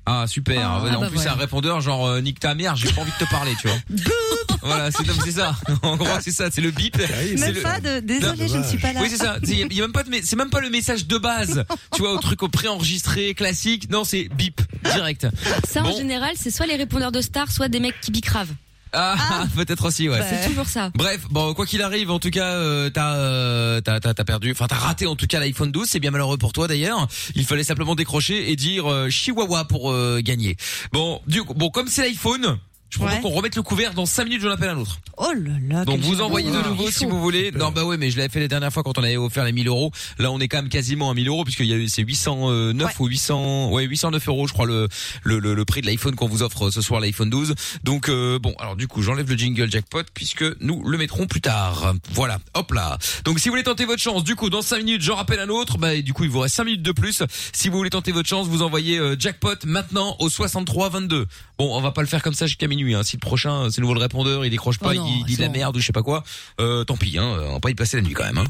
Ah 0.06 0.26
super. 0.28 0.62
Ah, 0.68 0.98
en 0.98 1.02
bah 1.02 1.10
plus 1.10 1.20
c'est 1.20 1.30
un 1.30 1.34
répondeur 1.36 1.80
genre 1.80 2.08
euh, 2.08 2.22
nique 2.22 2.40
ta 2.40 2.56
mère, 2.56 2.76
j'ai 2.76 2.92
pas 2.92 3.02
envie 3.02 3.12
de 3.18 3.24
te 3.24 3.30
parler, 3.30 3.52
tu 3.62 3.68
vois. 3.68 3.78
voilà, 4.64 4.90
c'est 4.92 5.04
c'est 5.24 5.32
ça. 5.32 5.56
En 5.84 5.96
gros 5.96 6.08
c'est 6.22 6.32
ça, 6.32 6.50
c'est 6.52 6.60
le 6.62 6.72
bip. 6.72 6.98
C'est 7.00 7.36
Même 7.40 7.54
le- 7.54 7.62
pas 7.62 7.80
de 7.80 8.00
désolé, 8.00 8.48
je 8.48 8.58
ne 8.58 8.64
suis 8.64 8.80
pas 8.80 8.94
là. 8.94 9.00
Oui 9.02 9.08
c'est 9.12 9.18
ça. 9.18 9.38
Il 9.44 9.60
y, 9.60 9.64
a- 9.64 9.68
il 9.70 9.74
y 9.78 9.80
a 9.80 9.84
même 9.84 9.92
pas 9.94 10.04
de, 10.04 10.10
c'est 10.24 10.36
même 10.36 10.50
pas 10.50 10.60
le 10.60 10.70
message 10.72 11.06
de 11.06 11.18
base. 11.18 11.64
tu 11.94 12.02
vois 12.02 12.14
au 12.14 12.18
truc 12.18 12.42
au 12.42 12.48
préenregistré 12.50 13.34
classique. 13.36 13.90
Non 13.92 14.04
c'est 14.04 14.24
bip 14.30 14.60
direct. 14.92 15.28
Ça, 15.68 15.82
en 15.82 15.90
Bon. 15.92 15.98
général, 15.98 16.32
c'est 16.36 16.52
soit 16.52 16.66
les 16.66 16.76
répondeurs 16.78 17.12
de 17.12 17.22
stars, 17.22 17.52
soit 17.52 17.68
des 17.70 17.80
mecs 17.80 18.00
qui 18.02 18.12
bicravent. 18.12 18.54
Ah, 18.94 19.46
peut-être 19.56 19.86
aussi 19.86 20.10
ouais. 20.10 20.20
C'est 20.30 20.50
toujours 20.50 20.68
ça. 20.68 20.92
Bref, 20.96 21.22
bon, 21.30 21.54
quoi 21.54 21.66
qu'il 21.66 21.82
arrive, 21.82 22.12
en 22.12 22.20
tout 22.20 22.30
cas, 22.30 22.56
euh, 22.56 22.90
t'as, 22.90 23.16
euh, 23.16 23.82
t'as, 23.82 24.00
t'as, 24.00 24.14
t'as 24.14 24.24
perdu, 24.24 24.52
enfin, 24.52 24.68
t'as 24.68 24.76
raté 24.76 25.08
en 25.08 25.16
tout 25.16 25.28
cas 25.28 25.40
l'iPhone 25.40 25.72
12. 25.72 25.88
C'est 25.90 26.00
bien 26.00 26.12
malheureux 26.12 26.38
pour 26.38 26.54
toi 26.54 26.68
d'ailleurs. 26.68 27.08
Il 27.36 27.46
fallait 27.46 27.64
simplement 27.64 27.96
décrocher 27.96 28.52
et 28.52 28.56
dire 28.56 28.92
euh, 28.92 29.10
Chihuahua 29.10 29.66
pour 29.66 29.92
euh, 29.92 30.22
gagner. 30.24 30.58
Bon, 30.92 31.22
du 31.28 31.44
coup, 31.44 31.54
bon, 31.54 31.70
comme 31.70 31.88
c'est 31.88 32.04
l'iPhone, 32.04 32.58
je 32.92 32.98
propose 33.00 33.16
Ouais. 33.16 33.22
qu'on 33.22 33.30
remette 33.30 33.56
le 33.56 33.64
couvert 33.64 33.94
dans 33.94 34.06
5 34.06 34.26
minutes. 34.26 34.42
J'en 34.42 34.52
appelle 34.52 34.70
un 34.70 34.78
autre. 34.78 35.00
Oh 35.18 35.32
là 35.36 35.54
là. 35.68 35.86
Donc 35.86 36.00
vous 36.02 36.22
envoyez 36.22 36.52
de 36.52 36.62
nouveau 36.70 36.92
si 36.92 37.06
vous 37.06 37.20
voulez. 37.22 37.52
Non 37.52 37.72
bah 37.72 37.84
ouais 37.86 37.98
mais 37.98 38.12
je 38.12 38.18
l'avais 38.18 38.30
fait 38.30 38.40
la 38.40 38.48
dernière 38.48 38.72
fois 38.72 38.84
quand 38.84 38.98
on 38.98 39.04
avait 39.04 39.18
offert 39.18 39.44
les 39.46 39.52
1000 39.52 39.68
euros. 39.68 39.92
Là 40.20 40.32
on 40.32 40.40
est 40.40 40.48
quand 40.48 40.58
même 40.58 40.70
quasiment 40.70 41.10
à 41.10 41.14
1000 41.14 41.28
euros 41.28 41.44
puisqu'il 41.44 41.66
y 41.68 41.74
a 41.74 41.78
eu 41.78 41.88
c'est 41.90 42.02
809 42.04 43.00
ou 43.00 43.06
800 43.08 43.70
ouais 43.72 43.84
809 43.86 44.28
euros 44.28 44.48
je 44.48 44.54
crois 44.54 44.66
le 44.66 44.88
le, 45.24 45.40
le, 45.40 45.54
le 45.54 45.66
prix 45.66 45.82
de 45.82 45.88
l'iPhone 45.88 46.16
qu'on 46.16 46.28
vous 46.28 46.44
offre 46.44 46.70
ce 46.70 46.82
soir 46.82 47.00
l'iPhone 47.00 47.30
12. 47.30 47.56
Donc 47.84 48.10
euh, 48.10 48.40
bon 48.40 48.54
alors 48.60 48.76
du 48.76 48.88
coup 48.88 49.02
j'enlève 49.02 49.30
le 49.30 49.38
jingle 49.38 49.72
jackpot 49.72 50.04
puisque 50.14 50.44
nous 50.60 50.84
le 50.84 50.98
mettrons 50.98 51.28
plus 51.28 51.42
tard. 51.42 51.94
Voilà 52.12 52.40
hop 52.56 52.72
là. 52.74 52.98
Donc 53.26 53.40
si 53.40 53.48
vous 53.50 53.54
voulez 53.54 53.64
tenter 53.64 53.86
votre 53.86 54.02
chance 54.02 54.24
du 54.24 54.36
coup 54.36 54.50
dans 54.50 54.62
5 54.62 54.78
minutes 54.80 55.02
j'en 55.02 55.16
rappelle 55.16 55.40
un 55.40 55.50
autre. 55.50 55.78
Bah 55.78 55.94
et 55.94 56.02
du 56.02 56.14
coup 56.14 56.24
il 56.24 56.30
vous 56.30 56.40
reste 56.40 56.56
5 56.56 56.64
minutes 56.66 56.82
de 56.84 56.92
plus. 56.92 57.24
Si 57.54 57.70
vous 57.70 57.78
voulez 57.78 57.90
tenter 57.90 58.12
votre 58.12 58.28
chance 58.28 58.48
vous 58.48 58.62
envoyez 58.64 58.98
euh, 58.98 59.16
jackpot 59.18 59.56
maintenant 59.66 60.16
au 60.20 60.30
63 60.30 60.90
22. 60.90 61.28
Bon 61.58 61.76
on 61.78 61.82
va 61.82 61.92
pas 61.92 62.02
le 62.02 62.08
faire 62.08 62.22
comme 62.22 62.34
ça 62.34 62.48
jusqu'à 62.48 62.68
minuit. 62.68 62.81
Hein. 62.94 63.04
Si 63.04 63.16
le 63.16 63.20
prochain 63.22 63.70
c'est 63.72 63.82
nouveau 63.82 63.94
le 63.94 64.00
répondeur 64.00 64.46
il 64.46 64.50
décroche 64.50 64.80
pas 64.80 64.88
Oh 64.90 64.94
il 64.94 64.98
non, 65.00 65.06
dit- 65.06 65.18
il 65.22 65.26
dit 65.26 65.36
de 65.38 65.42
la 65.42 65.50
merde 65.50 65.76
ou 65.76 65.80
je 65.80 65.86
sais 65.86 65.94
pas 65.94 66.04
quoi. 66.04 66.24
Euh, 66.60 66.84
tant 66.84 66.98
pis, 66.98 67.18
hein, 67.18 67.38
on 67.48 67.54
va 67.54 67.60
pas 67.60 67.70
y 67.70 67.76
passer 67.76 67.98
la 67.98 68.04
nuit 68.04 68.14
quand 68.14 68.26
même. 68.26 68.38
Hein. 68.38 68.46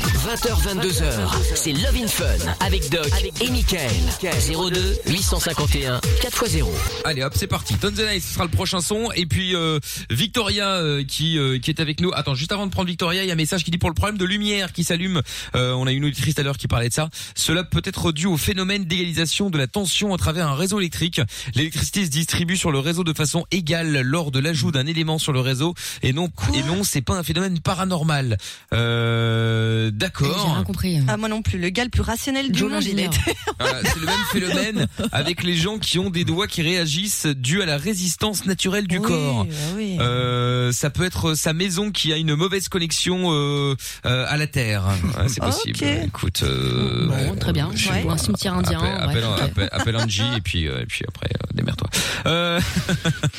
20h, 0.00 0.74
22h, 0.80 1.54
c'est 1.54 1.72
Love 1.72 1.96
in 2.02 2.06
Fun 2.06 2.24
avec 2.60 2.90
Doc 2.90 3.08
et 3.40 3.48
Michael. 3.50 3.90
02 4.22 4.98
851 5.06 5.98
4x0. 6.20 6.66
Allez 7.04 7.22
hop, 7.22 7.32
c'est 7.36 7.46
parti. 7.46 7.74
Tonzenai, 7.76 8.20
ce 8.20 8.34
sera 8.34 8.44
le 8.44 8.50
prochain 8.50 8.80
son. 8.80 9.10
Et 9.12 9.26
puis 9.26 9.54
euh, 9.54 9.78
Victoria 10.10 10.68
euh, 10.74 11.02
qui 11.04 11.38
euh, 11.38 11.58
qui 11.58 11.70
est 11.70 11.80
avec 11.80 12.00
nous. 12.00 12.10
Attends, 12.14 12.34
juste 12.34 12.52
avant 12.52 12.66
de 12.66 12.70
prendre 12.72 12.88
Victoria, 12.88 13.22
il 13.24 13.26
y 13.26 13.30
a 13.30 13.32
un 13.32 13.36
message 13.36 13.64
qui 13.64 13.70
dit 13.70 13.78
pour 13.78 13.88
le 13.88 13.94
problème 13.94 14.18
de 14.18 14.24
lumière 14.24 14.72
qui 14.72 14.84
s'allume. 14.84 15.22
euh, 15.54 15.72
on 15.72 15.86
a 15.86 15.92
une 15.92 16.04
auditrice 16.04 16.38
à 16.38 16.42
l'heure 16.42 16.58
qui 16.58 16.68
parlait 16.68 16.88
de 16.88 16.94
ça. 16.94 17.08
Cela 17.34 17.64
peut 17.64 17.82
être 17.84 18.12
dû 18.12 18.26
au 18.26 18.36
phénomène 18.36 18.84
d'égalisation 18.84 19.48
de 19.50 19.58
la 19.58 19.66
tension 19.66 20.12
à 20.12 20.18
travers 20.18 20.46
un 20.48 20.54
réseau 20.54 20.78
électrique. 20.78 21.20
L'électricité 21.54 22.04
se 22.04 22.10
distribue 22.10 22.56
sur 22.56 22.70
le 22.70 22.78
réseau 22.80 23.04
de 23.04 23.12
façon 23.12 23.46
égale 23.50 24.00
lors 24.02 24.30
de 24.30 24.40
l'ajout 24.40 24.72
d'un 24.72 24.86
élément 24.86 25.18
sur 25.18 25.32
le 25.32 25.40
réseau 25.40 25.74
et 26.02 26.12
non 26.12 26.28
et 26.54 26.62
non, 26.62 26.84
c'est 26.84 27.00
pas 27.02 27.14
un 27.14 27.22
phénomène 27.22 27.60
paranormal. 27.60 28.36
Euh, 28.72 29.85
J'ai 29.86 29.92
D'accord. 29.92 30.54
rien 30.54 30.64
compris. 30.64 30.98
Ah 31.08 31.16
moi 31.16 31.28
non 31.28 31.42
plus, 31.42 31.58
le 31.58 31.68
gars 31.70 31.84
le 31.84 31.90
plus 31.90 32.02
rationnel 32.02 32.50
du 32.52 32.58
Joe 32.58 32.70
monde, 32.70 32.84
il 32.84 33.00
était. 33.00 33.34
Voilà, 33.58 33.80
c'est 33.84 33.98
le 34.00 34.06
même 34.06 34.14
phénomène 34.32 34.86
avec 35.12 35.42
les 35.42 35.54
gens 35.56 35.78
qui 35.78 35.98
ont 35.98 36.10
des 36.10 36.24
doigts 36.24 36.46
qui 36.46 36.62
réagissent 36.62 37.26
dû 37.26 37.62
à 37.62 37.66
la 37.66 37.76
résistance 37.76 38.44
naturelle 38.46 38.86
du 38.86 38.98
Oui, 38.98 39.04
corps. 39.04 39.44
bah 39.44 39.50
oui. 39.76 39.96
Euh, 40.00 40.72
ça 40.72 40.90
peut 40.90 41.04
être 41.04 41.34
sa 41.34 41.52
maison 41.52 41.90
qui 41.90 42.12
a 42.12 42.16
une 42.16 42.34
mauvaise 42.34 42.68
connexion 42.68 43.32
euh, 43.32 43.74
euh, 44.04 44.26
à 44.28 44.36
la 44.36 44.46
terre. 44.46 44.84
Ouais, 45.18 45.28
c'est 45.28 45.40
possible. 45.40 45.78
Écoute, 46.04 46.42
euh, 46.42 47.06
Bon, 47.08 47.36
très 47.36 47.52
bien. 47.52 47.68
Ouais. 47.68 48.04
pas. 48.04 48.12
Un 48.12 48.18
cimetière 48.18 48.54
indien. 48.54 48.80
Appelle, 48.80 49.24
ok. 49.24 49.40
appelle- 49.42 49.68
appelle 49.72 49.96
Angie 49.96 50.22
et 50.36 50.40
puis 50.40 50.68
euh, 50.68 50.80
et 50.82 50.86
puis 50.86 51.04
après 51.08 51.28
euh, 51.34 51.46
démerde-toi. 51.54 51.88
Euh... 52.26 52.60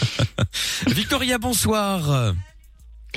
Victoria, 0.87 1.37
bonsoir. 1.37 2.33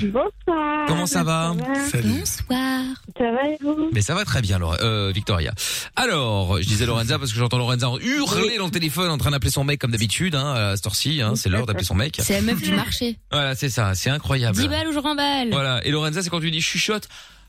Bonsoir. 0.07 0.85
Comment 0.87 1.05
ça 1.05 1.23
va 1.23 1.53
Salut. 1.91 2.19
Bonsoir. 2.19 2.81
Ça 3.17 3.31
va 3.31 3.47
et 3.49 3.57
vous 3.61 3.89
Mais 3.93 4.01
ça 4.01 4.15
va 4.15 4.25
très 4.25 4.41
bien, 4.41 4.57
Laure- 4.59 4.77
euh, 4.81 5.11
Victoria. 5.13 5.53
Alors, 5.95 6.61
je 6.61 6.67
disais 6.67 6.85
Lorenza 6.85 7.19
parce 7.19 7.31
que 7.31 7.37
j'entends 7.39 7.57
Lorenza 7.57 7.89
hurler 8.01 8.57
dans 8.57 8.65
le 8.65 8.71
téléphone 8.71 9.09
en 9.11 9.17
train 9.17 9.31
d'appeler 9.31 9.51
son 9.51 9.63
mec 9.63 9.79
comme 9.79 9.91
d'habitude, 9.91 10.35
hein, 10.35 10.53
à 10.53 10.75
cette 10.75 10.87
heure-ci, 10.87 11.21
hein, 11.21 11.35
c'est 11.35 11.49
l'heure 11.49 11.65
d'appeler 11.65 11.83
son 11.85 11.95
mec. 11.95 12.17
C'est 12.21 12.33
la 12.33 12.41
meuf 12.41 12.61
du 12.61 12.71
marché. 12.71 13.17
Voilà, 13.31 13.55
c'est 13.55 13.69
ça, 13.69 13.93
c'est 13.95 14.09
incroyable. 14.09 14.57
10 14.57 14.67
balles 14.67 14.87
ou 14.87 14.93
je 14.93 14.99
remballe. 14.99 15.49
Voilà, 15.51 15.85
et 15.85 15.91
Lorenza, 15.91 16.21
c'est 16.23 16.29
quand 16.29 16.39
tu 16.41 16.51
dis 16.51 16.61
chuchote. 16.61 17.07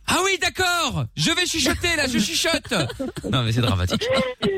Ah 0.09 0.19
oui, 0.25 0.37
d'accord, 0.41 1.05
je 1.17 1.31
vais 1.31 1.47
chuchoter 1.47 1.97
là, 1.97 2.07
je 2.07 2.19
chuchote. 2.19 2.73
Non 3.31 3.43
mais 3.45 3.53
c'est 3.53 3.61
dramatique. 3.61 4.05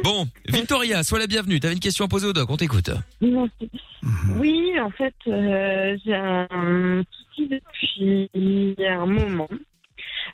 Bon, 0.03 0.27
Victoria, 0.49 1.03
sois 1.03 1.19
la 1.19 1.27
bienvenue. 1.27 1.61
T'avais 1.61 1.75
une 1.75 1.81
question 1.81 2.07
à 2.07 2.09
poser 2.09 2.27
au 2.27 2.33
doc, 2.33 2.49
on 2.51 2.57
t'écoute. 2.57 2.91
Oui, 3.21 4.73
en 4.81 4.91
fait, 4.91 5.15
euh, 5.29 5.97
j'ai 6.05 6.15
un 6.15 7.03
souci 7.11 7.49
depuis 7.49 8.77
un 8.87 9.07
moment. 9.07 9.49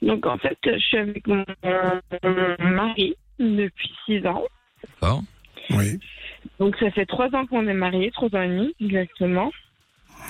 Donc, 0.03 0.25
en 0.27 0.39
fait, 0.39 0.59
je 0.65 0.79
suis 0.79 0.97
avec 0.97 1.27
mon, 1.27 1.45
mon 2.23 2.71
mari 2.71 3.15
depuis 3.39 3.93
six 4.07 4.25
ans. 4.27 4.45
D'accord. 5.01 5.23
Oui, 5.71 5.99
Donc, 6.59 6.77
ça 6.81 6.91
fait 6.91 7.07
trois 7.07 7.29
ans 7.35 7.47
qu'on 7.47 7.67
est 7.69 7.75
mariés, 7.75 8.11
trois 8.13 8.29
ans 8.35 8.43
et 8.43 8.49
demi 8.49 8.75
exactement. 8.81 9.51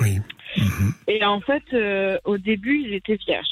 oui. 0.00 0.18
Et 1.06 1.24
en 1.24 1.40
fait, 1.40 1.62
euh, 1.72 2.18
au 2.24 2.36
début, 2.36 2.82
il 2.84 2.92
était 2.94 3.16
vierge. 3.16 3.46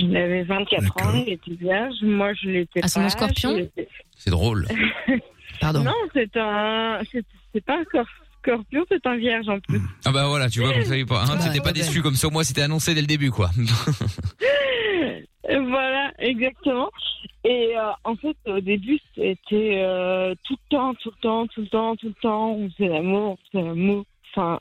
Il 0.00 0.16
avait 0.16 0.42
24 0.42 0.82
D'accord. 0.82 1.06
ans, 1.14 1.22
il 1.26 1.32
était 1.32 1.52
vierge. 1.54 1.94
Moi, 2.02 2.32
je 2.34 2.48
l'étais 2.48 2.84
Ascendant 2.84 3.06
pas. 3.06 3.10
scorpion 3.10 3.50
je 3.50 3.56
l'étais- 3.58 3.88
C'est 4.16 4.30
drôle. 4.30 4.66
Pardon. 5.60 5.82
Non, 5.84 5.94
c'est 6.14 6.36
un, 6.36 7.00
c'est 7.12 7.24
c'est 7.52 7.64
pas 7.64 7.78
un 7.78 7.82
scor- 7.82 8.06
scorpion, 8.42 8.84
c'est 8.90 9.06
un 9.06 9.16
vierge 9.16 9.48
en 9.48 9.60
plus. 9.60 9.80
Ah 10.04 10.12
bah 10.12 10.26
voilà, 10.28 10.48
tu 10.48 10.60
vois, 10.60 10.72
vous 10.72 10.84
savez 10.84 11.04
pas. 11.04 11.22
Hein, 11.22 11.36
Bah, 11.36 11.44
T'étais 11.44 11.58
pas 11.60 11.66
ouais. 11.66 11.72
déçu 11.72 12.00
comme 12.02 12.14
ça, 12.14 12.28
au 12.28 12.30
moins 12.30 12.44
c'était 12.44 12.62
annoncé 12.62 12.94
dès 12.94 13.00
le 13.02 13.06
début, 13.06 13.30
quoi. 13.30 13.50
Voilà, 15.48 16.12
exactement. 16.18 16.90
Et 17.44 17.72
euh, 17.76 17.90
en 18.04 18.14
fait, 18.16 18.36
au 18.46 18.60
début, 18.60 18.98
c'était 19.14 19.80
euh, 19.82 20.34
tout 20.44 20.54
le 20.70 20.76
temps, 20.76 20.94
tout 20.94 21.10
le 21.10 21.20
temps, 21.20 21.46
tout 21.48 21.60
le 21.62 21.66
temps, 21.66 21.96
tout 21.96 22.06
le 22.08 22.14
temps. 22.22 22.50
On 22.52 22.70
faisait 22.70 22.88
l'amour, 22.88 23.32
on 23.32 23.38
faisait 23.58 23.64
l'amour. 23.66 24.04
Enfin, 24.34 24.58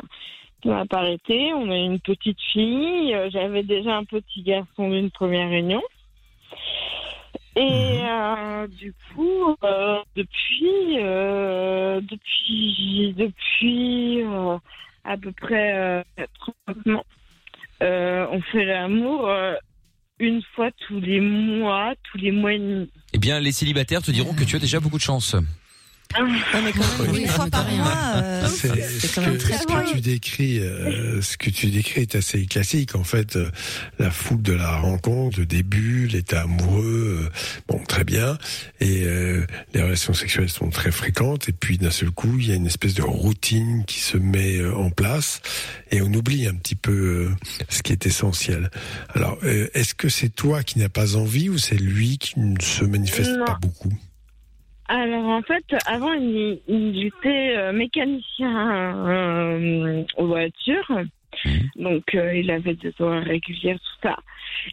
ça 0.64 0.70
n'a 0.70 0.86
pas 0.86 1.00
arrêté. 1.00 1.54
On 1.54 1.70
a 1.70 1.78
une 1.78 2.00
petite 2.00 2.40
fille. 2.54 3.14
Euh, 3.14 3.30
J'avais 3.32 3.64
déjà 3.64 3.96
un 3.96 4.04
petit 4.04 4.42
garçon 4.42 4.90
d'une 4.90 5.12
première 5.12 5.50
réunion. 5.50 5.82
Et 7.56 8.00
euh, 8.04 8.68
du 8.68 8.94
coup, 9.14 9.56
euh, 9.64 9.98
depuis, 10.16 10.98
euh, 10.98 12.00
depuis, 12.02 13.14
depuis 13.18 14.24
à 15.04 15.18
peu 15.18 15.32
près 15.32 15.74
euh, 15.76 16.04
quatre 16.16 16.50
ans 16.50 16.54
maintenant, 16.68 17.04
on 17.82 18.42
fait 18.52 18.66
l'amour 18.66 19.30
une 20.20 20.42
fois 20.54 20.70
tous 20.88 21.00
les 21.00 21.20
mois, 21.20 21.94
tous 22.12 22.18
les 22.18 22.32
mois 22.32 22.54
et 22.54 22.60
demi. 22.60 22.90
Eh 23.14 23.18
bien, 23.18 23.40
les 23.40 23.52
célibataires 23.52 24.02
te 24.02 24.12
diront 24.12 24.34
que 24.34 24.44
tu 24.44 24.56
as 24.56 24.60
déjà 24.60 24.80
beaucoup 24.80 24.98
de 24.98 25.02
chance. 25.02 25.36
Mais 26.12 26.40
quand 26.52 27.04
même, 27.04 27.12
Oui, 27.12 27.22
une 27.22 27.28
fois 27.28 27.48
par 27.52 27.70
mois, 27.72 27.94
euh, 28.16 28.48
C'est 28.48 28.68
c'est 29.00 29.08
ce 29.08 29.16
quand 29.16 29.22
même 29.22 29.38
très 29.38 29.60
ce 29.60 29.66
que 29.68 29.92
tu 29.94 30.02
décris, 30.02 30.60
euh, 30.60 31.22
ce 31.22 31.38
que 31.38 31.52
tu 31.52 31.68
décris 31.68 32.02
est 32.02 32.16
assez 32.16 32.46
classique. 32.48 32.96
En 32.96 33.04
fait, 33.04 33.36
euh, 33.36 33.50
la 34.00 34.10
foule 34.10 34.42
de 34.42 34.54
la 34.54 34.78
rencontre, 34.78 35.40
le 35.40 35.46
début, 35.46 36.08
l'état 36.08 36.42
amoureux, 36.42 37.22
euh, 37.26 37.30
bon, 37.68 37.80
très 37.88 38.04
bien, 38.04 38.40
et 38.80 39.04
euh, 39.04 39.46
les 39.76 39.84
relations 39.84 40.14
sexuelles 40.16 40.50
sont 40.50 40.72
très 40.72 40.92
fréquentes. 40.92 41.48
Et 41.48 41.54
puis 41.54 41.78
d'un 41.78 41.92
seul 41.92 42.10
coup, 42.10 42.38
il 42.40 42.50
y 42.50 42.52
a 42.52 42.56
une 42.56 42.66
espèce 42.68 42.96
de 42.96 43.04
routine 43.04 43.86
qui 43.86 44.00
se 44.00 44.18
met 44.18 44.58
euh, 44.58 44.76
en 44.76 44.90
place, 44.90 45.42
et 45.92 46.02
on 46.02 46.12
oublie 46.12 46.48
un 46.48 46.56
petit 46.56 46.76
peu 46.76 46.92
euh, 46.92 47.30
ce 47.70 47.84
qui 47.84 47.92
est 47.92 48.08
essentiel. 48.08 48.72
Alors, 49.14 49.38
euh, 49.44 49.68
est-ce 49.76 49.94
que 49.94 50.10
c'est 50.10 50.30
toi 50.30 50.64
qui 50.64 50.80
n'as 50.80 50.90
pas 50.90 51.16
envie, 51.16 51.50
ou 51.50 51.60
c'est 51.60 51.78
lui 51.78 52.18
qui 52.18 52.40
ne 52.40 52.60
se 52.60 52.84
manifeste 52.84 53.32
Non. 53.38 53.46
pas 53.46 53.60
beaucoup? 53.62 53.94
Alors 54.90 55.26
en 55.26 55.42
fait, 55.44 55.64
avant, 55.86 56.14
il, 56.14 56.60
il 56.68 57.06
était 57.06 57.54
euh, 57.56 57.72
mécanicien 57.72 59.08
euh, 59.08 60.04
aux 60.18 60.26
voitures. 60.28 61.02
Donc 61.76 62.04
euh, 62.16 62.36
il 62.36 62.50
avait 62.50 62.74
des 62.74 62.92
horaires 63.00 63.24
régulières, 63.24 63.78
tout 63.78 64.08
ça. 64.10 64.18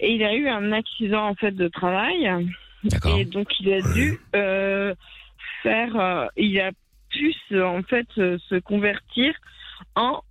Et 0.00 0.14
il 0.14 0.24
a 0.24 0.34
eu 0.34 0.48
un 0.48 0.72
accident 0.72 1.28
en 1.28 1.34
fait 1.34 1.52
de 1.52 1.68
travail. 1.68 2.30
Et 3.18 3.24
donc 3.26 3.48
il 3.60 3.72
a 3.74 3.82
dû 3.92 4.18
euh, 4.34 4.94
faire, 5.62 5.94
euh, 5.96 6.26
il 6.38 6.58
a 6.60 6.70
pu 7.10 7.34
en 7.60 7.82
fait 7.82 8.06
euh, 8.16 8.38
se 8.48 8.54
convertir 8.56 9.34
en 9.96 10.22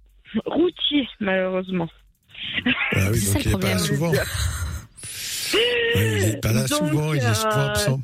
routier 0.46 1.08
malheureusement. 1.20 1.90
Ah 2.66 3.10
oui, 3.12 3.12
donc 3.12 3.18
ça 3.20 3.40
il 3.40 3.46
le 3.46 3.52
n'est 3.52 3.60
pas 3.60 3.68
là 3.68 3.76
problème. 3.76 3.78
souvent. 3.80 4.12
Ouais, 5.54 6.18
il 6.22 6.26
n'est 6.32 6.38
pas 6.38 6.52
là 6.52 6.62
Donc, 6.68 6.68
souvent, 6.90 7.14
il 7.14 7.24
est 7.24 7.34
souvent 7.34 7.58
euh, 7.60 7.68
absent. 7.70 8.02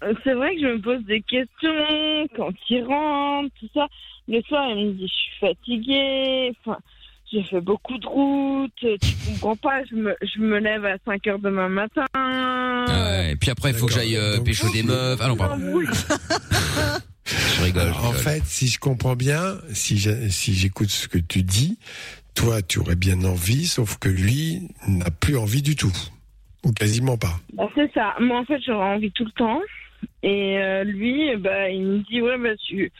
C'est- 0.00 0.14
C'est 0.24 0.34
vrai 0.34 0.54
que 0.54 0.60
je 0.62 0.66
me 0.66 0.80
pose 0.80 1.04
des 1.04 1.22
questions 1.22 2.28
quand 2.36 2.52
il 2.68 2.84
rentre, 2.84 3.50
tout 3.58 3.68
ça. 3.74 3.86
Le 4.28 4.40
soir, 4.42 4.70
il 4.70 4.86
me 4.88 4.92
dit 4.92 5.06
je 5.08 5.12
suis 5.12 5.38
fatiguée, 5.40 6.52
enfin, 6.64 6.78
j'ai 7.32 7.42
fait 7.44 7.60
beaucoup 7.60 7.96
de 7.98 8.06
route, 8.06 8.72
tu 8.80 9.14
comprends 9.26 9.56
pas, 9.56 9.84
je 9.90 9.94
me, 9.96 10.14
je 10.22 10.40
me 10.40 10.58
lève 10.58 10.84
à 10.84 10.96
5 11.04 11.26
heures 11.26 11.38
demain 11.38 11.68
matin. 11.68 12.04
Ouais, 12.14 13.32
et 13.32 13.36
puis 13.36 13.50
après, 13.50 13.70
il 13.70 13.76
faut 13.76 13.86
que 13.86 13.92
j'aille 13.92 14.16
euh, 14.16 14.40
pécho 14.40 14.68
des 14.72 14.82
meufs. 14.82 15.18
Ah 15.22 15.28
non, 15.28 15.36
pardon. 15.36 15.56
Je 17.26 17.62
rigole. 17.62 17.82
Alors, 17.82 17.94
je 18.00 18.06
en 18.06 18.10
rigole. 18.10 18.22
fait, 18.24 18.42
si 18.44 18.66
je 18.66 18.78
comprends 18.80 19.14
bien, 19.14 19.58
si 19.72 19.96
j'écoute 19.98 20.90
ce 20.90 21.06
que 21.06 21.18
tu 21.18 21.42
dis, 21.44 21.78
toi, 22.34 22.60
tu 22.62 22.78
aurais 22.80 22.96
bien 22.96 23.22
envie, 23.24 23.66
sauf 23.66 23.98
que 23.98 24.08
lui 24.08 24.68
n'a 24.88 25.10
plus 25.10 25.36
envie 25.36 25.62
du 25.62 25.76
tout. 25.76 25.92
Ou 26.64 26.72
quasiment 26.72 27.16
pas. 27.16 27.38
Bah, 27.54 27.68
c'est 27.74 27.90
ça. 27.94 28.14
Moi, 28.20 28.38
en 28.40 28.44
fait, 28.44 28.60
j'aurais 28.66 28.94
envie 28.94 29.12
tout 29.12 29.24
le 29.24 29.30
temps. 29.32 29.60
Et 30.22 30.58
euh, 30.58 30.84
lui, 30.84 31.36
bah, 31.36 31.68
il 31.70 31.82
me 31.82 31.98
dit, 31.98 32.20
ouais, 32.20 32.38
bah, 32.38 32.56
tu, 32.66 32.92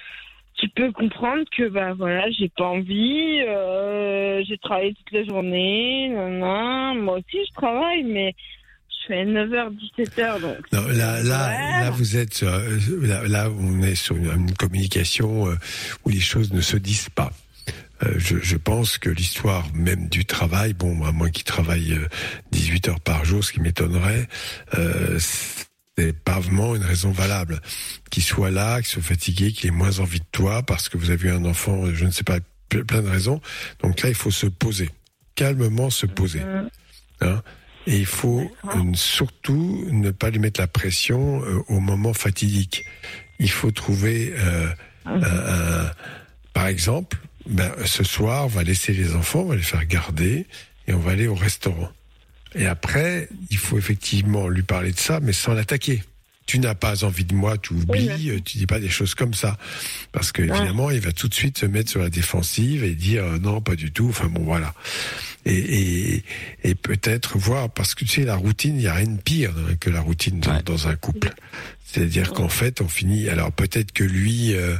tu 0.54 0.68
peux 0.68 0.92
comprendre 0.92 1.44
que, 1.56 1.68
bah, 1.68 1.92
voilà, 1.94 2.30
j'ai 2.30 2.48
pas 2.48 2.66
envie, 2.66 3.40
euh, 3.46 4.42
j'ai 4.46 4.58
travaillé 4.58 4.94
toute 4.94 5.12
la 5.12 5.24
journée, 5.24 6.08
nanana. 6.08 6.94
Moi 6.94 7.18
aussi, 7.18 7.38
je 7.46 7.52
travaille, 7.54 8.04
mais 8.04 8.34
je 8.88 9.06
fais 9.06 9.24
9h, 9.24 9.76
17h, 9.98 10.40
donc. 10.40 10.72
Non, 10.72 10.86
là, 10.88 11.22
là, 11.22 11.90
vous 11.90 12.16
êtes, 12.16 12.42
euh, 12.42 12.78
là, 13.02 13.26
là, 13.26 13.48
on 13.50 13.82
est 13.82 13.94
sur 13.94 14.16
une, 14.16 14.26
une 14.26 14.54
communication 14.54 15.46
où 16.04 16.08
les 16.08 16.20
choses 16.20 16.52
ne 16.52 16.60
se 16.60 16.76
disent 16.76 17.10
pas. 17.10 17.32
Euh, 18.02 18.14
je, 18.16 18.38
je 18.38 18.56
pense 18.56 18.98
que 18.98 19.10
l'histoire 19.10 19.66
même 19.74 20.08
du 20.08 20.24
travail, 20.24 20.72
bon, 20.72 21.04
à 21.04 21.12
moins 21.12 21.30
qu'il 21.30 21.44
travaille 21.44 21.92
euh, 21.92 22.08
18 22.52 22.88
heures 22.88 23.00
par 23.00 23.24
jour, 23.24 23.44
ce 23.44 23.52
qui 23.52 23.60
m'étonnerait, 23.60 24.26
euh, 24.78 25.18
c'est 26.00 26.12
pas 26.18 26.40
vraiment 26.40 26.74
une 26.76 26.84
raison 26.84 27.10
valable. 27.10 27.60
Qu'il 28.10 28.22
soit 28.22 28.50
là, 28.50 28.78
qu'il 28.80 28.86
soit 28.88 29.02
fatigué, 29.02 29.52
qu'il 29.52 29.68
ait 29.68 29.72
moins 29.72 29.98
envie 29.98 30.20
de 30.20 30.24
toi 30.32 30.62
parce 30.62 30.88
que 30.88 30.96
vous 30.96 31.10
avez 31.10 31.28
eu 31.28 31.32
un 31.32 31.44
enfant, 31.44 31.92
je 31.94 32.04
ne 32.04 32.10
sais 32.10 32.24
pas, 32.24 32.38
ple- 32.70 32.84
plein 32.84 33.02
de 33.02 33.08
raisons. 33.08 33.40
Donc 33.82 34.00
là, 34.02 34.08
il 34.08 34.14
faut 34.14 34.30
se 34.30 34.46
poser, 34.46 34.90
calmement 35.34 35.90
se 35.90 36.06
poser. 36.06 36.40
Hein 37.20 37.42
et 37.86 37.96
il 37.98 38.06
faut 38.06 38.50
euh, 38.76 38.94
surtout 38.94 39.86
ne 39.90 40.10
pas 40.10 40.30
lui 40.30 40.38
mettre 40.38 40.60
la 40.60 40.66
pression 40.66 41.42
euh, 41.44 41.60
au 41.68 41.80
moment 41.80 42.12
fatidique. 42.12 42.84
Il 43.38 43.50
faut 43.50 43.70
trouver, 43.70 44.32
euh, 44.36 44.68
un- 45.06 45.22
un- 45.86 45.90
par 46.52 46.66
exemple, 46.66 47.16
ben, 47.46 47.72
ce 47.86 48.04
soir, 48.04 48.44
on 48.44 48.48
va 48.48 48.62
laisser 48.64 48.92
les 48.92 49.14
enfants, 49.14 49.40
on 49.40 49.46
va 49.46 49.56
les 49.56 49.62
faire 49.62 49.84
garder 49.86 50.46
et 50.86 50.92
on 50.92 50.98
va 50.98 51.12
aller 51.12 51.26
au 51.26 51.34
restaurant. 51.34 51.90
Et 52.54 52.66
après, 52.66 53.28
il 53.50 53.58
faut 53.58 53.78
effectivement 53.78 54.48
lui 54.48 54.62
parler 54.62 54.92
de 54.92 54.98
ça, 54.98 55.20
mais 55.20 55.32
sans 55.32 55.54
l'attaquer. 55.54 56.02
Tu 56.50 56.58
n'as 56.58 56.74
pas 56.74 57.04
envie 57.04 57.24
de 57.24 57.32
moi, 57.32 57.58
tu 57.58 57.74
oublies, 57.74 58.30
euh, 58.30 58.40
tu 58.44 58.58
dis 58.58 58.66
pas 58.66 58.80
des 58.80 58.88
choses 58.88 59.14
comme 59.14 59.34
ça. 59.34 59.56
Parce 60.10 60.32
que, 60.32 60.42
évidemment, 60.42 60.90
il 60.90 60.98
va 60.98 61.12
tout 61.12 61.28
de 61.28 61.34
suite 61.34 61.58
se 61.58 61.66
mettre 61.66 61.88
sur 61.88 62.00
la 62.00 62.10
défensive 62.10 62.82
et 62.82 62.96
dire 62.96 63.22
euh, 63.22 63.38
non, 63.38 63.60
pas 63.60 63.76
du 63.76 63.92
tout. 63.92 64.08
Enfin 64.08 64.26
bon, 64.26 64.42
voilà. 64.42 64.74
Et, 65.46 65.54
et, 65.54 66.24
et 66.64 66.74
peut-être 66.74 67.38
voir, 67.38 67.70
parce 67.70 67.94
que 67.94 68.04
tu 68.04 68.22
sais, 68.22 68.24
la 68.24 68.34
routine, 68.34 68.74
il 68.74 68.80
n'y 68.80 68.88
a 68.88 68.94
rien 68.94 69.06
de 69.06 69.20
pire 69.20 69.52
hein, 69.56 69.76
que 69.78 69.90
la 69.90 70.00
routine 70.00 70.40
dans, 70.40 70.60
dans 70.62 70.88
un 70.88 70.96
couple. 70.96 71.32
C'est-à-dire 71.84 72.32
qu'en 72.32 72.48
fait, 72.48 72.80
on 72.80 72.88
finit. 72.88 73.28
Alors 73.28 73.52
peut-être 73.52 73.92
que 73.92 74.02
lui, 74.02 74.52
euh, 74.56 74.74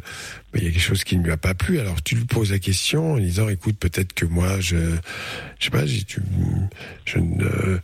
ben, 0.52 0.62
il 0.62 0.64
y 0.64 0.66
a 0.66 0.72
quelque 0.72 0.82
chose 0.82 1.04
qui 1.04 1.16
ne 1.18 1.22
lui 1.22 1.30
a 1.30 1.36
pas 1.36 1.54
plu. 1.54 1.78
Alors 1.78 2.02
tu 2.02 2.16
lui 2.16 2.24
poses 2.24 2.50
la 2.50 2.58
question 2.58 3.12
en 3.12 3.18
disant, 3.18 3.48
écoute, 3.48 3.78
peut-être 3.78 4.12
que 4.12 4.24
moi, 4.24 4.58
je, 4.58 4.76
je 5.60 5.64
sais 5.66 5.70
pas, 5.70 5.84
tu, 5.84 6.20
je 7.04 7.18
ne, 7.18 7.78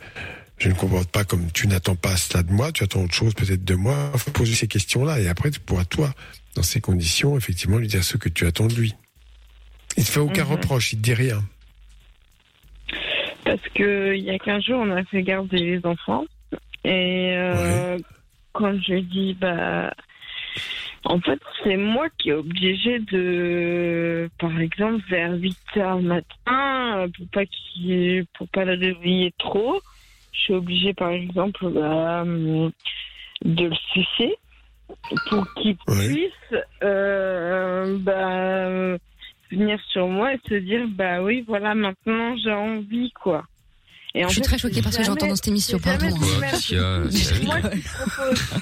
je 0.59 0.69
ne 0.69 0.75
comporte 0.75 1.11
pas 1.11 1.25
comme 1.25 1.51
tu 1.53 1.67
n'attends 1.69 1.97
pas 1.97 2.17
cela 2.17 2.43
de 2.43 2.51
moi. 2.51 2.73
Tu 2.73 2.83
attends 2.85 3.03
autre 3.05 3.15
chose 3.15 3.35
peut-être 3.35 3.65
de 3.65 3.75
moi. 3.75 4.11
Il 4.15 4.21
faut 4.21 4.31
poser 4.31 4.55
ces 4.55 4.69
questions-là 4.69 5.21
et 5.21 5.29
après 5.29 5.51
tu 5.51 5.61
pourras 5.61 5.85
toi, 5.85 6.13
dans 6.55 6.63
ces 6.63 6.81
conditions, 6.81 7.37
effectivement, 7.37 7.79
lui 7.79 7.89
dire 7.89 8.03
ce 8.05 8.17
que 8.17 8.29
tu 8.29 8.47
attends 8.47 8.67
de 8.67 8.75
lui. 8.75 8.95
Il 9.97 10.05
te 10.05 10.11
fait 10.11 10.21
aucun 10.21 10.45
Mhm. 10.45 10.53
reproche, 10.53 10.93
il 10.93 10.97
te 10.99 11.03
dit 11.03 11.15
rien. 11.15 11.43
Parce 13.45 13.63
que 13.75 14.15
il 14.17 14.25
y 14.25 14.31
a 14.31 14.39
15 14.39 14.65
jours, 14.65 14.81
on 14.81 14.91
a 14.91 15.05
fait 15.05 15.23
garder 15.23 15.59
les 15.59 15.87
enfants. 15.87 16.25
Et 16.85 17.33
euh, 17.37 17.99
quand 18.53 18.75
je 18.81 18.97
dis, 19.01 19.35
bah, 19.35 19.93
en 21.05 21.21
fait, 21.21 21.39
c'est 21.63 21.77
moi 21.77 22.09
qui 22.19 22.31
est 22.31 22.35
obligé 22.35 22.99
de, 22.99 24.29
par 24.39 24.59
exemple, 24.61 25.03
vers 25.09 25.33
8 25.35 25.57
heures 25.77 25.97
le 25.97 26.03
matin, 26.03 27.07
pour 27.17 27.27
pas 27.33 27.45
qu'il, 27.47 28.25
pour 28.37 28.49
pas 28.49 28.65
la 28.65 28.73
réveiller 28.73 29.33
trop, 29.39 29.81
je 30.37 30.41
suis 30.43 30.55
obligée, 30.55 30.95
par 30.95 31.11
exemple, 31.11 31.65
hum, 31.65 32.71
de 33.45 33.65
le 33.65 33.77
sucer 33.93 34.35
pour 35.29 35.47
qu'il 35.55 35.77
puisse, 35.77 36.61
euh, 36.83 37.99
bah, 38.01 38.97
venir 39.51 39.79
sur 39.91 40.09
moi 40.09 40.35
et 40.35 40.41
se 40.49 40.55
dire, 40.55 40.87
bah 40.89 41.23
oui, 41.23 41.45
voilà, 41.47 41.75
maintenant 41.75 42.37
j'ai 42.37 42.53
envie, 42.53 43.11
quoi. 43.13 43.45
Et 44.15 44.25
en 44.25 44.29
Je 44.29 44.35
suis 44.35 44.43
fait, 44.43 44.49
très 44.49 44.59
choquée 44.59 44.83
par 44.83 44.93
ce 44.93 44.99
que 44.99 45.05
j'entends 45.05 45.27
dans 45.27 45.37
cette 45.37 45.49
émission, 45.49 45.79
pardon. 45.79 46.09
C'est 46.11 47.45
moi 47.45 47.61
qui 47.61 47.81
propose. 47.83 48.57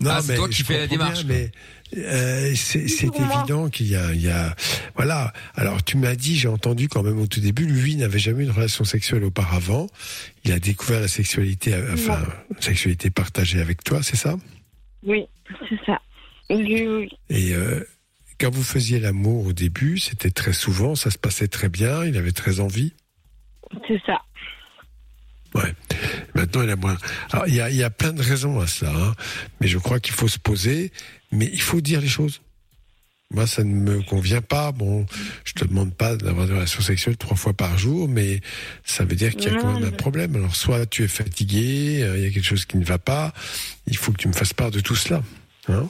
Non, 0.00 0.10
Ah, 0.10 0.20
c'est 0.20 0.32
mais 0.32 0.38
toi 0.38 0.48
qui 0.48 0.62
fais 0.62 0.78
la 0.78 0.86
démarche, 0.86 1.24
bien, 1.24 1.36
mais 1.36 1.50
euh, 1.96 2.52
c'est 2.54 3.04
évident 3.04 3.68
qu'il 3.68 3.86
y 3.88 3.96
a, 3.96 4.12
il 4.12 4.20
y 4.20 4.28
a, 4.28 4.54
voilà. 4.94 5.32
Alors 5.54 5.82
tu 5.84 5.96
m'as 5.96 6.14
dit, 6.16 6.36
j'ai 6.36 6.48
entendu 6.48 6.88
quand 6.88 7.02
même 7.02 7.18
au 7.18 7.26
tout 7.26 7.40
début, 7.40 7.66
lui 7.66 7.96
n'avait 7.96 8.18
jamais 8.18 8.42
eu 8.42 8.46
une 8.46 8.52
relation 8.52 8.84
sexuelle 8.84 9.24
auparavant. 9.24 9.86
Il 10.44 10.52
a 10.52 10.58
découvert 10.58 11.00
la 11.00 11.08
sexualité, 11.08 11.74
euh, 11.74 11.94
enfin, 11.94 12.24
sexualité 12.60 13.10
partagée 13.10 13.60
avec 13.60 13.84
toi, 13.84 14.02
c'est 14.02 14.16
ça? 14.16 14.36
Oui, 15.02 15.26
c'est 15.68 15.78
ça. 15.86 16.00
Oui, 16.50 16.86
oui. 16.86 17.08
Et 17.30 17.54
euh, 17.54 17.84
quand 18.38 18.50
vous 18.50 18.64
faisiez 18.64 19.00
l'amour 19.00 19.46
au 19.46 19.52
début, 19.52 19.98
c'était 19.98 20.30
très 20.30 20.52
souvent, 20.52 20.94
ça 20.94 21.10
se 21.10 21.18
passait 21.18 21.48
très 21.48 21.68
bien, 21.68 22.04
il 22.04 22.16
avait 22.16 22.32
très 22.32 22.60
envie? 22.60 22.92
C'est 23.88 24.00
ça. 24.04 24.22
Ouais. 25.54 25.74
Maintenant, 26.36 26.62
il 26.62 26.70
a 26.70 26.76
moins. 26.76 26.96
Alors, 27.32 27.48
il 27.48 27.54
y 27.54 27.60
a, 27.60 27.70
il 27.70 27.76
y 27.76 27.82
a 27.82 27.90
plein 27.90 28.12
de 28.12 28.22
raisons 28.22 28.60
à 28.60 28.66
cela, 28.66 28.92
hein. 28.94 29.14
mais 29.60 29.68
je 29.68 29.78
crois 29.78 30.00
qu'il 30.00 30.14
faut 30.14 30.28
se 30.28 30.38
poser, 30.38 30.92
mais 31.32 31.48
il 31.52 31.60
faut 31.60 31.80
dire 31.80 32.00
les 32.00 32.08
choses. 32.08 32.40
Moi, 33.32 33.46
ça 33.48 33.64
ne 33.64 33.74
me 33.74 34.02
convient 34.02 34.40
pas. 34.42 34.70
Bon, 34.70 35.04
je 35.44 35.52
te 35.54 35.64
demande 35.64 35.92
pas 35.92 36.14
d'avoir 36.14 36.46
des 36.46 36.52
relations 36.52 36.80
sexuelles 36.80 37.16
trois 37.16 37.36
fois 37.36 37.52
par 37.54 37.76
jour, 37.76 38.08
mais 38.08 38.40
ça 38.84 39.04
veut 39.04 39.16
dire 39.16 39.34
qu'il 39.34 39.52
y 39.52 39.56
a 39.56 39.58
quand 39.60 39.72
même 39.80 39.84
un 39.88 39.90
problème. 39.90 40.36
Alors, 40.36 40.54
soit 40.54 40.86
tu 40.86 41.02
es 41.02 41.08
fatigué, 41.08 42.02
euh, 42.04 42.16
il 42.18 42.22
y 42.22 42.26
a 42.26 42.30
quelque 42.30 42.44
chose 42.44 42.64
qui 42.66 42.76
ne 42.76 42.84
va 42.84 42.98
pas, 42.98 43.32
il 43.88 43.96
faut 43.96 44.12
que 44.12 44.18
tu 44.18 44.28
me 44.28 44.32
fasses 44.32 44.52
part 44.54 44.70
de 44.70 44.78
tout 44.78 44.94
cela. 44.94 45.22
Hein 45.68 45.88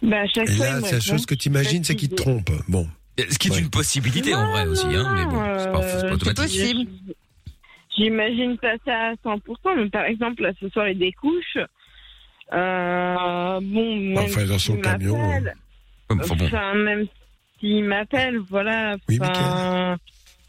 Bah, 0.00 0.24
Et 0.26 0.56
là, 0.58 0.78
la 0.80 1.00
chose 1.00 1.26
que 1.26 1.34
tu 1.34 1.48
imagines, 1.48 1.82
c'est 1.82 1.96
qu'il 1.96 2.10
te 2.10 2.14
trompe. 2.14 2.50
Bon. 2.68 2.88
Ce 3.18 3.38
qui 3.38 3.48
est 3.48 3.58
une 3.58 3.70
possibilité 3.70 4.34
en 4.34 4.50
vrai 4.52 4.66
aussi, 4.66 4.86
hein, 4.86 5.12
mais 5.16 5.24
bon, 5.24 5.40
c'est 5.58 5.72
pas, 5.72 5.80
pas 5.80 5.84
Euh, 5.84 6.12
automatique. 6.12 6.44
possible. 6.44 6.86
J'imagine 7.96 8.58
pas 8.58 8.74
ça 8.84 9.10
à 9.10 9.12
100%, 9.14 9.76
mais 9.76 9.88
par 9.88 10.04
exemple, 10.04 10.42
là, 10.42 10.52
ce 10.60 10.68
soir, 10.68 10.88
il 10.88 10.98
découche. 10.98 11.56
Euh, 12.52 13.60
bon, 13.62 13.96
même 13.96 14.18
Enfin, 14.18 14.44
dans 14.44 14.58
son 14.58 14.76
camion, 14.78 15.16
Enfin, 16.10 16.34
bon. 16.36 16.44
enfin, 16.44 16.74
même 16.74 17.06
s'il 17.58 17.84
m'appelle, 17.84 18.38
voilà. 18.50 18.96
Oui, 19.08 19.18
enfin, 19.20 19.96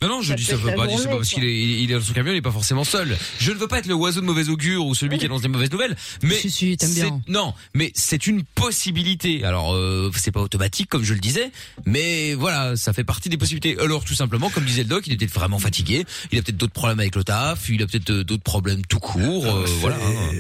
Non, 0.06 0.18
non, 0.18 0.22
je 0.22 0.30
Ça 0.30 0.36
dis 0.36 0.44
ça 0.44 0.56
veut 0.56 0.76
pas 0.76 0.86
dire 0.88 1.00
c'est 1.00 1.08
pas 1.10 1.16
parce 1.16 1.30
qu'il 1.30 1.44
est, 1.44 1.62
il 1.82 1.90
est 1.92 1.96
dans 1.96 2.02
son 2.02 2.14
camion, 2.14 2.32
il 2.32 2.38
est 2.38 2.42
pas 2.42 2.52
forcément 2.52 2.84
seul. 2.84 3.18
Je 3.40 3.52
ne 3.52 3.58
veux 3.58 3.68
pas 3.68 3.80
être 3.80 3.88
le 3.88 3.96
oiseau 3.96 4.22
de 4.22 4.26
mauvais 4.26 4.50
augure 4.50 4.86
ou 4.86 4.94
celui 4.94 5.18
qui 5.18 5.26
annonce 5.26 5.42
des 5.42 5.48
mauvaises 5.48 5.72
nouvelles, 5.72 5.96
mais 6.22 6.36
Si, 6.36 6.52
si, 6.52 6.78
t'aimes 6.78 6.90
c'est- 6.90 7.02
bien. 7.02 7.22
non, 7.28 7.54
mais 7.74 7.92
c'est 7.96 8.28
une 8.28 8.44
possibilité. 8.44 9.44
Alors, 9.44 9.74
euh, 9.74 10.12
c'est 10.16 10.32
pas 10.32 10.42
automatique 10.42 10.90
comme 10.90 11.04
je 11.04 11.14
le 11.14 11.20
disais, 11.20 11.52
mais 11.86 12.34
voilà, 12.36 12.76
ça 12.76 12.94
fait 12.94 13.04
partie 13.04 13.30
des 13.30 13.38
possibilités. 13.38 13.80
Alors, 13.80 14.04
tout 14.06 14.14
simplement, 14.16 14.50
comme 14.50 14.66
disait 14.66 14.84
le 14.84 14.90
doc, 14.90 15.08
il 15.08 15.14
était 15.14 15.26
vraiment 15.26 15.58
fatigué, 15.60 16.06
il 16.32 16.38
a 16.38 16.42
peut-être 16.44 16.58
d'autres 16.58 16.74
problèmes 16.74 17.00
avec 17.00 17.16
le 17.16 17.24
taf, 17.24 17.68
il 17.70 17.82
a 17.82 17.88
peut-être 17.88 18.10
euh, 18.12 18.24
d'autres 18.24 18.44
problèmes 18.44 18.86
tout 18.86 19.00
court, 19.00 19.46
euh, 19.48 19.66
C'est- 19.66 19.74
voilà. 19.80 19.96
hein. 19.98 20.32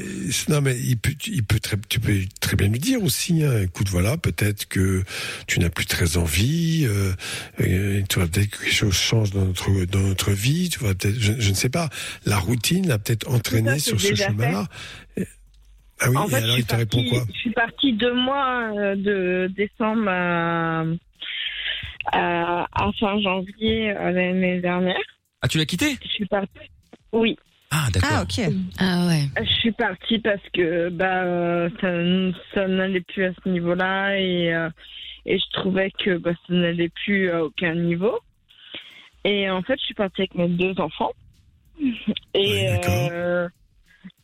Non, 0.49 0.61
mais 0.61 0.78
il 0.80 0.97
peut, 0.97 1.16
il 1.28 1.43
peut 1.43 1.59
très, 1.59 1.78
tu 1.89 1.99
peux 1.99 2.20
très 2.39 2.55
bien 2.55 2.68
lui 2.68 2.80
dire 2.80 3.01
aussi. 3.03 3.43
Hein, 3.43 3.61
écoute, 3.63 3.89
voilà, 3.89 4.18
peut-être 4.18 4.68
que 4.68 5.03
tu 5.47 5.59
n'as 5.59 5.70
plus 5.70 5.86
très 5.86 6.18
envie. 6.18 6.86
Euh, 6.86 7.13
euh, 7.61 8.01
tu 8.09 8.20
vas 8.20 8.28
peut-être 8.28 8.49
que 8.49 8.57
quelque 8.63 8.74
chose 8.76 8.93
change 8.93 9.32
dans 9.32 9.45
notre 9.56 9.86
dans 9.86 9.99
notre 9.99 10.32
vie. 10.32 10.70
Tu 10.70 10.80
vas 10.80 10.93
peut-être, 10.93 11.16
je, 11.20 11.34
je 11.39 11.49
ne 11.49 11.56
sais 11.56 11.70
pas. 11.70 11.89
La 12.26 12.38
routine 12.38 12.88
l'a 12.88 12.97
peut-être 12.99 13.30
entraîné 13.30 13.80
sur 13.80 13.99
ce 13.99 14.14
chemin-là. 14.16 14.66
Ah 16.01 16.10
oui. 16.10 16.18
en 16.18 16.28
et 16.28 16.30
fait, 16.30 16.36
alors 16.38 16.47
je 16.47 16.51
suis 16.53 16.62
il 16.62 16.66
te 16.66 16.76
répond 16.76 16.97
partie- 16.97 17.10
quoi 17.10 17.24
Je 17.34 17.39
suis 17.39 17.51
partie 17.51 17.93
deux 17.93 18.14
mois 18.14 18.72
euh, 18.78 18.95
de 18.95 19.49
décembre 19.56 20.10
à, 20.10 20.84
à, 22.12 22.68
à 22.74 22.91
fin 22.99 23.20
janvier 23.22 23.91
euh, 23.91 24.12
l'année 24.12 24.60
dernière. 24.62 24.99
Ah, 25.41 25.47
tu 25.47 25.58
l'as 25.58 25.66
quitté? 25.66 25.97
Je 26.03 26.10
suis 26.10 26.26
partie. 26.26 26.49
Oui. 27.14 27.38
Ah, 27.72 27.88
d'accord. 27.93 28.10
Ah, 28.14 28.24
ok. 28.24 28.53
Ah 28.78 29.08
ouais. 29.08 29.24
Je 29.45 29.51
suis 29.53 29.72
partie 29.72 30.20
parce 30.20 30.41
que 30.53 30.89
bah 30.89 31.24
euh, 31.24 31.70
ça, 31.82 31.89
ça 32.53 32.68
n'allait 32.68 33.01
plus 33.01 33.26
à 33.26 33.32
ce 33.43 33.49
niveau-là 33.49 34.18
et 34.20 34.53
euh, 34.53 34.70
et 35.26 35.39
je 35.39 35.45
trouvais 35.60 35.91
que 36.03 36.18
bah, 36.18 36.32
ça 36.47 36.53
n'allait 36.53 36.91
plus 37.03 37.32
à 37.32 37.43
aucun 37.43 37.74
niveau. 37.74 38.20
Et 39.26 39.49
en 39.49 39.61
fait, 39.63 39.78
je 39.80 39.86
suis 39.86 39.93
partie 39.95 40.21
avec 40.21 40.36
mes 40.36 40.47
deux 40.47 40.80
enfants 40.80 41.11
et 42.34 42.69
euh, 43.11 43.49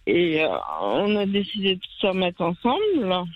et 0.08 0.42
euh, 0.44 0.48
on 0.82 1.16
a 1.18 1.26
décidé 1.26 1.76
de 1.76 1.82
se 2.00 2.08
remettre 2.08 2.42
ensemble. 2.42 3.28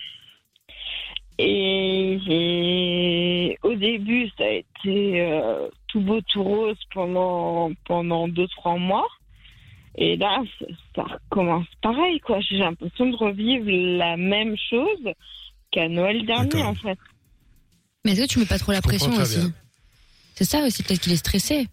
Et, 1.38 2.18
et 2.28 3.58
au 3.62 3.74
début, 3.74 4.28
ça 4.38 4.44
a 4.44 4.48
été 4.48 5.20
euh, 5.20 5.68
tout 5.88 6.00
beau, 6.00 6.20
tout 6.32 6.42
rose 6.42 6.78
pendant 6.94 7.70
pendant 7.84 8.26
deux 8.28 8.48
trois 8.48 8.76
mois. 8.78 9.06
Et 9.98 10.16
là, 10.16 10.42
ça- 10.58 10.66
ça 10.94 11.02
recommence 11.30 11.66
pareil, 11.82 12.20
quoi. 12.20 12.40
J'ai 12.40 12.58
l'impression 12.58 13.06
de 13.10 13.16
revivre 13.16 13.66
la 13.98 14.16
même 14.16 14.56
chose 14.70 15.12
qu'à 15.70 15.88
Noël 15.88 16.24
dernier, 16.24 16.62
en 16.62 16.74
fait. 16.74 16.98
Mais 18.04 18.12
est-ce 18.12 18.22
que 18.22 18.28
tu 18.28 18.38
mets 18.38 18.46
pas 18.46 18.58
trop 18.58 18.72
la 18.72 18.78
Je 18.78 18.82
pression 18.82 19.10
aussi 19.12 19.40
bien. 19.40 19.52
C'est 20.36 20.44
ça 20.44 20.64
aussi, 20.64 20.82
peut-être 20.82 21.00
qu'il 21.00 21.12
est 21.12 21.16
stressé. 21.16 21.66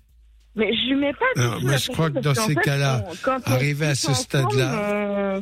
Mais 0.56 0.74
je 0.74 0.88
lui 0.90 0.96
mets 0.96 1.14
pas. 1.14 1.26
Alors, 1.36 1.60
tout 1.60 1.66
moi, 1.66 1.78
je 1.78 1.92
crois 1.92 2.10
que 2.12 2.20
dans 2.20 2.34
ces 2.34 2.56
cas-là, 2.56 3.04
arrivé 3.46 3.86
à 3.88 3.96
ce 3.96 4.14
stade-là- 4.14 4.90
euh, 4.94 5.42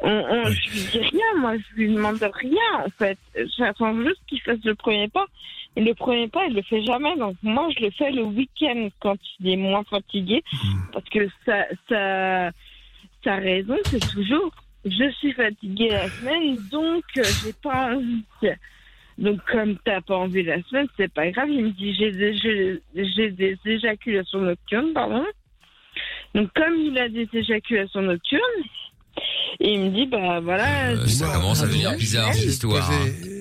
on, 0.00 0.10
on, 0.10 0.44
Je 0.44 0.70
lui 0.70 0.80
dis 0.92 0.98
rien, 0.98 1.40
moi, 1.40 1.56
je 1.56 1.74
lui 1.76 1.92
demande 1.94 2.22
rien, 2.22 2.84
en 2.84 2.90
fait. 2.98 3.18
J'attends 3.58 3.96
juste 4.02 4.20
qu'il 4.28 4.40
fasse 4.42 4.58
le 4.64 4.74
premier 4.74 5.08
pas. 5.08 5.26
Et 5.74 5.82
le 5.82 5.94
premier 5.94 6.28
pas, 6.28 6.46
il 6.46 6.54
le 6.54 6.62
fait 6.62 6.84
jamais. 6.84 7.16
Donc, 7.16 7.36
moi, 7.42 7.68
je 7.76 7.84
le 7.84 7.90
fais 7.90 8.10
le 8.12 8.22
week-end 8.22 8.88
quand 9.00 9.16
il 9.40 9.48
est 9.50 9.56
moins 9.56 9.84
fatigué. 9.84 10.42
Hmm. 10.52 10.78
Parce 10.92 11.08
que 11.08 11.28
ça, 11.44 11.64
ça, 11.88 12.50
sa 13.24 13.36
raison, 13.36 13.76
c'est 13.86 14.06
toujours 14.12 14.52
je 14.88 15.10
suis 15.18 15.32
fatiguée 15.32 15.88
la 15.88 16.08
semaine, 16.08 16.56
donc 16.70 17.02
euh, 17.18 17.24
j'ai 17.42 17.52
pas 17.54 17.92
envie. 17.94 18.22
Donc, 19.18 19.40
comme 19.50 19.76
t'as 19.84 20.02
pas 20.02 20.16
envie 20.16 20.42
la 20.42 20.62
semaine, 20.64 20.86
c'est 20.96 21.12
pas 21.12 21.30
grave. 21.30 21.48
Il 21.48 21.64
me 21.64 21.70
dit 21.70 21.94
j'ai 21.94 22.12
des, 22.12 23.30
des 23.30 23.58
éjaculations 23.64 24.40
nocturnes, 24.40 24.92
pardon. 24.92 25.24
Donc, 26.34 26.50
comme 26.54 26.74
il 26.74 26.98
a 26.98 27.08
des 27.08 27.28
éjaculations 27.32 28.02
nocturnes, 28.02 28.40
il 29.60 29.80
me 29.80 29.88
dit 29.88 30.06
bah 30.06 30.40
voilà. 30.40 30.90
Euh, 30.90 31.06
ça 31.06 31.32
commence 31.32 31.62
à 31.62 31.66
devenir 31.66 31.96
bizarre, 31.96 32.34
cette 32.34 32.44
histoire. 32.44 32.90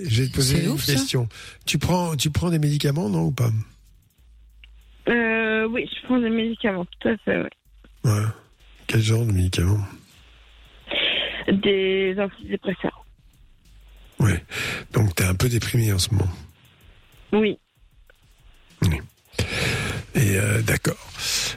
Je 0.08 0.22
vais 0.22 0.30
te 0.30 0.36
poser 0.36 0.58
C'est 0.58 0.64
une 0.64 0.72
ouf, 0.72 0.86
question. 0.86 1.28
Tu 1.66 1.78
prends, 1.78 2.16
tu 2.16 2.32
prends 2.32 2.50
des 2.50 2.60
médicaments, 2.60 3.10
non, 3.10 3.24
ou 3.24 3.32
pas? 3.32 3.50
Euh, 5.10 5.68
oui, 5.68 5.90
je 5.94 6.06
prends 6.06 6.20
des 6.20 6.30
médicaments, 6.30 6.86
tout 6.86 7.10
à 7.10 7.18
fait, 7.18 7.42
oui. 7.42 7.50
Ouais. 8.12 8.26
Quel 8.88 9.02
genre 9.02 9.26
de 9.26 9.32
médicaments? 9.32 9.86
Des 11.48 12.16
antidépresseurs. 12.18 13.05
Ouais. 14.20 14.44
Donc, 14.94 15.16
t'es 15.16 15.26
un 15.26 15.36
peu 15.36 15.50
déprimé 15.50 15.92
en 15.94 16.00
ce 16.00 16.10
moment. 16.12 16.30
Oui. 17.34 17.58
Et 20.16 20.38
euh, 20.38 20.62
d'accord. 20.62 20.96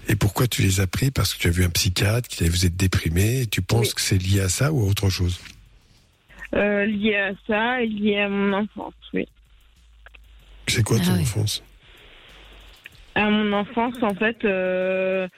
Et 0.09 0.17
pourquoi 0.17 0.49
tu 0.49 0.63
les 0.63 0.81
as 0.81 0.87
pris? 0.89 1.11
Parce 1.11 1.35
que 1.35 1.39
tu 1.39 1.49
as 1.49 1.51
vu 1.53 1.65
un 1.65 1.71
psychiatre, 1.71 2.29
qui 2.29 2.49
vous 2.49 2.67
êtes 2.67 2.77
déprimé, 2.77 3.43
et 3.43 3.47
tu 3.47 3.63
penses 3.63 3.95
que 3.95 4.01
c'est 4.01 4.19
lié 4.19 4.41
à 4.41 4.49
ça 4.49 4.73
ou 4.73 4.81
à 4.81 4.85
autre 4.85 5.09
chose? 5.11 5.39
Euh, 6.55 6.85
lié 6.87 7.17
à 7.17 7.33
ça 7.47 7.83
et 7.83 7.87
lié 7.87 8.19
à 8.19 8.29
mon 8.29 8.53
enfance, 8.55 8.95
oui. 9.15 9.29
C'est 10.67 10.83
quoi 10.83 10.99
Ah 11.01 11.05
ton 11.05 11.15
ouais. 11.15 11.21
enfance? 11.21 11.63
À 13.15 13.31
mon 13.31 13.53
enfance, 13.53 14.03
en 14.03 14.15
fait, 14.15 14.45
euh, 14.45 15.29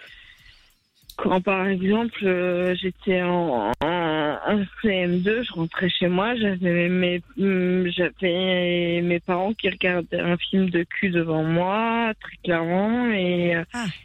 quand 1.17 1.41
par 1.41 1.67
exemple 1.67 2.25
euh, 2.25 2.75
j'étais 2.81 3.23
en, 3.23 3.73
en, 3.81 3.87
en 4.47 4.63
CM2, 4.83 5.45
je 5.45 5.53
rentrais 5.53 5.89
chez 5.89 6.09
moi, 6.09 6.35
j'avais 6.37 6.89
mes, 6.89 7.23
hum, 7.39 7.87
j'avais 7.89 9.01
mes 9.03 9.21
parents 9.21 9.55
qui 9.55 9.69
regardaient 9.69 10.21
un 10.21 10.37
film 10.37 10.71
de 10.71 10.85
cul 10.85 11.11
devant 11.11 11.43
moi, 11.43 12.13
très 12.21 12.37
clairement, 12.45 13.11
et, 13.11 13.57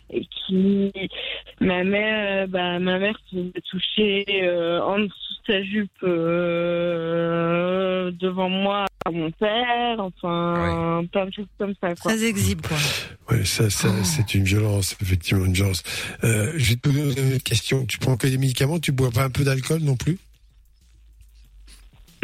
et 0.09 0.25
qui, 0.25 0.91
ma 1.59 1.83
mère, 1.83 2.43
euh, 2.43 2.47
bah, 2.47 2.79
ma 2.79 2.99
mère 2.99 3.17
se 3.29 3.35
faisait 3.35 3.61
toucher 3.69 4.25
euh, 4.43 4.81
en 4.81 4.99
dessous 4.99 5.33
de 5.47 5.53
sa 5.53 5.63
jupe 5.63 5.91
euh, 6.03 8.11
devant 8.11 8.49
moi 8.49 8.85
à 9.05 9.11
mon 9.11 9.29
père, 9.31 9.99
enfin, 9.99 11.03
plein 11.11 11.27
de 11.27 11.33
choses 11.33 11.45
comme 11.59 11.73
ça, 11.79 11.93
quoi. 11.95 12.11
Très 12.11 12.23
exhibe, 12.23 12.61
quoi. 12.61 12.77
Ouais, 13.29 13.45
ça, 13.45 13.69
ça 13.69 13.89
c'est 14.03 14.33
une 14.33 14.43
violence, 14.43 14.95
effectivement, 15.01 15.45
une 15.45 15.53
violence. 15.53 15.83
Euh, 16.23 16.51
je 16.55 16.71
vais 16.71 16.75
te 16.75 16.89
poser 16.89 17.33
une 17.33 17.39
question. 17.39 17.85
Tu 17.85 17.99
prends 17.99 18.17
que 18.17 18.27
des 18.27 18.37
médicaments 18.37 18.79
Tu 18.79 18.91
bois 18.91 19.11
pas 19.11 19.23
un 19.23 19.29
peu 19.29 19.43
d'alcool 19.43 19.81
non 19.81 19.95
plus? 19.95 20.17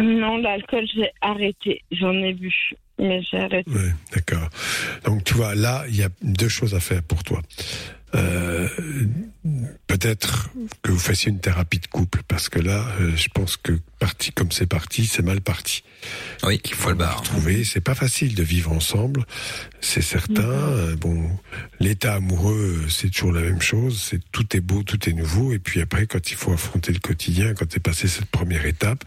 Non, 0.02 0.38
l'alcool, 0.38 0.86
j'ai 0.93 1.10
arrêté. 1.22 1.84
J'en 1.91 2.14
ai 2.14 2.34
bu, 2.34 2.54
mais 2.99 3.22
j'ai 3.24 3.38
arrêté. 3.38 3.70
Ouais, 3.70 3.93
d'accord. 4.14 4.49
Donc 5.06 5.24
tu 5.24 5.34
vois, 5.36 5.56
là, 5.56 5.84
il 5.88 5.95
y 5.95 6.04
a 6.04 6.10
deux 6.22 6.49
choses 6.49 6.74
à 6.74 6.80
faire 6.80 7.04
pour 7.04 7.24
toi. 7.24 7.41
Euh, 8.16 8.68
Peut-être 9.88 10.49
que 10.84 10.91
vous 10.91 10.99
fassiez 10.99 11.32
une 11.32 11.39
thérapie 11.39 11.80
de 11.80 11.88
couple, 11.88 12.22
parce 12.28 12.47
que 12.47 12.59
là, 12.59 12.86
euh, 13.01 13.12
je 13.16 13.28
pense 13.34 13.57
que 13.57 13.74
parti 13.99 14.32
comme 14.32 14.51
c'est 14.51 14.68
parti, 14.68 15.05
c'est 15.05 15.24
mal 15.24 15.41
parti. 15.41 15.84
Oui, 16.43 16.62
il 16.64 16.74
faut 16.74 16.89
le 16.89 16.95
barre. 16.95 17.20
Retrouver, 17.20 17.64
c'est 17.64 17.82
pas 17.82 17.93
facile 17.95 18.34
de 18.36 18.43
vivre 18.43 18.72
ensemble, 18.72 19.26
c'est 19.82 20.01
certain. 20.01 20.43
Euh, 20.43 20.95
Bon, 20.95 21.30
l'état 21.80 22.16
amoureux, 22.16 22.86
c'est 22.89 23.09
toujours 23.09 23.32
la 23.34 23.41
même 23.41 23.62
chose. 23.62 24.01
C'est 24.09 24.20
tout 24.32 24.55
est 24.55 24.62
beau, 24.62 24.84
tout 24.84 25.09
est 25.09 25.14
nouveau, 25.14 25.53
et 25.53 25.59
puis 25.59 25.82
après, 25.82 26.05
quand 26.07 26.30
il 26.32 26.36
faut 26.36 26.53
affronter 26.53 26.93
le 26.93 26.99
quotidien, 26.99 27.53
quand 27.53 27.76
es 27.76 27.80
passé 27.80 28.07
cette 28.07 28.26
première 28.28 28.66
étape, 28.66 29.03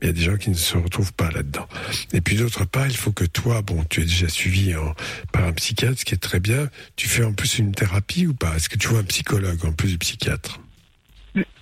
il 0.00 0.06
y 0.06 0.10
a 0.10 0.12
des 0.12 0.22
gens 0.22 0.36
qui 0.36 0.50
ne 0.50 0.54
se 0.54 0.76
retrouvent 0.76 1.12
pas 1.12 1.30
là-dedans. 1.30 1.68
Et 2.12 2.20
puis 2.20 2.36
d'autre 2.36 2.64
part, 2.64 2.86
il 2.86 2.96
faut 2.96 3.12
que 3.12 3.24
toi, 3.24 3.62
bon, 3.62 3.84
tu 3.90 4.00
es 4.00 4.04
déjà 4.04 4.28
suivi 4.28 4.74
en- 4.76 4.94
par 5.32 5.44
un 5.44 5.52
psychiatre, 5.52 5.98
ce 5.98 6.04
qui 6.04 6.14
est 6.14 6.18
très 6.18 6.40
bien. 6.40 6.70
Tu 6.96 7.08
fais 7.08 7.24
en 7.24 7.32
plus 7.32 7.58
une 7.58 7.72
thérapie 7.72 8.26
ou 8.26 8.34
Est-ce 8.56 8.68
que 8.68 8.76
tu 8.76 8.88
vois 8.88 9.00
un 9.00 9.04
psychologue 9.04 9.64
en 9.64 9.72
plus 9.72 9.92
du 9.92 9.98
psychiatre? 9.98 10.60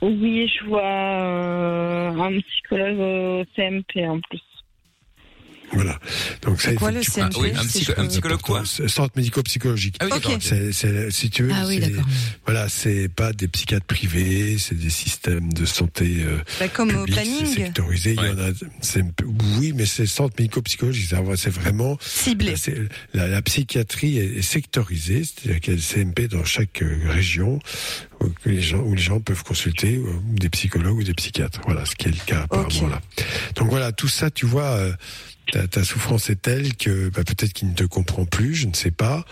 Oui, 0.03 0.49
je 0.49 0.65
vois 0.65 0.83
euh, 0.83 2.11
un 2.11 2.41
psychologue 2.41 2.99
au 2.99 3.45
CMP 3.55 4.09
en 4.09 4.21
plus. 4.21 4.43
Voilà. 5.73 5.99
Donc 6.43 6.61
ça, 6.61 6.73
quoi 6.75 6.91
le 6.91 7.01
CMP, 7.03 7.33
Ah 7.35 7.39
oui, 7.41 7.53
un 7.57 7.65
psy- 7.65 7.85
c'est 7.87 7.99
un 7.99 8.07
psychologue 8.09 8.41
quoi 8.41 8.65
Centre 8.65 9.13
médico-psychologique. 9.17 9.97
Ah 10.01 10.05
oui, 10.07 10.11
d'accord, 10.11 10.33
Ok. 10.35 10.39
C'est- 10.43 10.73
c'est- 10.73 11.11
si 11.11 11.31
tu 11.31 11.45
veux, 11.45 11.53
Ah 11.55 11.65
oui, 11.67 11.81
voilà, 12.45 12.69
c'est 12.69 13.09
pas 13.09 13.33
des 13.33 13.47
psychiatres 13.49 13.87
privés, 13.87 14.57
c'est 14.59 14.75
des 14.77 14.91
systèmes 14.91 15.53
de 15.53 15.65
santé 15.65 16.19
euh, 16.25 16.39
Bah, 16.59 16.69
comme 16.69 16.91
au 16.91 17.05
publics, 17.05 17.15
planning. 17.15 17.47
c'est 17.47 17.65
sectorisé. 17.65 18.17
Il 18.19 18.25
y 18.25 18.29
en 18.31 18.39
a, 18.39 18.51
c'est 18.81 19.05
oui, 19.59 19.73
mais 19.75 19.87
c'est 19.87 20.07
centre 20.07 20.35
médico-psychologique. 20.39 21.09
C'est 21.37 21.51
vraiment 21.51 21.97
ciblé. 22.01 22.55
La, 23.15 23.29
la 23.29 23.43
psychiatrie 23.43 24.19
est, 24.19 24.43
sectorisée, 24.43 25.23
c'est-à-dire 25.25 25.61
qu'il 25.61 25.75
y 25.75 25.77
a 25.77 25.79
des 25.79 25.83
CMP 25.83 26.27
dans 26.29 26.45
chaque 26.45 26.83
euh, 26.83 26.99
région 27.09 27.61
où, 28.21 28.27
les 28.45 28.61
gens, 28.61 28.79
où 28.81 28.95
les 28.95 29.01
gens 29.03 29.21
peuvent 29.21 29.45
consulter 29.45 30.01
des 30.33 30.49
psychologues 30.49 30.99
ou 30.99 31.03
des 31.05 31.15
psychiatres. 31.15 31.61
Voilà, 31.65 31.85
ce 31.87 31.95
qui 31.95 32.09
est 32.09 32.11
le 32.11 32.25
cas 32.27 32.43
apparemment 32.43 32.89
là. 32.89 33.01
Donc 33.55 33.69
voilà, 33.71 33.93
tout 33.93 34.09
ça, 34.09 34.31
tu 34.31 34.47
vois. 34.47 34.65
euh, 34.77 34.93
ta, 35.51 35.67
ta 35.67 35.85
souffrance 35.85 36.31
est 36.31 36.43
telle 36.43 36.77
que 36.77 37.09
bah, 37.11 37.25
peut-être 37.25 37.53
qu'il 37.53 37.69
ne 37.69 37.75
te 37.75 37.85
comprend 37.85 38.25
plus, 38.25 38.55
je 38.55 38.67
ne 38.67 38.75
sais 38.75 38.91
pas. 38.91 39.25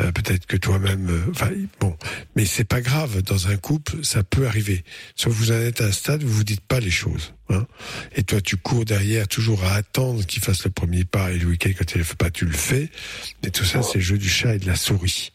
Euh, 0.00 0.12
peut-être 0.12 0.46
que 0.46 0.56
toi-même, 0.56 1.08
euh, 1.10 1.30
enfin 1.30 1.50
bon, 1.80 1.96
mais 2.36 2.44
c'est 2.44 2.64
pas 2.64 2.80
grave. 2.80 3.22
Dans 3.22 3.48
un 3.48 3.56
couple, 3.56 4.04
ça 4.04 4.22
peut 4.22 4.46
arriver. 4.46 4.84
Sauf 5.16 5.32
que 5.32 5.38
vous 5.38 5.52
en 5.52 5.56
êtes 5.56 5.80
à 5.80 5.86
un 5.86 5.92
stade 5.92 6.22
où 6.22 6.28
vous 6.28 6.44
dites 6.44 6.60
pas 6.60 6.80
les 6.80 6.90
choses. 6.90 7.34
Hein 7.50 7.66
et 8.14 8.22
toi, 8.22 8.40
tu 8.40 8.56
cours 8.56 8.84
derrière, 8.84 9.28
toujours 9.28 9.64
à 9.64 9.74
attendre 9.74 10.24
qu'il 10.24 10.42
fasse 10.42 10.64
le 10.64 10.70
premier 10.70 11.04
pas. 11.04 11.32
Et 11.32 11.38
le 11.38 11.46
week-end, 11.46 11.70
quand 11.76 11.94
il 11.94 11.98
le 11.98 12.04
fait 12.04 12.16
pas, 12.16 12.30
tu 12.30 12.46
le 12.46 12.52
fais. 12.52 12.90
Et 13.42 13.50
tout 13.50 13.64
ça, 13.64 13.82
c'est 13.82 13.98
le 13.98 14.04
jeu 14.04 14.18
du 14.18 14.28
chat 14.28 14.54
et 14.54 14.58
de 14.58 14.66
la 14.66 14.76
souris. 14.76 15.32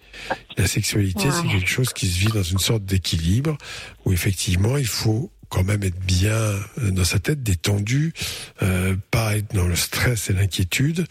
La 0.58 0.68
sexualité, 0.68 1.30
c'est 1.32 1.48
quelque 1.48 1.70
chose 1.70 1.94
qui 1.94 2.08
se 2.08 2.20
vit 2.20 2.28
dans 2.28 2.44
une 2.44 2.60
sorte 2.60 2.84
d'équilibre 2.84 3.58
où 4.06 4.12
effectivement, 4.12 4.78
il 4.78 4.88
faut 4.88 5.32
quand 5.50 5.64
même 5.64 5.84
être 5.84 6.00
bien 6.00 6.34
euh, 6.34 6.92
dans 6.92 7.04
sa 7.04 7.20
tête, 7.20 7.44
détendu, 7.44 8.14
euh, 8.62 8.96
pas 9.12 9.38
être 9.38 9.54
dans 9.54 9.68
le 9.68 9.76
stress 9.76 10.30
et 10.30 10.34
l'inquiétude, 10.34 11.06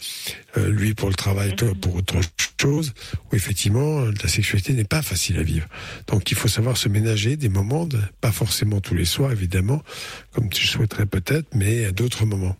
euh, 0.57 0.69
lui 0.69 0.93
pour 0.93 1.09
le 1.09 1.15
travail, 1.15 1.55
toi 1.55 1.73
pour 1.79 1.95
autre 1.95 2.19
chose, 2.59 2.93
où 3.31 3.35
effectivement 3.35 4.01
la 4.05 4.27
sexualité 4.27 4.73
n'est 4.73 4.83
pas 4.83 5.01
facile 5.01 5.37
à 5.37 5.43
vivre. 5.43 5.67
Donc 6.07 6.31
il 6.31 6.37
faut 6.37 6.47
savoir 6.47 6.77
se 6.77 6.89
ménager 6.89 7.35
des 7.35 7.49
moments, 7.49 7.87
pas 8.21 8.31
forcément 8.31 8.81
tous 8.81 8.95
les 8.95 9.05
soirs 9.05 9.31
évidemment, 9.31 9.83
comme 10.31 10.49
tu 10.49 10.65
souhaiterais 10.65 11.05
peut-être, 11.05 11.47
mais 11.53 11.85
à 11.85 11.91
d'autres 11.91 12.25
moments. 12.25 12.57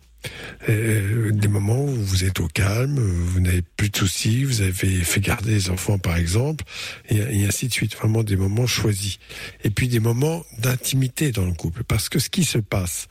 Euh, 0.68 1.30
des 1.32 1.48
moments 1.48 1.82
où 1.82 1.94
vous 1.94 2.24
êtes 2.24 2.40
au 2.40 2.48
calme, 2.48 2.98
vous 2.98 3.40
n'avez 3.40 3.62
plus 3.62 3.90
de 3.90 3.96
soucis, 3.96 4.44
vous 4.44 4.60
avez 4.60 4.72
fait 4.72 5.20
garder 5.20 5.52
les 5.52 5.70
enfants 5.70 5.98
par 5.98 6.16
exemple, 6.16 6.64
et, 7.08 7.16
et 7.16 7.46
ainsi 7.46 7.68
de 7.68 7.72
suite. 7.72 7.94
Vraiment 7.96 8.22
des 8.22 8.36
moments 8.36 8.66
choisis. 8.66 9.18
Et 9.64 9.70
puis 9.70 9.88
des 9.88 10.00
moments 10.00 10.44
d'intimité 10.58 11.32
dans 11.32 11.46
le 11.46 11.54
couple. 11.54 11.84
Parce 11.84 12.08
que 12.08 12.18
ce 12.18 12.28
qui 12.30 12.44
se 12.44 12.58
passe, 12.58 13.08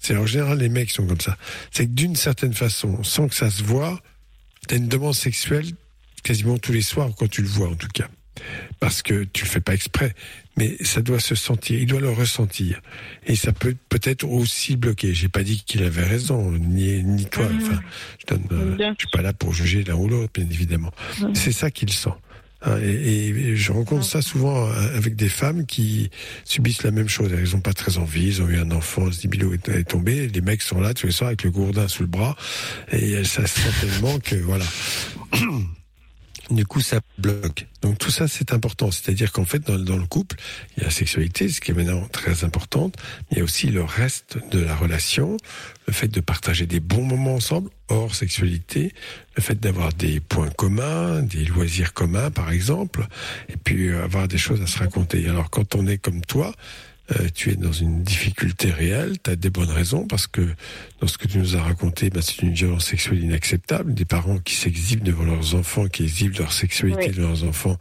c'est 0.00 0.16
en 0.16 0.26
général 0.26 0.58
les 0.58 0.68
mecs 0.68 0.90
sont 0.90 1.06
comme 1.06 1.20
ça, 1.20 1.36
c'est 1.70 1.86
que 1.86 1.92
d'une 1.92 2.16
certaine 2.16 2.54
façon, 2.54 3.02
sans 3.02 3.28
que 3.28 3.34
ça 3.34 3.50
se 3.50 3.62
voit, 3.62 4.00
as 4.70 4.74
une 4.74 4.88
demande 4.88 5.14
sexuelle 5.14 5.66
quasiment 6.22 6.58
tous 6.58 6.72
les 6.72 6.82
soirs 6.82 7.10
quand 7.16 7.28
tu 7.28 7.42
le 7.42 7.48
vois 7.48 7.68
en 7.68 7.74
tout 7.74 7.88
cas. 7.92 8.08
Parce 8.80 9.02
que 9.02 9.24
tu 9.24 9.44
le 9.44 9.48
fais 9.48 9.60
pas 9.60 9.74
exprès, 9.74 10.14
mais 10.56 10.76
ça 10.82 11.02
doit 11.02 11.20
se 11.20 11.34
sentir, 11.34 11.78
il 11.78 11.86
doit 11.86 12.00
le 12.00 12.10
ressentir. 12.10 12.80
Et 13.26 13.36
ça 13.36 13.52
peut 13.52 13.74
peut-être 13.88 14.24
aussi 14.24 14.76
bloquer. 14.76 15.14
J'ai 15.14 15.28
pas 15.28 15.42
dit 15.42 15.62
qu'il 15.64 15.82
avait 15.82 16.04
raison, 16.04 16.52
ni, 16.52 17.02
ni 17.02 17.26
toi. 17.26 17.46
Enfin, 17.56 17.80
je 18.18 18.34
donne, 18.34 18.44
euh, 18.52 18.76
je 18.78 18.94
suis 18.98 19.10
pas 19.12 19.22
là 19.22 19.32
pour 19.32 19.52
juger 19.52 19.84
l'un 19.84 19.94
ou 19.94 20.08
l'autre, 20.08 20.32
bien 20.34 20.46
évidemment. 20.50 20.92
C'est 21.34 21.52
ça 21.52 21.70
qu'il 21.70 21.90
sent. 21.90 22.10
Hein, 22.62 22.78
et, 22.82 23.28
et 23.28 23.56
je 23.56 23.70
rencontre 23.70 24.04
ça 24.04 24.22
souvent 24.22 24.66
euh, 24.66 24.96
avec 24.96 25.14
des 25.14 25.28
femmes 25.28 25.66
qui 25.66 26.10
subissent 26.44 26.82
la 26.82 26.90
même 26.90 27.08
chose. 27.08 27.30
Elles 27.32 27.54
ont 27.54 27.60
pas 27.60 27.74
très 27.74 27.98
envie, 27.98 28.26
ils 28.26 28.42
ont 28.42 28.48
eu 28.48 28.58
un 28.58 28.70
enfant, 28.70 29.12
ce 29.12 29.28
bilot 29.28 29.52
est, 29.52 29.68
est 29.68 29.84
tombé, 29.84 30.28
les 30.28 30.40
mecs 30.40 30.62
sont 30.62 30.80
là 30.80 30.94
tous 30.94 31.06
les 31.06 31.12
soirs 31.12 31.28
avec 31.28 31.42
le 31.42 31.50
gourdin 31.50 31.86
sous 31.86 32.02
le 32.02 32.08
bras, 32.08 32.34
et 32.92 33.12
elles 33.12 33.26
ça 33.26 33.46
se 33.46 33.60
sent 33.60 33.68
tellement 33.80 34.18
que 34.18 34.36
voilà. 34.36 34.64
Du 36.50 36.64
coup, 36.64 36.80
ça 36.80 37.00
bloque. 37.18 37.66
Donc 37.82 37.98
tout 37.98 38.10
ça, 38.10 38.28
c'est 38.28 38.52
important. 38.52 38.90
C'est-à-dire 38.90 39.32
qu'en 39.32 39.44
fait, 39.44 39.58
dans, 39.58 39.96
le 39.96 40.06
couple, 40.06 40.36
il 40.76 40.80
y 40.80 40.82
a 40.82 40.86
la 40.86 40.92
sexualité, 40.92 41.48
ce 41.48 41.60
qui 41.60 41.72
est 41.72 41.74
maintenant 41.74 42.06
très 42.06 42.44
importante. 42.44 42.96
Il 43.30 43.38
y 43.38 43.40
a 43.40 43.44
aussi 43.44 43.68
le 43.68 43.82
reste 43.82 44.38
de 44.52 44.60
la 44.60 44.76
relation, 44.76 45.36
le 45.88 45.92
fait 45.92 46.08
de 46.08 46.20
partager 46.20 46.66
des 46.66 46.78
bons 46.78 47.04
moments 47.04 47.34
ensemble, 47.34 47.70
hors 47.88 48.14
sexualité, 48.14 48.92
le 49.36 49.42
fait 49.42 49.58
d'avoir 49.58 49.92
des 49.92 50.20
points 50.20 50.50
communs, 50.50 51.22
des 51.22 51.44
loisirs 51.44 51.92
communs, 51.92 52.30
par 52.30 52.50
exemple, 52.50 53.06
et 53.48 53.56
puis 53.56 53.90
avoir 53.92 54.28
des 54.28 54.38
choses 54.38 54.62
à 54.62 54.66
se 54.66 54.78
raconter. 54.78 55.28
Alors 55.28 55.50
quand 55.50 55.74
on 55.74 55.86
est 55.86 55.98
comme 55.98 56.20
toi, 56.20 56.52
euh, 57.12 57.28
tu 57.34 57.50
es 57.50 57.56
dans 57.56 57.72
une 57.72 58.02
difficulté 58.02 58.70
réelle, 58.70 59.14
tu 59.22 59.30
as 59.30 59.36
des 59.36 59.50
bonnes 59.50 59.70
raisons, 59.70 60.06
parce 60.06 60.26
que 60.26 60.42
dans 61.00 61.06
ce 61.06 61.18
que 61.18 61.28
tu 61.28 61.38
nous 61.38 61.56
as 61.56 61.62
raconté, 61.62 62.10
bah, 62.10 62.20
c'est 62.22 62.42
une 62.42 62.52
violence 62.52 62.86
sexuelle 62.86 63.22
inacceptable. 63.22 63.94
Des 63.94 64.04
parents 64.04 64.38
qui 64.38 64.54
s'exhibent 64.54 65.04
devant 65.04 65.24
leurs 65.24 65.54
enfants, 65.54 65.86
qui 65.86 66.02
exhibent 66.02 66.36
leur 66.38 66.52
sexualité 66.52 67.08
Oui. 67.10 67.14
de 67.16 67.20
leurs 67.22 67.44
enfants, 67.44 67.76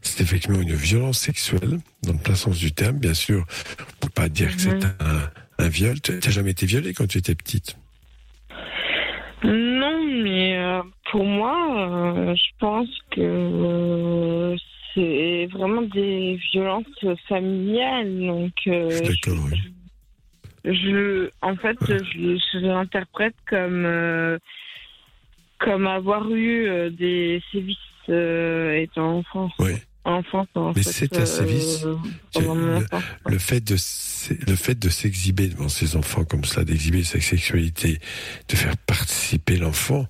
c'est 0.00 0.22
effectivement 0.22 0.60
une 0.60 0.74
violence 0.74 1.18
sexuelle, 1.18 1.78
dans 2.02 2.12
le 2.12 2.18
plein 2.18 2.34
sens 2.34 2.58
du 2.58 2.72
terme. 2.72 2.98
Bien 2.98 3.14
sûr, 3.14 3.44
on 3.78 4.06
peut 4.06 4.12
pas 4.14 4.28
dire 4.28 4.54
que 4.56 4.60
c'est 4.62 4.74
Mhm. 4.74 4.92
un, 5.00 5.64
un 5.64 5.68
viol. 5.68 6.00
Tu 6.00 6.12
n'as 6.12 6.30
jamais 6.30 6.52
été 6.52 6.66
violée 6.66 6.94
quand 6.94 7.06
tu 7.06 7.18
étais 7.18 7.34
petite? 7.34 7.76
Non, 9.44 10.22
mais 10.22 10.56
euh, 10.56 10.82
pour 11.10 11.24
moi, 11.24 11.56
euh, 11.76 12.34
je 12.36 12.50
pense 12.60 12.88
que 13.10 13.20
euh, 13.20 14.56
c'est 14.94 15.48
vraiment 15.52 15.82
des 15.82 16.38
violences 16.52 17.04
familiales. 17.28 18.18
Donc, 18.26 18.52
euh, 18.66 19.00
D'accord, 19.00 19.44
oui. 19.50 19.58
je, 20.64 21.30
en 21.40 21.56
fait, 21.56 21.76
je, 21.80 22.36
je 22.52 22.58
l'interprète 22.58 23.34
comme 23.48 23.84
euh, 23.86 24.38
comme 25.58 25.86
avoir 25.86 26.28
eu 26.30 26.66
euh, 26.66 26.90
des 26.90 27.42
sévices 27.52 27.78
euh, 28.08 28.74
étant 28.74 29.18
enfant. 29.18 29.50
Oui. 29.58 29.74
Enfant, 30.04 30.46
en 30.56 30.72
Mais 30.74 30.82
c'est 30.82 31.16
un 31.16 31.26
sévice. 31.26 31.84
euh, 31.84 32.80
le, 33.26 33.38
fait 33.38 33.60
de 33.60 33.74
s- 33.74 34.32
le 34.48 34.56
fait 34.56 34.74
de 34.76 34.88
s'exhiber 34.88 35.46
devant 35.46 35.68
ses 35.68 35.94
enfants 35.94 36.24
comme 36.24 36.44
cela, 36.44 36.64
d'exhiber 36.64 37.04
sa 37.04 37.20
sexualité, 37.20 38.00
de 38.48 38.56
faire 38.56 38.76
participer 38.78 39.56
l'enfant, 39.58 40.06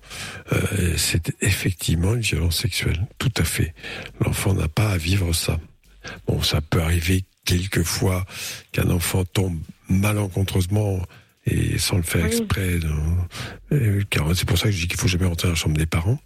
euh, 0.51 0.95
c'est 0.97 1.31
effectivement 1.41 2.15
une 2.15 2.21
violence 2.21 2.57
sexuelle. 2.57 3.05
Tout 3.19 3.31
à 3.37 3.43
fait. 3.43 3.75
L'enfant 4.19 4.55
n'a 4.55 4.67
pas 4.67 4.89
à 4.89 4.97
vivre 4.97 5.31
ça. 5.33 5.59
Bon, 6.27 6.41
ça 6.41 6.59
peut 6.61 6.81
arriver 6.81 7.23
quelquefois 7.45 8.25
qu'un 8.71 8.89
enfant 8.89 9.23
tombe 9.25 9.59
malencontreusement 9.89 10.99
et 11.45 11.77
sans 11.77 11.97
le 11.97 12.03
faire 12.03 12.23
Oui. 12.23 12.27
exprès. 12.37 12.79
car 14.09 14.27
c'est 14.35 14.47
pour 14.47 14.57
ça 14.57 14.65
que 14.65 14.71
je 14.71 14.81
dis 14.81 14.87
qu'il 14.87 14.99
faut 14.99 15.07
jamais 15.07 15.25
rentrer 15.25 15.47
dans 15.47 15.53
la 15.53 15.59
chambre 15.59 15.75
des 15.77 15.85
parents, 15.87 16.19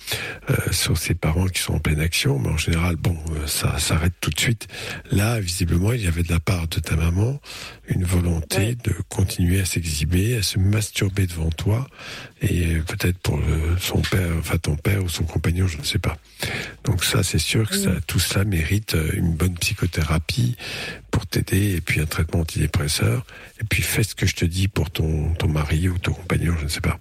euh, 0.49 0.55
sur 0.71 0.97
ces 0.97 1.13
parents 1.15 1.47
qui 1.47 1.61
sont 1.61 1.73
en 1.75 1.79
pleine 1.79 1.99
action. 2.01 2.37
Mais 2.39 2.49
en 2.49 2.57
général, 2.57 2.97
bon, 2.97 3.17
euh, 3.31 3.47
ça 3.47 3.79
s'arrête 3.79 4.13
tout 4.21 4.29
de 4.29 4.39
suite. 4.39 4.67
Là, 5.11 5.39
visiblement, 5.39 5.93
il 5.93 6.01
y 6.03 6.07
avait 6.07 6.23
de 6.23 6.31
la 6.31 6.39
part 6.39 6.67
de 6.67 6.79
ta 6.79 6.95
maman 6.95 7.39
une 7.87 8.03
volonté 8.03 8.75
de 8.75 8.91
continuer 9.07 9.61
à 9.61 9.65
s'exhiber, 9.65 10.35
à 10.37 10.43
se 10.43 10.59
masturber 10.59 11.25
devant 11.25 11.49
toi, 11.49 11.87
et 12.41 12.75
euh, 12.75 12.81
peut-être 12.83 13.17
pour 13.19 13.37
le- 13.37 13.77
son 13.79 14.01
père, 14.01 14.31
enfin 14.39 14.57
ton 14.57 14.75
père 14.75 15.03
ou 15.03 15.09
son 15.09 15.23
compagnon, 15.23 15.67
je 15.67 15.77
ne 15.77 15.83
sais 15.83 15.99
pas. 15.99 16.17
Donc 16.83 17.03
ça, 17.03 17.23
c'est 17.23 17.39
sûr 17.39 17.67
que 17.69 17.75
ça, 17.75 17.91
tout 18.05 18.19
cela 18.19 18.45
mérite 18.45 18.95
euh, 18.95 19.09
une 19.13 19.33
bonne 19.33 19.55
psychothérapie 19.55 20.55
pour 21.11 21.25
t'aider, 21.25 21.75
et 21.75 21.81
puis 21.81 21.99
un 21.99 22.05
traitement 22.05 22.41
antidépresseur, 22.41 23.25
et 23.59 23.63
puis 23.63 23.81
fais 23.81 24.03
ce 24.03 24.13
que 24.13 24.27
je 24.27 24.35
te 24.35 24.45
dis 24.45 24.67
pour 24.67 24.91
ton, 24.91 25.33
ton 25.33 25.47
mari 25.47 25.89
ou 25.89 25.97
ton 25.97 26.13
compagnon, 26.13 26.55
je 26.59 26.65
ne 26.65 26.69
sais 26.69 26.79
pas. 26.81 26.99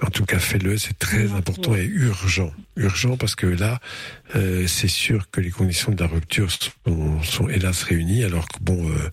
Mais 0.00 0.06
en 0.08 0.10
tout 0.10 0.24
cas, 0.24 0.38
fais-le, 0.38 0.78
c'est 0.78 0.98
très 0.98 1.32
important 1.32 1.74
et 1.74 1.84
urgent. 1.84 2.50
Urgent 2.76 3.16
parce 3.18 3.34
que 3.34 3.46
là, 3.46 3.80
euh, 4.36 4.66
c'est 4.66 4.88
sûr 4.88 5.30
que 5.30 5.40
les 5.42 5.50
conditions 5.50 5.92
de 5.92 6.00
la 6.00 6.06
rupture 6.08 6.48
sont, 6.50 7.22
sont 7.22 7.48
hélas 7.50 7.82
réunies, 7.82 8.24
alors 8.24 8.48
que 8.48 8.58
bon, 8.62 8.88
euh, 8.88 9.10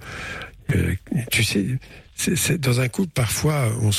euh, 0.76 0.94
tu 1.32 1.44
sais, 1.44 1.66
c'est, 2.16 2.36
c'est- 2.36 2.58
dans 2.58 2.80
un 2.80 2.88
couple, 2.88 3.12
parfois, 3.14 3.70
on 3.82 3.92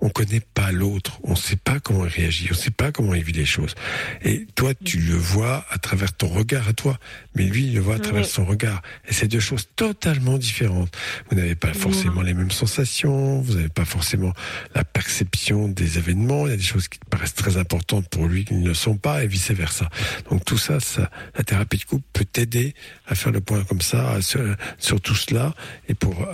on 0.00 0.08
connaît 0.08 0.40
pas 0.40 0.72
l'autre, 0.72 1.18
on 1.24 1.34
sait 1.36 1.56
pas 1.56 1.80
comment 1.80 2.04
il 2.06 2.10
réagit, 2.12 2.48
on 2.50 2.54
sait 2.54 2.70
pas 2.70 2.92
comment 2.92 3.14
il 3.14 3.22
vit 3.24 3.32
les 3.32 3.44
choses. 3.44 3.74
Et 4.22 4.46
toi, 4.54 4.72
tu 4.74 4.98
le 4.98 5.14
vois 5.14 5.64
à 5.70 5.78
travers 5.78 6.12
ton 6.12 6.28
regard 6.28 6.68
à 6.68 6.72
toi, 6.72 6.98
mais 7.34 7.44
lui, 7.44 7.66
il 7.66 7.74
le 7.74 7.80
voit 7.80 7.96
à 7.96 7.98
travers 7.98 8.22
Oui. 8.24 8.28
son 8.30 8.44
regard. 8.44 8.82
Et 9.08 9.12
c'est 9.12 9.28
deux 9.28 9.40
choses 9.40 9.68
totalement 9.76 10.38
différentes. 10.38 10.96
Vous 11.30 11.36
n'avez 11.36 11.54
pas 11.56 11.74
forcément 11.74 12.22
les 12.22 12.34
mêmes 12.34 12.50
sensations, 12.52 13.40
vous 13.40 13.54
n'avez 13.54 13.68
pas 13.68 13.84
forcément 13.84 14.32
la 14.74 14.84
perception 14.84 15.68
des 15.68 15.98
événements. 15.98 16.46
Il 16.46 16.50
y 16.50 16.54
a 16.54 16.56
des 16.56 16.62
choses 16.62 16.88
qui 16.88 16.98
te 16.98 17.06
paraissent 17.06 17.34
très 17.34 17.56
importantes 17.56 18.08
pour 18.08 18.26
lui 18.26 18.44
qui 18.44 18.54
ne 18.54 18.66
le 18.68 18.74
sont 18.74 18.96
pas, 18.96 19.24
et 19.24 19.26
vice 19.26 19.50
versa. 19.50 19.88
Donc 20.30 20.44
tout 20.44 20.58
ça, 20.58 20.80
ça, 20.80 21.10
la 21.36 21.42
thérapie 21.44 21.78
de 21.78 21.84
couple 21.84 22.04
peut 22.12 22.24
t'aider 22.24 22.74
à 23.06 23.14
faire 23.14 23.32
le 23.32 23.40
point 23.40 23.64
comme 23.64 23.80
ça 23.80 24.20
sur, 24.22 24.40
sur 24.78 25.00
tout 25.00 25.14
cela 25.14 25.54
et 25.88 25.94
pour 25.94 26.20
euh, 26.22 26.32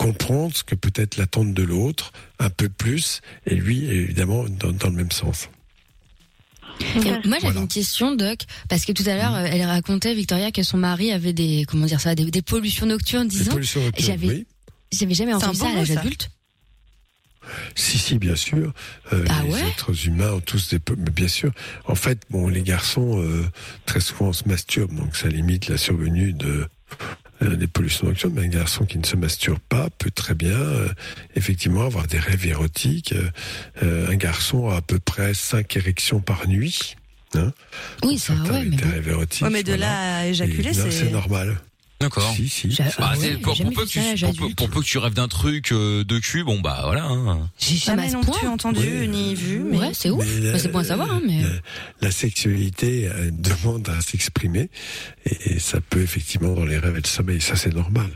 comprendre 0.00 0.56
ce 0.56 0.64
que 0.64 0.74
peut 0.74 0.92
être 0.94 1.18
l'attente 1.18 1.52
de 1.52 1.62
l'autre 1.62 2.10
un 2.38 2.48
peu 2.48 2.70
plus, 2.70 3.20
et 3.44 3.54
lui, 3.54 3.84
évidemment, 3.84 4.44
dans, 4.48 4.72
dans 4.72 4.88
le 4.88 4.94
même 4.96 5.10
sens. 5.10 5.50
Et 7.04 7.28
moi, 7.28 7.36
j'avais 7.42 7.58
une 7.58 7.68
question, 7.68 8.16
Doc, 8.16 8.38
parce 8.70 8.86
que 8.86 8.92
tout 8.92 9.02
à 9.06 9.12
Mm. 9.12 9.18
l'heure, 9.18 9.34
euh, 9.34 9.46
elle 9.52 9.62
racontait, 9.66 10.14
Victoria, 10.14 10.50
que 10.52 10.62
son 10.62 10.78
mari 10.78 11.12
avait 11.12 11.34
des, 11.34 11.66
comment 11.68 11.84
dire 11.84 12.00
ça, 12.00 12.14
des, 12.14 12.30
des 12.30 12.40
pollutions 12.40 12.86
nocturnes, 12.86 13.28
disons. 13.28 13.52
pollutions 13.52 13.82
nocturnes, 13.84 14.06
J'avais, 14.06 14.26
oui. 14.28 14.46
j'avais 14.90 15.12
jamais 15.14 15.34
entendu 15.34 15.58
ça 15.58 15.64
bon 15.66 15.72
à 15.72 15.74
l'âge 15.76 15.90
adulte. 15.90 16.30
Si, 17.74 17.98
si, 17.98 18.18
bien 18.18 18.36
sûr. 18.36 18.72
Euh, 19.12 19.24
Ah 19.28 19.42
les 19.44 19.52
ouais 19.52 19.68
êtres 19.68 20.06
humains 20.06 20.32
ont 20.32 20.40
tous 20.40 20.70
des... 20.70 20.78
mais 20.96 21.10
Bien 21.10 21.28
sûr. 21.28 21.52
En 21.84 21.94
fait, 21.94 22.18
bon, 22.30 22.48
les 22.48 22.62
garçons, 22.62 23.20
euh, 23.22 23.44
très 23.84 24.00
souvent, 24.00 24.32
se 24.32 24.48
masturbent, 24.48 24.94
donc 24.94 25.14
ça 25.16 25.28
limite 25.28 25.68
la 25.68 25.76
survenue 25.76 26.32
de 26.32 26.66
des 27.40 27.66
pollutions 27.66 28.06
nocturnes. 28.06 28.34
Mais 28.34 28.42
un 28.42 28.48
garçon 28.48 28.84
qui 28.84 28.98
ne 28.98 29.04
se 29.04 29.16
masturbe 29.16 29.58
pas 29.68 29.88
peut 29.98 30.10
très 30.10 30.34
bien, 30.34 30.58
euh, 30.58 30.88
effectivement, 31.36 31.84
avoir 31.84 32.06
des 32.06 32.18
rêves 32.18 32.46
érotiques. 32.46 33.12
Euh, 33.12 33.30
euh, 33.82 34.10
un 34.10 34.16
garçon 34.16 34.68
a 34.68 34.76
à 34.76 34.80
peu 34.80 34.98
près 34.98 35.34
cinq 35.34 35.76
érections 35.76 36.20
par 36.20 36.46
nuit. 36.48 36.96
Hein 37.34 37.52
Oui, 38.02 38.18
ça, 38.18 38.34
ouais, 38.34 38.64
mais 38.64 38.76
des 38.76 38.82
bon. 38.84 38.90
rêves 38.90 39.08
érotiques. 39.08 39.42
Ouais, 39.42 39.50
mais 39.50 39.62
de 39.62 39.72
voilà. 39.72 39.86
là 39.86 40.16
à 40.18 40.26
éjaculer, 40.26 40.72
c'est 40.72 41.10
normal. 41.10 41.60
D'accord. 42.00 42.32
Si, 42.34 42.48
si. 42.48 42.68
Bah, 42.78 42.84
Ah 42.98 43.12
c'est 43.14 43.32
ouais, 43.32 43.36
pour, 43.36 43.54
pour 43.56 43.72
peu 43.72 43.86
ça 43.86 44.00
tu, 44.16 44.24
pour, 44.24 44.34
peu- 44.48 44.54
pour 44.54 44.70
que 44.70 44.80
tu 44.80 44.96
rêves 44.96 45.12
d'un 45.12 45.28
truc 45.28 45.70
euh, 45.72 46.02
de 46.02 46.18
cul, 46.18 46.44
bon 46.44 46.58
bah 46.60 46.80
voilà. 46.84 47.04
hein. 47.04 47.50
J'ai 47.58 47.76
jamais 47.76 48.10
non 48.10 48.22
plus 48.22 48.48
entendu 48.48 48.80
Oui. 49.00 49.08
ni 49.08 49.34
vu, 49.34 49.58
mais. 49.60 49.76
Ouais, 49.76 49.90
c'est 49.92 50.08
ouf. 50.08 50.24
Bah, 50.40 50.58
c'est 50.58 50.72
bon 50.72 50.78
à 50.78 50.84
savoir, 50.84 51.10
hein, 51.12 51.20
mais. 51.26 51.42
la, 51.42 51.48
la 52.00 52.10
sexualité 52.10 53.06
euh, 53.08 53.30
demande 53.32 53.86
à 53.90 54.00
s'exprimer 54.00 54.70
et, 55.26 55.52
et 55.52 55.58
ça 55.58 55.80
peut 55.82 56.00
effectivement 56.00 56.54
dans 56.54 56.64
les 56.64 56.78
rêves 56.78 56.96
et 56.96 57.02
le 57.02 57.06
sommeil, 57.06 57.40
ça 57.42 57.54
c'est 57.54 57.74
normal. 57.74 58.08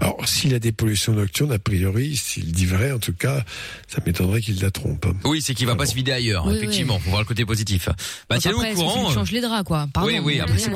Alors 0.00 0.18
s'il 0.28 0.54
a 0.54 0.60
des 0.60 0.70
pollutions 0.70 1.12
nocturnes, 1.12 1.50
a 1.52 1.58
priori, 1.58 2.16
s'il 2.16 2.52
dit 2.52 2.66
vrai, 2.66 2.92
en 2.92 3.00
tout 3.00 3.12
cas, 3.12 3.42
ça 3.88 3.98
m'étonnerait 4.06 4.40
qu'il 4.40 4.60
la 4.60 4.70
trompe. 4.70 5.04
hein. 5.06 5.14
Oui, 5.24 5.42
c'est 5.42 5.54
qu'il 5.54 5.66
va 5.66 5.74
pas 5.74 5.86
se 5.86 5.94
vider 5.96 6.12
ailleurs, 6.12 6.46
Oui, 6.46 6.54
effectivement. 6.58 7.00
Faut 7.00 7.10
voir 7.10 7.22
le 7.22 7.26
côté 7.26 7.44
positif. 7.44 7.88
Bah 8.30 8.38
tiens-nous 8.38 8.58
au 8.62 8.74
courant. 8.74 9.08
lui 9.08 9.14
changes 9.14 9.32
les 9.32 9.40
draps, 9.40 9.66
quoi? 9.66 9.88
Pardon. 9.92 10.08
Oui, 10.08 10.20
oui, 10.22 10.38
après, 10.38 10.58
c'est. 10.58 10.70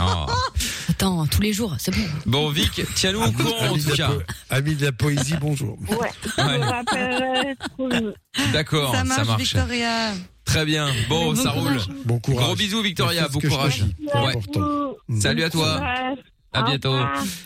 Ah. 0.00 0.26
Attends, 0.90 1.26
tous 1.26 1.40
les 1.44 1.52
jours, 1.52 1.74
c'est 1.78 1.94
bon. 1.94 2.02
Bon 2.26 2.48
Vic, 2.50 2.80
tiens-nous 2.94 3.20
au 3.22 3.30
courant 3.30 3.58
en 3.60 3.74
Ami 3.74 3.78
de 3.78 3.82
tout 3.84 3.90
la 3.90 3.96
cas. 3.96 4.10
ami 4.50 4.74
de 4.74 4.84
la 4.86 4.92
poésie, 4.92 5.34
bonjour. 5.40 5.78
Ouais, 5.88 6.44
Ouais. 7.78 8.04
D'accord, 8.52 8.92
Ça 8.94 9.04
ça 9.04 9.24
marche. 9.24 9.40
Victoria. 9.42 10.12
Très 10.44 10.64
bien. 10.64 10.88
Bon, 11.08 11.32
Bon 11.32 11.36
ça 11.42 11.50
roule. 11.50 11.78
Bon 12.06 12.18
courage. 12.18 12.44
Gros 12.46 12.56
bisous 12.56 12.82
Victoria, 12.82 13.28
bon 13.28 13.40
courage. 13.40 13.84
Ouais. 14.14 14.34
Salut 15.20 15.42
à 15.44 15.50
toi. 15.50 15.80
À 16.54 16.62
bientôt. 16.62 16.94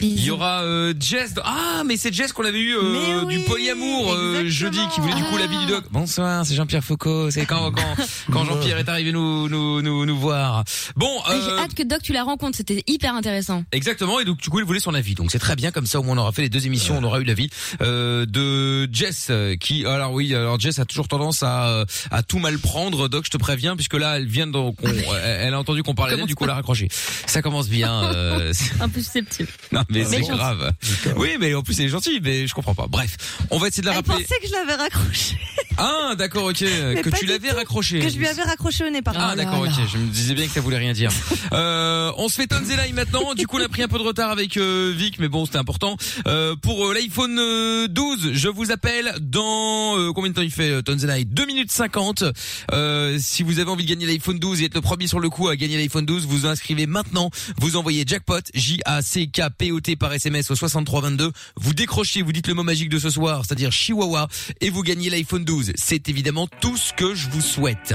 Il 0.00 0.22
y 0.22 0.30
aura 0.30 0.62
euh, 0.62 0.92
Jess. 1.00 1.34
Ah, 1.42 1.82
mais 1.86 1.96
c'est 1.96 2.12
Jess 2.12 2.32
qu'on 2.32 2.44
avait 2.44 2.60
eu 2.60 2.76
euh, 2.76 3.24
du 3.24 3.40
polyamour 3.40 4.12
euh, 4.12 4.44
jeudi, 4.48 4.78
qui 4.94 5.00
voulait 5.00 5.14
du 5.14 5.24
coup 5.24 5.36
la 5.38 5.46
vie 5.46 5.56
du 5.58 5.66
doc. 5.66 5.84
Bonsoir, 5.90 6.44
c'est 6.44 6.54
Jean-Pierre 6.54 6.84
Foucault. 6.84 7.30
C'est 7.30 7.46
quand 7.46 7.70
quand 7.72 8.04
quand 8.32 8.44
Jean-Pierre 8.44 8.78
est 8.78 8.88
arrivé 8.88 9.12
nous 9.12 9.48
nous 9.48 9.80
nous 9.82 10.04
nous 10.06 10.18
voir. 10.18 10.64
Bon. 10.96 11.10
Ah, 11.26 11.32
J'ai 11.42 11.50
Euh, 11.52 11.58
hâte 11.60 11.74
que 11.74 11.82
Doc 11.82 12.02
tu 12.02 12.12
la 12.12 12.22
rencontres, 12.22 12.56
c'était 12.58 12.82
hyper 12.86 13.14
intéressant. 13.14 13.64
Exactement, 13.72 14.20
et 14.20 14.24
donc 14.24 14.38
du 14.38 14.50
coup 14.50 14.58
il 14.58 14.64
voulait 14.64 14.80
son 14.80 14.92
avis, 14.94 15.14
donc 15.14 15.30
c'est 15.30 15.38
très 15.38 15.56
bien 15.56 15.70
comme 15.70 15.86
ça 15.86 16.00
au 16.00 16.02
moins 16.02 16.14
on 16.16 16.18
aura 16.20 16.32
fait 16.32 16.42
les 16.42 16.48
deux 16.48 16.66
émissions, 16.66 16.98
on 16.98 17.02
aura 17.04 17.20
eu 17.20 17.24
l'avis 17.24 17.48
euh, 17.80 18.26
de 18.26 18.88
Jess 18.92 19.28
euh, 19.30 19.56
qui, 19.56 19.86
alors 19.86 20.12
oui, 20.12 20.34
alors 20.34 20.60
Jess 20.60 20.78
a 20.78 20.84
toujours 20.84 21.08
tendance 21.08 21.42
à 21.42 21.84
à 22.10 22.22
tout 22.22 22.38
mal 22.38 22.58
prendre, 22.58 23.08
Doc 23.08 23.24
je 23.24 23.30
te 23.30 23.38
préviens 23.38 23.74
puisque 23.76 23.94
là 23.94 24.16
elle 24.18 24.26
vient 24.26 24.46
donc 24.46 24.76
on- 24.82 24.88
elle 25.24 25.54
a 25.54 25.58
entendu 25.58 25.82
qu'on 25.82 25.94
parlait 25.94 26.22
du 26.26 26.34
coup 26.34 26.44
elle 26.44 26.50
a 26.50 26.54
raccroché. 26.54 26.88
Ça 27.26 27.40
commence 27.42 27.68
bien. 27.68 28.12
euh, 28.98 29.02
peu 29.02 29.04
susceptible. 29.04 29.48
non 29.72 29.82
mais 29.90 30.04
c'est 30.04 30.20
grave. 30.20 30.72
Oui 31.16 31.30
mais 31.40 31.54
en 31.54 31.62
plus 31.62 31.78
elle 31.80 31.86
est 31.86 31.90
gentille, 31.90 32.20
mais 32.22 32.46
je 32.46 32.54
comprends 32.54 32.74
pas. 32.74 32.86
Bref, 32.88 33.16
on 33.50 33.58
va 33.58 33.68
essayer 33.68 33.82
de 33.82 33.86
la 33.86 33.92
Elle 33.92 33.96
rappeler. 33.98 34.24
pensait 34.24 34.40
que 34.40 34.46
je 34.48 34.52
l'avais 34.52 34.74
raccroché. 34.74 35.38
Ah 35.76 36.14
d'accord 36.18 36.44
ok, 36.46 36.60
Mais 36.62 37.02
que 37.02 37.10
tu 37.10 37.26
l'avais 37.26 37.52
raccroché. 37.52 38.00
Que 38.00 38.08
je 38.08 38.16
lui 38.16 38.26
avais 38.26 38.42
raccroché 38.42 38.84
au 38.84 38.90
nez, 38.90 39.00
pardon. 39.02 39.20
Ah 39.22 39.36
d'accord 39.36 39.60
ok 39.60 39.70
je 39.92 39.98
me 39.98 40.06
disais 40.08 40.34
bien 40.34 40.46
que 40.46 40.52
ça 40.52 40.60
voulait 40.60 40.78
rien 40.78 40.92
dire 40.92 41.10
euh, 41.52 42.10
on 42.16 42.28
se 42.28 42.34
fait 42.34 42.46
Tonzelai 42.46 42.92
maintenant 42.92 43.34
du 43.34 43.46
coup 43.46 43.58
on 43.58 43.64
a 43.64 43.68
pris 43.68 43.82
un 43.82 43.88
peu 43.88 43.98
de 43.98 44.02
retard 44.02 44.30
avec 44.30 44.56
euh, 44.56 44.92
Vic 44.96 45.18
mais 45.20 45.28
bon 45.28 45.46
c'était 45.46 45.58
important 45.58 45.96
euh, 46.26 46.56
pour 46.56 46.86
euh, 46.88 46.94
l'iPhone 46.94 47.38
euh, 47.38 47.86
12 47.88 48.30
je 48.32 48.48
vous 48.48 48.70
appelle 48.72 49.14
dans 49.20 49.96
euh, 49.98 50.12
combien 50.12 50.30
de 50.30 50.34
temps 50.34 50.42
il 50.42 50.50
fait 50.50 50.70
euh, 50.70 50.82
Tonzelai 50.82 51.24
2 51.24 51.46
minutes 51.46 51.70
50 51.70 52.24
euh, 52.72 53.18
si 53.20 53.42
vous 53.42 53.58
avez 53.60 53.70
envie 53.70 53.84
de 53.84 53.88
gagner 53.90 54.06
l'iPhone 54.06 54.38
12 54.38 54.62
et 54.62 54.64
être 54.66 54.74
le 54.74 54.80
premier 54.80 55.06
sur 55.06 55.20
le 55.20 55.28
coup 55.30 55.48
à 55.48 55.56
gagner 55.56 55.76
l'iPhone 55.76 56.04
12 56.06 56.26
vous 56.26 56.46
inscrivez 56.46 56.86
maintenant 56.86 57.30
vous 57.58 57.76
envoyez 57.76 58.04
jackpot 58.06 58.40
J 58.54 58.80
A 58.88 59.02
C 59.02 59.26
K 59.26 59.50
P 59.56 59.70
O 59.70 59.80
T 59.80 59.96
par 59.96 60.14
SMS 60.14 60.50
au 60.50 60.56
6322 60.56 61.30
vous 61.56 61.74
décrochez 61.74 62.22
vous 62.22 62.32
dites 62.32 62.46
le 62.48 62.54
mot 62.54 62.62
magique 62.62 62.88
de 62.88 62.98
ce 62.98 63.10
soir 63.10 63.44
c'est-à-dire 63.44 63.70
Chihuahua 63.70 64.28
et 64.62 64.70
vous 64.70 64.82
gagnez 64.82 65.10
l'iPhone 65.10 65.44
12 65.44 65.72
c'est 65.76 66.08
évidemment 66.08 66.48
tout 66.62 66.76
ce 66.78 66.94
que 66.94 67.14
je 67.14 67.28
vous 67.28 67.42
souhaite 67.42 67.94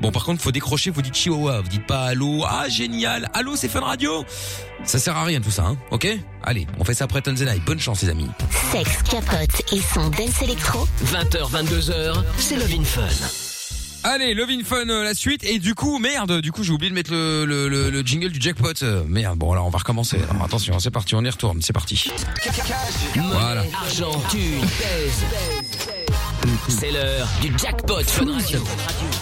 Bon, 0.00 0.12
par 0.12 0.24
contre, 0.24 0.42
faut 0.42 0.52
décrocher, 0.52 0.90
vous 0.90 1.00
dites 1.00 1.14
Chihuahua, 1.14 1.62
vous 1.62 1.68
dites 1.68 1.86
pas 1.86 2.04
allô, 2.04 2.44
ah 2.46 2.68
génial, 2.68 3.30
allô 3.32 3.56
c'est 3.56 3.68
Fun 3.68 3.80
Radio. 3.80 4.26
Ça 4.84 4.98
sert 4.98 5.16
à 5.16 5.24
rien 5.24 5.40
tout 5.40 5.50
ça, 5.50 5.64
hein, 5.64 5.78
ok? 5.90 6.06
Allez, 6.42 6.66
on 6.78 6.84
fait 6.84 6.92
ça 6.94 7.04
après 7.04 7.22
Tonzenai. 7.22 7.60
Bonne 7.64 7.80
chance 7.80 8.02
les 8.02 8.10
amis. 8.10 8.28
Sexe, 8.72 9.02
capote 9.04 9.72
et 9.72 9.80
son 9.80 10.10
dance 10.10 10.42
électro. 10.42 10.86
20h, 11.06 11.50
22h, 11.50 12.24
c'est 12.36 12.56
Love 12.56 12.74
in 12.78 12.84
Fun. 12.84 13.45
Allez, 14.08 14.34
Love 14.34 14.50
in 14.50 14.62
Fun, 14.62 14.88
euh, 14.88 15.02
la 15.02 15.14
suite. 15.14 15.42
Et 15.42 15.58
du 15.58 15.74
coup, 15.74 15.98
merde, 15.98 16.40
du 16.40 16.52
coup, 16.52 16.62
j'ai 16.62 16.70
oublié 16.70 16.90
de 16.90 16.94
mettre 16.94 17.10
le, 17.10 17.44
le, 17.44 17.68
le, 17.68 17.90
le 17.90 18.02
jingle 18.02 18.30
du 18.30 18.40
jackpot. 18.40 18.80
Euh, 18.84 19.02
merde, 19.08 19.36
bon, 19.36 19.50
alors 19.50 19.66
on 19.66 19.70
va 19.70 19.78
recommencer. 19.78 20.20
Alors, 20.30 20.44
attention, 20.44 20.78
c'est 20.78 20.92
parti, 20.92 21.16
on 21.16 21.24
y 21.24 21.28
retourne, 21.28 21.60
c'est 21.60 21.72
parti. 21.72 22.08
Voilà. 23.16 23.64
Argent, 23.82 24.12
thune, 24.30 24.60
pèse. 24.60 25.24
C'est 26.68 26.90
l'heure 26.90 27.28
du 27.40 27.52
jackpot 27.58 28.02
Fun 28.04 28.30
Radio. 28.32 28.58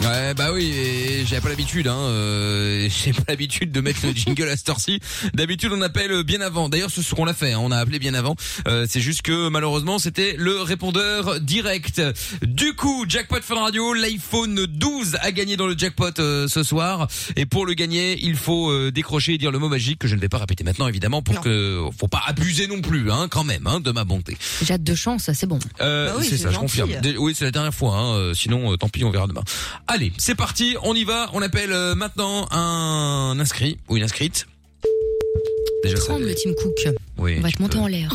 Ouais, 0.02 0.34
bah 0.34 0.50
oui, 0.52 0.72
et 0.72 1.24
j'avais 1.26 1.40
pas 1.42 1.48
l'habitude, 1.50 1.86
hein. 1.86 1.96
Euh, 1.98 2.88
j'ai 3.04 3.12
pas 3.12 3.22
l'habitude 3.28 3.70
de 3.70 3.80
mettre 3.80 4.00
le 4.06 4.12
jingle 4.12 4.48
à 4.48 4.56
cette 4.56 4.68
heure-ci. 4.70 4.98
D'habitude, 5.34 5.70
on 5.72 5.82
appelle 5.82 6.22
bien 6.24 6.40
avant. 6.40 6.68
D'ailleurs, 6.68 6.90
c'est 6.92 7.02
ce 7.02 7.14
qu'on 7.14 7.26
a 7.26 7.34
fait. 7.34 7.52
hein, 7.52 7.58
on 7.62 7.70
a 7.70 7.76
appelé 7.76 7.98
bien 7.98 8.14
avant. 8.14 8.34
Euh, 8.66 8.86
c'est 8.88 9.00
juste 9.00 9.22
que 9.22 9.48
malheureusement, 9.48 9.98
c'était 9.98 10.34
le 10.38 10.60
répondeur 10.62 11.38
direct. 11.40 12.00
Du 12.42 12.74
coup, 12.74 13.04
jackpot 13.08 13.40
Fun 13.42 13.56
Radio, 13.60 13.92
l'iPhone 13.92 14.66
12 14.66 15.18
a 15.20 15.30
gagné 15.30 15.56
dans 15.56 15.66
le 15.66 15.76
jackpot 15.76 16.18
euh, 16.18 16.48
ce 16.48 16.62
soir. 16.62 17.08
Et 17.36 17.46
pour 17.46 17.66
le 17.66 17.74
gagner, 17.74 18.18
il 18.22 18.36
faut 18.36 18.70
euh, 18.70 18.90
décrocher 18.90 19.34
et 19.34 19.38
dire 19.38 19.52
le 19.52 19.58
mot 19.58 19.68
magique 19.68 19.98
que 20.00 20.08
je 20.08 20.16
ne 20.16 20.20
vais 20.20 20.28
pas 20.30 20.38
répéter 20.38 20.64
maintenant, 20.64 20.88
évidemment, 20.88 21.22
pour 21.22 21.40
que 21.40 21.80
faut 21.98 22.08
pas 22.08 22.22
abuser 22.26 22.66
non 22.66 22.80
plus, 22.80 23.10
hein, 23.12 23.28
quand 23.30 23.44
même, 23.44 23.66
hein, 23.66 23.80
de 23.80 23.90
ma 23.92 24.04
bonté. 24.04 24.36
J'ai 24.62 24.74
hâte 24.74 24.82
de 24.84 24.94
chance, 24.94 25.30
c'est 25.32 25.46
bon. 25.46 25.58
Euh, 25.80 26.08
Bah 26.08 26.14
oui, 26.18 26.24
c'est 26.24 26.36
c'est 26.36 26.44
ça, 26.44 26.48
je 26.48 26.54
gentil. 26.54 26.78
confirme. 26.80 27.00
Dé- 27.00 27.16
Oui, 27.18 27.33
c'est 27.34 27.44
la 27.44 27.50
dernière 27.50 27.74
fois. 27.74 27.94
Hein. 27.96 28.14
euh, 28.16 28.34
Sinon, 28.34 28.72
euh, 28.72 28.76
tant 28.76 28.88
pis, 28.88 29.04
on 29.04 29.10
verra 29.10 29.26
demain. 29.26 29.42
Allez, 29.86 30.12
c'est 30.18 30.34
parti, 30.34 30.76
on 30.82 30.94
y 30.94 31.04
va. 31.04 31.28
On 31.32 31.42
appelle 31.42 31.72
euh, 31.72 31.94
maintenant 31.94 32.46
un 32.50 33.36
inscrit 33.38 33.78
ou 33.88 33.96
une 33.96 34.02
inscrite. 34.04 34.46
Déjà, 35.82 35.96
ça. 35.96 36.06
Tremble, 36.06 36.34
Tim 36.42 36.52
Cook. 36.62 36.94
Oui, 37.18 37.36
On 37.38 37.42
va 37.42 37.50
te 37.50 37.60
monter 37.60 37.76
peux. 37.78 37.84
en 37.84 37.86
l'air. 37.86 38.10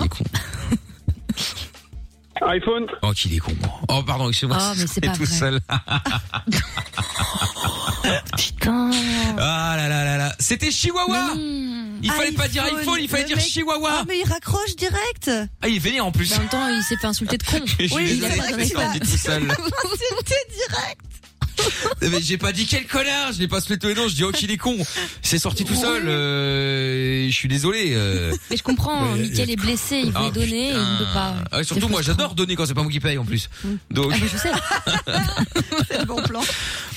Il 0.00 0.04
est 0.04 0.08
con. 0.08 0.24
iPhone. 2.42 2.86
Oh, 3.02 3.12
qu'il 3.12 3.34
est 3.34 3.38
con. 3.38 3.52
Oh, 3.88 4.02
pardon, 4.02 4.28
excusez-moi. 4.28 4.58
Oh, 4.60 4.72
mais 4.76 4.86
c'est 4.86 5.00
pas 5.00 5.12
tout 5.12 5.24
vrai. 5.24 5.34
seul. 5.34 5.60
Putain. 8.36 8.90
Ah 9.38 9.74
là 9.76 9.88
là 9.88 10.04
là 10.04 10.16
là. 10.16 10.32
C'était 10.38 10.70
Chihuahua. 10.70 11.34
Il 12.02 12.10
fallait 12.12 12.32
pas 12.32 12.48
dire 12.48 12.62
iPhone, 12.64 12.98
il 13.00 13.08
fallait 13.08 13.22
le 13.22 13.28
dire 13.28 13.36
mec- 13.36 13.46
Chihuahua. 13.46 13.90
Ah, 14.00 14.04
mais 14.06 14.18
il 14.24 14.28
raccroche 14.28 14.76
direct. 14.76 15.30
Ah, 15.62 15.68
il 15.68 15.76
est 15.76 15.78
vénère 15.78 16.06
en 16.06 16.12
plus. 16.12 16.32
En 16.34 16.38
même 16.38 16.48
temps, 16.48 16.68
il 16.68 16.82
s'est 16.82 16.96
fait 16.96 17.06
insulter 17.06 17.38
de 17.38 17.42
con. 17.42 17.58
Je 17.78 17.86
suis 17.86 18.18
désolé, 18.18 18.18
il 18.18 18.76
a 18.76 18.80
pas 18.80 18.98
tout 18.98 19.06
seul. 19.06 19.48
C'était 20.18 20.46
direct. 20.54 21.00
Mais 22.02 22.20
j'ai 22.20 22.38
pas 22.38 22.52
dit 22.52 22.66
quel 22.66 22.86
connard, 22.86 23.32
je 23.32 23.38
l'ai 23.38 23.48
pas 23.48 23.60
souhaité 23.60 23.88
les 23.88 23.94
noms, 23.94 24.08
je 24.08 24.14
dis 24.14 24.24
oh 24.24 24.30
qu'il 24.32 24.50
est 24.50 24.56
con. 24.56 24.76
C'est 25.22 25.38
sorti 25.38 25.64
tout 25.64 25.74
seul, 25.74 26.06
euh, 26.08 27.26
je 27.28 27.32
suis 27.34 27.48
désolé. 27.48 27.92
euh. 27.94 28.34
Mais 28.50 28.56
je 28.56 28.62
comprends, 28.62 29.12
Mais- 29.14 29.22
Mickaël 29.22 29.50
est 29.50 29.56
blessé, 29.56 30.02
il 30.04 30.12
Ah, 30.14 30.22
veut 30.24 30.30
donner, 30.30 30.68
et 30.68 30.72
il 30.72 30.76
ne 30.78 30.98
peut 30.98 31.12
pas. 31.14 31.34
Ah, 31.50 31.60
et 31.60 31.64
surtout 31.64 31.88
moi 31.88 32.02
j'adore 32.02 32.34
donner 32.34 32.54
quand 32.56 32.66
c'est 32.66 32.74
pas 32.74 32.82
moi 32.82 32.92
qui 32.92 33.00
paye 33.00 33.18
en 33.18 33.24
plus. 33.24 33.48
Donc 33.90 34.12
Ah, 34.14 34.16
mais 34.20 34.28
je 34.28 34.36
sais. 34.36 34.50
C'est 35.88 35.98
le 35.98 36.04
bon 36.04 36.22
plan. 36.22 36.42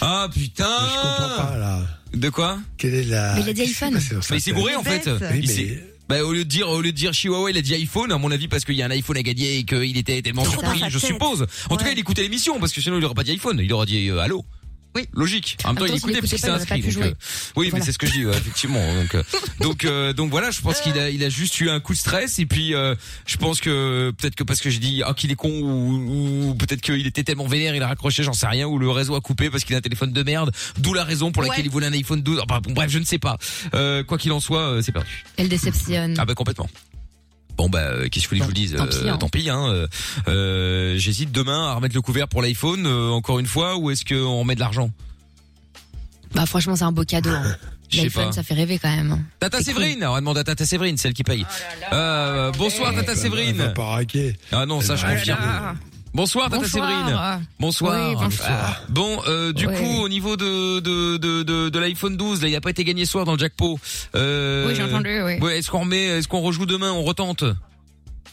Ah 0.02 0.28
putain 0.34 0.66
Je 0.66 1.02
comprends 1.02 1.44
pas 1.50 1.58
là. 1.58 1.82
De 2.14 2.30
quoi? 2.30 2.58
Quelle 2.78 2.96
est 2.96 3.04
la. 3.04 3.36
Mais 3.36 3.42
il 3.42 3.50
a 3.50 3.54
dit 3.54 3.62
iPhone. 3.64 4.00
Mais 4.30 4.38
il 4.38 4.42
s'est 4.42 4.52
gouré 4.52 4.76
en 4.76 4.84
fait. 4.84 5.08
Oui, 5.32 5.40
Il 5.44 5.50
s'est- 5.50 5.84
Bah, 6.10 6.24
au 6.24 6.34
lieu 6.34 6.44
de 6.44 6.50
dire 6.50 6.68
au 6.68 6.82
lieu 6.82 6.92
de 6.92 6.98
dire 6.98 7.14
Chihuahua, 7.14 7.52
il 7.52 7.58
a 7.58 7.62
dit 7.62 7.76
iPhone 7.76 8.12
à 8.12 8.18
mon 8.18 8.32
avis 8.32 8.48
parce 8.48 8.66
qu'il 8.66 8.74
y 8.74 8.82
a 8.82 8.86
un 8.88 8.90
iPhone 8.90 9.18
à 9.18 9.22
gagner 9.22 9.60
et 9.60 9.64
qu'il 9.64 9.96
était 9.96 10.20
tellement 10.24 10.44
surpris, 10.44 10.82
je 10.90 10.98
suppose. 10.98 11.46
En 11.70 11.78
tout 11.78 11.86
cas, 11.86 11.92
il 11.92 12.00
écoutait 12.00 12.24
l'émission 12.24 12.60
parce 12.60 12.74
que 12.74 12.82
sinon 12.82 12.98
il 12.98 13.06
aurait 13.06 13.14
pas 13.14 13.24
dit 13.24 13.32
iPhone, 13.32 13.60
il 13.62 13.72
aurait 13.72 13.86
dit 13.86 14.10
euh, 14.10 14.18
allô. 14.18 14.44
Oui. 14.96 15.04
Logique. 15.14 15.58
En 15.64 15.70
même 15.70 15.78
temps, 15.78 15.86
il 15.86 15.96
écoutait 15.96 16.20
parce 16.20 16.30
qu'il 16.34 16.38
écoutait 16.40 16.66
s'est 16.66 16.74
inscrit. 16.74 16.82
donc, 16.82 17.04
euh, 17.06 17.14
oui, 17.56 17.70
mais 17.74 17.82
c'est 17.82 17.92
ce 17.92 18.00
que 18.00 18.08
je 18.08 18.12
dis, 18.12 18.22
effectivement. 18.24 18.94
Donc, 18.96 19.14
euh, 19.16 19.24
donc, 19.62 19.86
euh, 19.86 20.14
donc 20.14 20.32
voilà, 20.32 20.50
je 20.52 20.62
pense 20.62 20.82
qu'il 20.82 20.98
a, 20.98 21.10
il 21.10 21.24
a 21.24 21.30
juste 21.30 21.60
eu 21.62 21.70
un 21.70 21.80
coup 21.80 21.94
de 21.94 21.98
stress 22.00 22.40
et 22.40 22.46
puis 22.48 22.74
euh, 22.74 22.96
je 23.28 23.38
pense 23.38 23.62
que 23.62 24.12
peut-être 24.18 24.36
que 24.36 24.44
parce 24.44 24.60
que 24.62 24.70
j'ai 24.72 24.80
dit 24.80 25.04
ah 25.06 25.14
qu'il 25.14 25.32
est 25.32 25.36
con 25.36 25.50
ou, 25.50 26.50
ou 26.50 26.56
peut-être 26.56 26.82
qu'il 26.82 27.06
était 27.06 27.24
tellement 27.24 27.46
vénère, 27.46 27.76
il 27.76 27.84
a 27.84 27.88
raccroché, 27.88 28.24
j'en 28.24 28.34
sais 28.34 28.48
rien, 28.48 28.66
ou 28.68 28.80
le 28.80 28.90
réseau 28.90 29.16
a 29.16 29.22
coupé 29.22 29.50
parce 29.52 29.64
qu'il 29.64 29.76
a 29.76 29.78
un 29.78 29.82
téléphone 29.82 30.12
de 30.12 30.24
merde, 30.24 30.52
d'où 30.80 30.94
la 30.96 31.04
raison 31.04 31.32
pour 31.32 31.44
laquelle 31.44 31.60
Ouais. 31.60 31.66
il 31.66 31.72
voulait 31.72 31.88
un 31.88 31.94
iPhone 31.94 32.22
12. 32.22 32.42
Enfin, 32.48 32.60
bon, 32.62 32.72
bref, 32.74 32.90
je 32.90 33.00
ne 33.00 33.06
sais 33.06 33.20
pas. 33.20 33.38
Euh, 33.76 34.04
quoi 34.04 34.18
qu'il 34.18 34.32
en 34.32 34.40
soit, 34.40 34.62
euh, 34.62 34.82
c'est 34.82 34.92
perdu. 34.92 35.24
Elle 35.38 35.50
déceptionne. 35.50 36.16
Ah 36.18 36.26
bah 36.26 36.34
complètement. 36.36 36.70
Bon 37.60 37.68
bah 37.68 37.80
euh, 37.80 38.08
qu'est-ce 38.08 38.30
que 38.30 38.36
vous 38.38 38.38
voulez 38.38 38.40
que 38.40 38.46
je 38.46 38.48
vous 38.48 38.54
dise 38.54 38.76
tant 38.78 38.88
pis, 38.88 38.96
Euh, 39.06 39.12
hein. 39.14 39.18
Tant 39.18 39.28
pis. 39.28 39.50
Hein, 39.50 39.86
euh, 40.30 40.98
J'hésite 40.98 41.34
demain 41.34 41.68
à 41.68 41.74
remettre 41.74 41.94
le 41.94 42.02
couvert 42.02 42.30
pour 42.30 42.42
l'iPhone 42.42 42.86
euh, 42.88 43.10
encore 43.10 43.38
une 43.38 43.48
fois 43.48 43.76
ou 43.76 43.92
est-ce 43.92 44.06
qu'on 44.06 44.40
remet 44.40 44.56
de 44.56 44.62
l'argent? 44.62 44.92
Bah 46.34 46.46
franchement, 46.46 46.78
c'est 46.78 46.86
un 46.86 46.94
beau 46.94 47.04
cadeau. 47.04 47.32
hein. 47.32 47.58
Je 47.90 47.98
sais 47.98 48.04
L'iPhone, 48.04 48.26
pas. 48.28 48.32
ça 48.32 48.44
fait 48.44 48.54
rêver 48.54 48.78
quand 48.80 48.96
même. 48.96 49.26
Tata 49.42 49.58
C'est 49.58 49.64
Séverine, 49.66 50.06
on 50.06 50.14
va 50.14 50.20
demander 50.22 50.40
à 50.40 50.44
Tata 50.46 50.64
Séverine, 50.66 50.96
celle 50.96 51.14
qui 51.14 51.24
paye. 51.24 51.44
Euh, 51.92 52.52
bonsoir 52.52 52.94
Tata 52.96 53.14
Séverine. 53.16 53.74
pas 53.76 53.86
raquer. 53.86 54.38
Ah 54.54 54.66
non, 54.66 54.80
ça 54.80 54.96
je 54.96 55.06
confirme. 55.06 55.76
Bonsoir 56.14 56.50
Tata 56.50 56.64
Bonsoir. 56.64 56.90
Séverine. 56.90 57.46
Bonsoir. 57.60 58.10
Oui, 58.10 58.16
bonsoir. 58.16 58.82
Bon, 58.90 59.20
euh, 59.28 59.54
du 59.54 59.68
Ouais. 59.68 59.76
coup, 59.76 60.02
au 60.02 60.10
niveau 60.10 60.36
de 60.38 60.80
de 60.80 61.18
de 61.18 61.44
de, 61.44 61.70
de 61.70 61.80
l'iPhone 61.80 62.18
12, 62.18 62.42
là, 62.42 62.48
il 62.50 62.56
a 62.56 62.62
pas 62.62 62.72
été 62.72 62.84
gagné 62.84 63.06
ce 63.06 63.12
soir 63.12 63.26
dans 63.26 63.34
le 63.34 63.38
jackpot. 63.40 63.80
Euh, 64.16 64.68
Oui, 64.68 64.74
j'ai 64.76 64.84
entendu, 64.84 65.22
oui. 65.22 65.38
Ouais, 65.40 65.60
est-ce 65.60 65.70
qu'on 65.70 65.82
remet, 65.82 66.06
est-ce 66.06 66.28
qu'on 66.28 66.42
rejoue 66.42 66.66
demain, 66.66 66.92
on 66.92 67.04
retente? 67.04 67.44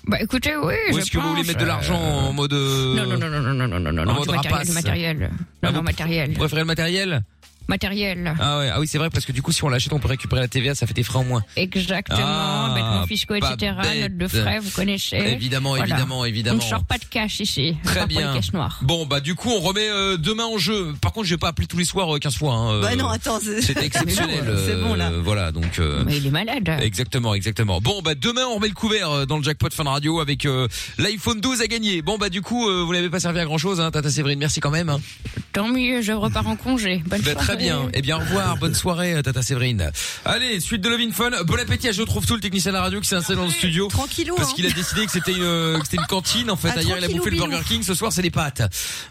Bah 0.09 0.19
écoutez, 0.20 0.55
oui, 0.57 0.74
Ou 0.90 0.94
je 0.94 0.98
est-ce 1.01 1.11
que 1.11 1.19
vous 1.19 1.28
voulez 1.31 1.43
mettre 1.43 1.59
de 1.59 1.65
euh, 1.65 1.66
l'argent 1.69 1.98
en 1.98 2.32
mode 2.32 2.53
euh, 2.53 2.94
Non, 2.94 3.07
non, 3.07 3.19
non, 3.19 3.28
non, 3.28 3.40
non, 3.40 3.53
non, 3.55 3.69
non, 3.69 3.81
non, 3.81 3.93
non, 3.93 4.03
en 4.03 4.05
non, 4.07 4.15
mode 4.15 4.28
du 4.28 4.35
matériel, 4.36 4.53
rapace 4.53 4.69
du 4.69 4.74
matériel. 4.74 5.19
Non, 5.19 5.28
Ah, 5.62 5.73
non, 5.73 5.78
vous- 5.78 5.85
matériel. 5.85 6.31
Vous 6.31 6.39
préférez 6.39 6.61
le 6.62 6.66
matériel? 6.66 7.24
Matériel. 7.68 8.34
Ah 8.40 8.59
ouais, 8.59 8.70
ah 8.72 8.80
oui, 8.80 8.86
c'est 8.86 8.98
vrai 8.98 9.10
parce 9.10 9.24
que 9.24 9.32
du 9.32 9.43
coup, 9.43 9.52
si 9.52 9.64
on 9.64 9.68
l'achète, 9.68 9.93
on 9.93 9.98
peut 9.98 10.09
récupérer 10.09 10.40
la 10.40 10.48
TVA, 10.48 10.74
ça 10.74 10.86
fait 10.86 10.94
des 10.94 11.02
frais 11.02 11.18
en 11.18 11.24
moins. 11.24 11.43
Exactement, 11.56 12.18
Ah, 12.22 12.72
mettre 12.74 12.86
mon 13.01 13.06
fisco, 13.06 13.34
pas 13.38 13.52
etc., 13.55 13.72
bête. 13.82 14.01
note 14.02 14.16
de 14.18 14.28
frais, 14.28 14.59
vous 14.60 14.70
connaissez. 14.70 15.16
Évidemment, 15.16 15.70
Voilà. 15.70 15.84
évidemment, 15.86 16.20
On 16.20 16.24
évidemment. 16.24 16.56
ne 16.59 16.62
sort 16.68 16.84
pas 16.84 16.98
de 16.98 17.05
cash 17.05 17.40
ici. 17.40 17.76
Très 17.84 18.01
pas 18.01 18.06
bien. 18.06 18.20
Pour 18.22 18.30
les 18.34 18.36
caches 18.40 18.52
noires. 18.52 18.78
Bon, 18.82 19.06
bah 19.06 19.20
du 19.20 19.34
coup, 19.34 19.51
on 19.51 19.60
remet 19.60 19.88
euh, 19.88 20.16
demain 20.16 20.44
en 20.47 20.59
jeu. 20.59 20.94
Par 21.01 21.12
contre, 21.12 21.26
je 21.26 21.34
vais 21.34 21.38
pas 21.38 21.48
appeler 21.48 21.66
tous 21.66 21.76
les 21.78 21.84
soirs 21.84 22.14
euh, 22.14 22.18
15 22.18 22.36
fois. 22.36 22.55
Hein, 22.55 22.80
Bah 22.80 22.90
euh, 22.93 22.97
non, 22.97 23.09
attends, 23.09 23.40
c'est- 23.40 23.60
C'était 23.62 23.84
exceptionnel. 23.86 24.44
Mais 24.47 24.52
c'est 24.66 24.76
bon, 24.76 24.94
là. 24.94 25.10
euh, 25.10 25.20
Voilà, 25.24 25.52
donc. 25.52 25.78
euh, 25.78 26.02
Mais 26.06 26.16
il 26.16 26.26
est 26.26 26.30
malade. 26.30 26.70
Exactement, 26.80 27.34
exactement. 27.34 27.80
Bon, 27.80 28.01
bah 28.02 28.14
demain 28.14 28.44
on 28.51 28.56
remet 28.56 28.68
le 28.68 28.74
couvert 28.74 29.10
euh, 29.10 29.26
dans 29.26 29.36
le 29.38 29.43
jackpot 29.43 29.68
Fun 29.72 29.84
Radio 29.84 30.20
avec 30.20 30.47
euh, 30.47 30.68
l'iPhone 30.98 31.40
12 31.40 31.60
à 31.62 31.66
gagner. 31.66 32.02
Bon, 32.02 32.16
bah 32.18 32.28
du 32.28 32.43
coup, 32.43 32.68
euh, 32.68 32.82
vous 32.84 32.93
n'avez 32.93 33.10
pas 33.10 33.20
servi 33.20 33.40
à 33.40 33.44
grand 33.44 33.59
chose, 33.59 33.80
hein, 33.80 33.90
Tata 33.90 34.10
Séverine. 34.10 34.38
Merci 34.38 34.60
quand 34.60 34.70
même. 34.70 34.88
hein. 34.88 35.01
Tant 35.52 35.68
mieux, 35.68 36.02
je 36.02 36.12
repars 36.12 36.47
en 36.47 36.56
congé. 36.56 37.02
Bonne 37.06 37.20
Bah, 37.22 37.32
soirée. 37.32 37.47
très 37.47 37.55
bien. 37.56 37.88
Eh 37.94 38.02
bien, 38.02 38.16
au 38.16 38.20
revoir. 38.20 38.56
Bonne 38.56 38.74
soirée, 38.74 39.14
euh, 39.14 39.22
Tata 39.22 39.42
Séverine. 39.42 39.90
Allez, 40.24 40.60
suite 40.60 40.80
de 40.82 40.88
Love 40.88 41.00
in 41.00 41.12
Fun. 41.12 41.30
Bon 41.44 41.58
appétit 41.58 41.88
à 41.88 41.92
Je 41.92 42.02
trouve 42.02 42.26
tout 42.26 42.34
le 42.34 42.40
technicien 42.40 42.70
de 42.72 42.76
la 42.76 42.82
radio 42.82 43.00
qui 43.00 43.08
s'est 43.08 43.16
installé 43.16 43.38
dans 43.38 43.46
le 43.46 43.50
studio. 43.52 43.88
Tranquillou, 43.88 44.34
Parce 44.36 44.50
hein. 44.50 44.52
qu'il 44.54 44.66
a 44.66 44.70
décidé 44.70 45.04
que 45.06 45.12
c'était 45.12 45.32
une, 45.32 45.42
euh, 45.42 45.78
que 45.78 45.84
c'était 45.84 45.96
une 45.98 46.06
cantine. 46.06 46.50
En 46.50 46.56
fait, 46.56 46.70
Ah, 46.76 46.82
hier, 46.82 46.96
il 46.98 47.04
a 47.04 47.08
bouffé 47.08 47.30
le 47.30 47.36
Burger 47.36 47.60
King. 47.66 47.82
Ce 47.82 47.94
soir, 47.94 48.12
c'est 48.12 48.22
les 48.22 48.30
pâtes. 48.30 48.62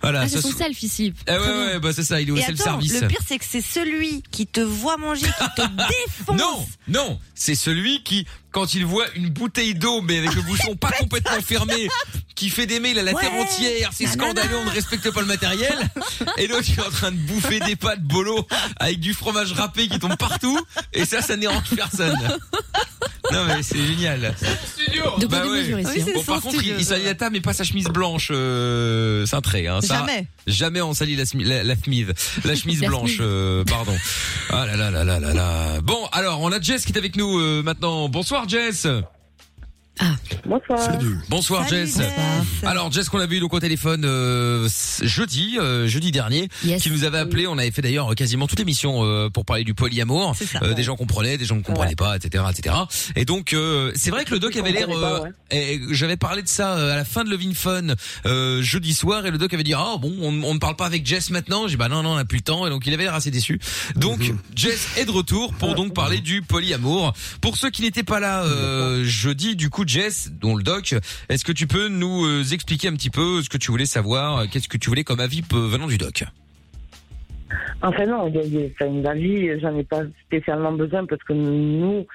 Voilà. 0.01 0.21
Ah, 0.21 0.27
c'est 0.27 0.37
ce 0.37 0.41
son 0.43 0.51
so- 0.51 0.57
self 0.57 0.81
ici. 0.83 1.13
Eh 1.27 1.31
ouais, 1.31 1.37
ouais, 1.39 1.79
bah, 1.79 1.89
c'est 1.93 2.03
ça. 2.03 2.21
Il 2.21 2.29
est 2.29 2.31
au 2.31 2.37
self-service. 2.37 3.01
le 3.01 3.07
pire 3.07 3.19
c'est 3.27 3.37
que 3.39 3.45
c'est 3.49 3.61
celui 3.61 4.23
qui 4.31 4.47
te 4.47 4.61
voit 4.61 4.97
manger, 4.97 5.25
qui 5.27 5.61
te 5.61 5.67
défonce. 6.27 6.37
Non, 6.39 6.65
non, 6.87 7.19
c'est 7.33 7.55
celui 7.55 8.03
qui, 8.03 8.25
quand 8.55 8.73
il 8.73 8.85
voit 8.85 9.03
une 9.15 9.27
bouteille 9.29 9.75
d'eau, 9.75 10.01
mais 10.01 10.17
avec 10.17 10.33
le 10.33 10.41
bouchon 10.41 10.77
pas 10.77 10.89
complètement 10.91 11.41
fermé, 11.41 11.89
qui 12.35 12.49
fait 12.49 12.65
des 12.65 12.79
mails 12.79 12.97
à 12.97 13.03
la 13.03 13.11
Ouais. 13.13 13.19
terre 13.21 13.33
entière, 13.33 13.89
c'est 13.93 14.07
scandaleux, 14.07 14.55
on 14.61 14.63
ne 14.63 14.69
respecte 14.69 15.11
pas 15.11 15.19
le 15.19 15.27
matériel. 15.27 15.77
Et 16.37 16.47
l'autre, 16.47 16.63
il 16.69 16.79
est 16.79 16.81
en 16.87 16.89
train 16.89 17.11
de 17.11 17.17
bouffer 17.17 17.59
des 17.59 17.75
pâtes 17.75 18.01
bolo 18.01 18.47
avec 18.77 19.01
du 19.01 19.13
fromage 19.13 19.51
râpé 19.51 19.89
qui 19.89 19.99
tombe 19.99 20.15
partout. 20.15 20.57
Et 20.93 21.03
ça, 21.03 21.21
ça 21.21 21.35
dérange 21.35 21.69
personne. 21.75 22.17
Non 23.31 23.43
mais 23.47 23.63
c'est 23.63 23.83
génial. 23.83 24.35
De 25.19 25.25
Bah 25.25 25.39
quoi 25.41 25.49
ouais. 25.51 25.61
mesure 25.61 25.79
ici. 25.79 25.91
Oui, 25.95 26.03
c'est 26.05 26.13
Bon, 26.13 26.23
par 26.23 26.41
contre, 26.41 26.55
il, 26.55 26.59
studio. 26.59 26.75
il 26.77 26.85
salit 26.85 27.05
la 27.05 27.15
table, 27.15 27.33
mais 27.33 27.41
pas 27.41 27.53
sa 27.53 27.63
chemise 27.63 27.87
blanche 27.87 28.27
euh, 28.31 29.25
cintrée. 29.25 29.67
Hein. 29.67 29.81
Ça, 29.81 29.95
Jamais. 29.99 30.27
Jamais 30.45 30.81
on 30.81 30.93
salit 30.93 31.15
la, 31.15 31.23
la, 31.33 31.63
la 31.63 31.75
chemise, 31.75 32.13
la 32.43 32.55
chemise 32.55 32.81
La 32.81 32.87
blanche. 32.89 33.17
euh, 33.19 33.63
pardon. 33.65 33.97
Ah 34.51 34.67
là 34.67 34.75
là 34.77 34.91
là 34.91 35.03
là 35.03 35.19
là 35.19 35.33
là. 35.33 35.81
Bon, 35.81 36.05
alors 36.11 36.39
on 36.41 36.51
a 36.51 36.61
Jess 36.61 36.85
qui 36.85 36.91
est 36.93 36.97
avec 36.99 37.15
nous 37.15 37.39
euh, 37.39 37.63
maintenant. 37.63 38.07
Bonsoir 38.09 38.44
Jess. 38.45 38.85
Bonsoir. 40.45 40.79
Salut. 40.79 41.17
Bonsoir 41.29 41.67
Salut, 41.69 41.85
Jess. 41.85 41.97
Jess. 41.97 42.09
Alors 42.63 42.91
Jess 42.91 43.09
qu'on 43.09 43.19
avait 43.19 43.37
eu 43.37 43.39
donc 43.39 43.53
au 43.53 43.59
téléphone 43.59 44.03
euh, 44.05 44.67
jeudi, 45.01 45.57
euh, 45.59 45.87
jeudi 45.87 46.11
dernier, 46.11 46.49
Yes. 46.63 46.83
qui 46.83 46.91
nous 46.91 47.03
avait 47.03 47.17
appelé. 47.17 47.47
On 47.47 47.57
avait 47.57 47.71
fait 47.71 47.81
d'ailleurs 47.81 48.13
quasiment 48.15 48.47
toute 48.47 48.59
l'émission 48.59 49.03
euh, 49.05 49.29
pour 49.29 49.45
parler 49.45 49.63
du 49.63 49.73
polyamour. 49.73 50.35
Ça. 50.35 50.59
Euh, 50.63 50.73
des 50.73 50.83
gens 50.83 50.95
comprenaient, 50.95 51.37
des 51.37 51.45
gens 51.45 51.55
ne 51.55 51.61
comprenaient 51.61 51.95
pas, 51.95 52.15
etc., 52.17 52.43
etc. 52.49 52.75
Et 53.15 53.25
donc 53.25 53.53
euh, 53.53 53.91
c'est 53.95 54.11
vrai 54.11 54.25
que 54.25 54.31
le 54.33 54.39
doc 54.39 54.55
avait 54.57 54.71
l'air. 54.71 54.89
euh, 54.89 55.21
ouais. 55.51 55.79
J'avais 55.91 56.17
parlé 56.17 56.41
de 56.41 56.47
ça 56.47 56.75
euh, 56.77 56.93
à 56.93 56.95
la 56.97 57.05
fin 57.05 57.23
de 57.23 57.29
Levin 57.29 57.53
Fun 57.53 57.87
euh, 58.25 58.61
jeudi 58.61 58.93
soir 58.93 59.25
et 59.25 59.31
le 59.31 59.37
doc 59.37 59.53
avait 59.53 59.63
dit 59.63 59.73
ah 59.73 59.95
bon 59.99 60.13
on, 60.21 60.43
on 60.43 60.53
ne 60.53 60.59
parle 60.59 60.75
pas 60.75 60.85
avec 60.85 61.05
Jess 61.05 61.29
maintenant. 61.31 61.63
J'ai 61.67 61.71
dit, 61.71 61.77
bah 61.77 61.87
non 61.89 62.03
non 62.03 62.11
on 62.11 62.15
n'a 62.17 62.25
plus 62.25 62.37
le 62.39 62.43
temps 62.43 62.67
et 62.67 62.69
donc 62.69 62.85
il 62.85 62.93
avait 62.93 63.03
l'air 63.03 63.15
assez 63.15 63.31
déçu. 63.31 63.59
Donc 63.95 64.33
Jess 64.55 64.89
est 64.97 65.05
de 65.05 65.11
retour 65.11 65.53
pour 65.53 65.73
donc 65.75 65.93
parler 65.93 66.19
du 66.19 66.41
polyamour. 66.41 67.13
Pour 67.41 67.57
ceux 67.57 67.69
qui 67.69 67.81
n'étaient 67.81 68.03
pas 68.03 68.19
là 68.19 68.43
euh, 68.43 69.03
jeudi, 69.05 69.55
du 69.55 69.69
coup 69.69 69.84
Jess, 69.87 70.31
dont 70.31 70.55
le 70.55 70.63
doc, 70.63 70.93
est-ce 71.29 71.45
que 71.45 71.51
tu 71.51 71.67
peux 71.67 71.87
nous 71.87 72.25
euh, 72.25 72.43
expliquer 72.53 72.87
un 72.87 72.93
petit 72.93 73.09
peu 73.09 73.41
ce 73.41 73.49
que 73.49 73.57
tu 73.57 73.71
voulais 73.71 73.85
savoir, 73.85 74.37
euh, 74.39 74.45
qu'est-ce 74.51 74.67
que 74.67 74.77
tu 74.77 74.89
voulais 74.89 75.03
comme 75.03 75.19
avis 75.19 75.41
euh, 75.53 75.67
venant 75.67 75.87
du 75.87 75.97
doc? 75.97 76.23
Enfin 77.81 78.05
non, 78.05 78.27
il 78.27 78.53
y 78.53 78.73
a- 78.81 78.85
une 78.85 79.05
avis, 79.05 79.59
j'en 79.59 79.77
ai 79.77 79.83
pas 79.83 80.01
spécialement 80.25 80.71
besoin 80.71 81.05
parce 81.05 81.23
que 81.23 81.33
nous, 81.33 82.05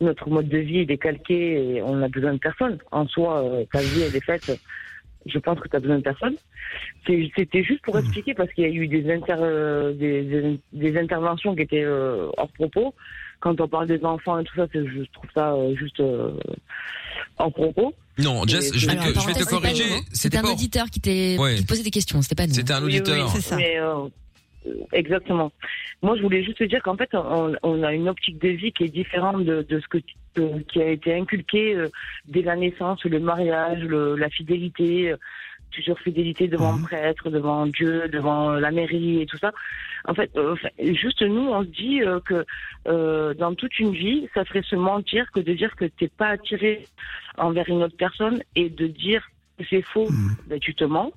notre 0.00 0.28
mode 0.30 0.48
de 0.48 0.58
vie 0.58 0.80
il 0.80 0.90
est 0.90 0.98
calqué 0.98 1.76
et 1.76 1.82
on 1.82 2.02
a 2.02 2.08
besoin 2.08 2.32
de 2.32 2.38
personne. 2.38 2.78
En 2.90 3.06
soi, 3.06 3.44
ta 3.72 3.80
vie 3.80 4.02
elle 4.02 4.16
est 4.16 4.24
faite. 4.24 4.58
Je 5.26 5.38
pense 5.38 5.58
que 5.60 5.68
tu 5.68 5.76
as 5.76 5.80
besoin 5.80 5.98
de 5.98 6.02
personne. 6.02 6.36
C'était 7.06 7.62
juste 7.64 7.82
pour 7.82 7.98
expliquer 7.98 8.34
parce 8.34 8.50
qu'il 8.52 8.64
y 8.64 8.66
a 8.66 8.70
eu 8.70 8.86
des, 8.88 9.12
inter, 9.12 9.34
euh, 9.38 9.92
des, 9.92 10.22
des, 10.22 10.60
des 10.72 10.98
interventions 10.98 11.54
qui 11.54 11.62
étaient 11.62 11.84
euh, 11.84 12.28
hors 12.36 12.48
propos. 12.52 12.94
Quand 13.40 13.60
on 13.60 13.68
parle 13.68 13.86
des 13.88 14.02
enfants 14.04 14.38
et 14.38 14.44
tout 14.44 14.54
ça, 14.56 14.66
je 14.72 15.02
trouve 15.12 15.30
ça 15.34 15.52
euh, 15.52 15.74
juste 15.76 16.00
euh, 17.40 17.44
hors 17.44 17.52
propos. 17.52 17.94
Non, 18.18 18.44
Jess, 18.46 18.72
je 18.76 18.86
vais 18.86 18.92
Alors, 18.98 19.04
te, 19.12 19.20
je 19.20 19.26
vais 19.38 19.44
corriger. 19.44 19.84
C'était 20.12 20.38
un 20.38 20.42
pas. 20.42 20.50
auditeur 20.52 20.86
qui, 20.90 21.00
Ouais. 21.38 21.54
qui 21.56 21.62
te 21.62 21.68
posait 21.68 21.82
des 21.84 21.90
questions, 21.90 22.20
c'était 22.22 22.34
pas 22.34 22.46
nous. 22.46 22.54
C'était 22.54 22.72
un 22.72 22.82
Oui, 22.82 22.92
oui, 22.92 22.98
auditeur. 23.00 23.28
c'est 23.30 23.40
ça. 23.40 23.56
Mais, 23.56 23.78
euh, 23.78 24.08
exactement. 24.92 25.52
Moi, 26.02 26.16
je 26.16 26.22
voulais 26.22 26.42
juste 26.44 26.58
te 26.58 26.64
dire 26.64 26.82
qu'en 26.82 26.96
fait, 26.96 27.08
on, 27.12 27.54
on 27.62 27.82
a 27.82 27.92
une 27.92 28.08
optique 28.08 28.40
de 28.40 28.48
vie 28.50 28.72
qui 28.72 28.84
est 28.84 28.88
différente 28.88 29.44
de, 29.44 29.62
de 29.68 29.80
ce 29.80 29.86
que 29.88 29.98
tu- 29.98 30.14
euh, 30.38 30.58
qui 30.72 30.80
a 30.80 30.90
été 30.90 31.14
inculqué 31.14 31.74
euh, 31.74 31.88
dès 32.26 32.42
la 32.42 32.54
naissance, 32.56 33.02
le 33.04 33.18
mariage, 33.18 33.80
le- 33.80 34.14
la 34.16 34.28
fidélité, 34.30 35.12
toujours 35.70 35.98
fidélité 36.00 36.48
devant 36.48 36.76
le 36.76 36.82
prêtre, 36.82 37.30
devant 37.30 37.66
Dieu, 37.66 38.08
devant 38.08 38.50
euh, 38.50 38.60
la 38.60 38.70
mairie 38.70 39.22
et 39.22 39.26
tout 39.26 39.38
ça. 39.38 39.52
En 40.06 40.14
fait, 40.14 40.30
euh, 40.36 40.56
juste 40.78 41.22
nous, 41.22 41.48
on 41.48 41.62
se 41.62 41.68
dit 41.68 42.02
euh, 42.02 42.20
que 42.20 42.44
euh, 42.86 43.34
dans 43.34 43.54
toute 43.54 43.78
une 43.78 43.92
vie, 43.92 44.28
ça 44.34 44.44
serait 44.44 44.62
se 44.62 44.76
mentir 44.76 45.30
que 45.32 45.40
de 45.40 45.52
dire 45.52 45.74
que 45.76 45.84
t'es 45.84 46.08
pas 46.08 46.28
attiré 46.28 46.86
envers 47.36 47.68
une 47.68 47.82
autre 47.82 47.96
personne 47.96 48.42
et 48.54 48.70
de 48.70 48.86
dire 48.86 49.26
que 49.58 49.64
c'est 49.68 49.82
faux, 49.82 50.08
ben, 50.46 50.58
tu 50.60 50.74
te 50.74 50.84
mens. 50.84 51.12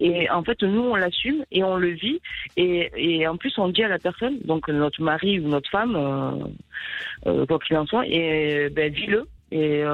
Et 0.00 0.30
en 0.30 0.42
fait, 0.42 0.62
nous, 0.62 0.80
on 0.80 0.94
l'assume 0.94 1.44
et 1.50 1.62
on 1.64 1.76
le 1.76 1.90
vit. 1.90 2.20
Et, 2.56 2.90
et 2.96 3.28
en 3.28 3.36
plus, 3.36 3.58
on 3.58 3.68
dit 3.68 3.82
à 3.82 3.88
la 3.88 3.98
personne, 3.98 4.38
donc 4.44 4.68
notre 4.68 5.02
mari 5.02 5.40
ou 5.40 5.48
notre 5.48 5.68
femme, 5.68 6.54
quoi 7.24 7.58
qu'il 7.58 7.76
en 7.76 7.86
soit, 7.86 8.06
et 8.06 8.70
ben, 8.70 8.92
dis-le. 8.92 9.26
Et 9.50 9.84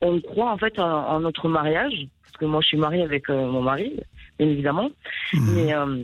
on 0.00 0.20
croit 0.20 0.50
en 0.50 0.58
fait 0.58 0.78
en, 0.78 1.08
en 1.08 1.20
notre 1.20 1.48
mariage, 1.48 2.06
que 2.42 2.46
moi, 2.46 2.60
je 2.60 2.66
suis 2.66 2.76
mariée 2.76 3.02
avec 3.04 3.30
euh, 3.30 3.46
mon 3.46 3.62
mari, 3.62 3.92
bien 4.38 4.48
évidemment. 4.48 4.90
Mais 5.32 5.72
euh, 5.74 6.02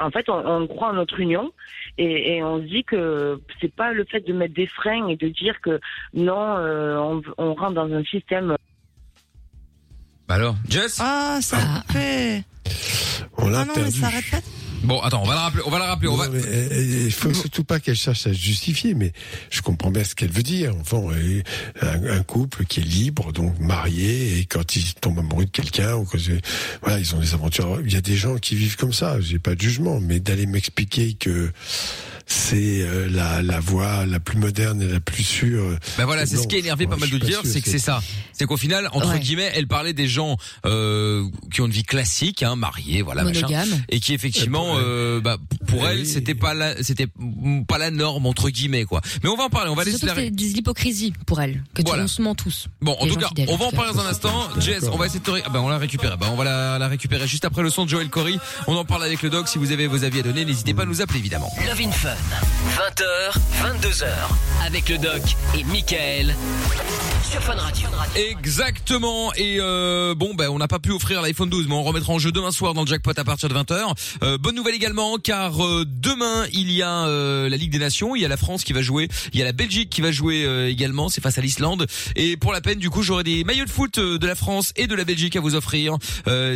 en 0.00 0.10
fait, 0.10 0.28
on, 0.28 0.40
on 0.46 0.66
croit 0.66 0.88
en 0.90 0.94
notre 0.94 1.20
union 1.20 1.52
et, 1.98 2.36
et 2.36 2.42
on 2.42 2.58
se 2.60 2.64
dit 2.66 2.84
que 2.84 3.40
c'est 3.60 3.72
pas 3.74 3.92
le 3.92 4.04
fait 4.04 4.20
de 4.26 4.32
mettre 4.32 4.54
des 4.54 4.66
freins 4.66 5.06
et 5.08 5.16
de 5.16 5.28
dire 5.28 5.60
que 5.60 5.78
non, 6.14 6.56
euh, 6.56 6.96
on, 6.96 7.22
on 7.38 7.54
rentre 7.54 7.74
dans 7.74 7.92
un 7.92 8.02
système 8.04 8.56
Bah 10.28 10.34
alors, 10.36 10.56
Jess. 10.68 10.98
Ah, 11.02 11.38
ça 11.42 11.58
Ah. 11.60 11.82
fait. 11.92 12.44
On 13.36 13.48
l'a 13.50 13.60
Ah 13.60 13.64
non, 13.66 13.72
mais 13.76 13.82
perdu. 13.82 13.98
ça 14.00 14.06
arrête 14.06 14.30
pas. 14.30 14.38
Bon, 14.84 15.00
attends, 15.00 15.22
on 15.22 15.26
va 15.26 15.34
la 15.34 15.40
rappeler. 15.40 15.62
On 15.64 15.70
va 15.70 15.78
la 15.78 15.86
rappeler. 15.86 16.08
On 16.08 16.16
va. 16.16 16.26
Euh, 16.26 16.30
euh, 16.34 17.04
il 17.06 17.12
faut 17.12 17.32
surtout 17.32 17.64
pas 17.64 17.80
qu'elle 17.80 17.96
cherche 17.96 18.26
à 18.26 18.34
se 18.34 18.38
justifier, 18.38 18.94
mais 18.94 19.12
je 19.50 19.62
comprends 19.62 19.90
bien 19.90 20.04
ce 20.04 20.14
qu'elle 20.14 20.30
veut 20.30 20.42
dire. 20.42 20.74
Enfin, 20.80 21.00
euh, 21.12 21.42
un, 21.82 22.22
couple 22.22 22.64
qui 22.66 22.80
est 22.80 22.84
libre, 22.84 23.32
donc 23.32 23.58
marié, 23.58 24.38
et 24.38 24.44
quand 24.44 24.76
ils 24.76 24.94
tombent 24.94 25.20
amoureux 25.20 25.46
de 25.46 25.50
quelqu'un, 25.50 25.94
ou 25.94 26.06
voilà, 26.82 26.98
ils 26.98 27.14
ont 27.14 27.18
des 27.18 27.32
aventures. 27.32 27.80
Il 27.84 27.92
y 27.92 27.96
a 27.96 28.02
des 28.02 28.16
gens 28.16 28.36
qui 28.36 28.56
vivent 28.56 28.76
comme 28.76 28.92
ça. 28.92 29.20
J'ai 29.20 29.38
pas 29.38 29.54
de 29.54 29.60
jugement, 29.60 30.00
mais 30.00 30.20
d'aller 30.20 30.46
m'expliquer 30.46 31.14
que 31.14 31.50
c'est 32.26 32.80
euh, 32.82 33.08
la, 33.10 33.42
la 33.42 33.60
voie 33.60 34.06
la 34.06 34.20
plus 34.20 34.38
moderne 34.38 34.80
et 34.82 34.88
la 34.88 35.00
plus 35.00 35.24
sûre. 35.24 35.76
Ben 35.98 36.04
voilà, 36.06 36.26
c'est 36.26 36.36
ce 36.36 36.46
qui 36.46 36.56
a 36.56 36.58
énervé 36.58 36.86
pas 36.86 36.96
mal 36.96 37.08
d'auditeurs, 37.10 37.42
sûr, 37.42 37.50
c'est 37.52 37.60
que 37.60 37.68
c'est 37.70 37.78
ça. 37.78 38.02
C'est 38.32 38.46
qu'au 38.46 38.56
final, 38.56 38.88
entre 38.92 39.10
Ouais. 39.10 39.20
guillemets, 39.20 39.50
elle 39.54 39.66
parlait 39.68 39.92
des 39.92 40.08
gens 40.08 40.36
euh, 40.66 41.24
qui 41.52 41.60
ont 41.60 41.66
une 41.66 41.72
vie 41.72 41.84
classique, 41.84 42.42
hein, 42.42 42.56
mariés, 42.56 43.02
voilà, 43.02 43.22
machin, 43.24 43.42
Monogame. 43.42 43.68
et 43.88 44.00
qui 44.00 44.14
effectivement, 44.14 44.74
Euh, 44.78 45.20
bah, 45.20 45.36
pour 45.66 45.86
Eh 45.86 45.92
elle, 45.92 46.06
c'était 46.06 46.34
pas 46.34 46.54
la, 46.54 46.82
c'était 46.82 47.06
pas 47.68 47.78
la 47.78 47.90
norme 47.90 48.26
entre 48.26 48.48
guillemets 48.50 48.84
quoi. 48.84 49.00
Mais 49.22 49.28
on 49.28 49.36
va 49.36 49.44
en 49.44 49.50
parler, 49.50 49.70
on 49.70 49.74
va 49.74 49.84
C'est 49.84 49.90
laisser 49.92 50.06
surtout 50.06 50.20
la. 50.20 50.30
de 50.30 50.36
l'hypocrisie 50.42 51.12
pour 51.26 51.40
elle, 51.40 51.62
que 51.74 51.82
tu 51.82 51.88
Voilà. 51.88 52.04
on 52.04 52.08
se 52.08 52.22
ment 52.22 52.34
tous. 52.34 52.66
Bon, 52.80 52.96
en 52.98 53.06
tout 53.06 53.16
cas, 53.16 53.28
on 53.48 53.56
va 53.56 53.66
en 53.66 53.70
tout 53.70 53.76
parler 53.76 53.92
dans 53.92 54.00
un 54.00 54.06
instant. 54.06 54.48
Jess, 54.60 54.84
on 54.90 54.96
va 54.96 55.06
essayer 55.06 55.20
de 55.20 55.24
te 55.24 55.30
ré- 55.30 55.42
ah 55.46 55.50
ben, 55.50 55.60
on 55.60 55.68
l'a 55.68 55.78
récupéré. 55.78 56.16
Ben, 56.18 56.28
on 56.32 56.36
va 56.36 56.44
la, 56.44 56.78
la 56.78 56.88
récupérer 56.88 57.28
juste 57.28 57.44
après 57.44 57.62
le 57.62 57.70
son 57.70 57.84
de 57.84 57.90
Joel 57.90 58.08
Corey. 58.08 58.34
On 58.66 58.74
en 58.76 58.84
parle 58.84 59.04
avec 59.04 59.22
le 59.22 59.30
doc. 59.30 59.46
Si 59.48 59.58
vous 59.58 59.70
avez 59.72 59.86
vos 59.86 60.02
avis 60.04 60.20
à 60.20 60.22
donner, 60.22 60.44
n'hésitez 60.44 60.74
pas 60.74 60.82
à 60.82 60.86
nous 60.86 61.00
appeler 61.02 61.18
évidemment. 61.20 61.50
Love 61.66 61.80
in 61.86 61.90
Fun. 61.92 62.13
20h, 62.14 63.38
22h. 63.62 64.06
Avec 64.66 64.88
le 64.88 64.98
doc 64.98 65.22
et 65.58 65.64
Michael. 65.64 66.34
Sur 67.30 67.40
Fun 67.42 67.54
Radio. 67.54 67.88
Exactement. 68.16 69.32
Et 69.34 69.56
euh, 69.58 70.14
bon, 70.14 70.34
ben 70.34 70.48
on 70.50 70.58
n'a 70.58 70.68
pas 70.68 70.78
pu 70.78 70.92
offrir 70.92 71.22
l'iPhone 71.22 71.48
12, 71.48 71.66
mais 71.68 71.74
on 71.74 71.82
remettra 71.82 72.12
en 72.12 72.18
jeu 72.18 72.32
demain 72.32 72.50
soir 72.50 72.74
dans 72.74 72.82
le 72.82 72.86
jackpot 72.86 73.12
à 73.16 73.24
partir 73.24 73.48
de 73.48 73.54
20h. 73.54 73.94
Euh, 74.22 74.38
bonne 74.38 74.54
nouvelle 74.54 74.74
également, 74.74 75.16
car 75.18 75.64
euh, 75.64 75.84
demain 75.86 76.44
il 76.52 76.70
y 76.70 76.82
a 76.82 77.06
euh, 77.06 77.48
la 77.48 77.56
Ligue 77.56 77.72
des 77.72 77.78
Nations, 77.78 78.14
il 78.14 78.22
y 78.22 78.24
a 78.24 78.28
la 78.28 78.36
France 78.36 78.62
qui 78.64 78.72
va 78.72 78.82
jouer, 78.82 79.08
il 79.32 79.38
y 79.38 79.42
a 79.42 79.44
la 79.44 79.52
Belgique 79.52 79.90
qui 79.90 80.00
va 80.00 80.12
jouer 80.12 80.44
euh, 80.44 80.68
également. 80.68 81.08
C'est 81.08 81.20
face 81.20 81.38
à 81.38 81.40
l'Islande. 81.40 81.86
Et 82.14 82.36
pour 82.36 82.52
la 82.52 82.60
peine, 82.60 82.78
du 82.78 82.90
coup, 82.90 83.02
j'aurai 83.02 83.24
des 83.24 83.42
maillots 83.44 83.64
de 83.64 83.70
foot 83.70 83.98
euh, 83.98 84.18
de 84.18 84.26
la 84.26 84.34
France 84.34 84.72
et 84.76 84.86
de 84.86 84.94
la 84.94 85.04
Belgique 85.04 85.36
à 85.36 85.40
vous 85.40 85.54
offrir. 85.54 85.96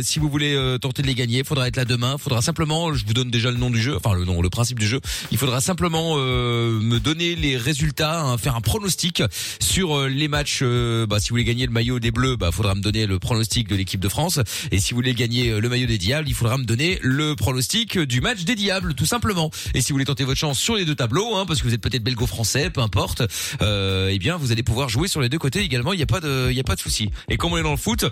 Si 0.01 0.19
vous 0.19 0.29
voulez 0.29 0.77
tenter 0.81 1.01
de 1.01 1.07
les 1.07 1.15
gagner, 1.15 1.43
faudra 1.43 1.67
être 1.67 1.75
là 1.75 1.85
demain. 1.85 2.17
Faudra 2.17 2.41
simplement, 2.41 2.93
je 2.93 3.05
vous 3.05 3.13
donne 3.13 3.29
déjà 3.29 3.51
le 3.51 3.57
nom 3.57 3.69
du 3.69 3.81
jeu, 3.81 3.95
enfin 3.95 4.13
le 4.13 4.25
nom, 4.25 4.41
le 4.41 4.49
principe 4.49 4.79
du 4.79 4.87
jeu. 4.87 4.99
Il 5.31 5.37
faudra 5.37 5.48
simplement 5.59 6.15
euh, 6.17 6.79
me 6.79 6.99
donner 6.99 7.35
les 7.35 7.57
résultats, 7.57 8.21
hein, 8.21 8.37
faire 8.37 8.55
un 8.55 8.61
pronostic 8.61 9.23
sur 9.59 9.97
euh, 9.97 10.07
les 10.07 10.27
matchs. 10.27 10.59
euh, 10.61 11.07
bah, 11.07 11.19
si 11.19 11.29
vous 11.29 11.33
voulez 11.33 11.43
gagner 11.43 11.65
le 11.65 11.71
maillot 11.71 11.99
des 11.99 12.11
Bleus, 12.11 12.35
bah 12.35 12.51
faudra 12.51 12.75
me 12.75 12.81
donner 12.81 13.07
le 13.07 13.19
pronostic 13.19 13.67
de 13.67 13.75
l'équipe 13.75 13.99
de 13.99 14.09
France. 14.09 14.39
Et 14.71 14.79
si 14.79 14.91
vous 14.91 14.97
voulez 14.97 15.13
gagner 15.13 15.49
euh, 15.49 15.59
le 15.59 15.69
maillot 15.69 15.87
des 15.87 15.97
Diables, 15.97 16.29
il 16.29 16.35
faudra 16.35 16.57
me 16.57 16.63
donner 16.63 16.99
le 17.01 17.35
pronostic 17.35 17.97
du 17.97 18.21
match 18.21 18.43
des 18.43 18.55
Diables, 18.55 18.93
tout 18.93 19.05
simplement. 19.05 19.49
Et 19.73 19.81
si 19.81 19.91
vous 19.91 19.95
voulez 19.95 20.05
tenter 20.05 20.23
votre 20.23 20.39
chance 20.39 20.59
sur 20.59 20.75
les 20.75 20.85
deux 20.85 20.95
tableaux, 20.95 21.35
hein, 21.35 21.45
parce 21.45 21.61
que 21.61 21.67
vous 21.67 21.73
êtes 21.73 21.81
peut-être 21.81 22.03
belgo-français, 22.03 22.69
peu 22.69 22.81
importe, 22.81 23.23
eh 23.61 24.19
bien 24.19 24.37
vous 24.37 24.51
allez 24.51 24.63
pouvoir 24.63 24.89
jouer 24.89 25.07
sur 25.07 25.21
les 25.21 25.29
deux 25.29 25.39
côtés 25.39 25.61
également. 25.61 25.93
Il 25.93 25.97
n'y 25.97 26.03
a 26.03 26.07
pas 26.07 26.19
de, 26.19 26.49
il 26.51 26.59
a 26.59 26.63
pas 26.63 26.75
de 26.75 26.81
souci. 26.81 27.09
Et 27.29 27.37
comme 27.37 27.53
on 27.53 27.57
est 27.57 27.63
dans 27.63 27.71
le 27.71 27.77
foot. 27.77 28.05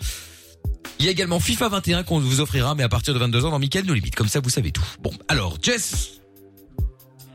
Il 0.99 1.05
y 1.05 1.09
a 1.09 1.11
également 1.11 1.39
FIFA 1.39 1.69
21 1.69 2.03
qu'on 2.03 2.19
vous 2.19 2.39
offrira, 2.41 2.73
mais 2.73 2.83
à 2.83 2.89
partir 2.89 3.13
de 3.13 3.19
22 3.19 3.45
ans 3.45 3.51
dans 3.51 3.59
Mickaël 3.59 3.85
No 3.85 3.93
Limite. 3.93 4.15
Comme 4.15 4.27
ça, 4.27 4.39
vous 4.39 4.49
savez 4.49 4.71
tout. 4.71 4.83
Bon, 5.01 5.11
alors, 5.27 5.57
Jess. 5.61 6.19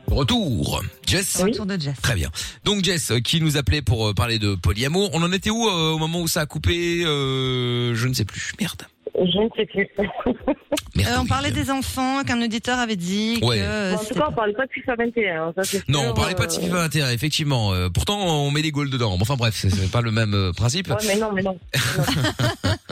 Retour. 0.07 0.81
Jess. 1.07 1.41
Retour 1.41 1.65
de 1.65 1.79
Jess. 1.79 1.95
Très 2.01 2.15
bien. 2.15 2.29
Donc 2.65 2.83
Jess, 2.83 3.11
euh, 3.11 3.19
qui 3.19 3.41
nous 3.41 3.57
appelait 3.57 3.81
pour 3.81 4.07
euh, 4.09 4.13
parler 4.13 4.39
de 4.39 4.55
polyamour. 4.55 5.09
On 5.13 5.23
en 5.23 5.31
était 5.31 5.49
où 5.49 5.67
euh, 5.67 5.91
au 5.91 5.97
moment 5.97 6.21
où 6.21 6.27
ça 6.27 6.41
a 6.41 6.45
coupé 6.45 7.03
euh, 7.05 7.95
Je 7.95 8.07
ne 8.07 8.13
sais 8.13 8.25
plus. 8.25 8.53
Merde. 8.59 8.83
Je 9.15 9.21
ne 9.39 9.49
sais 9.55 9.65
plus. 9.65 9.87
Euh, 10.99 11.17
on 11.19 11.25
parlait 11.25 11.49
des 11.51 11.71
enfants, 11.71 12.23
qu'un 12.23 12.39
auditeur 12.41 12.77
avait 12.77 12.95
dit 12.95 13.39
Ouais. 13.41 13.57
que. 13.57 13.61
euh, 13.63 13.93
Bon, 13.95 13.97
en 13.99 14.03
tout 14.05 14.13
cas, 14.13 14.27
on 14.29 14.31
parlait 14.31 14.53
pas 14.53 14.65
de 14.67 14.71
FIFA 14.71 14.95
21. 14.95 15.43
hein, 15.47 15.53
ça, 15.63 15.77
Non, 15.87 16.01
sûr, 16.01 16.11
on 16.11 16.13
parlait 16.13 16.35
pas 16.35 16.45
de 16.45 16.51
FIFA 16.53 16.75
21, 16.83 17.09
effectivement. 17.09 17.73
Euh, 17.73 17.89
pourtant, 17.89 18.19
on 18.45 18.51
met 18.51 18.61
des 18.61 18.71
goals 18.71 18.91
dedans. 18.91 19.17
Enfin 19.19 19.35
bref, 19.35 19.55
c'est- 19.57 19.91
pas 19.91 20.01
le 20.01 20.11
même 20.11 20.51
principe. 20.55 20.89
Ouais, 20.89 20.95
mais 21.07 21.15
non, 21.17 21.31
mais 21.33 21.41
non. 21.41 21.57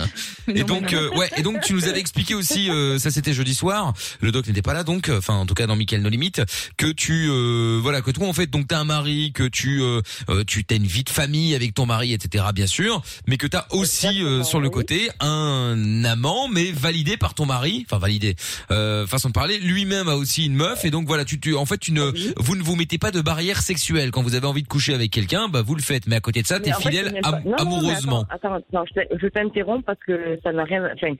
Et 0.54 0.64
donc, 0.64 0.94
euh, 0.94 1.10
ouais, 1.16 1.30
et 1.38 1.42
donc 1.44 1.62
tu 1.62 1.74
nous 1.74 1.88
avais 1.88 2.00
expliqué 2.00 2.34
aussi, 2.36 2.70
euh, 2.70 2.98
ça 3.00 3.12
c'était 3.12 3.34
jeudi 3.34 3.54
soir. 3.56 3.94
Le 4.22 4.32
doc 4.32 4.48
n'était 4.48 4.62
pas 4.62 4.74
là, 4.74 4.84
donc, 4.84 5.10
euh, 5.10 5.18
enfin 5.20 5.36
en 5.36 5.46
tout 5.46 5.54
cas 5.54 5.68
dans 5.68 5.76
Michael 5.76 6.02
No 6.02 6.10
Limit, 6.10 6.32
que 6.78 6.92
tu, 6.92 7.28
euh, 7.30 7.80
voilà, 7.82 8.02
que 8.02 8.12
toi 8.12 8.28
en 8.28 8.34
fait, 8.34 8.48
donc 8.48 8.68
t'as 8.68 8.80
un 8.80 8.84
mari, 8.84 9.32
que 9.34 9.44
tu, 9.48 9.82
euh, 9.82 10.02
euh, 10.30 10.44
tu 10.46 10.64
t'as 10.66 10.76
une 10.76 10.86
vie 10.88 11.04
de 11.04 11.10
famille 11.10 11.56
avec 11.56 11.74
ton 11.74 11.86
mari, 11.86 12.14
etc. 12.14 12.46
Bien 12.54 12.68
sûr, 12.68 13.02
mais 13.28 13.38
que 13.38 13.48
t'as 13.48 13.66
aussi 13.72 14.24
euh, 14.24 14.44
sur 14.44 14.60
le 14.60 14.70
côté 14.70 15.10
un 15.20 16.04
amant, 16.06 16.48
mais 16.48 16.72
validé 16.72 17.18
par 17.18 17.34
ton 17.34 17.46
mari, 17.46 17.86
enfin 17.86 17.98
validé, 18.00 18.36
euh, 18.72 19.06
façon 19.08 19.30
de 19.30 19.34
parler. 19.34 19.60
Lui-même 19.60 20.08
a 20.10 20.16
aussi 20.16 20.46
une 20.46 20.56
meuf, 20.56 20.86
et 20.86 20.92
donc 20.92 21.08
voilà, 21.08 21.26
tu, 21.26 21.40
tu, 21.40 21.56
en 21.56 21.66
fait, 21.66 21.78
tu 21.78 21.92
ne, 21.92 22.12
vous 22.38 22.56
ne 22.56 22.64
vous 22.64 22.76
mettez 22.76 22.98
pas 22.98 23.12
de 23.12 23.22
barrière 23.22 23.62
sexuelle 23.62 24.12
quand 24.12 24.22
vous 24.24 24.36
avez 24.36 24.48
envie 24.48 24.64
de 24.64 24.68
coucher 24.68 24.94
avec 24.94 25.12
quelqu'un, 25.12 25.48
bah 25.48 25.62
vous 25.62 25.76
le 25.76 25.82
faites. 25.82 26.08
Mais 26.08 26.16
à 26.16 26.20
côté 26.20 26.42
de 26.42 26.48
ça, 26.48 26.60
t'es 26.60 26.72
fidèle 26.74 27.08
c'est 27.08 27.14
même 27.14 27.22
pas- 27.22 27.30
am- 27.30 27.44
Non, 27.46 27.56
amoureusement. 27.58 28.26
Attends, 28.30 28.54
attends, 28.56 28.66
non, 28.74 28.84
je 28.94 29.82
parce 29.86 29.98
que 30.06 30.40
ça 30.44 30.52
n'a 30.52 30.64
rien. 30.64 30.90
Enfin, 30.94 31.16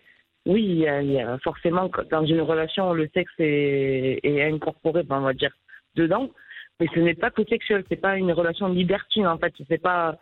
oui, 0.46 0.64
y 0.64 0.88
a, 0.88 1.38
forcément 1.40 1.90
dans 2.10 2.26
une 2.26 2.42
relation 2.42 2.94
le 2.94 3.08
sexe 3.14 3.32
est, 3.40 4.42
incorporé, 4.42 5.04
on 5.10 5.22
va 5.22 5.34
dire 5.34 5.56
dedans, 5.96 6.30
mais 6.80 6.88
ce 6.94 7.00
n'est 7.00 7.14
pas 7.14 7.32
que 7.32 7.44
sexuel. 7.46 7.84
C'est 7.90 8.02
pas 8.02 8.18
une 8.18 8.32
relation 8.32 8.68
libertine 8.68 9.28
en 9.28 9.38
fait. 9.38 9.54
C'est 9.68 9.82
pas 9.82 10.18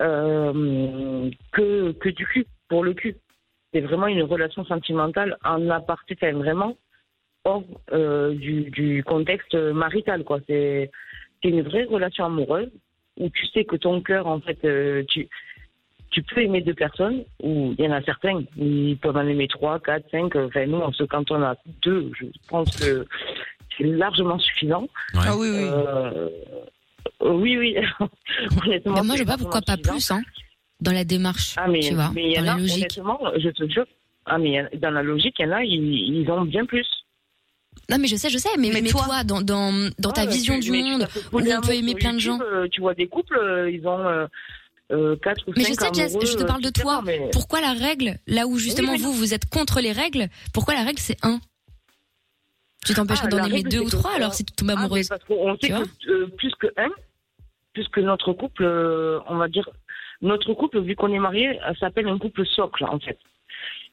euh, 0.00 1.30
que 1.52 1.92
que 1.92 2.08
du 2.10 2.26
cul 2.26 2.46
pour 2.68 2.84
le 2.84 2.94
cul. 2.94 3.16
C'est 3.72 3.80
vraiment 3.80 4.06
une 4.06 4.22
relation 4.22 4.64
sentimentale 4.64 5.36
en 5.44 5.68
aparté, 5.70 6.14
vraiment 6.32 6.76
hors 7.44 7.64
euh, 7.92 8.34
du, 8.34 9.02
contexte 9.04 9.54
marital 9.54 10.24
quoi. 10.24 10.40
C'est 10.46 10.90
une 11.44 11.62
vraie 11.62 11.84
relation 11.84 12.24
amoureuse 12.24 12.70
où 13.18 13.30
tu 13.30 13.46
sais 13.46 13.64
que 13.64 13.76
ton 13.76 14.00
cœur, 14.00 14.26
en 14.26 14.40
fait, 14.40 14.58
euh, 14.64 15.04
tu, 15.08 15.28
tu 16.10 16.22
peux 16.22 16.40
aimer 16.42 16.60
deux 16.62 16.74
personnes, 16.74 17.24
ou 17.42 17.74
il 17.78 17.84
y 17.84 17.88
en 17.88 17.92
a 17.92 18.02
certains, 18.02 18.42
ils 18.56 18.96
peuvent 18.96 19.16
en 19.16 19.26
aimer 19.26 19.48
trois, 19.48 19.78
quatre, 19.80 20.08
cinq. 20.10 20.34
Enfin, 20.36 20.66
nous, 20.66 20.78
on 20.78 20.92
se, 20.92 21.04
quand 21.04 21.30
on 21.30 21.42
a 21.42 21.54
deux, 21.82 22.10
je 22.18 22.26
pense 22.48 22.74
que 22.76 23.06
c'est 23.76 23.84
largement 23.84 24.38
suffisant. 24.38 24.86
Ah 25.14 25.36
oui, 25.36 25.48
oui. 25.50 25.56
Euh, 25.58 26.28
euh, 27.22 27.32
oui, 27.32 27.58
oui. 27.58 27.76
Honnêtement, 28.64 29.04
moi, 29.04 29.16
je 29.16 29.24
vois 29.24 29.32
pas 29.34 29.38
pourquoi 29.38 29.62
pas 29.62 29.76
plus, 29.76 30.10
hein, 30.10 30.22
dans 30.80 30.92
la 30.92 31.04
démarche, 31.04 31.54
Ah, 31.56 31.66
mais, 31.68 31.80
tu 31.80 31.94
vois, 31.94 32.10
mais 32.14 32.24
il 32.24 32.30
y 32.32 32.34
dans 32.36 32.42
en 32.42 32.44
la 32.44 32.52
a, 32.54 32.58
logique. 32.58 32.76
honnêtement, 32.98 33.20
je 33.38 33.48
te 33.50 33.68
jure. 33.70 33.86
Ah, 34.26 34.38
mais 34.38 34.48
il 34.50 34.54
y 34.54 34.60
en 34.60 34.64
a- 34.66 34.76
dans 34.76 34.90
la 34.90 35.02
logique, 35.02 35.36
il 35.38 35.46
y 35.46 35.48
en 35.48 35.52
a, 35.52 35.62
ils, 35.62 36.20
ils 36.22 36.30
ont 36.30 36.42
bien 36.44 36.64
plus. 36.66 36.86
Non, 37.90 37.98
mais 38.00 38.08
je 38.08 38.16
sais, 38.16 38.28
je 38.30 38.38
sais, 38.38 38.48
mais, 38.58 38.70
Mais 38.72 38.80
mais 38.80 38.88
toi- 38.90 39.04
toi, 39.04 39.22
dans, 39.24 39.40
dans, 39.42 39.72
dans 39.98 40.10
ta 40.10 40.22
Ah, 40.22 40.26
vision 40.26 40.54
tu- 40.54 40.70
du 40.70 40.72
monde, 40.82 41.06
où 41.32 41.38
on 41.38 41.60
peut 41.60 41.74
aimer 41.74 41.94
plein 41.94 42.14
de 42.14 42.18
gens. 42.18 42.38
Euh, 42.40 42.66
Tu 42.72 42.80
vois 42.80 42.94
des 42.94 43.06
couples, 43.06 43.36
euh, 43.38 43.70
ils 43.70 43.86
ont 43.86 44.04
euh, 44.92 45.12
euh, 45.12 45.16
quatre 45.16 45.42
ou 45.48 45.52
Mais 45.56 45.64
je 45.64 45.72
sais, 45.74 45.88
Jess, 45.94 46.16
je 46.22 46.36
te 46.36 46.44
parle 46.44 46.62
de 46.62 46.70
toi. 46.70 47.02
mais- 47.04 47.30
Pourquoi 47.32 47.60
la 47.60 47.72
règle, 47.72 48.18
là 48.26 48.46
où 48.46 48.58
justement 48.58 48.92
Oui, 48.92 48.98
mais 48.98 49.04
vous, 49.04 49.12
vous 49.12 49.34
êtes 49.34 49.48
contre 49.48 49.80
les 49.80 49.92
règles, 49.92 50.28
pourquoi 50.54 50.74
la 50.74 50.84
règle 50.84 50.98
c'est 51.00 51.16
un 51.24 51.40
Tu 52.84 52.94
t'empêcherais 52.94 53.26
Ah, 53.26 53.30
d'en 53.36 53.44
aimer 53.44 53.56
règle, 53.56 53.68
deux 53.70 53.78
c'est 53.78 53.82
ou 53.82 53.86
que 53.86 53.90
trois 53.96 54.10
ça- 54.12 54.16
alors 54.16 54.34
si 54.34 54.44
tu 54.44 54.52
tombes 54.54 54.70
Ah, 54.70 54.74
mais 54.76 54.80
amoureuse 54.84 55.08
parce 55.08 55.24
qu'on 55.24 55.52
sait 55.60 55.66
Tu 55.68 55.72
que 55.72 56.10
euh, 56.12 56.26
plus 56.36 56.54
que 56.54 56.68
un, 56.76 56.90
plus 57.72 57.88
que 57.88 58.00
notre 58.00 58.32
couple, 58.32 58.62
euh, 58.64 59.20
on 59.26 59.36
va 59.36 59.48
dire, 59.48 59.68
notre 60.22 60.54
couple, 60.54 60.80
vu 60.80 60.94
qu'on 60.96 61.12
est 61.12 61.18
marié, 61.18 61.60
euh, 61.62 61.74
s'appelle 61.80 62.06
un 62.08 62.18
couple 62.18 62.46
socle, 62.46 62.84
en 62.84 62.98
fait. 63.00 63.18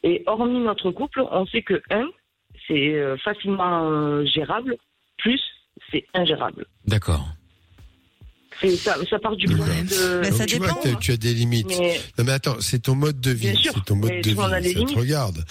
Et 0.03 0.23
hormis 0.27 0.59
notre 0.59 0.91
couple, 0.91 1.23
on 1.31 1.45
sait 1.47 1.63
que 1.63 1.81
un, 1.89 2.07
c'est 2.67 2.93
euh, 2.93 3.17
facilement 3.17 3.89
euh, 3.89 4.25
gérable, 4.25 4.77
plus 5.17 5.41
c'est 5.91 6.05
ingérable. 6.13 6.65
D'accord. 6.85 7.25
Ça, 8.61 8.95
ça 9.09 9.19
part 9.19 9.35
du 9.35 9.45
problème 9.47 9.85
de. 9.85 10.23
Ça 10.31 10.45
tu 10.45 10.59
dépend, 10.59 10.73
vois 10.73 10.83
que 10.83 10.89
hein. 10.89 10.97
tu 11.01 11.11
as 11.11 11.17
des 11.17 11.33
limites. 11.33 11.67
Mais- 11.79 11.99
Non 12.17 12.23
mais 12.25 12.31
attends, 12.31 12.57
c'est 12.59 12.79
ton 12.83 12.95
mode 12.95 13.19
de 13.19 13.31
vie, 13.31 13.51
Bien 13.51 13.55
sûr, 13.59 13.73
c'est 13.75 13.85
ton 13.85 13.95
mode 13.95 14.09
mais 14.11 14.21
de 14.21 14.29
vie, 14.29 14.35
des 14.35 14.41
ça 14.41 14.49
te 14.59 14.67
limites. 14.79 14.97
regarde. 14.97 15.43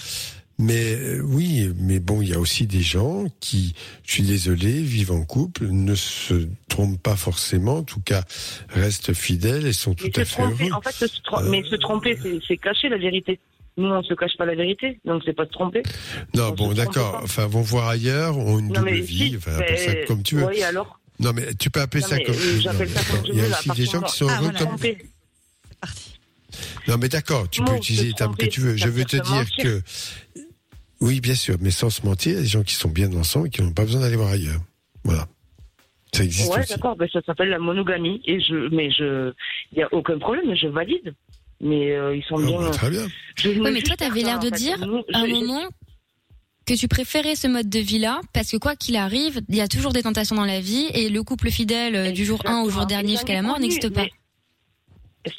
Mais 0.59 0.93
euh, 0.93 1.19
oui, 1.23 1.71
mais 1.77 1.99
bon, 1.99 2.21
il 2.21 2.29
y 2.29 2.33
a 2.33 2.39
aussi 2.39 2.67
des 2.67 2.81
gens 2.83 3.25
qui, 3.39 3.73
je 4.05 4.13
suis 4.13 4.23
désolé, 4.23 4.71
vivent 4.81 5.11
en 5.11 5.23
couple, 5.23 5.65
ne 5.71 5.95
se 5.95 6.47
trompent 6.69 7.01
pas 7.01 7.15
forcément, 7.15 7.77
en 7.77 7.83
tout 7.83 8.01
cas 8.01 8.23
restent 8.69 9.13
fidèles 9.13 9.65
et 9.65 9.73
sont 9.73 9.95
tout 9.95 10.11
à 10.15 10.23
fait 10.23 10.25
tromper, 10.25 10.65
heureux. 10.69 10.73
en 10.73 10.81
fait, 10.81 11.07
se 11.07 11.21
trom- 11.23 11.43
Euh, 11.43 11.49
mais 11.49 11.63
se 11.63 11.75
tromper, 11.75 12.17
c'est- 12.47 12.57
cacher 12.57 12.89
la 12.89 12.97
vérité. 12.99 13.39
Nous, 13.77 13.87
on 13.87 14.03
se 14.03 14.13
cache 14.13 14.37
pas 14.37 14.45
la 14.45 14.53
vérité, 14.53 14.99
donc 15.03 15.23
c'est 15.25 15.33
pas 15.33 15.45
se 15.45 15.51
tromper. 15.51 15.81
Non, 16.35 16.49
on 16.49 16.51
bon, 16.51 16.73
d'accord. 16.73 17.21
Enfin, 17.23 17.47
vont 17.47 17.61
voir 17.61 17.87
ailleurs, 17.89 18.37
ont 18.37 18.59
une 18.59 18.67
Non, 18.67 18.81
double 18.81 18.91
vie, 19.01 19.29
si, 19.31 19.35
enfin, 19.37 19.57
ça 19.57 19.95
comme 20.07 20.21
tu 20.21 20.35
veux. 20.35 20.45
Oui, 20.45 20.61
alors. 20.61 20.99
Non, 21.19 21.31
mais 21.33 21.53
tu 21.55 21.69
peux 21.69 21.81
appeler 21.81 22.01
Non, 22.01 22.07
ça 22.07 22.15
mais, 22.17 22.23
comme. 22.23 22.35
euh, 22.35 22.59
j'appelle 22.59 22.89
ça 22.89 23.03
comme 23.03 23.15
attends, 23.17 23.25
je 23.27 23.31
Il 23.31 23.37
y 23.37 23.41
a 23.41 23.43
veux, 23.45 23.51
aussi 23.51 23.69
des 23.71 23.85
gens 23.85 24.01
qui 24.01 24.15
sont 24.17 24.25
moment- 24.25 24.41
heureux 24.41 24.51
Ah, 24.55 25.87
comme. 25.87 25.87
Non, 26.87 26.97
mais 26.97 27.09
d'accord, 27.09 27.49
tu 27.49 27.61
peux 27.61 27.71
se 27.71 27.77
utiliser 27.77 28.05
les 28.05 28.13
termes 28.13 28.35
que 28.35 28.45
tu 28.45 28.61
veux. 28.61 28.75
Je 28.77 28.87
veux 28.87 29.05
te 29.05 29.17
dire 29.17 29.45
que. 29.57 29.81
Oui, 31.01 31.19
bien 31.19 31.35
sûr, 31.35 31.57
mais 31.59 31.71
sans 31.71 31.89
se 31.89 32.05
mentir, 32.05 32.31
il 32.31 32.35
y 32.35 32.39
a 32.39 32.41
des 32.41 32.47
gens 32.47 32.63
qui 32.63 32.75
sont 32.75 32.89
bien 32.89 33.11
ensemble 33.13 33.47
et 33.47 33.49
qui 33.49 33.61
n'ont 33.61 33.73
pas 33.73 33.83
besoin 33.83 34.01
d'aller 34.01 34.15
voir 34.15 34.29
ailleurs. 34.29 34.61
Voilà. 35.03 35.27
Ça 36.13 36.23
existe 36.23 36.51
Ouais, 36.53 36.59
aussi. 36.59 36.69
d'accord, 36.69 36.95
ben, 36.95 37.09
ça 37.11 37.19
s'appelle 37.25 37.49
la 37.49 37.59
monogamie. 37.59 38.21
Et 38.25 38.39
je, 38.39 38.69
mais 38.73 38.89
je, 38.91 39.33
il 39.73 39.79
y 39.79 39.81
a 39.81 39.93
aucun 39.93 40.17
problème, 40.19 40.55
je 40.55 40.67
valide. 40.67 41.13
Mais 41.59 41.91
euh, 41.91 42.15
ils 42.15 42.23
sont 42.23 42.37
Ah, 42.37 42.45
bien. 42.45 42.59
bah, 42.59 42.69
très 42.69 42.89
bien. 42.89 43.07
Je 43.35 43.49
Oui, 43.49 43.71
mais 43.73 43.81
toi, 43.81 43.95
t'avais 43.97 44.21
pas, 44.21 44.27
l'air 44.27 44.39
de 44.39 44.49
dire 44.51 44.77
à 45.13 45.17
un 45.19 45.27
moment 45.27 45.63
que 46.65 46.73
tu 46.77 46.87
préférais 46.87 47.35
ce 47.35 47.47
mode 47.47 47.69
de 47.69 47.79
vie-là? 47.79 48.21
Parce 48.33 48.51
que 48.51 48.57
quoi 48.57 48.75
qu'il 48.75 48.95
arrive, 48.95 49.41
il 49.49 49.55
y 49.55 49.61
a 49.61 49.67
toujours 49.67 49.91
des 49.93 50.03
tentations 50.03 50.35
dans 50.35 50.45
la 50.45 50.59
vie 50.59 50.87
et 50.93 51.09
le 51.09 51.23
couple 51.23 51.49
fidèle 51.49 51.95
euh, 51.95 52.11
du 52.11 52.25
jour 52.25 52.41
1 52.45 52.61
au 52.63 52.69
jour 52.69 52.85
dernier 52.85 53.11
jusqu'à 53.11 53.33
la 53.33 53.41
mort 53.41 53.59
n'existe 53.59 53.89
pas. 53.93 54.05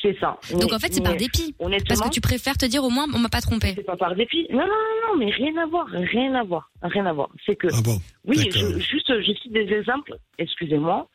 C'est 0.01 0.19
ça. 0.19 0.39
Donc 0.53 0.71
Mais- 0.71 0.75
en 0.75 0.79
fait, 0.79 0.95
c'est 0.95 1.03
par 1.03 1.15
dépit. 1.17 1.55
honnêtement, 1.59 1.87
Parce 1.89 2.01
que 2.01 2.09
tu 2.09 2.23
préfères 2.23 2.57
te 2.57 2.65
dire 2.65 2.83
au 2.85 2.89
moins 2.91 3.05
on 3.15 3.19
m'a 3.19 3.29
pas 3.29 3.43
trompé. 3.43 3.75
C'est 3.77 3.83
pas 3.85 3.97
par 3.97 4.15
dépit. 4.15 4.47
Non, 4.51 4.61
non, 4.61 4.67
non, 4.67 5.13
non, 5.13 5.19
mais 5.19 5.31
rien 5.31 5.55
à 5.59 5.67
voir, 5.67 5.87
rien 5.89 6.35
à 6.35 6.43
voir, 6.43 6.71
rien 6.83 7.05
à 7.05 7.13
voir. 7.13 7.29
C'est 7.45 7.55
que. 7.55 7.69
Ah 7.71 7.83
bon 7.85 7.99
Oui, 8.25 8.39
je, 8.51 8.79
juste, 8.79 9.13
je 9.21 9.33
cite 9.35 9.53
des 9.53 9.71
exemples, 9.73 10.17
excusez-moi. 10.39 11.07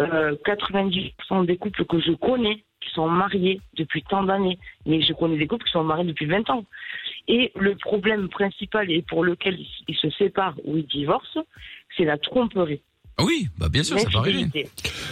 Euh, 0.00 0.34
90% 0.46 1.44
des 1.46 1.56
couples 1.58 1.84
que 1.84 2.00
je 2.00 2.12
connais 2.12 2.64
qui 2.80 2.90
sont 2.94 3.08
mariés 3.08 3.60
depuis 3.76 4.02
tant 4.02 4.24
d'années, 4.24 4.58
mais 4.86 5.00
je 5.02 5.12
connais 5.12 5.36
des 5.36 5.46
couples 5.46 5.64
qui 5.64 5.70
sont 5.72 5.84
mariés 5.84 6.04
depuis 6.06 6.26
20 6.26 6.48
ans. 6.50 6.64
Et 7.28 7.52
le 7.56 7.76
problème 7.76 8.28
principal 8.28 8.90
et 8.90 9.02
pour 9.02 9.24
lequel 9.24 9.58
ils, 9.88 9.96
se 9.96 10.10
séparent 10.10 10.56
ou 10.64 10.76
ils 10.76 10.86
divorcent, 10.86 11.46
c'est 11.96 12.04
la 12.04 12.18
tromperie. 12.18 12.82
Ah 13.18 13.24
oui, 13.24 13.48
bah 13.58 13.68
bien 13.68 13.82
sûr, 13.82 13.98
ça 14.00 14.06
arriver. 14.18 14.40
L'infidélité. 14.40 14.70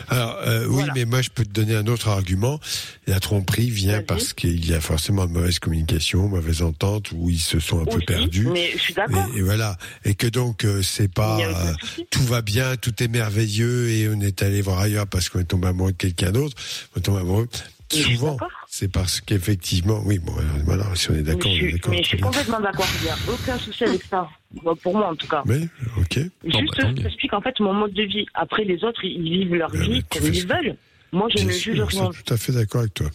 Alors, 0.08 0.36
euh, 0.46 0.66
oui, 0.70 0.84
mais 0.94 1.04
moi, 1.04 1.20
je 1.20 1.28
peux 1.28 1.44
te 1.44 1.50
donner 1.50 1.76
un 1.76 1.86
autre 1.86 2.08
argument. 2.08 2.58
La 3.06 3.20
tromperie 3.20 3.68
vient 3.68 4.02
parce 4.02 4.32
qu'il 4.32 4.68
y 4.68 4.72
a 4.72 4.80
forcément 4.80 5.26
de 5.26 5.32
mauvaise 5.32 5.58
communication, 5.58 6.26
mauvaise 6.26 6.62
entente, 6.62 7.12
où 7.12 7.28
ils 7.28 7.38
se 7.38 7.60
sont 7.60 7.82
un 7.82 7.84
peu 7.84 8.00
perdus. 8.00 8.48
Mais 8.48 8.70
je 8.72 8.78
suis 8.78 8.94
d'accord. 8.94 9.26
Et, 9.34 9.40
et 9.40 9.42
voilà. 9.42 9.76
Et 10.04 10.14
que 10.14 10.26
donc, 10.26 10.64
euh, 10.64 10.80
c'est 10.82 11.12
pas 11.12 11.38
euh, 11.40 11.72
tout 12.10 12.22
va 12.22 12.40
bien, 12.40 12.76
tout 12.76 13.02
est 13.02 13.08
merveilleux 13.08 13.90
et 13.90 14.08
on 14.08 14.20
est 14.20 14.42
allé 14.42 14.62
voir 14.62 14.78
ailleurs 14.78 15.06
parce 15.06 15.28
qu'on 15.28 15.40
est 15.40 15.44
tombé 15.44 15.68
amoureux 15.68 15.92
de 15.92 15.96
quelqu'un 15.98 16.32
d'autre. 16.32 16.56
On 16.96 17.00
tombe 17.00 17.18
amoureux. 17.18 17.48
Mais 17.92 17.98
je 17.98 18.04
suis 18.04 18.16
Souvent. 18.16 18.38
C'est 18.72 18.90
parce 18.90 19.20
qu'effectivement, 19.20 20.00
oui, 20.06 20.20
bon, 20.20 20.32
euh, 20.38 20.42
voilà, 20.64 20.84
si 20.94 21.10
on 21.10 21.14
est 21.14 21.22
d'accord, 21.22 21.50
Mais 21.50 21.50
on 21.50 21.54
je 21.58 21.64
est 21.64 21.68
suis, 21.68 21.72
d'accord. 21.72 21.90
mais 21.92 22.02
je 22.04 22.08
suis 22.08 22.20
complètement 22.20 22.60
d'accord. 22.60 22.86
Il 23.00 23.04
n'y 23.04 23.10
a 23.10 23.16
aucun 23.28 23.58
souci 23.58 23.82
avec 23.84 24.02
ça. 24.04 24.28
Bon, 24.62 24.76
Pour 24.76 24.96
moi, 24.96 25.08
en 25.10 25.16
tout 25.16 25.26
cas. 25.26 25.42
Oui, 25.46 25.68
ok. 25.98 26.18
Juste, 26.44 26.76
bah, 26.78 26.88
je 26.96 27.02
t'explique 27.02 27.32
en 27.32 27.40
fait 27.40 27.58
mon 27.58 27.74
mode 27.74 27.92
de 27.92 28.04
vie. 28.04 28.26
Après, 28.32 28.62
les 28.64 28.82
autres, 28.84 29.04
ils 29.04 29.20
vivent 29.22 29.56
leur 29.56 29.70
vie 29.72 30.04
comme 30.04 30.24
ils 30.32 30.46
veulent. 30.46 30.76
Moi, 31.10 31.26
je 31.30 31.34
Bien 31.38 31.46
ne 31.46 31.50
sûr, 31.50 31.74
juge 31.74 31.84
je 31.90 31.96
rien. 31.98 32.12
suis 32.12 32.22
tout 32.22 32.32
à 32.32 32.36
fait 32.36 32.52
d'accord 32.52 32.82
avec 32.82 32.94
toi. 32.94 33.06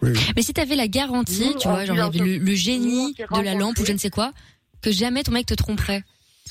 Oui, 0.00 0.10
oui. 0.14 0.20
Mais 0.34 0.40
si 0.42 0.54
t'avais 0.54 0.76
la 0.76 0.88
garantie, 0.88 1.54
tu 1.60 1.68
vois, 1.68 1.84
genre 1.84 1.96
il 2.14 2.20
y 2.20 2.22
vit 2.24 2.30
avait 2.36 2.38
le, 2.38 2.54
génie 2.54 3.12
de 3.14 3.42
la 3.42 3.54
lampe 3.54 3.78
ou 3.80 3.84
je 3.84 3.92
ne 3.92 3.98
sais 3.98 4.10
quoi, 4.10 4.32
que 4.80 4.90
jamais 4.90 5.22
ton 5.24 5.32
mec 5.32 5.44
te 5.44 5.54
tromperait, 5.54 6.04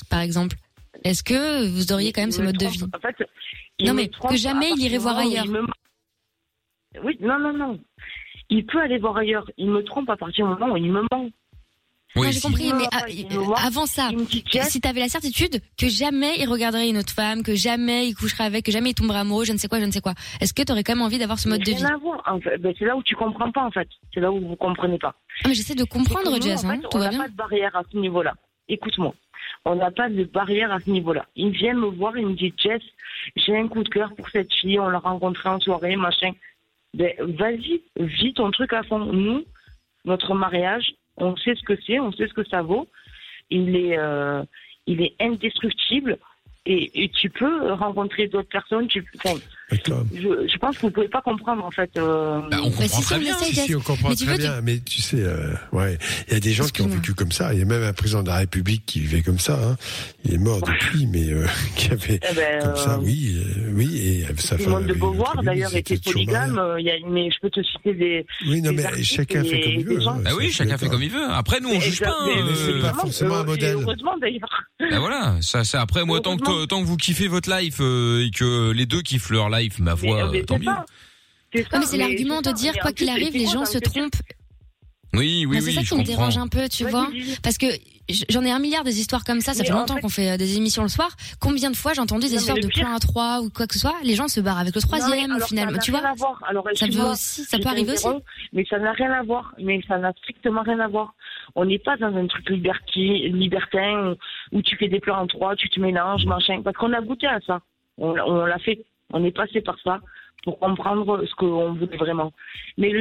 par 0.08 0.20
exemple. 0.20 0.56
Est-ce 1.02 1.24
que 1.24 1.66
vous 1.66 1.92
auriez 1.92 2.12
quand 2.12 2.20
même 2.20 2.30
Il 2.30 2.34
ce 2.34 2.42
mode 2.42 2.56
de 2.56 2.66
vie 2.66 2.84
En 2.94 3.00
fait, 3.00 3.16
il 3.80 3.86
Non 3.88 3.92
mais 3.94 4.08
que 4.08 4.36
jamais 4.36 4.70
il 4.70 4.82
irait 4.82 4.98
voir 4.98 5.18
ailleurs. 5.18 5.46
Oui, 7.02 7.16
non, 7.20 7.38
non, 7.38 7.52
non. 7.52 7.78
Il 8.50 8.66
peut 8.66 8.80
aller 8.80 8.98
voir 8.98 9.16
ailleurs. 9.16 9.50
Il 9.56 9.70
me 9.70 9.82
trompe 9.82 10.10
à 10.10 10.16
partir 10.16 10.46
du 10.46 10.50
moment 10.50 10.72
où 10.72 10.76
il 10.76 10.90
me 10.90 11.02
ment. 11.10 11.30
Moi 12.14 12.30
j'ai 12.30 12.40
compris, 12.40 12.72
mais 12.74 12.84
ah, 12.92 13.04
euh, 13.08 13.54
avant 13.56 13.86
ça, 13.86 14.10
si 14.68 14.80
t'avais 14.80 15.00
la 15.00 15.08
certitude 15.08 15.60
que 15.78 15.88
jamais 15.88 16.38
il 16.38 16.46
regarderait 16.46 16.88
une 16.90 16.98
autre 16.98 17.12
femme, 17.12 17.42
que 17.42 17.54
jamais 17.54 18.06
il 18.08 18.14
coucherait 18.14 18.44
avec, 18.44 18.66
que 18.66 18.72
jamais 18.72 18.90
il 18.90 18.94
tomberait 18.94 19.20
amoureux, 19.20 19.46
je 19.46 19.52
ne 19.52 19.56
sais 19.56 19.68
quoi, 19.68 19.80
je 19.80 19.86
ne 19.86 19.90
sais 19.90 20.02
quoi, 20.02 20.12
est-ce 20.40 20.52
que 20.52 20.62
t'aurais 20.62 20.84
quand 20.84 20.94
même 20.94 21.02
envie 21.02 21.18
d'avoir 21.18 21.38
ce 21.38 21.48
mode 21.48 21.62
de 21.62 21.72
vie? 21.72 21.82
En 22.26 22.38
fait, 22.40 22.58
ben, 22.58 22.74
c'est 22.78 22.84
là 22.84 22.96
où 22.96 23.02
tu 23.02 23.16
comprends 23.16 23.50
pas, 23.50 23.64
en 23.64 23.70
fait. 23.70 23.88
C'est 24.12 24.20
là 24.20 24.30
où 24.30 24.46
vous 24.46 24.56
comprenez 24.56 24.98
pas. 24.98 25.14
Ah, 25.42 25.48
mais 25.48 25.54
j'essaie 25.54 25.74
de 25.74 25.84
comprendre, 25.84 26.30
nous, 26.30 26.42
Jess, 26.42 26.64
en 26.64 26.68
hein, 26.68 26.76
fait, 26.76 26.82
tout 26.82 26.88
on 26.92 26.98
n'a 26.98 27.10
pas 27.10 27.28
de 27.28 27.34
barrière 27.34 27.74
à 27.74 27.82
ce 27.90 27.96
niveau-là. 27.96 28.34
Écoute-moi. 28.68 29.14
On 29.64 29.76
n'a 29.76 29.90
pas 29.90 30.08
de 30.08 30.24
barrière 30.24 30.72
à 30.72 30.80
ce 30.80 30.90
niveau-là. 30.90 31.24
Il 31.34 31.50
vient 31.50 31.74
me 31.74 31.86
voir, 31.86 32.16
il 32.18 32.26
me 32.26 32.34
dit 32.34 32.52
Jess, 32.58 32.82
j'ai 33.36 33.56
un 33.56 33.68
coup 33.68 33.82
de 33.82 33.88
cœur 33.88 34.14
pour 34.14 34.28
cette 34.28 34.52
fille, 34.52 34.78
on 34.78 34.88
l'a 34.88 34.98
rencontrée 34.98 35.48
en 35.48 35.60
soirée, 35.60 35.96
machin. 35.96 36.32
Ben, 36.94 37.12
vas-y, 37.18 37.82
vis 37.96 38.34
ton 38.34 38.50
truc 38.50 38.72
à 38.72 38.82
fond. 38.82 38.98
Nous, 38.98 39.44
notre 40.04 40.34
mariage, 40.34 40.94
On 41.16 41.36
sait 41.36 41.54
ce 41.54 41.62
que 41.62 41.78
c'est, 41.86 42.00
on 42.00 42.12
sait 42.12 42.26
ce 42.26 42.34
que 42.34 42.44
ça 42.44 42.62
vaut. 42.62 42.88
Il 43.50 43.76
est, 43.76 43.98
euh, 43.98 44.42
il 44.86 45.02
est 45.02 45.14
indestructible. 45.20 46.18
Et, 46.64 47.10
tu 47.14 47.28
peux 47.28 47.72
rencontrer 47.72 48.28
d'autres 48.28 48.48
personnes. 48.48 48.86
Tu, 48.86 49.04
je, 50.14 50.48
je 50.52 50.58
pense 50.58 50.76
que 50.76 50.82
vous 50.82 50.90
pouvez 50.90 51.08
pas 51.08 51.22
comprendre 51.22 51.64
en 51.64 51.70
fait. 51.70 51.90
euh, 51.96 52.40
Bah, 52.50 52.58
on 52.64 52.70
comprend 52.70 53.00
très 53.00 53.18
bien. 53.18 53.34
Si, 53.38 53.54
si, 53.54 53.74
on 53.74 53.80
comprend 53.80 54.14
très 54.14 54.36
bien, 54.38 54.60
mais 54.62 54.78
tu 54.80 55.00
sais, 55.02 55.18
euh, 55.20 55.54
ouais, 55.72 55.98
il 56.28 56.34
y 56.34 56.36
a 56.36 56.40
des 56.40 56.52
gens 56.52 56.66
qui 56.66 56.82
ont 56.82 56.88
vécu 56.88 57.14
comme 57.14 57.32
ça. 57.32 57.52
Il 57.54 57.58
y 57.58 57.62
a 57.62 57.64
même 57.64 57.82
un 57.82 57.92
président 57.92 58.22
de 58.22 58.28
la 58.28 58.36
République 58.36 58.84
qui 58.86 59.00
vivait 59.00 59.22
comme 59.22 59.38
ça. 59.38 59.58
hein. 59.62 59.76
Il 60.24 60.34
est 60.34 60.38
mort 60.38 60.60
depuis, 60.62 61.06
mais 61.06 61.32
euh, 61.32 61.46
qui 61.76 61.90
avait 61.90 62.20
Eh 62.30 62.34
ben, 62.34 62.60
comme 62.62 62.76
ça, 62.76 62.94
euh, 62.94 62.98
oui, 63.02 63.36
euh, 63.38 63.70
oui, 63.74 63.96
et 63.98 64.24
sa 64.36 64.56
femme. 64.56 64.66
Simone 64.66 64.86
de 64.86 64.94
Beauvoir 64.94 65.42
d'ailleurs 65.42 65.74
était 65.74 65.98
polygame. 65.98 66.58
euh, 66.58 66.80
il 66.80 66.86
y 66.86 66.90
a, 66.90 66.94
mais 67.08 67.30
je 67.30 67.36
peux 67.40 67.50
te 67.50 67.62
citer 67.62 67.94
des. 67.94 68.26
Oui, 68.46 68.60
non, 68.62 68.70
des 68.70 68.76
mais 68.76 69.02
chacun 69.02 69.44
fait 69.44 69.60
comme 69.60 69.72
il 69.72 69.84
veut. 69.84 70.00
hein, 70.06 70.20
Bah 70.24 70.30
oui, 70.36 70.50
chacun 70.52 70.78
fait 70.78 70.88
comme 70.88 71.02
il 71.02 71.10
veut. 71.10 71.24
Après, 71.30 71.60
nous, 71.60 71.70
on 71.70 71.80
juge 71.80 72.00
pas. 72.00 72.10
Euh, 72.28 72.74
mais 72.74 72.80
pas 72.82 72.94
forcément 72.94 73.36
un 73.36 73.44
modèle. 73.44 73.76
Heureusement 73.80 74.16
d'ailleurs. 74.20 74.62
Bah 74.80 74.98
voilà, 74.98 75.36
ça, 75.40 75.64
ça 75.64 75.80
après 75.80 76.04
moi 76.04 76.20
tant 76.20 76.36
que 76.36 76.64
tant 76.66 76.80
que 76.82 76.86
vous 76.86 76.96
kiffez 76.96 77.28
votre 77.28 77.48
life 77.50 77.80
et 77.80 78.30
que 78.34 78.72
les 78.72 78.86
deux 78.86 79.00
kiffent 79.02 79.30
leur 79.30 79.48
life, 79.48 79.61
ma 79.78 79.96
foi, 79.96 80.30
mais 80.30 80.40
euh, 80.40 80.44
tant 80.44 80.54
c'est 80.54 80.60
mieux. 80.60 80.66
ça. 80.66 80.84
C'est 81.54 81.68
ça, 81.70 81.78
mais 81.78 81.86
c'est 81.86 81.96
l'argument 81.98 82.40
de 82.40 82.46
ça. 82.46 82.52
dire 82.52 82.72
Mais 82.74 82.80
quoi 82.80 82.92
qu'il 82.92 83.08
arrive, 83.10 83.32
c'est 83.32 83.38
les 83.38 83.46
gens 83.46 83.64
ça 83.64 83.72
se 83.72 83.78
trompent. 83.78 84.14
Oui, 85.14 85.44
oui, 85.46 85.58
c'est 85.60 85.66
oui, 85.66 85.74
ça 85.74 85.80
je 85.82 85.88
qui 85.88 85.94
me 85.94 85.98
comprends. 85.98 86.12
dérange 86.16 86.38
un 86.38 86.48
peu, 86.48 86.66
tu 86.70 86.84
vois. 86.86 87.06
Parce 87.42 87.58
que 87.58 87.66
j'en 88.30 88.42
ai 88.44 88.50
un 88.50 88.58
milliard 88.58 88.82
des 88.82 88.98
histoires 88.98 89.24
comme 89.24 89.42
ça. 89.42 89.52
Ça 89.52 89.60
Mais 89.60 89.66
fait 89.66 89.72
en 89.74 89.80
longtemps 89.80 89.96
fait- 89.96 90.00
qu'on 90.00 90.08
fait 90.08 90.30
euh, 90.30 90.36
des 90.38 90.56
émissions 90.56 90.82
le 90.82 90.88
soir. 90.88 91.10
Combien 91.38 91.70
de 91.70 91.76
fois 91.76 91.92
j'ai 91.92 92.00
entendu 92.00 92.28
des 92.28 92.28
Non, 92.28 92.32
mais 92.36 92.38
histoires 92.40 92.56
de 92.58 92.66
pire- 92.68 92.84
plein 92.86 92.94
à 92.94 92.98
trois 92.98 93.42
ou 93.42 93.50
quoi 93.50 93.66
que 93.66 93.74
ce 93.74 93.80
soit 93.80 93.94
Les 94.04 94.14
gens 94.14 94.28
se 94.28 94.40
barrent 94.40 94.58
avec 94.60 94.74
le 94.74 94.80
mais 94.80 94.86
troisième 94.98 95.38
finalement. 95.42 95.72
ça 95.72 95.76
n'a 95.76 95.82
Tu 95.82 95.90
rien 95.90 96.00
vois 96.00 96.08
à 96.08 96.14
voir. 96.14 96.42
Alors, 96.48 96.66
Ça 96.72 96.86
peut 96.86 97.02
aussi, 97.02 97.44
ça 97.44 97.58
peut 97.58 97.68
arriver 97.68 97.92
aussi. 97.92 98.06
Mais 98.54 98.64
ça 98.64 98.78
n'a 98.78 98.92
rien 98.92 99.12
à 99.12 99.22
voir. 99.22 99.52
Mais 99.62 99.82
ça 99.86 99.98
n'a 99.98 100.12
strictement 100.14 100.62
rien 100.62 100.80
à 100.80 100.88
voir. 100.88 101.12
On 101.56 101.66
n'est 101.66 101.78
pas 101.78 101.98
dans 101.98 102.16
un 102.16 102.26
truc 102.26 102.48
liberti- 102.48 103.28
libertin 103.30 104.14
où, 104.52 104.56
où 104.56 104.62
tu 104.62 104.76
fais 104.78 104.88
des 104.88 105.00
plans 105.00 105.20
en 105.20 105.26
trois, 105.26 105.54
tu 105.56 105.68
te 105.68 105.78
mélanges, 105.78 106.24
machin. 106.24 106.62
Parce 106.64 106.76
qu'on 106.78 106.94
a 106.94 107.02
goûté 107.02 107.26
à 107.26 107.38
ça. 107.46 107.60
On, 107.98 108.14
on 108.18 108.46
l'a 108.46 108.58
fait. 108.60 108.82
On 109.12 109.24
est 109.24 109.32
passé 109.36 109.60
par 109.60 109.76
ça 109.84 110.00
pour 110.44 110.58
comprendre 110.58 111.22
ce 111.28 111.34
qu'on 111.36 111.74
voulait 111.74 111.96
vraiment. 111.96 112.32
Mais 112.78 112.90
le 112.90 113.00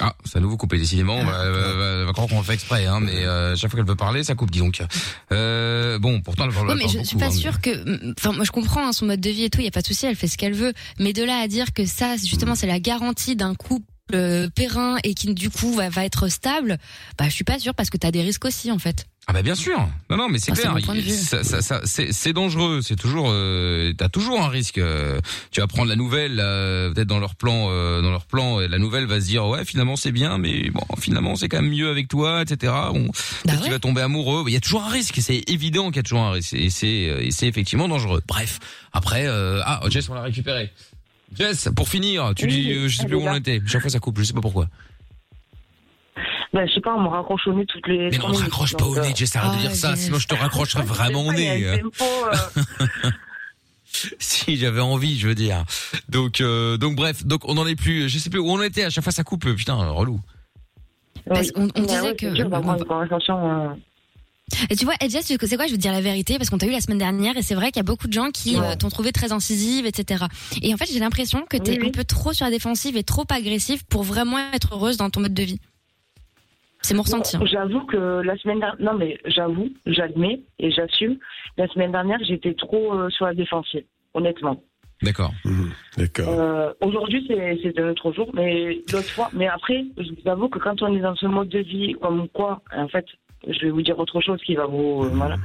Ah, 0.00 0.14
ça 0.24 0.38
nous 0.38 0.48
vous 0.48 0.56
coupez 0.56 0.78
décidément. 0.78 1.16
On 1.16 1.24
va, 1.24 1.50
va- 1.50 1.72
va- 1.74 2.04
va 2.04 2.12
croire 2.12 2.28
qu'on 2.28 2.38
le 2.38 2.44
fait 2.44 2.54
exprès, 2.54 2.86
hein, 2.86 3.00
mais 3.00 3.24
euh, 3.26 3.56
chaque 3.56 3.70
fois 3.70 3.78
qu'elle 3.80 3.88
veut 3.88 3.96
parler, 3.96 4.22
ça 4.22 4.36
coupe, 4.36 4.50
dis 4.52 4.60
donc. 4.60 4.80
Euh, 5.32 5.98
bon, 5.98 6.20
pourtant 6.20 6.44
elle 6.46 6.52
parle 6.54 6.68
Ouais, 6.68 6.74
mais 6.76 6.82
je 6.88 6.98
suis 7.02 7.16
beaucoup, 7.16 7.18
pas 7.18 7.26
hein. 7.26 7.30
sûre 7.30 7.60
que. 7.60 8.12
Enfin, 8.18 8.32
moi, 8.32 8.44
je 8.44 8.52
comprends 8.52 8.86
hein, 8.86 8.92
son 8.92 9.06
mode 9.06 9.20
de 9.20 9.30
vie 9.30 9.44
et 9.44 9.50
tout. 9.50 9.58
Il 9.60 9.64
y 9.64 9.68
a 9.68 9.72
pas 9.72 9.80
de 9.82 9.86
souci, 9.86 10.06
elle 10.06 10.14
fait 10.14 10.28
ce 10.28 10.38
qu'elle 10.38 10.54
veut. 10.54 10.72
Mais 11.00 11.12
de 11.12 11.24
là 11.24 11.38
à 11.42 11.48
dire 11.48 11.72
que 11.74 11.84
ça, 11.84 12.16
justement, 12.16 12.54
c'est 12.54 12.68
la 12.68 12.78
garantie 12.78 13.34
d'un 13.34 13.54
couple 13.56 13.87
euh, 14.14 14.48
périn 14.54 14.96
et 15.04 15.14
qui 15.14 15.32
du 15.34 15.50
coup 15.50 15.72
va, 15.74 15.88
va 15.88 16.04
être 16.04 16.28
stable, 16.28 16.78
bah 17.18 17.26
je 17.28 17.34
suis 17.34 17.44
pas 17.44 17.58
sûre 17.58 17.74
parce 17.74 17.90
que 17.90 17.96
t'as 17.96 18.10
des 18.10 18.22
risques 18.22 18.44
aussi 18.44 18.70
en 18.72 18.78
fait. 18.78 19.06
Ah 19.30 19.34
bah 19.34 19.42
bien 19.42 19.54
sûr. 19.54 19.76
Non 20.08 20.16
non 20.16 20.28
mais 20.30 20.38
c'est 20.38 20.54
c'est 20.54 20.62
clair. 20.62 20.74
Ça, 21.10 21.44
ça, 21.44 21.60
ça- 21.60 21.82
c'est, 21.84 22.32
dangereux. 22.32 22.80
C'est 22.82 22.96
toujours. 22.96 23.26
Euh, 23.28 23.92
T'as 23.92 24.08
toujours 24.08 24.40
un 24.40 24.48
risque. 24.48 24.78
euh, 24.78 25.20
tu 25.50 25.60
vas 25.60 25.66
prendre 25.66 25.90
la 25.90 25.96
nouvelle 25.96 26.38
euh, 26.40 26.90
peut-être 26.94 27.08
dans 27.08 27.18
leur 27.18 27.34
plan, 27.34 27.66
euh, 27.68 28.00
dans 28.00 28.10
leur 28.10 28.24
plan. 28.24 28.58
Et 28.60 28.68
la 28.68 28.78
nouvelle 28.78 29.04
va 29.04 29.20
se 29.20 29.26
dire 29.26 29.46
ouais 29.46 29.66
finalement 29.66 29.96
c'est 29.96 30.12
bien, 30.12 30.38
mais 30.38 30.70
bon 30.70 30.80
finalement 30.98 31.36
c'est 31.36 31.50
quand 31.50 31.60
même 31.60 31.70
mieux 31.70 31.90
avec 31.90 32.08
toi, 32.08 32.40
etc. 32.40 32.72
Bon, 32.94 33.10
Bah 33.44 33.52
va 33.68 33.78
tomber 33.78 34.00
amoureux. 34.00 34.44
Il 34.46 34.54
y 34.54 34.56
a 34.56 34.60
toujours 34.60 34.84
un 34.84 34.88
risque. 34.88 35.18
C'est 35.20 35.42
évident 35.50 35.88
qu'il 35.88 35.96
y 35.96 36.00
a 36.00 36.04
toujours 36.04 36.22
un 36.22 36.30
risque. 36.32 36.54
Et 36.54 36.70
c'est 36.70 37.10
euh, 37.10 37.20
et 37.20 37.30
c'est 37.30 37.48
effectivement 37.48 37.86
dangereux. 37.86 38.22
Bref. 38.26 38.60
Après 38.94 39.26
euh, 39.26 39.60
ah 39.66 39.82
Jess 39.90 40.08
on 40.08 40.14
l'a 40.14 40.22
récupéré. 40.22 40.72
Jess 41.34 41.68
pour 41.76 41.88
finir 41.88 42.32
tu 42.34 42.46
Oui, 42.46 42.50
dis 42.50 42.72
euh, 42.72 42.88
je 42.88 42.96
sais 42.98 43.06
plus 43.06 43.16
où 43.16 43.22
on 43.26 43.34
était. 43.34 43.60
Chaque 43.66 43.82
fois 43.82 43.90
ça 43.90 43.98
coupe. 44.00 44.18
Je 44.18 44.24
sais 44.24 44.32
pas 44.32 44.40
pourquoi. 44.40 44.66
ben, 46.52 46.66
je 46.66 46.74
sais 46.74 46.80
pas, 46.80 46.94
on 46.94 47.02
me 47.02 47.08
raccroche 47.08 47.46
au 47.46 47.52
nez 47.52 47.66
toutes 47.66 47.86
les. 47.86 48.10
Mais 48.10 48.18
non, 48.18 48.32
cinq 48.34 48.44
raccroche 48.44 48.74
pas 48.76 48.84
au 48.86 48.94
nez, 48.94 49.10
euh, 49.10 49.14
Jess, 49.14 49.36
arrête 49.36 49.56
de 49.56 49.60
dire 49.68 49.74
ça, 49.76 49.94
sinon 49.96 50.18
je 50.18 50.26
te 50.26 50.34
raccrocherai 50.34 50.82
vraiment 50.86 51.26
au 51.26 51.32
nez. 51.32 51.64
euh, 51.66 51.78
si 54.18 54.56
j'avais 54.56 54.80
envie, 54.80 55.18
je 55.18 55.28
veux 55.28 55.34
dire. 55.34 55.64
Donc, 56.08 56.40
euh, 56.40 56.76
donc 56.76 56.96
bref, 56.96 57.24
donc 57.26 57.48
on 57.48 57.54
n'en 57.54 57.66
est 57.66 57.76
plus. 57.76 58.08
Je 58.08 58.18
sais 58.18 58.30
plus 58.30 58.38
où 58.40 58.48
on 58.50 58.62
était. 58.62 58.84
À 58.84 58.90
chaque 58.90 59.04
fois, 59.04 59.12
ça 59.12 59.24
coupe. 59.24 59.52
Putain, 59.54 59.74
relou. 59.74 60.20
Parce 61.28 61.50
qu'on- 61.52 61.62
on 61.74 61.80
Ouais, 61.80 61.86
disait 61.86 62.00
ouais, 62.00 62.16
que- 62.16 62.26
une 62.26 62.84
conversation. 62.86 63.76
Et 64.70 64.76
tu 64.76 64.84
vois, 64.84 64.94
Edja, 65.00 65.20
c'est 65.22 65.36
quoi 65.38 65.66
Je 65.66 65.72
veux 65.72 65.76
te 65.76 65.82
dire 65.82 65.92
la 65.92 66.00
vérité 66.00 66.36
parce 66.38 66.50
qu'on 66.50 66.58
t'a 66.58 66.66
eu 66.66 66.70
la 66.72 66.80
semaine 66.80 66.98
dernière 66.98 67.36
et 67.36 67.42
c'est 67.42 67.54
vrai 67.54 67.66
qu'il 67.66 67.76
y 67.76 67.80
a 67.80 67.84
beaucoup 67.84 68.08
de 68.08 68.12
gens 68.12 68.30
qui 68.30 68.56
Ouais. 68.56 68.66
euh, 68.72 68.76
t'ont 68.76 68.88
trouvé 68.88 69.12
très 69.12 69.32
incisive, 69.32 69.86
etc. 69.86 70.24
Et 70.62 70.72
en 70.72 70.76
fait, 70.76 70.86
j'ai 70.92 70.98
l'impression 71.00 71.42
que 71.48 71.56
t'es 71.56 71.72
Oui, 71.72 71.78
oui. 71.82 71.88
un 71.88 71.90
peu 71.92 72.04
trop 72.04 72.32
sur 72.32 72.44
la 72.46 72.50
défensive 72.50 72.96
et 72.96 73.02
trop 73.02 73.24
agressive 73.30 73.84
pour 73.86 74.02
vraiment 74.02 74.38
être 74.54 74.74
heureuse 74.74 74.96
dans 74.96 75.10
ton 75.10 75.20
mode 75.20 75.34
de 75.34 75.42
vie. 75.42 75.60
C'est 76.82 76.94
mon 76.94 77.02
ressenti. 77.02 77.36
hein. 77.36 77.40
J'avoue 77.44 77.84
que 77.86 77.96
la 77.96 78.36
semaine 78.38 78.60
dernière, 78.60 78.80
non 78.80 78.96
mais 78.96 79.18
j'avoue, 79.26 79.68
j'admets 79.86 80.40
et 80.58 80.70
j'assume, 80.70 81.18
la 81.56 81.66
semaine 81.68 81.92
dernière 81.92 82.18
j'étais 82.26 82.54
trop 82.54 82.94
euh, 82.94 83.10
sur 83.10 83.26
la 83.26 83.34
défensive, 83.34 83.84
honnêtement. 84.14 84.62
D'accord. 85.02 85.32
D'accord. 85.96 86.28
Euh, 86.28 86.72
Aujourd'hui 86.80 87.24
c'est 87.28 87.78
un 87.78 87.88
autre 87.90 88.12
jour, 88.12 88.30
mais 88.32 88.80
l'autre 88.92 89.10
fois, 89.10 89.28
mais 89.32 89.46
après, 89.48 89.84
je 89.96 90.08
vous 90.10 90.28
avoue 90.28 90.48
que 90.48 90.58
quand 90.58 90.80
on 90.82 90.96
est 90.96 91.00
dans 91.00 91.14
ce 91.16 91.26
mode 91.26 91.48
de 91.50 91.58
vie 91.60 91.94
comme 92.00 92.28
quoi, 92.28 92.62
en 92.76 92.88
fait, 92.88 93.06
je 93.46 93.66
vais 93.66 93.70
vous 93.70 93.82
dire 93.82 93.98
autre 93.98 94.20
chose 94.20 94.40
qui 94.44 94.54
va 94.54 94.66
vous, 94.66 95.04
euh, 95.04 95.10
voilà. 95.12 95.36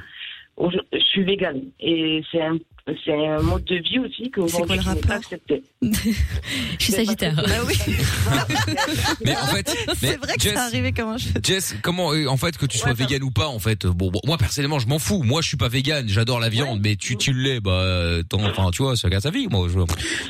Je 0.93 0.99
suis 0.99 1.23
végane 1.23 1.61
et 1.79 2.21
c'est 2.31 2.41
un 2.41 2.57
c'est 3.05 3.13
un 3.27 3.41
mode 3.41 3.63
de 3.63 3.75
vie 3.77 3.97
aussi 3.97 4.29
qu'aujourd'hui 4.29 4.77
je 4.83 4.89
n'ai 4.91 4.99
pas 5.01 5.15
accepté. 5.15 5.63
Je 5.81 6.83
suis 6.83 6.91
sagittaire. 6.93 7.33
Bah 7.35 7.43
oui. 7.65 7.75
Mais 9.25 9.35
en 9.37 9.45
fait, 9.47 9.75
mais 9.87 9.93
C'est 9.95 10.17
vrai 10.17 10.35
que 10.35 10.41
Jess, 10.41 10.51
c'est 10.53 10.57
arrivé 10.59 10.91
comme 10.91 11.09
un 11.09 11.17
cheveu. 11.17 11.39
Jess, 11.41 11.75
comment, 11.81 12.11
euh, 12.13 12.27
en 12.27 12.35
fait, 12.37 12.57
que 12.57 12.65
tu 12.65 12.77
sois 12.77 12.91
vegan 12.93 13.23
ou 13.23 13.31
pas, 13.31 13.47
en 13.47 13.59
fait, 13.59 13.85
bon, 13.85 14.11
bon, 14.11 14.19
moi 14.25 14.37
personnellement, 14.37 14.79
je 14.79 14.87
m'en 14.87 14.99
fous. 14.99 15.23
Moi, 15.23 15.41
je 15.41 15.47
suis 15.47 15.57
pas 15.57 15.69
vegan, 15.69 16.07
j'adore 16.09 16.39
la 16.41 16.49
viande, 16.49 16.81
mais 16.83 16.95
tu, 16.97 17.15
tu 17.15 17.31
l'es, 17.33 17.61
bah, 17.61 17.71
euh, 17.71 18.21
tant- 18.23 18.43
enfin, 18.43 18.69
tu 18.71 18.83
vois, 18.83 18.95
chacun 18.95 19.21
sa 19.21 19.29
vie. 19.31 19.47
Moi, 19.49 19.67
je, 19.73 19.79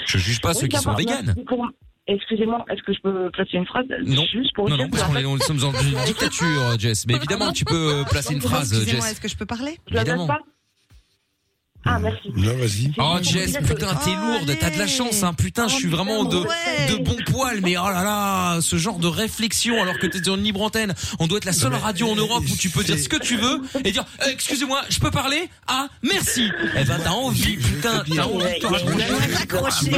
je 0.06 0.18
juge 0.20 0.40
pas 0.42 0.50
Oui, 0.50 0.56
ceux 0.62 0.68
qui 0.68 0.78
sont 0.78 0.94
véganes. 0.94 1.36
pour- 1.48 1.68
Excusez-moi, 2.08 2.66
est-ce 2.70 2.82
que 2.84 2.94
je 2.94 3.00
peux 3.02 3.32
placer 3.32 3.58
une 3.58 3.66
phrase 3.66 3.86
Non. 4.06 4.24
Juste 4.32 4.54
pour 4.56 4.70
Non, 4.70 4.76
dire 4.76 4.86
non, 4.86 4.92
parce 4.92 5.04
qu'on 5.04 5.16
est, 5.16 5.24
sommes 5.44 5.60
une 5.82 6.04
dictature, 6.06 6.78
Jess. 6.78 7.06
Mais 7.08 7.14
évidemment, 7.16 7.52
tu 7.54 7.64
peux 7.66 8.04
placer 8.10 8.34
une 8.34 8.42
phrase, 8.42 8.74
Excusez-moi, 8.74 9.02
Jess. 9.06 9.12
est-ce 9.14 9.22
que 9.22 9.28
je 9.30 9.38
peux 9.38 9.46
parler? 9.46 9.78
Je 9.88 9.94
la 9.96 10.02
Évidemment. 10.02 10.28
pas 10.28 10.40
Ah, 11.86 12.00
merci. 12.00 12.30
Non, 12.36 12.56
vas-y. 12.58 12.92
Oh 12.98 13.18
Jess, 13.22 13.58
putain, 13.58 13.94
t'es 13.96 14.12
lourde, 14.16 14.58
t'as 14.60 14.70
de 14.70 14.78
la 14.80 14.88
chance, 14.88 15.22
hein. 15.24 15.34
Putain, 15.34 15.68
je 15.68 15.76
suis 15.76 15.88
vraiment 15.90 16.24
de 16.24 16.38
de 16.90 16.96
bon 17.04 17.16
poil, 17.32 17.60
mais 17.62 17.78
oh 17.78 17.90
là 17.90 18.04
là, 18.04 18.62
ce 18.62 18.78
genre 18.78 19.00
de 19.00 19.08
réflexion 19.08 19.82
alors 19.82 19.98
que 20.00 20.08
t'es 20.08 20.24
sur 20.24 20.36
une 20.36 20.44
libre 20.44 20.62
antenne. 20.62 20.94
On 21.20 21.28
doit 21.28 21.38
être 21.40 21.46
la 21.46 21.54
seule 21.54 21.74
radio 21.76 22.08
en 22.10 22.16
Europe 22.16 22.44
où 22.50 22.56
tu 22.56 22.70
peux 22.70 22.84
dire 22.84 22.98
ce 22.98 23.10
que 23.10 23.18
tu 23.18 23.36
veux 23.38 23.62
et 23.84 23.92
dire 23.92 24.06
euh, 24.22 24.28
excusez-moi, 24.32 24.82
je 24.90 25.00
peux 25.00 25.12
parler? 25.12 25.50
Ah, 25.68 25.88
merci. 26.04 26.50
Eh 26.80 26.84
ben 26.86 27.00
t'as 27.04 27.12
envie, 27.12 27.58
putain, 27.58 28.04
t'as 28.16 28.24
envie 28.24 28.46
de 28.46 28.60
te 28.60 29.36
raccrocher. 29.38 29.92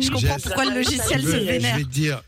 Je 0.00 0.10
comprends 0.10 0.36
pourquoi 0.42 0.64
le 0.66 0.74
logiciel 0.74 1.22
se 1.22 1.26
Je 1.30 1.36
vénère. 1.36 1.76
vais 1.76 1.82
te 1.84 1.88
dire, 1.88 2.22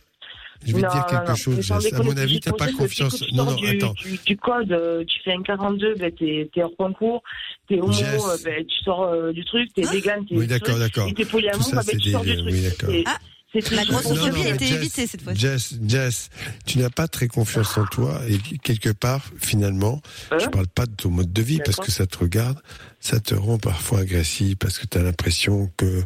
je 0.66 0.72
vais 0.74 0.80
te 0.82 0.86
Non, 0.86 0.92
dire 0.92 1.00
non, 1.02 1.06
quelque 1.08 1.28
non, 1.30 1.34
chose, 1.36 1.60
Jess. 1.60 1.92
À 1.92 2.02
mon 2.02 2.16
avis, 2.16 2.34
tu 2.34 2.40
t'as 2.40 2.52
pas 2.52 2.70
confiance. 2.72 3.22
Non, 3.32 3.44
sors 3.44 3.52
non, 3.52 3.56
du, 3.56 3.68
attends. 3.68 3.94
Du, 4.04 4.18
du 4.26 4.36
code, 4.36 4.72
euh, 4.72 5.04
tu 5.06 5.20
fais 5.24 5.32
un 5.32 5.42
42, 5.42 5.94
ben 5.96 6.12
t'es 6.12 6.50
t'es 6.54 6.62
hors 6.62 6.76
concours, 6.76 7.22
t'es 7.68 7.80
homo, 7.80 7.92
Jess. 7.92 8.22
euh, 8.28 8.36
ben 8.44 8.64
tu 8.66 8.78
sors 8.84 9.02
euh, 9.04 9.32
du 9.32 9.44
truc, 9.44 9.70
t'es 9.74 9.82
vegan, 9.82 10.24
t'es 10.26 10.36
Oui, 10.36 10.46
d'accord, 10.46 10.78
d'accord. 10.78 11.08
et 11.08 11.14
t'es 11.14 11.24
polyamour, 11.24 11.70
ben 11.72 11.98
tu 11.98 12.10
sors 12.10 12.24
des- 12.24 12.36
du 12.36 12.70
truc. 12.72 13.06
Oui, 13.55 13.62
la 13.72 13.85
Non, 13.85 14.01
non, 14.02 14.43
a 14.43 14.48
été 14.48 14.66
Jess, 14.66 14.77
évitée 14.77 15.06
cette 15.06 15.22
fois-ci. 15.22 15.40
Jess, 15.40 15.74
Jess, 15.86 16.31
tu 16.66 16.78
n'as 16.78 16.90
pas 16.90 17.09
très 17.09 17.28
confiance 17.28 17.77
en 17.77 17.85
toi 17.86 18.20
et 18.28 18.39
quelque 18.59 18.90
part, 18.90 19.24
finalement, 19.39 20.01
je 20.39 20.47
parle 20.47 20.68
pas 20.68 20.86
de 20.86 20.94
ton 20.94 21.10
mode 21.10 21.32
de 21.32 21.43
vie 21.43 21.60
parce 21.64 21.78
que 21.78 21.90
ça 21.90 22.06
te 22.06 22.18
regarde, 22.18 22.60
ça 23.01 23.18
te 23.20 23.35
rend 23.35 23.59
parfois 23.59 24.01
agressif 24.01 24.56
parce 24.59 24.78
que 24.78 24.86
tu 24.86 24.98
as 24.98 25.02
l'impression 25.02 25.70
que 25.77 26.05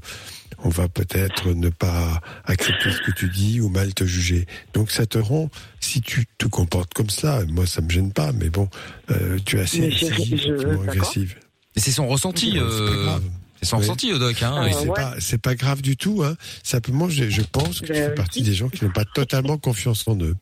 on 0.62 0.68
va 0.68 0.88
peut-être 0.88 1.52
ne 1.52 1.68
pas 1.68 2.20
accepter 2.44 2.90
ce 2.90 3.00
que 3.00 3.10
tu 3.10 3.28
dis 3.28 3.60
ou 3.60 3.68
mal 3.68 3.92
te 3.92 4.04
juger. 4.04 4.46
Donc 4.72 4.90
ça 4.90 5.04
te 5.04 5.18
rend, 5.18 5.50
si 5.80 6.00
tu 6.00 6.26
te 6.38 6.46
comportes 6.46 6.94
comme 6.94 7.10
ça, 7.10 7.44
moi 7.48 7.66
ça 7.66 7.82
me 7.82 7.90
gêne 7.90 8.12
pas, 8.12 8.32
mais 8.32 8.48
bon, 8.48 8.68
euh, 9.10 9.38
tu 9.44 9.58
es 9.58 9.60
assez 9.60 9.84
agressive. 9.84 11.36
C'est 11.76 11.90
son 11.90 12.06
ressenti, 12.06 12.52
C'est 12.52 12.58
pas 12.58 12.64
euh, 12.64 13.04
grave. 13.04 13.22
C'est 13.64 13.70
son 13.70 13.76
Oui. 13.78 13.82
ressenti, 13.82 14.18
Doc, 14.18 14.42
hein. 14.42 14.64
Euh, 14.64 14.70
c'est 15.18 15.32
ouais. 15.34 15.38
pas, 15.38 15.54
grave 15.54 15.82
du 15.82 15.96
tout. 15.96 16.22
Hein. 16.24 16.36
Simplement, 16.62 17.08
je, 17.08 17.28
je 17.28 17.42
pense 17.42 17.80
que 17.80 17.86
tu 17.86 17.92
Ben, 17.92 18.10
fais 18.10 18.14
partie 18.14 18.42
des 18.42 18.54
gens 18.54 18.68
qui 18.68 18.84
n'ont 18.84 18.92
pas 18.92 19.04
totalement 19.04 19.58
confiance 19.58 20.06
en 20.06 20.16
eux. 20.20 20.36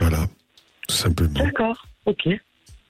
Voilà, 0.00 0.26
tout 0.88 0.94
simplement. 0.96 1.44
D'accord, 1.44 1.86
ok. 2.06 2.28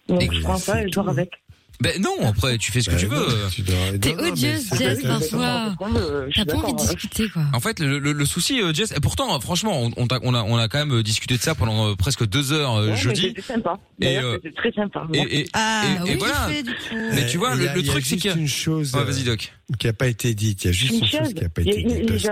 Donc 0.08 0.32
je 0.32 0.40
prends 0.42 0.58
ça 0.58 0.82
et 0.82 0.88
je 0.88 0.92
dors 0.92 1.08
avec. 1.08 1.30
Ben 1.80 2.00
non, 2.00 2.28
après 2.28 2.56
tu 2.56 2.70
fais 2.72 2.80
ce 2.80 2.86
que 2.88 2.94
Ben 2.94 3.00
tu 3.00 3.06
veux. 3.06 3.16
dois- 3.16 3.98
T'es 4.00 4.14
odieuse, 4.14 4.66
c'est 4.70 4.78
Jess, 4.78 5.02
parfois. 5.02 5.74
Euh, 5.96 6.28
T'as 6.34 6.44
pas 6.44 6.54
envie 6.54 6.72
de 6.72 6.80
hein. 6.80 6.84
discuter, 6.84 7.28
quoi. 7.28 7.42
En 7.52 7.60
fait, 7.60 7.80
le, 7.80 7.98
le, 7.98 8.12
le 8.12 8.24
souci, 8.24 8.60
euh, 8.62 8.72
Jess, 8.72 8.92
et 8.92 9.00
pourtant, 9.00 9.34
euh, 9.34 9.40
franchement, 9.40 9.82
on, 9.82 9.90
on, 9.96 10.06
t'a- 10.06 10.20
on 10.22 10.34
a, 10.34 10.42
on 10.44 10.56
a 10.56 10.68
quand 10.68 10.84
même 10.84 11.02
discuté 11.02 11.36
de 11.36 11.42
ça 11.42 11.54
pendant 11.54 11.94
presque 11.96 12.24
deux 12.26 12.52
heures 12.52 12.76
Ouais, 12.76 12.96
jeudi. 12.96 13.22
C'était 13.36 13.42
sympa. 13.42 13.78
Et, 14.00 14.18
euh, 14.18 14.38
très 14.56 14.72
sympa. 14.72 15.06
Et, 15.12 15.40
et, 15.40 15.46
Ah, 15.52 15.82
et, 16.06 16.10
et 16.10 16.12
oui, 16.12 16.18
voilà. 16.18 16.34
fait, 16.48 16.62
du 16.62 16.70
coup. 16.70 16.94
Mais 17.12 17.26
tu 17.26 17.38
vois, 17.38 17.54
le, 17.56 17.64
y 17.64 17.68
a- 17.68 17.74
le 17.74 17.80
il 17.80 17.86
y 17.86 17.88
a 17.88 17.92
truc, 17.92 18.06
c'est 18.06 18.24
une 18.34 18.48
chose 18.48 18.94
Ouais, 18.94 19.04
vas-y, 19.04 19.24
Doc. 19.24 19.52
qui 19.78 19.86
n'a 19.86 19.92
pas 19.92 20.06
été 20.06 20.32
dite. 20.34 20.64
Il 20.64 20.66
y 20.68 20.70
a 20.70 20.72
juste 20.72 20.92
Une 20.92 20.98
une 21.00 21.06
chose 21.06 21.20
chose. 21.20 21.34
qui 21.34 21.42
n'a 21.42 21.48
pas 21.48 21.60
a 21.60 21.64
été 21.64 21.82
dite. 21.82 22.12
Juste 22.12 22.30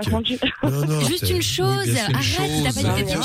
c'est- 1.25 1.29
une 1.31 1.41
chose. 1.41 1.65
Arrête, 1.67 1.95
t'as 1.95 2.07
pas 2.07 2.13
dit 2.13 2.23
chose. 2.23 2.95
quelque 2.95 3.13
chose. 3.13 3.23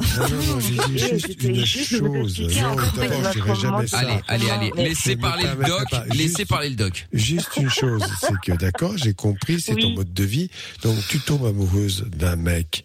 Non, 0.00 0.28
non, 0.28 0.42
non, 0.54 0.60
j'ai 0.60 0.76
dit 0.88 0.98
juste 0.98 1.42
une 1.42 1.64
chose. 1.64 2.40
Non, 2.60 2.76
d'abord, 2.96 3.24
je 3.24 3.32
dirais 3.32 3.54
jamais 3.60 3.86
ça. 3.86 3.98
Allez, 3.98 4.20
allez, 4.28 4.50
allez, 4.50 4.72
laissez 4.88 5.16
parler 5.16 5.44
le 5.58 5.64
doc, 5.64 5.84
laissez 6.12 6.18
Juste- 6.28 6.48
parler 6.48 6.70
le 6.70 6.76
doc. 6.76 7.06
Juste 7.12 7.56
une 7.56 7.70
chose, 7.70 8.02
c'est 8.20 8.34
que 8.44 8.56
d'accord, 8.56 8.96
j'ai 8.96 9.14
compris, 9.14 9.60
c'est 9.60 9.74
ton 9.76 9.90
mode 9.90 10.12
de 10.12 10.24
vie. 10.24 10.50
Donc 10.82 10.96
tu 11.08 11.18
tombes 11.20 11.46
amoureuse 11.46 12.04
d'un 12.16 12.36
mec 12.36 12.84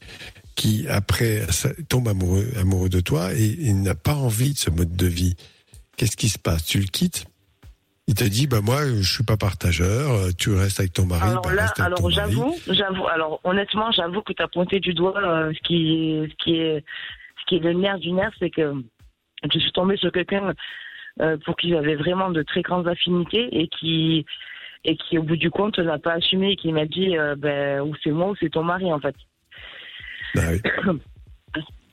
qui 0.55 0.87
après 0.87 1.45
tombe 1.89 2.07
amoureux 2.07 2.47
amoureux 2.59 2.89
de 2.89 2.99
toi 2.99 3.33
et 3.33 3.57
il 3.59 3.81
n'a 3.81 3.95
pas 3.95 4.13
envie 4.15 4.53
de 4.53 4.57
ce 4.59 4.69
mode 4.69 4.95
de 4.95 5.07
vie. 5.07 5.35
Qu'est-ce 5.97 6.15
qui 6.17 6.29
se 6.29 6.39
passe? 6.39 6.65
Tu 6.65 6.79
le 6.79 6.85
quittes? 6.87 7.25
Il 8.07 8.15
te 8.15 8.25
dit 8.25 8.47
bah 8.47 8.59
moi 8.61 8.85
je 8.85 9.13
suis 9.13 9.23
pas 9.23 9.37
partageur, 9.37 10.11
euh, 10.11 10.29
tu 10.37 10.53
restes 10.53 10.79
avec 10.79 10.91
ton 10.91 11.05
mari, 11.05 11.29
Alors 11.29 11.41
bah, 11.41 11.53
là, 11.53 11.71
alors 11.79 12.11
j'avoue, 12.11 12.53
j'avoue, 12.67 13.07
alors 13.07 13.39
honnêtement, 13.45 13.91
j'avoue 13.91 14.21
que 14.21 14.33
tu 14.33 14.43
as 14.43 14.47
pointé 14.49 14.81
du 14.81 14.93
doigt 14.93 15.17
euh, 15.17 15.53
ce 15.53 15.59
qui, 15.61 16.19
ce 16.29 16.43
qui 16.43 16.55
est, 16.57 16.83
ce 17.39 17.45
qui 17.47 17.55
est 17.55 17.59
le 17.59 17.73
nerf 17.73 17.99
du 17.99 18.11
nerf, 18.11 18.31
c'est 18.39 18.49
que 18.49 18.73
je 19.51 19.59
suis 19.59 19.71
tombée 19.71 19.95
sur 19.95 20.11
quelqu'un 20.11 20.53
euh, 21.21 21.37
pour 21.45 21.55
qui 21.55 21.69
j'avais 21.69 21.95
vraiment 21.95 22.29
de 22.29 22.41
très 22.43 22.61
grandes 22.61 22.87
affinités 22.87 23.47
et 23.51 23.67
qui, 23.67 24.25
et 24.83 24.97
qui 24.97 25.17
au 25.17 25.23
bout 25.23 25.37
du 25.37 25.49
compte 25.49 25.79
n'a 25.79 25.99
pas 25.99 26.13
assumé 26.13 26.51
et 26.51 26.55
qui 26.55 26.73
m'a 26.73 26.85
dit, 26.85 27.17
euh, 27.17 27.35
ben 27.37 27.81
ou 27.81 27.93
c'est 28.03 28.11
moi 28.11 28.31
ou 28.31 28.35
c'est 28.39 28.49
ton 28.49 28.63
mari 28.63 28.91
en 28.91 28.99
fait. 28.99 29.15
Bah 30.35 30.41
oui, 30.51 30.61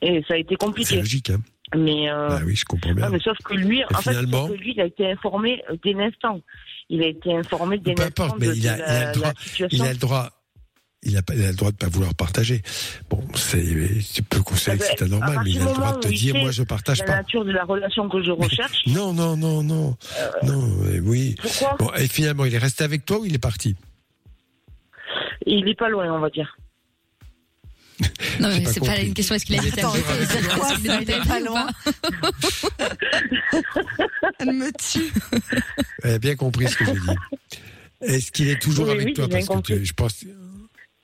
Et 0.01 0.23
ça 0.27 0.33
a 0.33 0.37
été 0.37 0.55
c'est 0.59 0.65
compliqué. 0.65 0.95
logique 0.95 1.29
hein. 1.29 1.39
Mais 1.75 2.09
euh, 2.09 2.27
Bah 2.29 2.39
oui, 2.45 2.55
je 2.55 2.65
comprends 2.65 2.93
bien. 2.93 3.05
non, 3.05 3.11
mais 3.13 3.19
sauf 3.19 3.37
que 3.45 3.53
lui, 3.53 3.83
en 3.85 3.87
fait, 4.01 4.09
finalement- 4.09 4.47
que 4.47 4.53
lui, 4.53 4.73
il 4.75 4.81
a 4.81 4.85
été 4.85 5.09
informé 5.11 5.63
euh, 5.69 5.75
dès 5.83 5.93
l'instant. 5.93 6.41
Il 6.89 7.01
a 7.01 7.07
été 7.07 7.33
informé 7.35 7.77
dès 7.77 7.93
Peu 7.93 8.03
l'instant 8.03 8.23
importe, 8.25 8.41
de, 8.41 8.47
mais 8.47 8.57
il 8.57 8.67
a, 8.67 8.75
il 8.75 8.79
la, 8.79 9.07
le 9.13 9.13
droit, 9.19 9.27
la 9.33 9.41
situation. 9.41 9.85
il 9.85 9.87
a 9.89 9.93
le 9.93 9.97
droit. 9.99 10.29
Il 11.03 11.17
a, 11.17 11.21
il 11.33 11.47
le 11.47 11.53
droit 11.55 11.71
de 11.71 11.77
pas 11.77 11.87
vouloir 11.87 12.13
partager. 12.13 12.61
Bon, 13.09 13.23
c'est, 13.33 13.63
tu 14.13 14.21
peux 14.21 14.41
considérer 14.43 14.77
que 14.77 14.83
Ah 14.83 14.93
c'est 14.99 15.05
ben, 15.09 15.13
anormal, 15.15 15.39
mais 15.43 15.49
il 15.51 15.61
a 15.61 15.65
le 15.65 15.73
droit 15.73 15.93
de 15.95 15.99
te 16.01 16.07
il 16.09 16.17
dire, 16.19 16.35
moi 16.35 16.51
je 16.51 16.61
partage 16.61 16.99
la 16.99 17.05
pas. 17.05 17.15
nature 17.15 17.43
de 17.43 17.51
la 17.51 17.63
relation 17.63 18.07
que 18.07 18.21
je 18.21 18.29
recherche. 18.29 18.85
Non, 18.85 19.11
non, 19.13 19.35
non, 19.35 19.63
non, 19.63 19.95
non, 20.43 20.69
euh, 20.83 20.99
oui. 21.03 21.35
Pourquoi? 21.41 21.75
Bon, 21.79 21.91
et 21.97 22.07
finalement, 22.07 22.45
il 22.45 22.53
est 22.53 22.59
resté 22.59 22.83
avec 22.83 23.03
toi 23.05 23.17
ou 23.19 23.25
il 23.25 23.33
est 23.33 23.39
parti? 23.39 23.75
Il 25.47 25.67
est 25.67 25.75
pas 25.75 25.89
loin, 25.89 26.11
on 26.13 26.19
va 26.19 26.29
dire. 26.29 26.55
Non, 28.39 28.49
pas 28.49 28.55
c'est 28.71 28.79
pas 28.79 28.85
compris. 28.87 29.07
une 29.07 29.13
question, 29.13 29.35
est-ce 29.35 29.45
qu'il 29.45 29.59
a 29.59 29.63
été 29.65 29.79
Attends, 29.81 29.93
c'est 29.93 30.47
quoi, 30.47 30.69
ça, 30.69 30.75
il 30.79 31.27
pas 31.27 31.39
loin 31.39 31.67
Elle 34.39 34.53
me 34.53 34.71
tue. 34.71 35.11
Elle 36.03 36.13
a 36.15 36.19
bien 36.19 36.35
compris 36.35 36.67
ce 36.67 36.75
que 36.77 36.85
j'ai 36.85 36.93
dit. 36.93 37.59
Est-ce 38.01 38.31
qu'il 38.31 38.47
est 38.49 38.61
toujours 38.61 38.85
Oui, 38.87 38.93
avec 38.93 39.07
oui, 39.07 39.13
toi? 39.13 39.27
Parce 39.29 39.47
que 39.47 39.61
tu- 39.61 39.85
je 39.85 39.93
pense, 39.93 40.23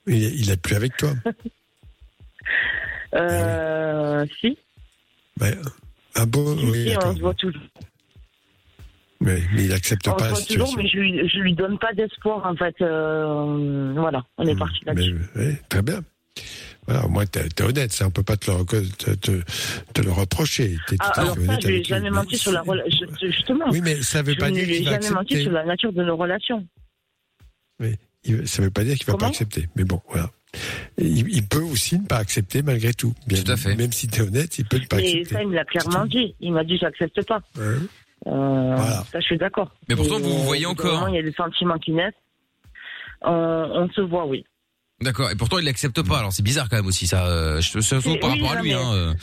il 0.07 0.23
est, 0.23 0.33
il 0.35 0.49
est 0.49 0.61
plus 0.61 0.75
avec 0.75 0.97
toi. 0.97 1.13
Euh, 3.15 4.25
si, 4.39 4.57
Mais, 5.39 5.55
ah 6.15 6.25
bon, 6.25 6.57
si, 6.57 6.65
oui, 6.65 6.89
si, 6.91 6.97
on 6.97 7.15
se 7.15 7.21
voit 7.21 7.33
toujours. 7.35 7.61
Mais, 9.19 9.41
mais 9.53 9.65
il 9.65 9.73
accepte 9.73 10.07
On 10.07 10.11
pas 10.15 10.17
se 10.17 10.23
la 10.23 10.29
voit 10.31 10.41
toujours, 10.45 10.67
situation. 10.67 10.83
mais 10.83 10.89
je 10.89 10.97
lui, 11.21 11.29
je 11.29 11.39
lui 11.39 11.55
donne 11.55 11.79
pas 11.79 11.93
d'espoir, 11.93 12.45
en 12.45 12.55
fait. 12.55 12.75
Euh, 12.81 13.93
voilà, 13.95 14.23
on 14.37 14.45
est 14.45 14.55
parti 14.57 14.79
Mais, 14.85 14.93
là-dessus. 14.93 15.17
oui, 15.35 15.55
très 15.69 15.81
bien. 15.81 16.01
Voilà, 16.87 17.05
au 17.05 17.09
moins 17.09 17.25
t'es 17.25 17.41
es 17.41 17.61
honnête, 17.63 17.91
ça, 17.91 18.07
on 18.07 18.11
peut 18.11 18.23
pas 18.23 18.37
te 18.37 18.49
le, 18.49 18.57
reco- 18.57 18.89
te, 18.97 19.11
te, 19.11 19.41
te 19.93 20.01
le 20.01 20.11
reprocher. 20.11 20.77
T'es 20.87 20.95
tout 20.95 21.05
Ah, 21.05 21.11
à 21.19 21.21
alors 21.21 21.35
fait 21.35 21.41
ça, 21.45 21.51
honnête 21.51 21.61
je 21.63 21.67
lui 21.67 21.75
ai 21.79 21.83
jamais 21.83 22.09
Mais 22.09 22.09
menti 22.11 22.37
sur 22.37 22.51
la 22.53 22.61
relation. 22.61 23.07
Justement, 23.21 23.65
Oui, 23.69 23.81
mais 23.83 24.01
ça 24.01 24.21
veut 24.21 24.33
je 24.33 24.39
pas 24.39 24.49
ne 24.49 24.55
dire 24.55 24.65
lui 24.65 24.73
ai 24.73 24.77
qu'il 24.77 24.85
va 24.85 24.91
jamais 24.99 25.09
menti 25.09 25.41
sur 25.41 25.51
la 25.51 25.65
nature 25.65 25.91
de 25.91 26.03
nos 26.03 26.15
relations. 26.15 26.65
Oui, 27.81 27.95
il- 28.23 28.47
ça 28.47 28.61
veut 28.61 28.71
pas 28.71 28.83
dire 28.85 28.95
qu'il 28.95 29.05
va 29.05 29.13
pas 29.13 29.17
Comment? 29.19 29.29
accepter. 29.29 29.67
Mais 29.75 29.83
bon, 29.83 30.01
voilà. 30.09 30.29
Il, 30.97 31.27
il 31.29 31.45
peut 31.45 31.61
aussi 31.61 31.99
ne 31.99 32.05
pas 32.05 32.17
accepter 32.17 32.61
malgré 32.61 32.93
tout. 32.93 33.13
Bien, 33.27 33.43
Tout 33.43 33.51
à 33.51 33.57
fait. 33.57 33.75
Même 33.75 33.91
si 33.91 34.07
tu 34.07 34.21
es 34.21 34.23
honnête, 34.23 34.57
il 34.57 34.65
peut 34.65 34.79
ne 34.79 34.85
pas 34.85 34.99
Et 35.01 35.03
accepter. 35.03 35.25
ça, 35.35 35.41
il 35.43 35.49
me 35.49 35.55
l'a 35.55 35.65
clairement 35.65 36.05
dit. 36.05 36.35
Il 36.39 36.53
m'a 36.53 36.63
dit, 36.63 36.77
j'accepte 36.77 37.21
pas. 37.27 37.41
Ouais. 37.57 37.63
Euh, 37.65 38.75
Voilà. 38.75 39.05
Ça, 39.11 39.19
je 39.19 39.25
suis 39.25 39.37
d'accord. 39.37 39.75
Mais 39.89 39.95
pourtant, 39.95 40.17
Et, 40.19 40.21
vous 40.21 40.29
vous 40.37 40.43
voyez 40.43 40.65
encore. 40.65 40.93
moment, 41.01 41.07
Il 41.07 41.15
y 41.15 41.19
a 41.19 41.21
des 41.21 41.33
sentiments 41.33 41.77
qui 41.77 41.91
naissent. 41.91 42.13
Euh, 43.25 43.67
on 43.73 43.89
se 43.89 44.01
voit, 44.01 44.25
oui. 44.25 44.45
D'accord. 45.01 45.29
Et 45.31 45.35
pourtant, 45.35 45.59
il 45.59 45.65
l'accepte 45.65 46.01
pas. 46.01 46.19
Alors, 46.19 46.33
c'est 46.33 46.43
bizarre 46.43 46.69
quand 46.69 46.77
même 46.77 46.87
aussi, 46.87 47.05
ça. 47.07 47.27
euh, 47.27 47.61
je- 47.61 47.79
Surtout 47.81 48.09
Oui, 48.11 48.19
par 48.19 48.31
oui, 48.31 48.39
rapport 48.41 48.51
à 48.51 48.55
non, 48.57 48.61
lui, 48.63 48.69
mais- 48.69 48.75
hein. 48.75 48.93
euh. 48.93 49.13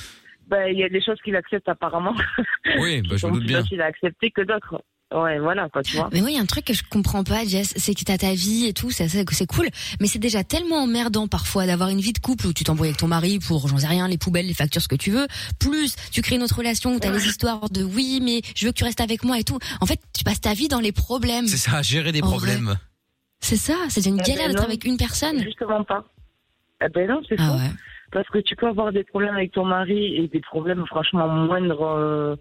Ben, 0.48 0.66
il 0.70 0.78
y 0.78 0.84
a 0.84 0.88
des 0.90 1.02
choses 1.02 1.16
qu'il 1.24 1.34
accepte 1.36 1.68
apparemment. 1.68 2.14
Oui, 2.78 3.02
bah, 3.08 3.16
je 3.16 3.26
me 3.26 3.32
doute 3.32 3.40
plus 3.40 3.48
bien. 3.48 3.62
faciles 3.62 3.80
à 3.80 3.86
accepter 3.86 4.30
que 4.30 4.42
d'autres. 4.42 4.82
Ouais, 5.14 5.38
voilà, 5.38 5.68
quoi, 5.68 5.82
tu 5.82 5.96
vois. 5.96 6.08
Mais 6.12 6.20
moi, 6.20 6.30
il 6.30 6.34
y 6.34 6.38
a 6.38 6.42
un 6.42 6.46
truc 6.46 6.64
que 6.64 6.74
je 6.74 6.82
comprends 6.90 7.22
pas, 7.24 7.44
Jess, 7.44 7.72
c'est 7.76 7.94
que 7.94 8.02
t'as 8.02 8.18
ta 8.18 8.34
vie 8.34 8.66
et 8.66 8.72
tout, 8.72 8.90
c'est 8.90 9.06
c'est 9.08 9.24
c'est 9.32 9.46
cool, 9.46 9.68
mais 10.00 10.06
c'est 10.08 10.18
déjà 10.18 10.42
tellement 10.42 10.82
emmerdant 10.82 11.28
parfois 11.28 11.66
d'avoir 11.66 11.88
une 11.90 12.00
vie 12.00 12.12
de 12.12 12.18
couple 12.18 12.46
où 12.48 12.52
tu 12.52 12.64
t'embrouilles 12.64 12.88
avec 12.88 12.98
ton 12.98 13.06
mari 13.06 13.38
pour, 13.38 13.68
j'en 13.68 13.78
sais 13.78 13.86
rien, 13.86 14.08
les 14.08 14.18
poubelles, 14.18 14.46
les 14.46 14.54
factures, 14.54 14.82
ce 14.82 14.88
que 14.88 14.96
tu 14.96 15.10
veux. 15.12 15.26
Plus, 15.60 15.94
tu 16.10 16.20
crées 16.20 16.36
une 16.36 16.42
autre 16.42 16.56
relation 16.58 16.94
où 16.94 16.98
t'as 16.98 17.12
les 17.12 17.26
histoires 17.26 17.70
de 17.70 17.84
oui, 17.84 18.20
mais 18.22 18.40
je 18.56 18.66
veux 18.66 18.72
que 18.72 18.78
tu 18.78 18.84
restes 18.84 19.00
avec 19.00 19.22
moi 19.24 19.38
et 19.38 19.44
tout. 19.44 19.58
En 19.80 19.86
fait, 19.86 20.00
tu 20.16 20.24
passes 20.24 20.40
ta 20.40 20.52
vie 20.52 20.68
dans 20.68 20.80
les 20.80 20.92
problèmes. 20.92 21.46
C'est 21.46 21.58
ça, 21.58 21.80
gérer 21.82 22.10
des 22.10 22.22
En 22.22 22.30
problèmes. 22.30 22.76
C'est 23.44 23.56
ça, 23.56 23.74
c'est 23.88 24.06
une 24.08 24.16
galère 24.16 24.46
ben 24.46 24.52
d'être 24.52 24.62
non. 24.62 24.68
avec 24.68 24.84
une 24.86 24.96
personne. 24.96 25.38
Justement 25.42 25.84
pas. 25.84 26.02
Eh 26.82 26.88
ben 26.88 27.08
non, 27.10 27.20
c'est 27.28 27.36
Ah 27.38 27.52
ouais. 27.56 27.70
Parce 28.10 28.28
que 28.28 28.38
tu 28.38 28.56
peux 28.56 28.66
avoir 28.68 28.90
des 28.92 29.04
problèmes 29.04 29.34
avec 29.34 29.52
ton 29.52 29.64
mari 29.66 30.16
et 30.16 30.28
des 30.28 30.40
problèmes 30.40 30.84
franchement 30.86 31.28
moindres 31.28 31.82
euh, 31.82 32.36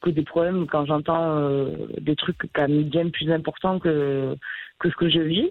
que 0.00 0.10
des 0.10 0.22
problèmes 0.22 0.66
quand 0.66 0.86
j'entends 0.86 1.36
euh, 1.38 1.70
des 2.00 2.16
trucs 2.16 2.38
quand 2.54 2.62
même 2.68 2.84
bien 2.84 3.08
plus 3.10 3.30
importants 3.30 3.78
que 3.78 4.36
que 4.80 4.88
ce 4.90 4.94
que 4.94 5.08
je 5.10 5.20
vis. 5.20 5.50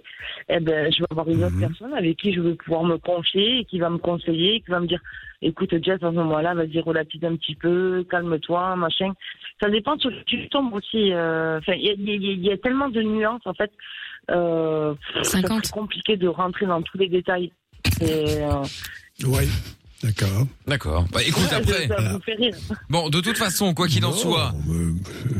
Eh 0.49 0.61
ben, 0.61 0.89
je 0.91 0.99
vais 1.01 1.07
avoir 1.11 1.27
une 1.29 1.43
autre 1.43 1.55
Mhm. 1.55 1.67
personne 1.67 1.93
avec 1.93 2.15
qui 2.17 2.33
je 2.33 2.39
vais 2.39 2.55
pouvoir 2.55 2.83
me 2.85 2.97
confier 2.97 3.59
et 3.59 3.65
qui 3.65 3.77
va 3.77 3.89
me 3.89 3.97
conseiller, 3.97 4.55
et 4.55 4.61
qui 4.61 4.71
va 4.71 4.79
me 4.79 4.87
dire, 4.87 5.01
écoute 5.41 5.71
Jess, 5.83 6.01
à 6.01 6.09
ce 6.11 6.15
moment-là, 6.15 6.53
vas-y 6.55 6.79
relative 6.79 7.25
un 7.25 7.35
petit 7.35 7.55
peu, 7.55 8.05
calme-toi, 8.09 8.75
machin. 8.77 9.11
Ça 9.61 9.69
dépend 9.69 9.97
sur 9.99 10.11
tu 10.25 10.47
tombes 10.49 10.73
aussi. 10.73 11.11
euh, 11.13 11.59
y 11.67 11.89
y 11.89 12.15
il 12.37 12.45
y 12.45 12.51
a 12.51 12.57
tellement 12.57 12.89
de 12.89 13.01
nuances 13.01 13.45
en 13.45 13.53
fait. 13.53 13.71
Euh, 14.29 14.93
ça 15.23 15.41
50. 15.41 15.65
serait 15.65 15.79
compliqué 15.79 16.17
de 16.17 16.27
rentrer 16.27 16.65
dans 16.65 16.81
tous 16.81 16.97
les 16.97 17.07
détails. 17.07 17.51
Et, 18.01 18.43
euh, 18.43 18.63
Oui, 19.23 19.47
d'accord. 20.03 20.47
D'accord. 20.67 21.05
Bah, 21.11 21.21
écoute, 21.25 21.47
après. 21.51 21.87
ça 21.87 21.95
vous 22.11 22.19
fait 22.21 22.35
rire. 22.35 22.55
Bon, 22.89 23.09
de 23.09 23.21
toute 23.21 23.37
façon, 23.37 23.73
quoi 23.73 23.87
qu'il 23.87 24.03
en 24.05 24.09
Non, 24.11 24.15
soit, 24.15 24.53
euh, 24.69 24.91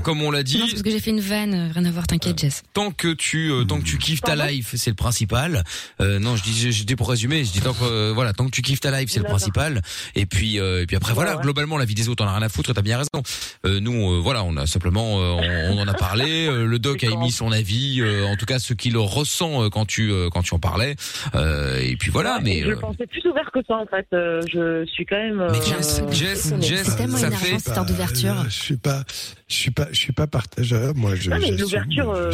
comme 0.03 0.21
on 0.21 0.31
l'a 0.31 0.39
Non, 0.39 0.45
c'est 0.45 0.57
dit, 0.57 0.71
parce 0.71 0.81
que 0.83 0.89
j'ai 0.89 0.99
fait 0.99 1.11
une 1.11 1.19
vanne, 1.19 1.53
euh, 1.53 1.71
rien 1.73 1.85
à 1.85 1.91
voir, 1.91 2.07
t'inquiète, 2.07 2.39
Jess. 2.39 2.63
tant 2.73 2.91
que 2.91 3.13
tu 3.13 3.51
euh, 3.51 3.63
tant 3.65 3.79
que 3.79 3.83
tu 3.85 3.97
kiffes 3.97 4.21
ta 4.21 4.35
life, 4.35 4.73
c'est 4.75 4.89
le 4.89 4.95
principal. 4.95 5.63
Euh, 6.01 6.19
non, 6.19 6.35
je 6.35 6.43
dis 6.43 6.71
j'étais 6.71 6.95
pour 6.95 7.09
résumer, 7.09 7.43
je 7.43 7.51
dis 7.51 7.61
tant 7.61 7.73
que 7.73 7.83
euh, 7.83 8.11
voilà, 8.13 8.33
tant 8.33 8.45
que 8.45 8.51
tu 8.51 8.61
kiffes 8.61 8.79
ta 8.79 8.97
life, 8.97 9.09
c'est 9.11 9.19
le 9.19 9.25
principal. 9.25 9.81
Et 10.15 10.25
puis 10.25 10.59
euh, 10.59 10.81
et 10.81 10.85
puis 10.85 10.95
après 10.95 11.13
voilà, 11.13 11.35
ouais. 11.35 11.41
globalement 11.41 11.77
la 11.77 11.85
vie 11.85 11.95
des 11.95 12.09
autres, 12.09 12.23
on 12.23 12.27
a 12.27 12.33
rien 12.33 12.45
à 12.45 12.49
foutre, 12.49 12.73
t'as 12.73 12.81
bien 12.81 12.97
raison. 12.97 13.23
Euh, 13.65 13.79
nous 13.79 14.13
euh, 14.13 14.19
voilà, 14.19 14.43
on 14.43 14.55
a 14.57 14.65
simplement 14.65 15.19
euh, 15.19 15.69
on, 15.69 15.77
on 15.77 15.81
en 15.81 15.87
a 15.87 15.93
parlé, 15.93 16.47
euh, 16.47 16.65
le 16.65 16.79
doc 16.79 17.03
a 17.03 17.07
émis 17.07 17.31
son 17.31 17.51
avis, 17.51 18.01
euh, 18.01 18.25
en 18.25 18.35
tout 18.35 18.45
cas 18.45 18.59
ce 18.59 18.73
qu'il 18.73 18.97
ressent 18.97 19.63
euh, 19.63 19.69
quand 19.69 19.85
tu 19.85 20.11
euh, 20.11 20.29
quand 20.29 20.41
tu 20.41 20.53
en 20.53 20.59
parlais. 20.59 20.95
Euh, 21.35 21.79
et 21.81 21.95
puis 21.97 22.11
voilà, 22.11 22.39
mais 22.41 22.61
je 22.61 22.69
euh, 22.71 22.75
pensais 22.79 23.05
plus 23.07 23.25
ouvert 23.29 23.49
que 23.53 23.59
ça 23.67 23.75
en 23.75 23.85
fait. 23.85 24.07
Euh, 24.13 24.41
je 24.51 24.85
suis 24.85 25.05
quand 25.05 25.15
même. 25.17 25.37
Mais 25.37 25.57
euh, 25.57 25.61
Jess, 25.61 26.01
Jess, 26.11 26.45
étonnée. 26.47 26.61
Jess, 26.65 26.87
C'est 26.87 26.95
tellement 26.97 27.17
ça 27.17 27.27
énervant, 27.27 27.45
fait 27.45 27.59
cette 27.59 27.77
heure 27.77 27.85
d'ouverture. 27.85 28.39
euh, 28.39 28.43
Je 28.49 28.61
suis 28.61 28.77
pas, 28.77 29.03
je 29.47 29.55
suis 29.55 29.71
pas, 29.71 29.87
je 29.91 29.97
suis 29.97 30.13
pas 30.13 30.27
partageur. 30.27 30.95
Moi, 30.95 31.15
je. 31.15 31.29
Non 31.29 31.37
mais 31.39 31.51
l'ouverture 31.51 32.09
euh, 32.11 32.31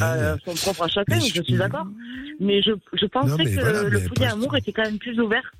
a 0.00 0.36
son 0.44 0.54
propre 0.54 0.82
à 0.84 0.88
chacun, 0.88 1.16
Mais 1.16 1.20
je, 1.20 1.42
suis 1.42 1.56
d'accord. 1.56 1.86
Mais 2.40 2.62
je, 2.62 2.72
je 2.92 3.06
pensais 3.06 3.28
Non, 3.28 3.36
mais 3.38 3.44
que 3.44 3.60
voilà, 3.60 3.82
le 3.84 4.00
poulet 4.04 4.26
amour 4.26 4.56
était 4.56 4.72
quand 4.72 4.82
même 4.84 4.98
plus 4.98 5.18
ouvert. 5.20 5.52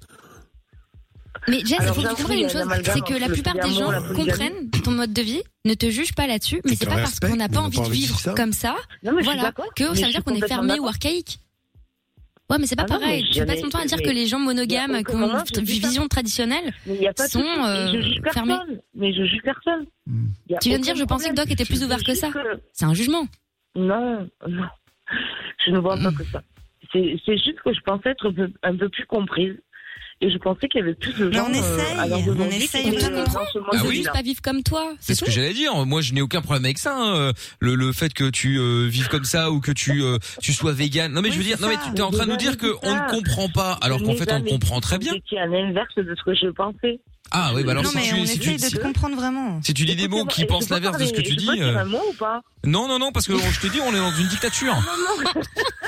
Mais 1.49 1.61
Jess, 1.61 1.79
il 1.81 1.89
faut 1.89 2.33
y 2.33 2.43
une 2.43 2.49
chose, 2.49 2.63
c'est 2.85 3.01
que 3.05 3.19
la 3.19 3.29
plupart 3.29 3.55
des 3.55 3.73
gens 3.73 3.91
comprennent 4.15 4.71
ton 4.85 4.93
mode 4.93 5.13
de 5.13 5.23
vie, 5.23 5.43
ne 5.65 5.75
te 5.75 5.91
jugent 5.91 6.15
pas 6.15 6.27
là-dessus, 6.27 6.61
mais 6.65 6.77
c'est 6.77 6.87
pas 6.87 6.97
parce 6.97 7.19
qu'on 7.19 7.37
n'a 7.37 7.49
pas 7.49 7.61
envie 7.61 7.81
de 7.81 7.91
vivre 7.91 8.17
comme 8.35 8.53
ça, 8.53 8.77
voilà, 9.03 9.53
que 9.75 9.95
ça 9.95 10.07
veut 10.07 10.13
dire 10.13 10.25
qu'on 10.25 10.35
est 10.35 10.47
fermé 10.47 10.79
ou 10.79 10.87
archaïque. 10.87 11.39
Ouais, 12.53 12.59
mais 12.59 12.67
c'est 12.67 12.77
pas 12.77 12.85
Ah 12.87 12.93
non, 12.93 13.01
pareil. 13.01 13.25
Tu 13.31 13.45
passes 13.47 13.63
ton 13.63 13.71
temps 13.71 13.79
à 13.79 13.87
dire 13.87 13.97
mais- 13.99 14.05
que 14.05 14.11
les 14.11 14.27
gens 14.27 14.39
monogames, 14.39 15.03
qui 15.03 15.15
ont 15.17 15.39
une 15.57 15.65
vision 15.65 16.07
traditionnelle, 16.07 16.71
Mais 16.87 16.97
il 16.97 17.01
y 17.03 17.07
a 17.09 17.15
pas 17.15 17.27
de 17.27 17.31
sont, 17.31 17.41
euh, 17.41 17.87
je 17.95 18.01
juge 18.03 18.21
personne. 18.23 18.47
fermés. 18.47 18.79
Mais 18.95 19.15
je 19.15 19.25
juge 19.25 19.41
personne. 19.43 19.87
Hmm. 20.07 20.27
Tu 20.61 20.69
viens 20.69 20.79
de 20.79 20.83
dire, 20.83 20.95
je 20.95 21.05
pensais 21.05 21.31
que. 21.31 21.35
Doc 21.35 21.51
était 21.51 21.65
plus 21.65 21.83
ouvert 21.83 22.03
que 22.05 22.15
ça. 22.15 22.29
C'est 22.75 22.85
un 22.85 22.93
jugement. 22.93 23.27
Non, 23.75 24.29
non. 24.47 24.67
Je 25.65 25.71
ne 25.71 25.79
vois 25.79 25.97
pas 25.97 26.13
que 26.13 26.25
ça. 26.25 26.43
C'est 26.93 27.17
c'est 27.25 27.39
juste 27.39 27.61
que 27.65 27.73
je 27.73 27.81
pensais 27.81 28.11
être 28.11 28.29
un 28.29 28.33
peu, 28.35 28.51
un 28.63 28.77
peu 28.77 28.89
plus 28.91 29.07
comprise. 29.07 29.57
Et 30.25 30.31
je 30.31 30.39
pensais 30.39 30.69
qu'il 30.69 30.79
y 30.81 30.83
avait 30.85 30.95
plus 30.95 31.13
de 31.15 31.27
Mais 31.27 31.33
gens 31.37 31.49
on 31.49 31.53
euh, 31.53 31.59
essaye, 31.59 31.99
à 31.99 32.07
l'heure 32.07 32.19
on 32.39 32.47
essaye 32.49 32.85
ce 32.97 33.59
mode 33.59 33.69
Ah 33.73 33.77
oui 33.85 33.97
Juste 33.97 34.13
pas 34.13 34.23
vivre 34.23 34.41
comme 34.41 34.63
toi. 34.63 34.93
C'est 35.01 35.15
C'est 35.15 35.21
ce 35.21 35.25
que 35.25 35.31
j'allais 35.33 35.53
dire. 35.53 35.75
Moi, 35.85 36.01
je 36.01 36.13
n'ai 36.15 36.23
aucun 36.23 36.41
problème 36.43 36.65
avec 36.65 36.79
ça. 36.79 36.95
hein. 36.97 37.17
Euh, 37.17 37.33
Le, 37.59 37.75
le 37.75 37.93
fait 37.93 38.15
que 38.15 38.31
tu 38.31 38.57
euh, 38.61 38.87
vives 38.89 39.09
comme 39.09 39.25
ça 39.25 39.51
ou 39.51 39.59
que 39.61 39.73
tu 39.73 40.01
euh, 40.03 40.19
tu 40.41 40.53
sois 40.53 40.73
vegan. 40.73 41.13
Non 41.13 41.23
mais 41.23 41.29
Oui, 41.29 41.35
je 41.35 41.39
veux 41.39 41.45
dire, 41.45 41.57
c'est 41.59 41.65
non 41.65 41.69
mais 41.71 41.77
tu 41.93 41.99
es 41.99 42.01
en 42.03 42.13
train 42.13 42.27
de 42.27 42.31
nous 42.31 42.37
dire 42.37 42.53
Mais 42.53 42.57
que 42.69 42.73
on 42.83 42.95
ne 42.95 43.11
comprend 43.11 43.49
pas, 43.49 43.73
alors 43.83 44.01
qu'en 44.01 44.15
fait 44.15 44.31
on 44.33 44.43
comprend 44.45 44.81
très 44.81 44.99
bien. 44.99 45.13
étiez 45.13 45.41
à 45.41 45.47
l'inverse 45.47 45.95
de 45.97 46.15
ce 46.17 46.23
que 46.23 46.35
je 46.37 46.47
pensais. 46.51 47.01
Ah 47.35 47.51
oui, 47.55 47.65
bah 47.65 47.71
alors 47.73 47.83
non, 47.85 47.91
si 47.91 47.97
mais 47.97 48.03
tu 48.03 48.15
on 48.15 48.27
si 48.27 48.39
tu 48.39 48.53
de 48.53 48.59
si, 48.59 48.73
te 48.73 48.79
comprendre 48.79 49.17
vraiment. 49.17 49.61
si 49.63 49.73
tu 49.75 49.85
dis 49.87 49.97
des 49.97 50.07
mots 50.07 50.25
qui 50.27 50.45
pensent 50.45 50.69
l'inverse 50.71 50.99
de 50.99 51.07
ce 51.07 51.13
que 51.15 51.23
tu 51.23 51.35
dis. 51.35 51.49
euh, 51.59 51.79
un 51.79 51.85
mot 51.87 52.01
ou 52.11 52.13
pas 52.15 52.43
Non 52.65 52.87
non 52.89 52.99
non 52.99 53.11
parce 53.11 53.27
que 53.27 53.33
je 53.37 53.61
te 53.61 53.67
dis 53.73 53.81
on 53.81 53.93
est 53.93 53.99
dans 53.99 54.13
une 54.13 54.29
dictature. 54.29 54.77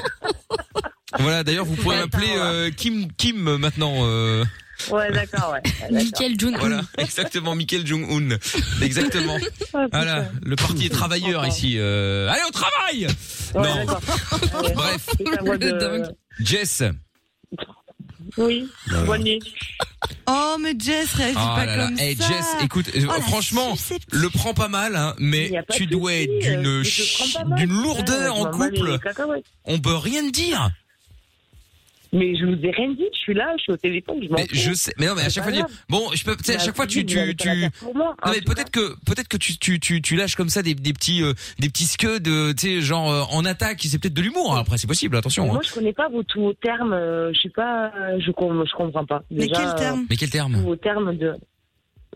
Voilà, 1.19 1.45
d'ailleurs 1.45 1.65
vous 1.65 1.77
pourrez 1.77 1.97
Ouais, 1.97 2.03
m'appeler 2.03 2.33
euh, 2.37 2.71
Kim 2.71 3.09
Kim 3.17 3.57
maintenant 3.57 3.93
euh, 4.07 4.45
Ouais, 4.91 5.11
d'accord, 5.13 5.53
ouais. 5.55 5.63
Michael 5.91 6.39
Jun. 6.39 6.53
Voilà, 6.59 6.81
exactement, 6.99 7.55
Michael 7.55 7.87
Jong-un. 7.87 8.37
Exactement. 8.83 9.39
Ah. 9.77 9.87
Voilà, 9.93 10.29
le 10.45 10.55
parti 10.55 10.87
est 10.87 10.89
travailleur 10.89 11.45
ici. 11.47 11.75
euh, 11.79 12.29
Allez, 12.29 12.43
au 12.49 12.53
travail 12.53 13.09
Ouais, 13.55 13.85
Non, 13.85 13.87
bref, 14.75 15.07
de- 15.59 16.05
Jess. 16.39 16.85
Oui, 18.37 18.69
Voilà. 18.87 19.05
bonne 19.05 19.23
nuit. 19.25 19.41
Oh, 20.29 20.57
mais 20.61 20.75
Jess, 20.79 21.13
réagis 21.15 21.35
Oh 21.37 21.55
pas 21.57 21.67
là 21.67 21.77
là. 21.77 21.87
comme 21.87 21.97
Eh, 22.01 22.15
ça. 22.15 22.29
Jess, 22.29 22.47
écoute, 22.63 22.87
euh, 22.97 23.07
Oh, 23.09 23.21
franchement, 23.23 23.75
le 24.13 24.29
prends 24.31 24.55
pas 24.55 24.69
mal, 24.69 24.95
hein, 24.97 25.15
mais 25.19 25.51
tu 25.73 25.87
dois 25.87 26.13
être 26.15 26.39
d'une 26.41 26.67
euh, 26.67 26.83
d'une 27.57 27.73
lourdeur 27.73 28.37
en 28.37 28.47
couple. 28.51 28.99
On 29.65 29.79
peut 29.81 29.97
rien 29.97 30.23
dire. 30.31 30.71
Mais 32.15 32.37
je 32.37 32.47
vous 32.47 32.65
ai 32.65 32.71
rien 32.71 32.91
dit, 32.93 33.05
je 33.13 33.19
suis 33.19 33.35
là, 33.35 33.53
je 33.59 33.63
suis 33.65 33.73
au 33.73 33.77
téléphone, 33.77 34.19
je 34.23 34.29
m'en 34.29 34.37
Mais 34.37 34.47
je 34.53 34.73
sais, 34.73 34.93
mais 34.99 35.07
non, 35.07 35.15
mais 35.17 35.23
à 35.23 35.29
chaque 35.29 35.43
fois, 35.43 35.53
dire- 35.53 35.67
bon, 35.89 36.01
je 36.15 36.25
peux, 36.25 36.37
tu 36.37 36.45
sais, 36.45 36.55
à 36.55 36.57
Bah, 36.59 36.63
chaque 36.65 36.77
fois, 36.77 36.87
tu, 36.87 37.05
tu, 37.05 37.35
tu, 37.37 37.49
moi, 37.49 37.93
non, 37.95 38.11
hein, 38.23 38.33
mais 38.33 38.41
peut-être 38.41 38.71
que, 38.71 38.95
peut-être 39.05 39.27
que 39.29 39.37
tu, 39.37 39.59
tu, 39.59 39.81
tu, 39.81 40.01
tu 40.01 40.15
lâches 40.17 40.37
comme 40.37 40.49
ça 40.49 40.63
des, 40.63 40.75
des 40.75 40.93
petits, 40.93 41.23
euh, 41.23 41.33
des 41.59 41.69
petits 41.69 41.87
scuds, 41.87 42.09
euh, 42.29 42.53
tu 42.55 42.69
sais, 42.77 42.81
genre 42.83 43.11
euh, 43.11 43.23
en 43.33 43.45
attaque, 43.45 43.81
c'est 43.83 43.99
peut-être 43.99 44.15
de 44.15 44.23
l'humour. 44.23 44.55
hein, 44.57 44.61
Après, 44.61 44.79
c'est 44.79 44.87
possible, 44.87 45.17
attention. 45.17 45.47
Moi, 45.47 45.57
hein. 45.57 45.61
je 45.69 45.75
connais 45.75 45.93
pas 45.93 46.09
vos 46.09 46.23
tous 46.23 46.41
vos 46.41 46.53
termes, 46.55 46.93
euh, 46.93 47.33
je 47.35 47.41
sais 47.41 47.49
pas, 47.51 47.91
je, 48.19 48.27
je 48.27 48.31
comprends 48.77 49.05
pas. 49.07 49.23
Mais 49.31 49.49
quel 49.49 49.75
terme? 49.75 50.07
Mais 50.09 50.17
quel 50.17 50.31
terme? 50.31 50.55
Vos 50.63 50.77
termes 50.77 51.17
de. 51.17 51.35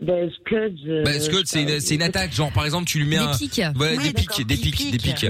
Scuds. 0.01 0.87
euh, 0.87 1.03
Bah, 1.03 1.19
Scud, 1.19 1.43
c'est 1.45 1.61
une, 1.63 1.79
c'est 1.79 1.95
une 1.95 2.01
attaque, 2.01 2.33
genre 2.33 2.51
par 2.51 2.65
exemple, 2.65 2.85
tu 2.85 2.99
lui 2.99 3.05
mets 3.05 3.17
Des 3.17 3.23
un, 3.23 3.31
pics. 3.37 3.61
ouais, 3.79 3.95
Oui, 3.97 4.03
des 4.07 4.13
pics, 4.13 4.47
des 4.47 4.55
pics, 4.55 4.91
des 4.91 4.97
pics. 4.97 5.25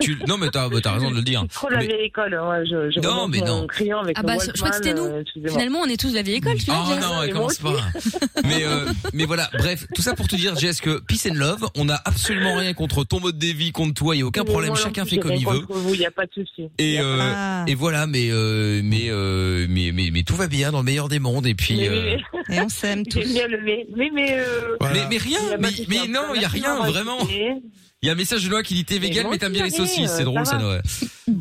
Tu, 0.00 0.18
non, 0.26 0.36
mais 0.38 0.48
t'as, 0.50 0.68
bah, 0.68 0.78
t'as 0.82 0.92
raison 0.94 1.10
de 1.10 1.16
le 1.16 1.22
dire. 1.22 1.42
C'est 1.48 1.54
trop 1.54 1.68
la 1.70 1.78
vieille 1.80 2.06
école. 2.06 2.34
Ouais, 2.34 2.64
je, 2.66 2.90
je 2.90 3.00
Non, 3.00 3.28
mais 3.28 3.38
non. 3.40 3.66
avec 4.00 4.16
Ah 4.18 4.22
bah, 4.22 4.34
je 4.44 4.50
crois 4.52 4.70
que 4.70 4.76
c'était 4.76 4.94
nous. 4.94 5.04
Euh. 5.04 5.22
Finalement, 5.48 5.80
on 5.80 5.86
est 5.86 5.98
tous 5.98 6.10
de 6.10 6.14
la 6.16 6.22
vieille 6.22 6.36
école, 6.38 6.56
tu 6.58 6.64
vois. 6.66 6.84
Oh 6.86 6.90
Jess 6.92 7.00
non, 7.02 7.22
elle 7.22 7.32
commence 7.32 7.58
pas. 7.58 7.76
Mais 8.44 8.64
euh, 8.64 8.86
mais 9.12 9.24
voilà, 9.24 9.48
bref, 9.58 9.86
tout 9.94 10.02
ça 10.02 10.14
pour 10.14 10.26
te 10.28 10.36
dire, 10.36 10.56
Jess, 10.56 10.80
que 10.80 11.00
peace 11.00 11.28
and 11.30 11.34
love, 11.34 11.68
on 11.76 11.84
n'a 11.86 12.00
absolument 12.04 12.56
rien 12.56 12.72
contre 12.74 13.04
ton 13.04 13.20
mode 13.20 13.38
de 13.38 13.46
vie, 13.46 13.72
contre 13.72 13.94
toi, 13.94 14.16
il 14.16 14.20
y 14.20 14.22
a 14.22 14.26
aucun 14.26 14.42
Mais 14.44 14.50
problème, 14.50 14.74
chacun 14.76 15.04
fait 15.04 15.18
comme 15.18 15.32
il 15.32 15.46
veut. 15.46 15.60
contre 15.60 15.78
vous, 15.80 15.94
il 15.94 16.00
y 16.00 16.06
a 16.06 16.10
pas 16.10 16.26
de 16.26 16.32
souci. 16.32 16.68
Et 16.78 16.98
a 16.98 17.02
euh, 17.04 17.18
Ah. 17.20 17.64
voilà, 17.76 18.06
mais 18.06 18.28
euh, 18.30 18.80
mais 18.84 19.06
euh, 19.10 19.66
mais 19.68 20.22
tout 20.24 20.34
va 20.36 20.46
bien 20.48 20.72
dans 20.72 20.78
le 20.78 20.84
meilleur 20.84 21.08
des 21.08 21.18
mondes 21.20 21.46
et 21.46 21.54
puis. 21.54 21.86
Euh, 21.86 22.16
Et 22.50 22.60
on 22.60 22.68
s'aime 22.68 23.04
tous. 23.10 23.20
Mais. 24.12 24.38
Euh, 24.38 24.76
Mais, 24.92 25.06
mais 25.10 25.16
rien, 25.18 25.38
mais, 25.58 26.06
non, 26.08 26.34
il 26.34 26.42
y 26.42 26.44
a 26.44 26.48
rien, 26.48 26.76
vraiment. 26.86 27.18
Il 28.00 28.06
y 28.06 28.10
a 28.10 28.12
un 28.12 28.16
message 28.16 28.44
de 28.44 28.48
Noah 28.48 28.62
qui 28.62 28.74
dit 28.74 28.84
t'es 28.84 29.00
Mais 29.00 29.08
vegan 29.08 29.26
mais 29.28 29.38
t'aimes 29.38 29.52
bien 29.52 29.64
les 29.64 29.70
saucisses, 29.70 30.12
c'est 30.12 30.22
euh, 30.22 30.24
drôle 30.24 30.46
ça. 30.46 30.56
Noah. 30.56 30.80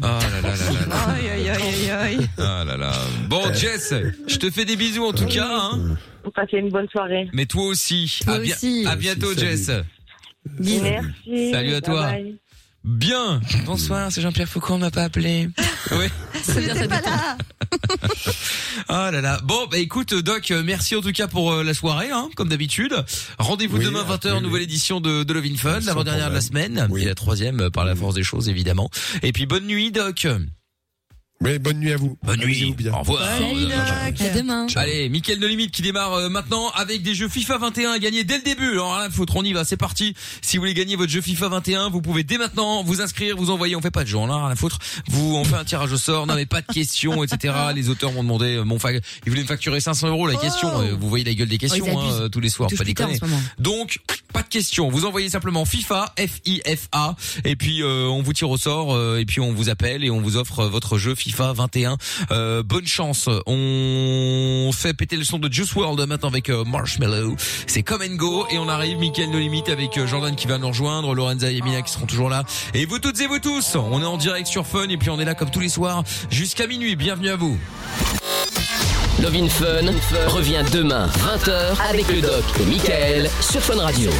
Ah 0.01 0.19
là 0.21 0.41
là 0.41 0.55
là 0.55 0.71
là 0.73 0.85
là. 0.89 1.13
Aïe, 1.13 1.29
aïe, 1.29 1.49
aïe, 1.49 1.61
aïe, 1.61 1.91
aïe. 2.17 2.27
Ah 2.39 2.63
là 2.65 2.77
là. 2.77 2.91
Bon 3.29 3.53
Jess, 3.53 3.93
je 4.25 4.37
te 4.37 4.49
fais 4.49 4.65
des 4.65 4.75
bisous 4.75 5.05
en 5.05 5.13
tout 5.13 5.27
cas. 5.27 5.47
Hein. 5.47 5.97
Vous 6.23 6.31
passez 6.31 6.57
une 6.57 6.69
bonne 6.69 6.89
soirée. 6.89 7.29
Mais 7.31 7.45
toi 7.45 7.65
aussi. 7.67 8.21
Toi 8.25 8.33
à, 8.33 8.39
bien- 8.39 8.55
aussi. 8.55 8.85
à 8.87 8.95
bientôt. 8.95 9.37
Jess. 9.37 9.69
Merci. 10.59 11.51
Salut 11.51 11.73
à 11.75 11.81
toi. 11.81 12.07
Bye 12.11 12.23
bye. 12.23 12.37
Bien. 12.87 13.41
Bonsoir, 13.65 14.09
c'est 14.13 14.21
Jean-Pierre 14.21 14.47
Foucault, 14.47 14.75
on 14.75 14.77
m'a 14.77 14.91
pas 14.91 15.03
appelé. 15.03 15.49
Oui. 15.91 16.05
C'est 16.43 16.59
bien, 16.61 16.75
ça 16.75 16.87
Pas 16.87 17.01
là. 17.01 17.37
Ah 18.87 19.11
là 19.11 19.21
là. 19.21 19.39
Bon, 19.43 19.67
bah 19.69 19.77
écoute, 19.77 20.13
Doc, 20.13 20.51
merci 20.65 20.95
en 20.95 21.01
tout 21.01 21.11
cas 21.11 21.27
pour 21.27 21.51
euh, 21.51 21.63
la 21.63 21.73
soirée, 21.73 22.11
hein, 22.11 22.29
comme 22.35 22.49
d'habitude. 22.49 22.93
Rendez-vous 23.39 23.77
Oui, 23.77 23.85
demain 23.85 24.05
ah, 24.07 24.15
20h, 24.15 24.35
oui, 24.35 24.41
nouvelle 24.41 24.61
édition 24.63 24.99
de, 25.01 25.23
de 25.23 25.33
Love 25.33 25.45
in 25.45 25.55
Fun, 25.55 25.79
l'avant-dernière 25.81 26.29
de 26.29 26.35
la 26.35 26.41
semaine, 26.41 26.87
Oui. 26.89 27.03
et 27.03 27.05
la 27.05 27.15
troisième 27.15 27.61
euh, 27.61 27.69
par 27.69 27.85
la 27.85 27.95
force 27.95 28.15
des 28.15 28.23
choses, 28.23 28.47
évidemment. 28.49 28.89
Et 29.21 29.31
puis 29.33 29.45
bonne 29.45 29.65
nuit, 29.65 29.91
Doc. 29.91 30.27
Mais 31.39 31.59
bonne 31.59 31.79
nuit 31.79 31.93
à 31.93 31.97
vous. 31.97 32.17
Bonne 32.23 32.39
nuit. 32.39 32.73
Bien. 32.75 32.93
Au 32.93 32.99
revoir. 32.99 33.21
Salut, 33.37 33.65
Doc. 33.65 34.21
À 34.21 34.29
demain. 34.29 34.65
Allez, 34.75 35.07
Mickaël 35.09 35.39
No 35.39 35.47
Limite 35.47 35.71
qui 35.71 35.83
démarre 35.83 36.13
euh, 36.13 36.29
maintenant 36.29 36.69
avec 36.71 37.03
des 37.03 37.13
jeux 37.13 37.29
FIFA 37.29 37.59
21 37.59 37.91
à 37.91 37.99
gagner 37.99 38.23
dès 38.23 38.37
le 38.37 38.43
début. 38.43 38.71
Alors 38.71 38.95
rien 38.95 39.05
à 39.05 39.09
foutre, 39.11 39.35
on 39.35 39.43
y 39.43 39.53
va, 39.53 39.63
c'est 39.63 39.77
parti. 39.77 40.15
Si 40.41 40.57
vous 40.57 40.61
voulez 40.61 40.73
gagner 40.73 40.95
votre 40.95 41.11
jeu 41.11 41.21
FIFA 41.21 41.49
21, 41.49 41.89
vous 41.89 42.01
pouvez 42.01 42.23
dès 42.23 42.39
maintenant 42.39 42.83
vous 42.83 43.01
inscrire, 43.01 43.37
vous 43.37 43.51
envoyer, 43.51 43.75
on 43.75 43.81
fait 43.81 43.91
pas 43.91 44.03
de 44.03 44.09
jeu, 44.09 44.17
on 44.17 44.29
a 44.29 44.35
rien 44.35 44.49
à 44.49 44.55
foutre. 44.55 44.79
Vous, 45.09 45.35
on 45.35 45.43
fait 45.43 45.55
un 45.55 45.63
tirage 45.63 45.91
au 45.91 45.97
sort, 45.97 46.25
non 46.25 46.33
mais 46.33 46.47
pas 46.47 46.61
de 46.61 46.73
questions, 46.73 47.23
etc. 47.23 47.53
Les 47.75 47.89
auteurs 47.89 48.11
m'ont 48.13 48.23
demandé, 48.23 48.55
euh, 48.55 48.63
mon 48.63 48.79
fa... 48.79 48.91
ils 48.93 49.01
voulaient 49.27 49.43
me 49.43 49.47
facturer 49.47 49.79
500 49.79 50.07
euros 50.07 50.27
la 50.27 50.37
question. 50.37 50.71
Oh. 50.73 50.81
euh, 50.81 50.95
vous 50.99 51.07
voyez 51.07 51.23
la 51.23 51.35
gueule 51.35 51.49
des 51.49 51.59
questions 51.59 51.85
Oh, 51.87 52.01
ils 52.03 52.23
hein, 52.23 52.29
tous 52.31 52.39
les 52.39 52.49
soirs, 52.49 52.69
pas 52.75 52.83
déconner. 52.83 53.19
Donc, 53.59 53.99
pas 54.33 54.43
de 54.43 54.47
questions. 54.47 54.89
Vous 54.89 55.05
envoyez 55.05 55.29
simplement 55.29 55.65
FIFA, 55.65 56.13
F-I-F-A, 56.17 57.15
et 57.45 57.55
puis 57.55 57.81
euh, 57.81 58.07
on 58.07 58.21
vous 58.21 58.33
tire 58.33 58.49
au 58.49 58.57
sort, 58.57 58.93
euh, 58.93 59.19
et 59.19 59.25
puis 59.25 59.39
on 59.39 59.53
vous 59.53 59.69
appelle 59.69 60.03
et 60.03 60.09
on 60.09 60.21
vous 60.21 60.37
offre 60.37 60.61
euh, 60.61 60.69
votre 60.69 60.97
jeu 60.97 61.15
FIFA 61.15 61.53
21. 61.53 61.97
Euh, 62.31 62.63
bonne 62.63 62.87
chance. 62.87 63.29
On 63.45 64.71
fait 64.73 64.93
péter 64.93 65.15
le 65.15 65.23
son 65.23 65.39
de 65.39 65.51
Juice 65.51 65.73
World 65.75 65.99
maintenant 66.07 66.29
avec 66.29 66.49
Marshmallow. 66.49 67.35
C'est 67.67 67.83
Come 67.83 68.01
and 68.01 68.15
Go, 68.15 68.45
et 68.51 68.57
on 68.57 68.69
arrive, 68.69 68.97
Mickaël 68.97 69.29
No 69.29 69.39
Limite 69.39 69.69
avec 69.69 69.99
Jordan 70.05 70.35
qui 70.35 70.47
va 70.47 70.57
nous 70.57 70.67
rejoindre, 70.67 71.13
Lorenza 71.13 71.51
et 71.51 71.57
Emina 71.57 71.81
qui 71.81 71.91
seront 71.91 72.05
toujours 72.05 72.29
là. 72.29 72.43
Et 72.73 72.85
vous 72.85 72.99
toutes 72.99 73.19
et 73.21 73.27
vous 73.27 73.39
tous, 73.39 73.75
on 73.75 74.01
est 74.01 74.05
en 74.05 74.17
direct 74.17 74.47
sur 74.47 74.65
Fun, 74.65 74.89
et 74.89 74.97
puis 74.97 75.09
on 75.09 75.19
est 75.19 75.25
là 75.25 75.35
comme 75.35 75.49
tous 75.49 75.59
les 75.59 75.69
soirs 75.69 76.03
jusqu'à 76.29 76.67
minuit. 76.67 76.95
Bienvenue 76.95 77.29
à 77.29 77.35
vous. 77.35 77.57
Love 79.21 79.35
in 79.35 79.49
Fun 79.49 79.91
revient 80.27 80.63
demain 80.71 81.07
20h 81.07 81.89
avec 81.89 82.07
le 82.13 82.21
doc 82.21 82.43
et 82.59 82.65
Michael 82.65 83.29
sur 83.41 83.61
Fun 83.61 83.81
Radio. 83.81 84.11